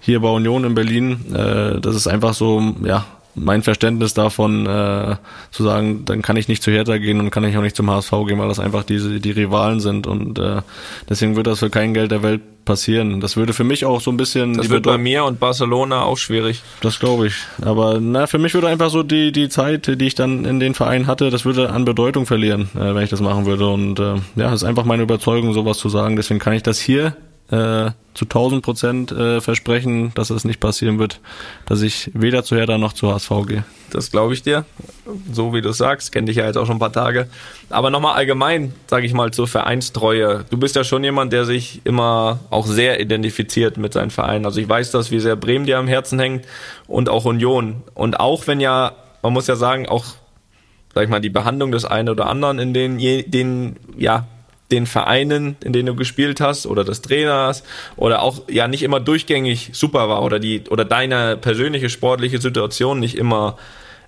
hier 0.00 0.20
bei 0.20 0.28
Union 0.28 0.64
in 0.64 0.74
Berlin. 0.74 1.34
Äh, 1.34 1.80
das 1.80 1.94
ist 1.94 2.06
einfach 2.06 2.34
so, 2.34 2.74
ja, 2.84 3.06
mein 3.34 3.62
Verständnis 3.62 4.14
davon 4.14 4.66
äh, 4.66 5.16
zu 5.50 5.62
sagen, 5.62 6.04
dann 6.04 6.22
kann 6.22 6.36
ich 6.36 6.48
nicht 6.48 6.62
zu 6.62 6.70
Hertha 6.70 6.98
gehen 6.98 7.20
und 7.20 7.30
kann 7.30 7.44
ich 7.44 7.56
auch 7.56 7.62
nicht 7.62 7.76
zum 7.76 7.90
HSV 7.90 8.10
gehen, 8.26 8.38
weil 8.38 8.48
das 8.48 8.58
einfach 8.58 8.84
diese 8.84 9.20
die 9.20 9.30
Rivalen 9.30 9.80
sind 9.80 10.06
und 10.06 10.38
äh, 10.38 10.62
deswegen 11.08 11.36
wird 11.36 11.46
das 11.46 11.60
für 11.60 11.70
kein 11.70 11.94
Geld 11.94 12.10
der 12.10 12.22
Welt 12.22 12.42
passieren. 12.64 13.20
Das 13.20 13.36
würde 13.36 13.52
für 13.52 13.64
mich 13.64 13.84
auch 13.84 14.00
so 14.00 14.10
ein 14.10 14.16
bisschen. 14.16 14.54
Das 14.54 14.68
wird 14.68 14.84
bei 14.84 14.98
mir 14.98 15.24
und 15.24 15.40
Barcelona 15.40 16.02
auch 16.02 16.18
schwierig. 16.18 16.62
Das 16.80 16.98
glaube 16.98 17.28
ich. 17.28 17.34
Aber 17.62 17.98
na, 18.00 18.26
für 18.26 18.38
mich 18.38 18.54
würde 18.54 18.68
einfach 18.68 18.90
so 18.90 19.02
die 19.02 19.32
die 19.32 19.48
Zeit, 19.48 19.86
die 20.00 20.06
ich 20.06 20.14
dann 20.14 20.44
in 20.44 20.60
den 20.60 20.74
Verein 20.74 21.06
hatte, 21.06 21.30
das 21.30 21.44
würde 21.44 21.70
an 21.70 21.84
Bedeutung 21.84 22.26
verlieren, 22.26 22.68
äh, 22.74 22.94
wenn 22.94 23.02
ich 23.02 23.10
das 23.10 23.20
machen 23.20 23.46
würde. 23.46 23.68
Und 23.68 23.98
äh, 23.98 24.14
ja, 24.36 24.50
das 24.50 24.62
ist 24.62 24.64
einfach 24.64 24.84
meine 24.84 25.02
Überzeugung, 25.02 25.52
sowas 25.52 25.78
zu 25.78 25.88
sagen. 25.88 26.16
Deswegen 26.16 26.40
kann 26.40 26.52
ich 26.52 26.62
das 26.62 26.78
hier 26.78 27.16
äh, 27.50 27.90
zu 28.14 28.24
1000 28.24 28.62
Prozent 28.62 29.12
äh, 29.12 29.40
versprechen, 29.40 30.12
dass 30.14 30.30
es 30.30 30.44
nicht 30.44 30.60
passieren 30.60 30.98
wird, 30.98 31.20
dass 31.66 31.82
ich 31.82 32.10
weder 32.14 32.42
zu 32.44 32.56
Hertha 32.56 32.76
noch 32.76 32.92
zu 32.92 33.12
HSV 33.12 33.30
gehe. 33.46 33.64
Das 33.90 34.10
glaube 34.10 34.34
ich 34.34 34.42
dir. 34.42 34.64
So 35.32 35.54
wie 35.54 35.60
du 35.60 35.72
sagst, 35.72 36.12
kenne 36.12 36.26
dich 36.26 36.36
ja 36.36 36.46
jetzt 36.46 36.56
auch 36.56 36.66
schon 36.66 36.76
ein 36.76 36.80
paar 36.80 36.92
Tage. 36.92 37.28
Aber 37.70 37.90
nochmal 37.90 38.14
allgemein, 38.14 38.74
sage 38.86 39.06
ich 39.06 39.12
mal, 39.12 39.32
zur 39.32 39.48
Vereinstreue. 39.48 40.44
Du 40.50 40.58
bist 40.58 40.76
ja 40.76 40.84
schon 40.84 41.02
jemand, 41.02 41.32
der 41.32 41.44
sich 41.44 41.80
immer 41.84 42.40
auch 42.50 42.66
sehr 42.66 43.00
identifiziert 43.00 43.76
mit 43.76 43.92
seinem 43.92 44.10
Verein. 44.10 44.44
Also 44.44 44.60
ich 44.60 44.68
weiß 44.68 44.90
das, 44.90 45.10
wie 45.10 45.20
sehr 45.20 45.36
Bremen 45.36 45.66
dir 45.66 45.78
am 45.78 45.88
Herzen 45.88 46.18
hängt 46.18 46.44
und 46.86 47.08
auch 47.08 47.24
Union. 47.24 47.82
Und 47.94 48.20
auch 48.20 48.46
wenn 48.46 48.60
ja, 48.60 48.92
man 49.22 49.32
muss 49.32 49.46
ja 49.46 49.56
sagen, 49.56 49.88
auch, 49.88 50.04
sag 50.94 51.04
ich 51.04 51.10
mal, 51.10 51.20
die 51.20 51.30
Behandlung 51.30 51.72
des 51.72 51.84
einen 51.84 52.08
oder 52.08 52.26
anderen 52.26 52.58
in 52.58 52.74
den, 52.74 52.98
den 52.98 53.76
ja, 53.96 54.26
den 54.72 54.86
Vereinen, 54.86 55.56
in 55.64 55.72
denen 55.72 55.86
du 55.86 55.94
gespielt 55.94 56.40
hast 56.40 56.66
oder 56.66 56.84
des 56.84 57.02
Trainers 57.02 57.62
oder 57.96 58.22
auch 58.22 58.42
ja 58.48 58.68
nicht 58.68 58.82
immer 58.82 59.00
durchgängig 59.00 59.70
super 59.72 60.08
war 60.08 60.22
oder 60.22 60.38
die 60.38 60.62
oder 60.70 60.84
deine 60.84 61.36
persönliche 61.36 61.90
sportliche 61.90 62.40
Situation 62.40 63.00
nicht 63.00 63.16
immer 63.16 63.56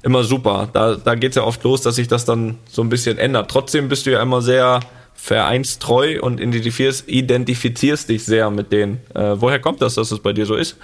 immer 0.03 0.25
super. 0.25 0.69
Da 0.73 0.97
da 0.97 1.15
geht's 1.15 1.37
ja 1.37 1.45
oft 1.45 1.63
los, 1.65 1.83
dass 1.83 1.97
sich 1.97 2.09
das 2.09 2.25
dann 2.25 2.59
so 2.69 2.83
ein 2.83 2.89
bisschen 2.89 3.19
ändert. 3.19 3.51
Trotzdem 3.51 3.89
bist 3.89 4.07
du 4.07 4.11
ja 4.11 4.23
immer 4.23 4.43
sehr 4.43 4.81
vereinstreu 5.15 6.21
und 6.21 6.41
identifizierst, 6.41 7.09
identifizierst 7.09 8.09
dich 8.09 8.25
sehr 8.25 8.51
mit 8.51 8.73
denen. 8.73 9.01
Äh, 9.15 9.35
woher 9.37 9.61
kommt 9.61 9.81
das, 9.81 9.95
dass 9.95 10.09
das 10.09 10.19
bei 10.19 10.33
dir 10.33 10.47
so 10.47 10.57
ist? 10.57 10.77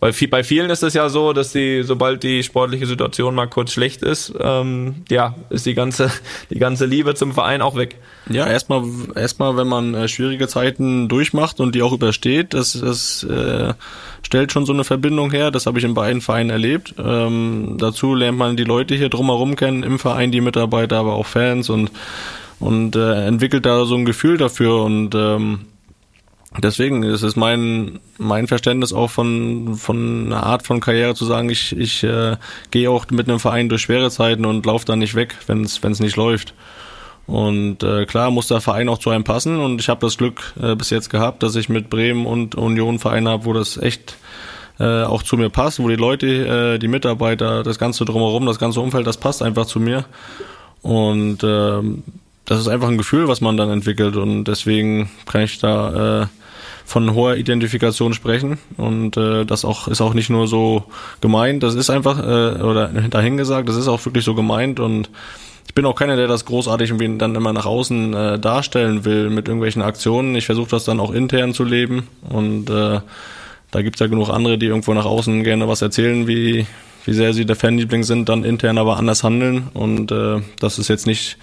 Weil 0.00 0.14
viel, 0.14 0.28
bei 0.28 0.42
vielen 0.42 0.70
ist 0.70 0.82
es 0.82 0.94
ja 0.94 1.10
so, 1.10 1.34
dass 1.34 1.52
die, 1.52 1.82
sobald 1.82 2.22
die 2.22 2.42
sportliche 2.42 2.86
Situation 2.86 3.34
mal 3.34 3.46
kurz 3.46 3.72
schlecht 3.72 4.02
ist, 4.02 4.32
ähm, 4.40 4.96
ja, 5.10 5.34
ist 5.50 5.66
die 5.66 5.74
ganze, 5.74 6.10
die 6.50 6.58
ganze 6.58 6.86
Liebe 6.86 7.14
zum 7.14 7.32
Verein 7.32 7.60
auch 7.60 7.76
weg. 7.76 7.96
Ja, 8.30 8.46
erstmal, 8.46 8.82
erstmal, 9.14 9.58
wenn 9.58 9.68
man 9.68 9.94
äh, 9.94 10.08
schwierige 10.08 10.48
Zeiten 10.48 11.08
durchmacht 11.08 11.60
und 11.60 11.74
die 11.74 11.82
auch 11.82 11.92
übersteht, 11.92 12.54
das, 12.54 12.72
das 12.72 13.24
äh, 13.24 13.74
stellt 14.22 14.52
schon 14.52 14.64
so 14.64 14.72
eine 14.72 14.84
Verbindung 14.84 15.30
her. 15.30 15.50
Das 15.50 15.66
habe 15.66 15.78
ich 15.78 15.84
in 15.84 15.94
beiden 15.94 16.22
Vereinen 16.22 16.50
erlebt. 16.50 16.94
Ähm, 16.98 17.76
dazu 17.78 18.14
lernt 18.14 18.38
man 18.38 18.56
die 18.56 18.64
Leute 18.64 18.94
hier 18.94 19.10
drumherum 19.10 19.54
kennen, 19.54 19.82
im 19.82 19.98
Verein 19.98 20.32
die 20.32 20.40
Mitarbeiter, 20.40 20.96
aber 20.96 21.12
auch 21.14 21.26
Fans 21.26 21.68
und 21.68 21.90
und 22.58 22.94
äh, 22.94 23.26
entwickelt 23.26 23.64
da 23.64 23.86
so 23.86 23.96
ein 23.96 24.04
Gefühl 24.04 24.36
dafür 24.36 24.82
und 24.82 25.14
ähm, 25.14 25.60
Deswegen 26.58 27.04
ist 27.04 27.22
es 27.22 27.36
mein 27.36 28.00
mein 28.18 28.48
Verständnis 28.48 28.92
auch 28.92 29.10
von 29.10 29.76
von 29.76 30.26
einer 30.26 30.42
Art 30.42 30.66
von 30.66 30.80
Karriere 30.80 31.14
zu 31.14 31.24
sagen, 31.24 31.48
ich 31.48 31.76
ich 31.76 32.02
äh, 32.02 32.36
gehe 32.72 32.90
auch 32.90 33.06
mit 33.10 33.28
einem 33.28 33.38
Verein 33.38 33.68
durch 33.68 33.82
schwere 33.82 34.10
Zeiten 34.10 34.44
und 34.44 34.66
laufe 34.66 34.84
dann 34.84 34.98
nicht 34.98 35.14
weg, 35.14 35.36
wenn 35.46 35.62
es 35.62 35.82
wenn 35.82 35.92
es 35.92 36.00
nicht 36.00 36.16
läuft. 36.16 36.54
Und 37.26 37.84
äh, 37.84 38.04
klar 38.06 38.32
muss 38.32 38.48
der 38.48 38.60
Verein 38.60 38.88
auch 38.88 38.98
zu 38.98 39.10
einem 39.10 39.22
passen 39.22 39.60
und 39.60 39.80
ich 39.80 39.88
habe 39.88 40.04
das 40.04 40.18
Glück 40.18 40.54
äh, 40.60 40.74
bis 40.74 40.90
jetzt 40.90 41.10
gehabt, 41.10 41.44
dass 41.44 41.54
ich 41.54 41.68
mit 41.68 41.88
Bremen 41.88 42.26
und 42.26 42.56
Union 42.56 42.98
Vereine 42.98 43.30
habe, 43.30 43.44
wo 43.44 43.52
das 43.52 43.76
echt 43.76 44.16
äh, 44.80 45.04
auch 45.04 45.22
zu 45.22 45.36
mir 45.36 45.50
passt, 45.50 45.78
wo 45.78 45.88
die 45.88 45.94
Leute, 45.94 46.26
äh, 46.26 46.78
die 46.80 46.88
Mitarbeiter, 46.88 47.62
das 47.62 47.78
ganze 47.78 48.04
drumherum, 48.04 48.46
das 48.46 48.58
ganze 48.58 48.80
Umfeld, 48.80 49.06
das 49.06 49.18
passt 49.18 49.42
einfach 49.42 49.66
zu 49.66 49.78
mir. 49.78 50.06
Und 50.82 51.44
äh, 51.44 51.82
das 52.46 52.58
ist 52.58 52.66
einfach 52.66 52.88
ein 52.88 52.98
Gefühl, 52.98 53.28
was 53.28 53.40
man 53.40 53.56
dann 53.56 53.70
entwickelt 53.70 54.16
und 54.16 54.44
deswegen 54.44 55.08
kann 55.26 55.42
ich 55.42 55.60
da 55.60 56.22
äh, 56.22 56.26
von 56.84 57.14
hoher 57.14 57.36
Identifikation 57.36 58.14
sprechen. 58.14 58.58
Und 58.76 59.16
äh, 59.16 59.44
das 59.44 59.64
auch 59.64 59.88
ist 59.88 60.00
auch 60.00 60.14
nicht 60.14 60.30
nur 60.30 60.46
so 60.46 60.84
gemeint, 61.20 61.62
das 61.62 61.74
ist 61.74 61.90
einfach 61.90 62.18
äh, 62.18 62.62
oder 62.62 62.88
dahingesagt, 62.88 63.68
das 63.68 63.76
ist 63.76 63.88
auch 63.88 64.04
wirklich 64.04 64.24
so 64.24 64.34
gemeint. 64.34 64.80
Und 64.80 65.10
ich 65.66 65.74
bin 65.74 65.86
auch 65.86 65.94
keiner, 65.94 66.16
der 66.16 66.26
das 66.26 66.44
großartig 66.44 66.90
irgendwie 66.90 67.18
dann 67.18 67.34
immer 67.34 67.52
nach 67.52 67.66
außen 67.66 68.14
äh, 68.14 68.38
darstellen 68.38 69.04
will 69.04 69.30
mit 69.30 69.48
irgendwelchen 69.48 69.82
Aktionen. 69.82 70.34
Ich 70.34 70.46
versuche 70.46 70.70
das 70.70 70.84
dann 70.84 71.00
auch 71.00 71.12
intern 71.12 71.54
zu 71.54 71.64
leben. 71.64 72.08
Und 72.28 72.70
äh, 72.70 73.00
da 73.70 73.82
gibt's 73.82 74.00
ja 74.00 74.08
genug 74.08 74.30
andere, 74.30 74.58
die 74.58 74.66
irgendwo 74.66 74.92
nach 74.94 75.06
außen 75.06 75.44
gerne 75.44 75.68
was 75.68 75.80
erzählen, 75.80 76.26
wie 76.26 76.66
wie 77.04 77.12
sehr 77.12 77.32
sie 77.32 77.46
der 77.46 77.56
Fanliebling 77.56 78.02
sind, 78.02 78.28
dann 78.28 78.44
intern 78.44 78.78
aber 78.78 78.96
anders 78.96 79.24
handeln. 79.24 79.68
Und 79.74 80.12
äh, 80.12 80.40
das 80.58 80.78
ist 80.78 80.88
jetzt 80.88 81.06
nicht 81.06 81.38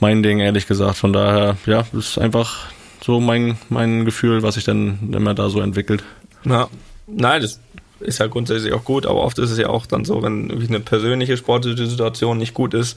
mein 0.00 0.22
Ding, 0.22 0.40
ehrlich 0.40 0.66
gesagt. 0.66 0.96
Von 0.96 1.12
daher, 1.12 1.56
ja, 1.66 1.84
ist 1.92 2.18
einfach 2.18 2.66
so 3.02 3.20
mein, 3.20 3.58
mein 3.68 4.04
Gefühl, 4.04 4.42
was 4.42 4.54
sich 4.54 4.64
dann 4.64 5.12
immer 5.12 5.34
da 5.34 5.48
so 5.48 5.60
entwickelt. 5.60 6.02
Ja, 6.44 6.68
nein, 7.06 7.42
das 7.42 7.60
ist 8.00 8.18
ja 8.18 8.26
grundsätzlich 8.26 8.72
auch 8.72 8.84
gut, 8.84 9.06
aber 9.06 9.20
oft 9.20 9.38
ist 9.38 9.50
es 9.50 9.58
ja 9.58 9.68
auch 9.68 9.86
dann 9.86 10.04
so, 10.04 10.22
wenn 10.22 10.50
eine 10.50 10.80
persönliche 10.80 11.36
sportliche 11.36 11.86
Situation 11.86 12.38
nicht 12.38 12.54
gut 12.54 12.74
ist, 12.74 12.96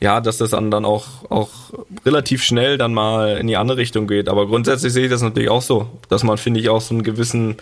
ja, 0.00 0.20
dass 0.20 0.38
das 0.38 0.50
dann, 0.50 0.70
dann 0.70 0.84
auch, 0.84 1.30
auch 1.30 1.50
relativ 2.06 2.42
schnell 2.42 2.78
dann 2.78 2.94
mal 2.94 3.36
in 3.36 3.46
die 3.46 3.58
andere 3.58 3.78
Richtung 3.78 4.06
geht. 4.06 4.28
Aber 4.28 4.46
grundsätzlich 4.46 4.92
sehe 4.92 5.04
ich 5.04 5.10
das 5.10 5.22
natürlich 5.22 5.50
auch 5.50 5.62
so, 5.62 5.90
dass 6.08 6.22
man, 6.22 6.38
finde 6.38 6.60
ich, 6.60 6.70
auch 6.70 6.80
so 6.80 6.94
einen 6.94 7.02
gewissen, 7.02 7.56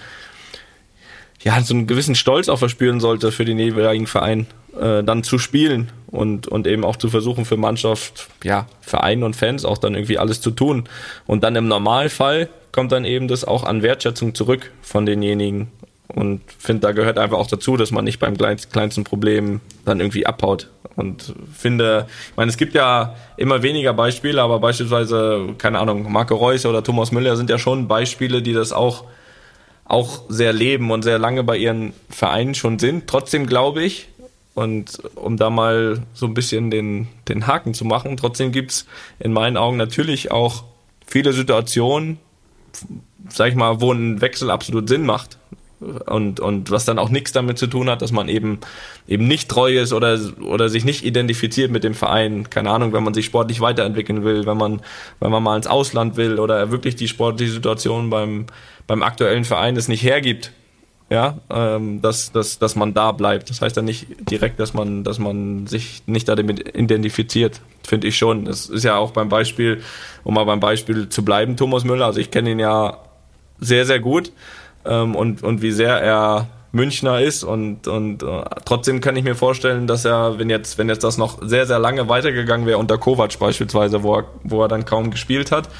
ja, 1.42 1.60
so 1.60 1.74
einen 1.74 1.88
gewissen 1.88 2.14
Stolz 2.14 2.48
auch 2.48 2.58
verspüren 2.58 3.00
sollte 3.00 3.32
für 3.32 3.44
den 3.44 3.58
jeweiligen 3.58 4.06
Verein, 4.06 4.46
äh, 4.78 5.02
dann 5.02 5.22
zu 5.22 5.38
spielen 5.38 5.90
und, 6.10 6.46
und 6.48 6.66
eben 6.66 6.84
auch 6.84 6.96
zu 6.96 7.08
versuchen 7.08 7.44
für 7.44 7.56
Mannschaft, 7.56 8.28
ja, 8.42 8.66
Verein 8.80 9.22
und 9.22 9.36
Fans 9.36 9.64
auch 9.64 9.78
dann 9.78 9.94
irgendwie 9.94 10.18
alles 10.18 10.40
zu 10.40 10.50
tun. 10.50 10.84
Und 11.26 11.44
dann 11.44 11.56
im 11.56 11.68
Normalfall 11.68 12.48
kommt 12.72 12.92
dann 12.92 13.04
eben 13.04 13.28
das 13.28 13.44
auch 13.44 13.64
an 13.64 13.82
Wertschätzung 13.82 14.34
zurück 14.34 14.70
von 14.82 15.06
denjenigen. 15.06 15.68
Und 16.08 16.40
finde, 16.58 16.80
da 16.80 16.92
gehört 16.92 17.18
einfach 17.18 17.36
auch 17.36 17.46
dazu, 17.46 17.76
dass 17.76 17.90
man 17.90 18.04
nicht 18.04 18.18
beim 18.18 18.36
kleinsten 18.36 19.04
Problem 19.04 19.60
dann 19.84 20.00
irgendwie 20.00 20.26
abhaut. 20.26 20.70
Und 20.96 21.34
finde, 21.54 22.06
ich 22.30 22.36
meine, 22.36 22.50
es 22.50 22.56
gibt 22.56 22.74
ja 22.74 23.14
immer 23.36 23.62
weniger 23.62 23.92
Beispiele, 23.92 24.42
aber 24.42 24.58
beispielsweise, 24.58 25.54
keine 25.58 25.78
Ahnung, 25.78 26.10
Marco 26.10 26.34
Reus 26.34 26.64
oder 26.66 26.82
Thomas 26.82 27.12
Müller 27.12 27.36
sind 27.36 27.50
ja 27.50 27.58
schon 27.58 27.86
Beispiele, 27.86 28.42
die 28.42 28.54
das 28.54 28.72
auch, 28.72 29.04
auch 29.84 30.22
sehr 30.28 30.52
leben 30.52 30.90
und 30.90 31.02
sehr 31.02 31.18
lange 31.18 31.44
bei 31.44 31.56
ihren 31.56 31.92
Vereinen 32.08 32.54
schon 32.54 32.78
sind. 32.78 33.06
Trotzdem 33.06 33.46
glaube 33.46 33.84
ich, 33.84 34.08
und 34.58 34.98
um 35.14 35.36
da 35.36 35.50
mal 35.50 36.02
so 36.14 36.26
ein 36.26 36.34
bisschen 36.34 36.72
den, 36.72 37.06
den 37.28 37.46
Haken 37.46 37.74
zu 37.74 37.84
machen, 37.84 38.16
trotzdem 38.16 38.50
gibt's 38.50 38.86
in 39.20 39.32
meinen 39.32 39.56
Augen 39.56 39.76
natürlich 39.76 40.32
auch 40.32 40.64
viele 41.06 41.32
Situationen, 41.32 42.18
sag 43.28 43.50
ich 43.50 43.54
mal, 43.54 43.80
wo 43.80 43.92
ein 43.92 44.20
Wechsel 44.20 44.50
absolut 44.50 44.88
Sinn 44.88 45.06
macht. 45.06 45.38
Und, 46.06 46.40
und 46.40 46.72
was 46.72 46.84
dann 46.86 46.98
auch 46.98 47.08
nichts 47.08 47.30
damit 47.30 47.56
zu 47.56 47.68
tun 47.68 47.88
hat, 47.88 48.02
dass 48.02 48.10
man 48.10 48.28
eben 48.28 48.58
eben 49.06 49.28
nicht 49.28 49.48
treu 49.48 49.78
ist 49.78 49.92
oder 49.92 50.18
oder 50.40 50.68
sich 50.68 50.84
nicht 50.84 51.04
identifiziert 51.04 51.70
mit 51.70 51.84
dem 51.84 51.94
Verein. 51.94 52.50
Keine 52.50 52.72
Ahnung, 52.72 52.92
wenn 52.92 53.04
man 53.04 53.14
sich 53.14 53.26
sportlich 53.26 53.60
weiterentwickeln 53.60 54.24
will, 54.24 54.44
wenn 54.44 54.56
man 54.56 54.80
wenn 55.20 55.30
man 55.30 55.40
mal 55.40 55.56
ins 55.56 55.68
Ausland 55.68 56.16
will 56.16 56.40
oder 56.40 56.72
wirklich 56.72 56.96
die 56.96 57.06
sportliche 57.06 57.52
Situation 57.52 58.10
beim 58.10 58.46
beim 58.88 59.04
aktuellen 59.04 59.44
Verein 59.44 59.76
es 59.76 59.86
nicht 59.86 60.02
hergibt, 60.02 60.50
ja, 61.10 61.38
ähm, 61.50 62.02
dass, 62.02 62.32
dass, 62.32 62.58
dass 62.58 62.76
man 62.76 62.92
da 62.92 63.12
bleibt. 63.12 63.48
Das 63.48 63.62
heißt 63.62 63.76
ja 63.76 63.82
nicht 63.82 64.06
direkt, 64.30 64.60
dass 64.60 64.74
man, 64.74 65.04
dass 65.04 65.18
man 65.18 65.66
sich 65.66 66.02
nicht 66.06 66.28
damit 66.28 66.76
identifiziert, 66.76 67.60
finde 67.82 68.08
ich 68.08 68.18
schon. 68.18 68.44
Das 68.44 68.66
ist 68.66 68.84
ja 68.84 68.96
auch 68.96 69.12
beim 69.12 69.28
Beispiel, 69.28 69.80
um 70.24 70.34
mal 70.34 70.44
beim 70.44 70.60
Beispiel 70.60 71.08
zu 71.08 71.24
bleiben, 71.24 71.56
Thomas 71.56 71.84
Müller. 71.84 72.06
Also 72.06 72.20
ich 72.20 72.30
kenne 72.30 72.50
ihn 72.50 72.58
ja 72.58 72.98
sehr, 73.58 73.86
sehr 73.86 74.00
gut 74.00 74.32
ähm, 74.84 75.16
und, 75.16 75.42
und 75.42 75.62
wie 75.62 75.72
sehr 75.72 76.00
er 76.00 76.48
Münchner 76.72 77.20
ist 77.20 77.44
und, 77.44 77.88
und 77.88 78.22
uh, 78.22 78.42
trotzdem 78.64 79.00
kann 79.00 79.16
ich 79.16 79.24
mir 79.24 79.34
vorstellen, 79.34 79.86
dass 79.86 80.04
er, 80.04 80.38
wenn 80.38 80.50
jetzt, 80.50 80.76
wenn 80.76 80.88
jetzt 80.88 81.02
das 81.02 81.16
noch 81.16 81.38
sehr, 81.40 81.66
sehr 81.66 81.78
lange 81.78 82.08
weitergegangen 82.08 82.66
wäre 82.66 82.78
unter 82.78 82.98
Kovac 82.98 83.38
beispielsweise, 83.38 84.02
wo 84.02 84.16
er, 84.16 84.24
wo 84.44 84.62
er 84.62 84.68
dann 84.68 84.84
kaum 84.84 85.10
gespielt 85.10 85.50
hat, 85.50 85.70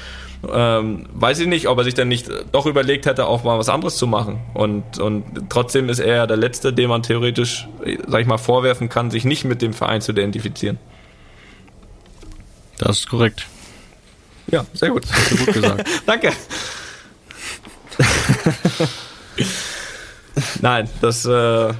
ähm, 0.51 1.05
weiß 1.13 1.39
ich 1.39 1.47
nicht, 1.47 1.67
ob 1.67 1.77
er 1.77 1.83
sich 1.83 1.93
dann 1.93 2.07
nicht 2.07 2.29
doch 2.51 2.65
überlegt 2.65 3.05
hätte, 3.05 3.27
auch 3.27 3.43
mal 3.43 3.59
was 3.59 3.69
anderes 3.69 3.97
zu 3.97 4.07
machen. 4.07 4.39
Und, 4.53 4.97
und 4.97 5.25
trotzdem 5.49 5.89
ist 5.89 5.99
er 5.99 6.27
der 6.27 6.37
Letzte, 6.37 6.71
dem 6.73 6.89
man 6.89 7.03
theoretisch, 7.03 7.67
sag 8.07 8.21
ich 8.21 8.27
mal, 8.27 8.37
vorwerfen 8.37 8.89
kann, 8.89 9.11
sich 9.11 9.25
nicht 9.25 9.43
mit 9.43 9.61
dem 9.61 9.73
Verein 9.73 10.01
zu 10.01 10.13
identifizieren. 10.13 10.79
Das 12.77 12.99
ist 12.99 13.09
korrekt. 13.09 13.45
Ja, 14.47 14.65
sehr 14.73 14.89
gut. 14.89 15.05
Hast 15.11 15.31
du 15.31 15.37
gut 15.37 15.53
gesagt. 15.53 15.87
Danke. 16.05 16.31
Nein, 20.61 20.89
das, 21.01 21.25
äh, 21.25 21.73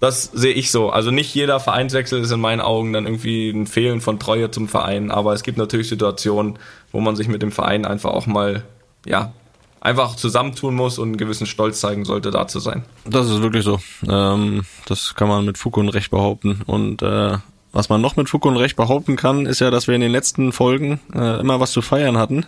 das 0.00 0.24
sehe 0.24 0.52
ich 0.52 0.70
so. 0.70 0.90
Also 0.90 1.10
nicht 1.10 1.34
jeder 1.34 1.60
Vereinswechsel 1.60 2.20
ist 2.20 2.30
in 2.30 2.40
meinen 2.40 2.60
Augen 2.60 2.92
dann 2.92 3.06
irgendwie 3.06 3.50
ein 3.50 3.66
Fehlen 3.66 4.00
von 4.00 4.18
Treue 4.18 4.50
zum 4.50 4.68
Verein, 4.68 5.10
aber 5.10 5.32
es 5.32 5.42
gibt 5.42 5.58
natürlich 5.58 5.88
Situationen, 5.88 6.58
wo 6.92 7.00
man 7.00 7.16
sich 7.16 7.28
mit 7.28 7.42
dem 7.42 7.52
Verein 7.52 7.84
einfach 7.84 8.10
auch 8.10 8.26
mal, 8.26 8.64
ja, 9.06 9.32
einfach 9.80 10.16
zusammentun 10.16 10.74
muss 10.74 10.98
und 10.98 11.08
einen 11.08 11.16
gewissen 11.18 11.46
Stolz 11.46 11.80
zeigen 11.80 12.04
sollte, 12.04 12.30
da 12.30 12.48
zu 12.48 12.58
sein. 12.58 12.84
Das 13.04 13.28
ist 13.28 13.42
wirklich 13.42 13.64
so. 13.64 13.78
Ähm, 14.08 14.64
das 14.86 15.14
kann 15.14 15.28
man 15.28 15.44
mit 15.44 15.58
Fug 15.58 15.76
und 15.76 15.90
Recht 15.90 16.10
behaupten. 16.10 16.62
Und 16.66 17.02
äh, 17.02 17.36
was 17.72 17.88
man 17.90 18.00
noch 18.00 18.16
mit 18.16 18.30
Fug 18.30 18.46
und 18.46 18.56
Recht 18.56 18.76
behaupten 18.76 19.16
kann, 19.16 19.46
ist 19.46 19.60
ja, 19.60 19.70
dass 19.70 19.86
wir 19.86 19.94
in 19.94 20.00
den 20.00 20.12
letzten 20.12 20.52
Folgen 20.52 21.00
äh, 21.14 21.40
immer 21.40 21.60
was 21.60 21.72
zu 21.72 21.82
feiern 21.82 22.16
hatten. 22.16 22.46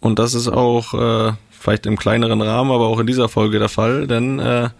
Und 0.00 0.18
das 0.18 0.34
ist 0.34 0.48
auch 0.48 0.94
äh, 0.94 1.32
vielleicht 1.62 1.86
im 1.86 1.96
kleineren 1.96 2.42
Rahmen, 2.42 2.72
aber 2.72 2.88
auch 2.88 2.98
in 2.98 3.06
dieser 3.06 3.28
Folge 3.28 3.58
der 3.58 3.68
Fall, 3.68 4.06
denn 4.06 4.38
äh, 4.38 4.70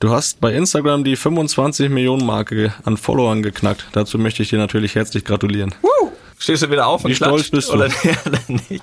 du 0.00 0.10
hast 0.10 0.40
bei 0.40 0.52
Instagram 0.52 1.04
die 1.04 1.16
25 1.16 1.90
Millionen 1.90 2.24
Marke 2.24 2.72
an 2.84 2.96
Followern 2.96 3.42
geknackt. 3.42 3.86
Dazu 3.92 4.18
möchte 4.18 4.42
ich 4.42 4.48
dir 4.48 4.58
natürlich 4.58 4.94
herzlich 4.94 5.24
gratulieren. 5.24 5.74
Woo! 5.82 6.10
Stehst 6.38 6.62
du 6.62 6.70
wieder 6.70 6.86
auf 6.86 7.04
und 7.04 7.10
Wie 7.10 7.14
stolz 7.14 7.50
bist 7.50 7.68
du? 7.68 7.74
Oder, 7.74 7.86
oder 8.26 8.38
nicht? 8.48 8.82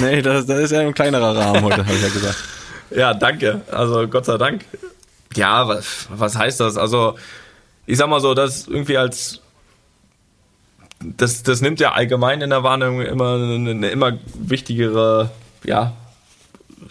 Nee, 0.00 0.22
das, 0.22 0.46
das 0.46 0.60
ist 0.60 0.70
ja 0.70 0.80
ein 0.80 0.94
kleinerer 0.94 1.36
Rahmen 1.36 1.62
heute, 1.64 1.84
habe 1.84 1.94
ich 1.94 2.02
ja 2.02 2.08
gesagt. 2.08 2.36
Ja, 2.90 3.14
danke. 3.14 3.62
Also 3.70 4.06
Gott 4.06 4.24
sei 4.26 4.38
Dank. 4.38 4.64
Ja, 5.34 5.68
was, 5.68 6.06
was 6.10 6.36
heißt 6.36 6.60
das? 6.60 6.76
Also 6.76 7.16
ich 7.86 7.98
sag 7.98 8.08
mal 8.08 8.20
so, 8.20 8.34
das 8.34 8.66
irgendwie 8.68 8.96
als 8.96 9.40
das, 11.00 11.42
das 11.42 11.60
nimmt 11.60 11.80
ja 11.80 11.92
allgemein 11.92 12.40
in 12.40 12.50
der 12.50 12.62
Wahrnehmung 12.62 13.02
immer 13.02 13.34
eine, 13.34 13.70
eine 13.70 13.88
immer 13.90 14.18
wichtigere, 14.34 15.30
ja, 15.64 15.92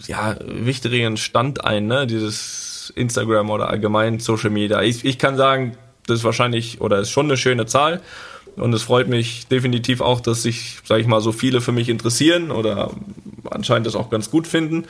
ja, 0.06 0.36
wichtigeren 0.44 1.16
Stand 1.16 1.64
ein, 1.64 1.86
ne? 1.86 2.06
Dieses 2.06 2.92
Instagram 2.96 3.50
oder 3.50 3.68
allgemein 3.68 4.20
Social 4.20 4.50
Media. 4.50 4.82
Ich, 4.82 5.04
ich 5.04 5.18
kann 5.18 5.36
sagen, 5.36 5.76
das 6.06 6.20
ist 6.20 6.24
wahrscheinlich 6.24 6.80
oder 6.80 6.98
ist 6.98 7.10
schon 7.10 7.26
eine 7.26 7.36
schöne 7.36 7.66
Zahl. 7.66 8.00
Und 8.56 8.72
es 8.72 8.82
freut 8.82 9.08
mich 9.08 9.46
definitiv 9.46 10.00
auch, 10.00 10.20
dass 10.20 10.42
sich, 10.42 10.78
sage 10.84 11.00
ich 11.00 11.06
mal, 11.06 11.20
so 11.20 11.32
viele 11.32 11.60
für 11.60 11.72
mich 11.72 11.88
interessieren 11.88 12.50
oder 12.50 12.90
anscheinend 13.50 13.86
das 13.86 13.94
auch 13.94 14.10
ganz 14.10 14.30
gut 14.30 14.46
finden. 14.46 14.86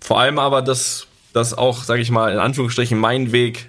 Vor 0.00 0.18
allem 0.18 0.38
aber, 0.38 0.62
dass, 0.62 1.06
dass 1.32 1.56
auch, 1.56 1.84
sage 1.84 2.02
ich 2.02 2.10
mal, 2.10 2.32
in 2.32 2.38
Anführungsstrichen 2.38 2.98
mein 2.98 3.30
Weg 3.30 3.68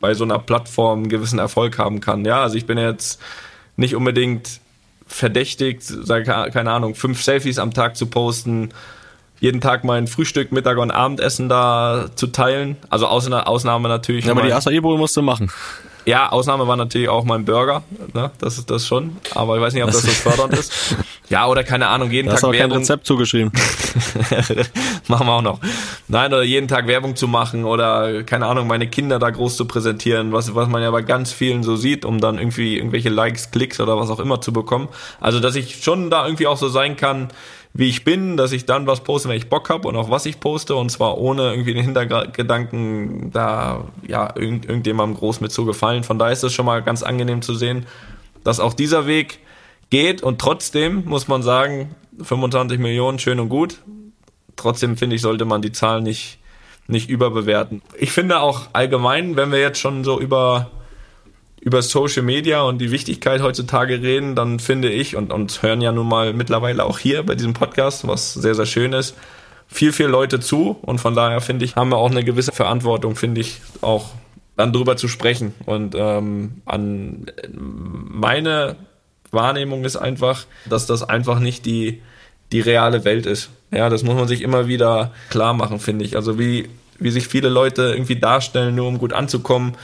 bei 0.00 0.14
so 0.14 0.24
einer 0.24 0.40
Plattform 0.40 1.00
einen 1.00 1.08
gewissen 1.08 1.38
Erfolg 1.38 1.78
haben 1.78 2.00
kann. 2.00 2.24
Ja, 2.24 2.42
also 2.42 2.56
ich 2.56 2.66
bin 2.66 2.78
jetzt 2.78 3.20
nicht 3.76 3.94
unbedingt 3.94 4.60
verdächtigt, 5.06 5.82
sag, 5.82 6.24
keine 6.24 6.72
Ahnung, 6.72 6.94
fünf 6.96 7.22
Selfies 7.22 7.58
am 7.58 7.72
Tag 7.72 7.96
zu 7.96 8.06
posten, 8.06 8.70
jeden 9.42 9.60
Tag 9.60 9.82
mein 9.82 10.06
Frühstück, 10.06 10.52
Mittag 10.52 10.78
und 10.78 10.92
Abendessen 10.92 11.48
da 11.48 12.06
zu 12.14 12.28
teilen. 12.28 12.76
Also 12.90 13.08
Ausna 13.08 13.42
Ausnahme 13.42 13.88
natürlich. 13.88 14.24
Ja, 14.24 14.30
aber 14.30 14.42
die 14.42 14.48
mein- 14.50 14.56
Acai 14.56 14.80
Bowl 14.80 14.96
musst 14.96 15.16
du 15.16 15.22
machen. 15.22 15.50
ja, 16.04 16.30
Ausnahme 16.30 16.68
war 16.68 16.76
natürlich 16.76 17.08
auch 17.08 17.24
mein 17.24 17.44
Burger, 17.44 17.82
ne? 18.14 18.30
das 18.38 18.58
ist 18.58 18.70
das 18.70 18.86
schon. 18.86 19.16
Aber 19.34 19.56
ich 19.56 19.62
weiß 19.62 19.74
nicht, 19.74 19.82
ob 19.82 19.90
das 19.90 20.02
so 20.02 20.08
fördernd 20.10 20.54
ist. 20.54 20.94
Ja, 21.28 21.46
oder 21.48 21.64
keine 21.64 21.88
Ahnung, 21.88 22.10
jeden 22.12 22.28
Da 22.28 22.34
hast 22.34 22.42
Tag 22.42 22.50
kein 22.52 22.60
Werbung. 22.60 22.78
Rezept 22.78 23.04
zugeschrieben. 23.04 23.50
machen 25.08 25.26
wir 25.26 25.32
auch 25.32 25.42
noch. 25.42 25.58
Nein, 26.08 26.32
oder 26.32 26.42
jeden 26.42 26.68
Tag 26.68 26.86
Werbung 26.86 27.16
zu 27.16 27.26
machen 27.26 27.64
oder, 27.64 28.22
keine 28.22 28.46
Ahnung, 28.46 28.66
meine 28.66 28.86
Kinder 28.86 29.18
da 29.18 29.30
groß 29.30 29.56
zu 29.56 29.64
präsentieren, 29.66 30.32
was, 30.32 30.54
was 30.54 30.68
man 30.68 30.82
ja 30.82 30.90
bei 30.90 31.02
ganz 31.02 31.32
vielen 31.32 31.62
so 31.62 31.74
sieht, 31.76 32.04
um 32.04 32.20
dann 32.20 32.38
irgendwie 32.38 32.76
irgendwelche 32.76 33.08
Likes, 33.08 33.50
Klicks 33.50 33.80
oder 33.80 33.96
was 33.98 34.10
auch 34.10 34.20
immer 34.20 34.40
zu 34.40 34.52
bekommen. 34.52 34.88
Also, 35.20 35.40
dass 35.40 35.54
ich 35.56 35.82
schon 35.82 36.10
da 36.10 36.24
irgendwie 36.26 36.46
auch 36.46 36.56
so 36.58 36.68
sein 36.68 36.96
kann, 36.96 37.28
wie 37.74 37.88
ich 37.88 38.04
bin, 38.04 38.36
dass 38.36 38.52
ich 38.52 38.66
dann 38.66 38.86
was 38.86 39.02
poste, 39.02 39.28
wenn 39.28 39.36
ich 39.36 39.48
Bock 39.48 39.70
habe 39.70 39.88
und 39.88 39.96
auch 39.96 40.10
was 40.10 40.26
ich 40.26 40.40
poste 40.40 40.76
und 40.76 40.90
zwar 40.90 41.18
ohne 41.18 41.50
irgendwie 41.50 41.72
den 41.72 41.84
Hintergedanken, 41.84 43.30
da 43.32 43.84
ja 44.06 44.32
irgend, 44.36 44.66
irgendjemandem 44.66 45.16
groß 45.16 45.40
mit 45.40 45.52
zu 45.52 45.64
gefallen. 45.64 46.04
Von 46.04 46.18
daher 46.18 46.32
ist 46.32 46.42
es 46.42 46.52
schon 46.52 46.66
mal 46.66 46.82
ganz 46.82 47.02
angenehm 47.02 47.40
zu 47.40 47.54
sehen, 47.54 47.86
dass 48.44 48.60
auch 48.60 48.74
dieser 48.74 49.06
Weg 49.06 49.38
geht 49.88 50.22
und 50.22 50.38
trotzdem 50.38 51.04
muss 51.06 51.28
man 51.28 51.42
sagen, 51.42 51.94
25 52.20 52.78
Millionen, 52.78 53.18
schön 53.18 53.40
und 53.40 53.48
gut. 53.48 53.78
Trotzdem 54.56 54.98
finde 54.98 55.16
ich, 55.16 55.22
sollte 55.22 55.46
man 55.46 55.62
die 55.62 55.72
Zahlen 55.72 56.04
nicht, 56.04 56.38
nicht 56.88 57.08
überbewerten. 57.08 57.80
Ich 57.98 58.12
finde 58.12 58.40
auch 58.40 58.68
allgemein, 58.74 59.36
wenn 59.36 59.50
wir 59.50 59.60
jetzt 59.60 59.78
schon 59.78 60.04
so 60.04 60.20
über, 60.20 60.70
über 61.64 61.80
Social 61.80 62.22
Media 62.22 62.62
und 62.62 62.78
die 62.78 62.90
Wichtigkeit 62.90 63.40
heutzutage 63.40 64.02
reden, 64.02 64.34
dann 64.34 64.58
finde 64.58 64.90
ich, 64.90 65.14
und 65.14 65.32
uns 65.32 65.62
hören 65.62 65.80
ja 65.80 65.92
nun 65.92 66.08
mal 66.08 66.32
mittlerweile 66.32 66.84
auch 66.84 66.98
hier 66.98 67.22
bei 67.22 67.36
diesem 67.36 67.54
Podcast, 67.54 68.06
was 68.06 68.34
sehr, 68.34 68.56
sehr 68.56 68.66
schön 68.66 68.92
ist, 68.92 69.14
viel, 69.68 69.92
viel 69.92 70.06
Leute 70.06 70.40
zu. 70.40 70.76
Und 70.82 71.00
von 71.00 71.14
daher 71.14 71.40
finde 71.40 71.64
ich, 71.64 71.76
haben 71.76 71.90
wir 71.90 71.98
auch 71.98 72.10
eine 72.10 72.24
gewisse 72.24 72.50
Verantwortung, 72.50 73.14
finde 73.14 73.40
ich, 73.40 73.60
auch 73.80 74.10
dann 74.56 74.72
drüber 74.72 74.96
zu 74.96 75.06
sprechen. 75.06 75.54
Und 75.64 75.94
ähm, 75.96 76.62
an 76.64 77.26
meine 77.54 78.74
Wahrnehmung 79.30 79.84
ist 79.84 79.96
einfach, 79.96 80.46
dass 80.68 80.86
das 80.86 81.08
einfach 81.08 81.38
nicht 81.38 81.64
die, 81.64 82.02
die 82.50 82.60
reale 82.60 83.04
Welt 83.04 83.24
ist. 83.24 83.50
Ja, 83.70 83.88
das 83.88 84.02
muss 84.02 84.16
man 84.16 84.26
sich 84.26 84.42
immer 84.42 84.66
wieder 84.66 85.12
klar 85.30 85.54
machen, 85.54 85.78
finde 85.78 86.04
ich. 86.04 86.16
Also 86.16 86.40
wie, 86.40 86.68
wie 86.98 87.10
sich 87.12 87.28
viele 87.28 87.50
Leute 87.50 87.92
irgendwie 87.92 88.16
darstellen, 88.16 88.74
nur 88.74 88.88
um 88.88 88.98
gut 88.98 89.12
anzukommen 89.12 89.76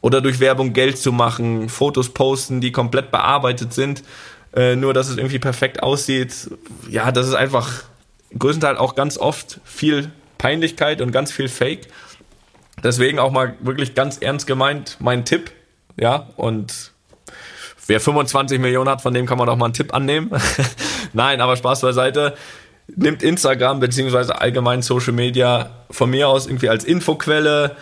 oder 0.00 0.20
durch 0.20 0.40
Werbung 0.40 0.72
Geld 0.72 0.98
zu 0.98 1.12
machen, 1.12 1.68
Fotos 1.68 2.10
posten, 2.10 2.60
die 2.60 2.72
komplett 2.72 3.10
bearbeitet 3.10 3.72
sind, 3.72 4.02
äh, 4.54 4.76
nur 4.76 4.94
dass 4.94 5.08
es 5.08 5.16
irgendwie 5.16 5.38
perfekt 5.38 5.82
aussieht. 5.82 6.50
Ja, 6.88 7.12
das 7.12 7.26
ist 7.26 7.34
einfach 7.34 7.84
größtenteils 8.36 8.78
auch 8.78 8.94
ganz 8.94 9.18
oft 9.18 9.60
viel 9.64 10.10
Peinlichkeit 10.38 11.00
und 11.00 11.12
ganz 11.12 11.32
viel 11.32 11.48
Fake. 11.48 11.88
Deswegen 12.82 13.18
auch 13.18 13.32
mal 13.32 13.54
wirklich 13.60 13.94
ganz 13.94 14.18
ernst 14.18 14.46
gemeint 14.46 14.96
mein 15.00 15.24
Tipp. 15.24 15.50
Ja, 15.96 16.28
und 16.36 16.92
wer 17.86 18.00
25 18.00 18.60
Millionen 18.60 18.88
hat, 18.88 19.02
von 19.02 19.12
dem 19.12 19.26
kann 19.26 19.38
man 19.38 19.48
auch 19.48 19.56
mal 19.56 19.66
einen 19.66 19.74
Tipp 19.74 19.92
annehmen. 19.92 20.30
Nein, 21.12 21.40
aber 21.40 21.56
Spaß 21.56 21.80
beiseite. 21.80 22.36
Nimmt 22.94 23.22
Instagram 23.22 23.80
beziehungsweise 23.80 24.40
allgemein 24.40 24.82
Social 24.82 25.12
Media 25.12 25.70
von 25.90 26.08
mir 26.08 26.28
aus 26.28 26.46
irgendwie 26.46 26.68
als 26.68 26.84
Infoquelle, 26.84 27.76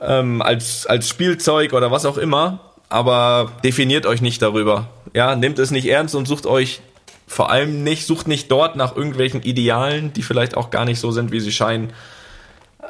ähm, 0.00 0.42
als, 0.42 0.86
als 0.86 1.08
Spielzeug 1.08 1.72
oder 1.72 1.90
was 1.90 2.06
auch 2.06 2.18
immer, 2.18 2.60
aber 2.88 3.52
definiert 3.64 4.06
euch 4.06 4.20
nicht 4.20 4.42
darüber. 4.42 4.88
Ja, 5.14 5.36
nehmt 5.36 5.58
es 5.58 5.70
nicht 5.70 5.86
ernst 5.86 6.14
und 6.14 6.26
sucht 6.26 6.46
euch 6.46 6.80
vor 7.26 7.50
allem 7.50 7.84
nicht, 7.84 8.06
sucht 8.06 8.26
nicht 8.26 8.50
dort 8.50 8.74
nach 8.74 8.96
irgendwelchen 8.96 9.42
Idealen, 9.42 10.12
die 10.12 10.22
vielleicht 10.22 10.56
auch 10.56 10.70
gar 10.70 10.84
nicht 10.84 10.98
so 10.98 11.12
sind, 11.12 11.30
wie 11.30 11.40
sie 11.40 11.52
scheinen. 11.52 11.92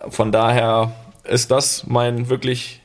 Von 0.08 0.32
daher 0.32 0.94
ist 1.24 1.50
das 1.50 1.86
mein 1.86 2.30
wirklich 2.30 2.80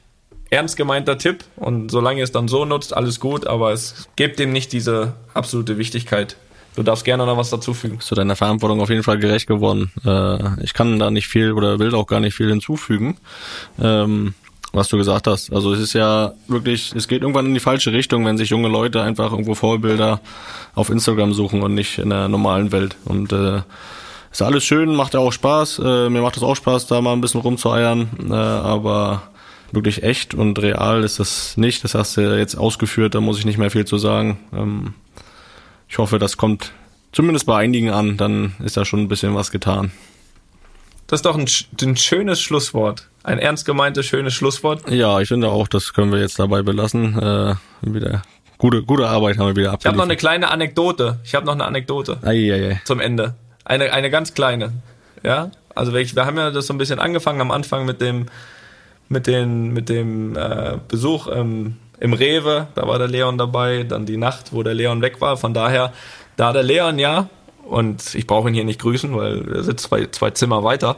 ernst 0.49 0.75
gemeinter 0.75 1.17
Tipp 1.17 1.45
und 1.55 1.89
solange 1.89 2.19
ihr 2.19 2.23
es 2.23 2.31
dann 2.31 2.47
so 2.47 2.65
nutzt, 2.65 2.95
alles 2.95 3.19
gut, 3.19 3.47
aber 3.47 3.71
es 3.71 4.07
gebt 4.15 4.37
dem 4.37 4.51
nicht 4.51 4.73
diese 4.73 5.13
absolute 5.33 5.77
Wichtigkeit. 5.77 6.35
Du 6.75 6.83
darfst 6.83 7.05
gerne 7.05 7.25
noch 7.25 7.37
was 7.37 7.49
dazufügen. 7.49 7.99
zu 7.99 8.15
deiner 8.15 8.35
Verantwortung 8.35 8.81
auf 8.81 8.89
jeden 8.89 9.03
Fall 9.03 9.17
gerecht 9.17 9.47
geworden. 9.47 9.91
Äh, 10.05 10.63
ich 10.63 10.73
kann 10.73 10.99
da 10.99 11.09
nicht 11.09 11.27
viel 11.27 11.53
oder 11.53 11.79
will 11.79 11.95
auch 11.95 12.07
gar 12.07 12.19
nicht 12.19 12.35
viel 12.35 12.49
hinzufügen, 12.49 13.17
ähm, 13.81 14.33
was 14.73 14.89
du 14.89 14.97
gesagt 14.97 15.27
hast. 15.27 15.53
Also 15.53 15.73
es 15.73 15.79
ist 15.79 15.93
ja 15.93 16.33
wirklich, 16.47 16.93
es 16.95 17.07
geht 17.07 17.21
irgendwann 17.21 17.45
in 17.45 17.53
die 17.53 17.59
falsche 17.61 17.93
Richtung, 17.93 18.25
wenn 18.25 18.37
sich 18.37 18.49
junge 18.49 18.67
Leute 18.67 19.01
einfach 19.01 19.31
irgendwo 19.31 19.55
Vorbilder 19.55 20.19
auf 20.73 20.89
Instagram 20.89 21.33
suchen 21.33 21.61
und 21.61 21.73
nicht 21.73 21.97
in 21.97 22.09
der 22.09 22.27
normalen 22.27 22.71
Welt. 22.73 22.97
Und 23.05 23.31
äh, 23.31 23.61
ist 24.31 24.41
alles 24.41 24.65
schön, 24.65 24.95
macht 24.95 25.13
ja 25.13 25.21
auch 25.21 25.31
Spaß. 25.31 25.79
Äh, 25.79 26.09
mir 26.09 26.21
macht 26.21 26.35
es 26.35 26.43
auch 26.43 26.55
Spaß, 26.55 26.87
da 26.87 26.99
mal 26.99 27.13
ein 27.13 27.21
bisschen 27.21 27.39
rumzueiern, 27.39 28.31
aber 28.31 29.23
wirklich 29.71 30.03
echt 30.03 30.33
und 30.33 30.59
real 30.61 31.03
ist 31.03 31.19
das 31.19 31.55
nicht. 31.57 31.83
Das 31.85 31.95
hast 31.95 32.17
du 32.17 32.37
jetzt 32.37 32.55
ausgeführt, 32.55 33.15
da 33.15 33.21
muss 33.21 33.39
ich 33.39 33.45
nicht 33.45 33.57
mehr 33.57 33.71
viel 33.71 33.85
zu 33.85 33.97
sagen. 33.97 34.39
Ähm, 34.53 34.93
ich 35.87 35.97
hoffe, 35.97 36.19
das 36.19 36.37
kommt 36.37 36.71
zumindest 37.11 37.45
bei 37.45 37.57
einigen 37.57 37.89
an, 37.91 38.17
dann 38.17 38.55
ist 38.63 38.77
da 38.77 38.85
schon 38.85 39.01
ein 39.01 39.07
bisschen 39.07 39.35
was 39.35 39.51
getan. 39.51 39.91
Das 41.07 41.19
ist 41.19 41.25
doch 41.25 41.37
ein, 41.37 41.45
ein 41.81 41.97
schönes 41.97 42.41
Schlusswort. 42.41 43.07
Ein 43.23 43.39
ernst 43.39 43.65
gemeintes, 43.65 44.05
schönes 44.07 44.33
Schlusswort. 44.33 44.89
Ja, 44.89 45.19
ich 45.19 45.27
finde 45.27 45.49
auch, 45.49 45.67
das 45.67 45.93
können 45.93 46.11
wir 46.11 46.19
jetzt 46.19 46.39
dabei 46.39 46.61
belassen. 46.63 47.17
Äh, 47.17 47.55
wieder 47.81 48.23
gute, 48.57 48.81
gute 48.83 49.07
Arbeit 49.07 49.37
haben 49.37 49.47
wir 49.47 49.55
wieder 49.55 49.75
Ich 49.79 49.85
habe 49.85 49.97
noch 49.97 50.03
eine 50.03 50.13
abgeliefert. 50.13 50.19
kleine 50.19 50.51
Anekdote. 50.51 51.19
Ich 51.23 51.35
habe 51.35 51.45
noch 51.45 51.53
eine 51.53 51.65
Anekdote 51.65 52.17
Eieiei. 52.23 52.81
zum 52.85 52.99
Ende. 52.99 53.35
Eine, 53.63 53.93
eine 53.93 54.09
ganz 54.09 54.33
kleine. 54.33 54.73
Ja, 55.23 55.49
also 55.75 55.93
wir, 55.93 56.01
wir 56.15 56.25
haben 56.25 56.37
ja 56.37 56.51
das 56.51 56.67
so 56.67 56.73
ein 56.73 56.77
bisschen 56.77 56.99
angefangen 56.99 57.41
am 57.41 57.51
Anfang 57.51 57.85
mit 57.85 58.01
dem, 58.01 58.27
mit 59.09 59.27
den, 59.27 59.73
mit 59.73 59.89
dem 59.89 60.35
äh, 60.35 60.77
Besuch 60.87 61.27
ähm, 61.31 61.77
im 62.05 62.13
Rewe. 62.13 62.67
Da 62.75 62.87
war 62.87 62.97
der 62.97 63.07
Leon 63.07 63.37
dabei. 63.37 63.83
Dann 63.83 64.05
die 64.05 64.17
Nacht, 64.17 64.53
wo 64.53 64.63
der 64.63 64.73
Leon 64.73 65.01
weg 65.01 65.19
war. 65.19 65.35
Von 65.35 65.53
daher, 65.53 65.91
da 66.37 66.53
der 66.53 66.63
Leon 66.63 66.99
ja, 66.99 67.29
und 67.65 68.15
ich 68.15 68.27
brauche 68.27 68.47
ihn 68.47 68.53
hier 68.53 68.63
nicht 68.63 68.81
grüßen, 68.81 69.15
weil 69.15 69.51
er 69.51 69.63
sitzt 69.63 69.87
zwei, 69.87 70.05
zwei 70.07 70.31
Zimmer 70.31 70.63
weiter, 70.63 70.95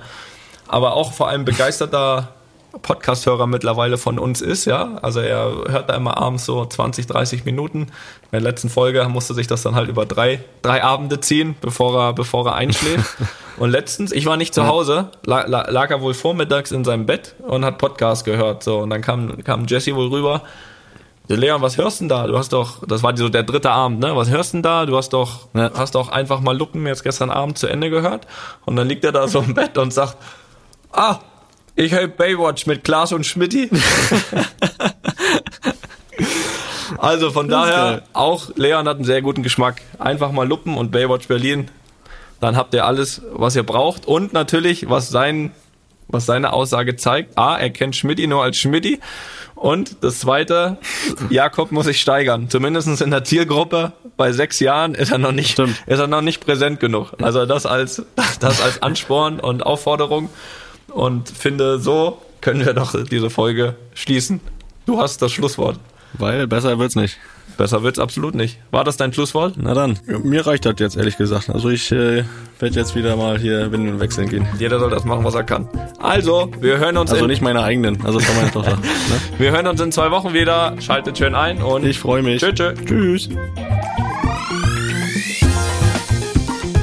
aber 0.68 0.93
auch 0.93 1.14
vor 1.14 1.30
allem 1.30 1.45
begeisterter 1.45 2.34
Podcast-Hörer 2.82 3.47
mittlerweile 3.47 3.97
von 3.97 4.20
uns 4.20 4.41
ist, 4.41 4.66
ja. 4.66 4.99
Also 5.01 5.20
er 5.20 5.64
hört 5.68 5.89
da 5.89 5.95
immer 5.95 6.18
abends 6.18 6.45
so 6.45 6.64
20, 6.64 7.08
30 7.08 7.45
Minuten. 7.45 7.84
In 7.84 8.32
der 8.34 8.41
letzten 8.41 8.70
Folge 8.70 9.08
musste 9.10 9.34
sich 9.34 9.47
das 9.47 9.64
dann 9.64 9.74
halt 9.74 9.89
über 9.89 10.05
drei, 10.05 10.43
drei 10.62 10.84
Abende 10.84 11.20
ziehen, 11.20 11.55
bevor 11.62 11.97
er, 11.99 12.14
bevor 12.14 12.45
er 12.45 12.55
einschläft. 12.55 13.18
und 13.58 13.72
letztens, 13.72 14.12
ich 14.12 14.28
war 14.28 14.38
nicht 14.38 14.53
zu 14.53 14.68
Hause, 14.68 15.10
lag, 15.26 15.47
lag 15.47 15.89
er 15.89 16.01
wohl 16.01 16.14
vormittags 16.14 16.72
in 16.72 16.84
seinem 16.84 17.08
Bett 17.08 17.34
und 17.39 17.66
hat 17.66 17.80
Podcast 17.80 18.26
gehört. 18.26 18.64
So, 18.64 18.80
und 18.80 18.91
dann 18.91 19.01
kam, 19.01 19.43
kam 19.43 19.66
Jesse 19.66 19.95
wohl 19.95 20.10
rüber 20.10 20.43
Leon, 21.36 21.62
was 21.62 21.78
hörst 21.78 22.00
denn 22.00 22.08
da? 22.10 22.26
Du 22.26 22.38
hast 22.38 22.54
doch, 22.54 22.84
das 22.88 23.04
war 23.04 23.16
so 23.18 23.28
der 23.28 23.44
dritte 23.44 23.72
Abend, 23.72 24.00
ne? 24.00 24.16
Was 24.16 24.30
hörst 24.30 24.54
denn 24.54 24.64
da? 24.64 24.86
Du 24.86 24.96
hast 24.96 25.10
doch, 25.10 25.48
Ja. 25.54 25.72
hast 25.76 25.96
doch 25.96 26.10
einfach 26.10 26.40
mal 26.40 26.58
Luppen 26.58 26.86
jetzt 26.88 27.04
gestern 27.04 27.30
Abend 27.30 27.58
zu 27.58 27.68
Ende 27.68 27.90
gehört. 27.90 28.26
Und 28.66 28.78
dann 28.78 28.88
liegt 28.88 29.04
er 29.04 29.12
da 29.12 29.28
so 29.28 29.40
im 29.42 29.54
Bett 29.54 29.78
und 29.78 29.94
sagt, 29.94 30.18
ah, 30.92 31.20
ich 31.76 31.92
höre 31.92 32.08
Baywatch 32.08 32.66
mit 32.66 32.84
Klaas 32.84 33.12
und 33.12 33.26
Schmidti. 33.26 33.70
also 36.98 37.32
von 37.32 37.50
daher, 37.50 38.04
auch 38.14 38.50
Leon 38.56 38.88
hat 38.88 38.96
einen 38.96 39.06
sehr 39.06 39.22
guten 39.22 39.44
Geschmack. 39.44 39.82
Einfach 40.00 40.32
mal 40.32 40.48
Luppen 40.48 40.78
und 40.78 40.92
Baywatch 40.92 41.28
Berlin. 41.28 41.70
Dann 42.40 42.56
habt 42.56 42.74
ihr 42.74 42.86
alles, 42.86 43.22
was 43.34 43.56
ihr 43.56 43.64
braucht. 43.64 44.06
Und 44.06 44.34
natürlich, 44.34 44.90
was 44.90 45.10
sein, 45.10 45.52
was 46.08 46.26
seine 46.26 46.54
Aussage 46.54 46.96
zeigt. 46.96 47.38
A, 47.38 47.58
er 47.58 47.70
kennt 47.70 47.96
Schmidti 47.96 48.28
nur 48.28 48.44
als 48.44 48.58
Schmidti. 48.58 49.00
Und 49.58 50.03
das 50.03 50.20
zweite, 50.20 50.78
Jakob 51.30 51.72
muss 51.72 51.88
sich 51.88 51.99
steigern. 51.99 52.47
Zumindest 52.47 53.01
in 53.01 53.10
der 53.10 53.24
Zielgruppe 53.24 53.91
bei 54.16 54.32
sechs 54.32 54.60
Jahren 54.60 54.93
ist 54.93 55.12
er 55.12 55.18
noch 55.18 55.32
nicht, 55.32 55.51
Stimmt. 55.51 55.82
ist 55.88 55.99
er 55.99 56.08
noch 56.08 56.22
nicht 56.22 56.45
präsent 56.45 56.80
genug. 56.80 57.14
Also 57.22 57.45
das 57.45 57.66
als, 57.66 58.03
das 58.39 58.62
als 58.62 58.82
Ansporn 58.84 59.39
und 59.39 59.66
Aufforderung. 59.66 60.30
Und 60.89 61.30
finde, 61.30 61.80
so 61.80 62.22
können 62.39 62.66
wir 62.66 62.74
doch 62.74 62.95
diese 63.05 63.30
Folge 63.30 63.76
schließen. 63.95 64.41
Du 64.86 64.99
hast 65.01 65.22
das 65.22 65.32
Schlusswort. 65.32 65.80
Weil 66.14 66.47
besser 66.47 66.78
wird's 66.78 66.95
nicht. 66.95 67.18
Besser 67.58 67.82
wird's 67.82 67.97
absolut 67.99 68.36
nicht. 68.36 68.60
War 68.70 68.84
das 68.84 68.97
dein 68.97 69.12
Schlusswort? 69.12 69.55
Na 69.58 69.74
dann, 69.74 69.99
mir 70.24 70.45
reicht 70.45 70.66
das 70.66 70.76
jetzt 70.78 70.95
ehrlich 70.95 71.18
gesagt. 71.18 71.49
Also 71.49 71.70
ich 71.70 71.91
äh, 71.91 72.24
werde 72.60 72.76
jetzt 72.76 72.95
wieder 72.95 73.16
mal 73.16 73.39
hier 73.39 73.72
Windeln 73.72 73.99
wechseln 73.99 74.30
gehen. 74.30 74.45
Jeder 74.60 74.80
soll 74.80 74.91
das 74.91 75.05
machen, 75.05 75.24
was 75.24 75.34
er 75.34 75.43
kann. 75.43 75.68
Also, 75.99 76.51
wir 76.62 76.78
hören 76.78 76.97
uns 76.97 77.12
Also 77.12 77.24
in, 77.26 77.32
nicht 77.32 77.41
meine 77.41 77.64
eigenen, 77.64 78.05
also 78.05 78.20
von 78.20 78.36
meiner 78.36 78.51
Tochter. 78.51 78.78
Ne? 79.08 79.16
wir 79.38 79.51
hören 79.51 79.68
uns 79.68 79.80
in 79.80 79.91
zwei 79.91 80.12
Wochen 80.12 80.34
wieder. 80.34 80.76
Schaltet 80.80 81.18
schön 81.18 81.34
ein 81.34 81.62
und 81.62 81.86
Ich 81.86 81.97
freue 81.97 82.22
mich. 82.22 82.41
Tschö, 82.41 82.53
tschö. 82.53 82.74
Tschüss. 82.86 83.30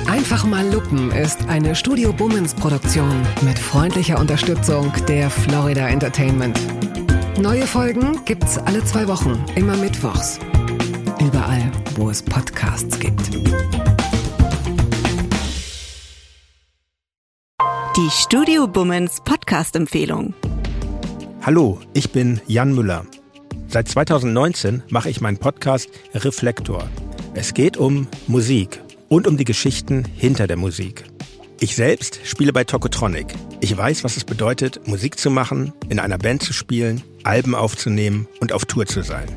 Einfach 0.06 0.44
mal 0.44 0.66
Lupen 0.72 1.10
ist 1.12 1.46
eine 1.48 1.74
Studio 1.74 2.12
Bummens 2.12 2.54
Produktion 2.54 3.22
mit 3.42 3.58
freundlicher 3.58 4.18
Unterstützung 4.18 4.90
der 5.06 5.28
Florida 5.28 5.88
Entertainment. 5.88 6.58
Neue 7.38 7.66
Folgen 7.66 8.24
gibt's 8.24 8.56
alle 8.58 8.82
zwei 8.84 9.06
Wochen, 9.06 9.44
immer 9.54 9.76
mittwochs. 9.76 10.38
Überall, 11.24 11.72
wo 11.94 12.10
es 12.10 12.22
Podcasts 12.22 13.00
gibt. 13.00 13.32
Die 17.96 18.10
Studio 18.10 18.66
Bummens 18.66 19.22
Podcast-Empfehlung. 19.24 20.34
Hallo, 21.40 21.80
ich 21.94 22.10
bin 22.10 22.42
Jan 22.46 22.74
Müller. 22.74 23.06
Seit 23.68 23.88
2019 23.88 24.82
mache 24.90 25.08
ich 25.08 25.22
meinen 25.22 25.38
Podcast 25.38 25.88
Reflektor. 26.12 26.86
Es 27.32 27.54
geht 27.54 27.78
um 27.78 28.06
Musik 28.26 28.82
und 29.08 29.26
um 29.26 29.38
die 29.38 29.44
Geschichten 29.44 30.04
hinter 30.04 30.46
der 30.46 30.58
Musik. 30.58 31.04
Ich 31.58 31.74
selbst 31.74 32.20
spiele 32.24 32.52
bei 32.52 32.64
Tokotronic. 32.64 33.28
Ich 33.60 33.74
weiß, 33.74 34.04
was 34.04 34.18
es 34.18 34.24
bedeutet, 34.24 34.86
Musik 34.86 35.18
zu 35.18 35.30
machen, 35.30 35.72
in 35.88 36.00
einer 36.00 36.18
Band 36.18 36.42
zu 36.42 36.52
spielen, 36.52 37.02
Alben 37.22 37.54
aufzunehmen 37.54 38.28
und 38.40 38.52
auf 38.52 38.66
Tour 38.66 38.84
zu 38.84 39.02
sein. 39.02 39.28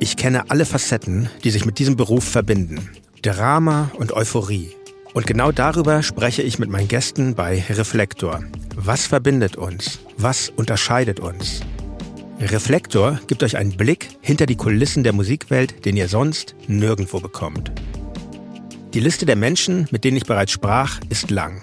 Ich 0.00 0.16
kenne 0.16 0.50
alle 0.50 0.64
Facetten, 0.64 1.28
die 1.44 1.50
sich 1.50 1.64
mit 1.64 1.78
diesem 1.78 1.96
Beruf 1.96 2.24
verbinden. 2.24 2.90
Drama 3.22 3.90
und 3.96 4.12
Euphorie. 4.12 4.70
Und 5.14 5.26
genau 5.26 5.52
darüber 5.52 6.02
spreche 6.02 6.42
ich 6.42 6.58
mit 6.58 6.68
meinen 6.68 6.88
Gästen 6.88 7.34
bei 7.34 7.64
Reflektor. 7.70 8.42
Was 8.74 9.06
verbindet 9.06 9.56
uns? 9.56 10.00
Was 10.18 10.50
unterscheidet 10.50 11.20
uns? 11.20 11.60
Reflektor 12.40 13.20
gibt 13.28 13.44
euch 13.44 13.56
einen 13.56 13.76
Blick 13.76 14.08
hinter 14.20 14.46
die 14.46 14.56
Kulissen 14.56 15.04
der 15.04 15.12
Musikwelt, 15.12 15.84
den 15.84 15.96
ihr 15.96 16.08
sonst 16.08 16.56
nirgendwo 16.66 17.20
bekommt. 17.20 17.70
Die 18.92 19.00
Liste 19.00 19.24
der 19.24 19.36
Menschen, 19.36 19.86
mit 19.92 20.04
denen 20.04 20.16
ich 20.16 20.26
bereits 20.26 20.52
sprach, 20.52 21.00
ist 21.08 21.30
lang. 21.30 21.62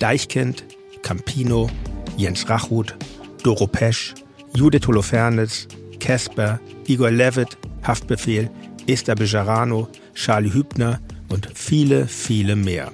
Deichkind, 0.00 0.64
Campino, 1.02 1.70
Jens 2.16 2.48
Rachut, 2.48 2.96
Doro 3.44 3.68
Pesch, 3.68 4.14
Judith 4.54 4.86
Holofernes, 4.88 5.68
Casper, 6.00 6.58
Igor 6.88 7.12
Levitt, 7.12 7.56
Haftbefehl, 7.82 8.50
Esther 8.88 9.14
Bejarano, 9.14 9.88
Charlie 10.14 10.52
Hübner 10.52 10.98
und 11.28 11.48
viele, 11.54 12.08
viele 12.08 12.56
mehr. 12.56 12.90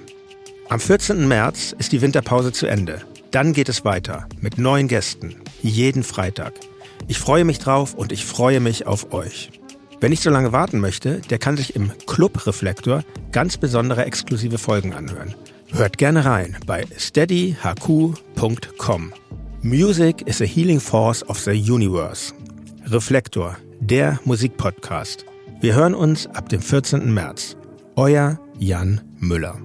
Am 0.68 0.80
14. 0.80 1.26
März 1.26 1.74
ist 1.78 1.92
die 1.92 2.02
Winterpause 2.02 2.52
zu 2.52 2.66
Ende. 2.66 3.00
Dann 3.30 3.52
geht 3.52 3.68
es 3.68 3.84
weiter 3.84 4.26
mit 4.40 4.58
neuen 4.58 4.88
Gästen, 4.88 5.36
jeden 5.62 6.02
Freitag. 6.02 6.52
Ich 7.08 7.18
freue 7.18 7.44
mich 7.44 7.58
drauf 7.58 7.94
und 7.94 8.12
ich 8.12 8.24
freue 8.24 8.60
mich 8.60 8.86
auf 8.86 9.12
euch. 9.12 9.50
Wer 10.00 10.10
nicht 10.10 10.22
so 10.22 10.30
lange 10.30 10.52
warten 10.52 10.80
möchte, 10.80 11.20
der 11.30 11.38
kann 11.38 11.56
sich 11.56 11.74
im 11.74 11.90
Club 12.06 12.46
Reflektor 12.46 13.02
ganz 13.32 13.56
besondere 13.56 14.04
exklusive 14.04 14.58
Folgen 14.58 14.92
anhören. 14.92 15.34
Hört 15.72 15.98
gerne 15.98 16.24
rein 16.24 16.56
bei 16.66 16.84
steadyhq.com. 16.98 19.12
Music 19.62 20.22
is 20.26 20.40
a 20.40 20.44
healing 20.44 20.80
force 20.80 21.28
of 21.28 21.38
the 21.38 21.52
universe. 21.52 22.32
Reflektor, 22.88 23.56
der 23.80 24.20
Musikpodcast. 24.24 25.26
Wir 25.60 25.74
hören 25.74 25.92
uns 25.92 26.28
ab 26.28 26.48
dem 26.48 26.60
14. 26.60 27.12
März. 27.12 27.56
Euer 27.96 28.38
Jan 28.60 29.00
Müller. 29.18 29.58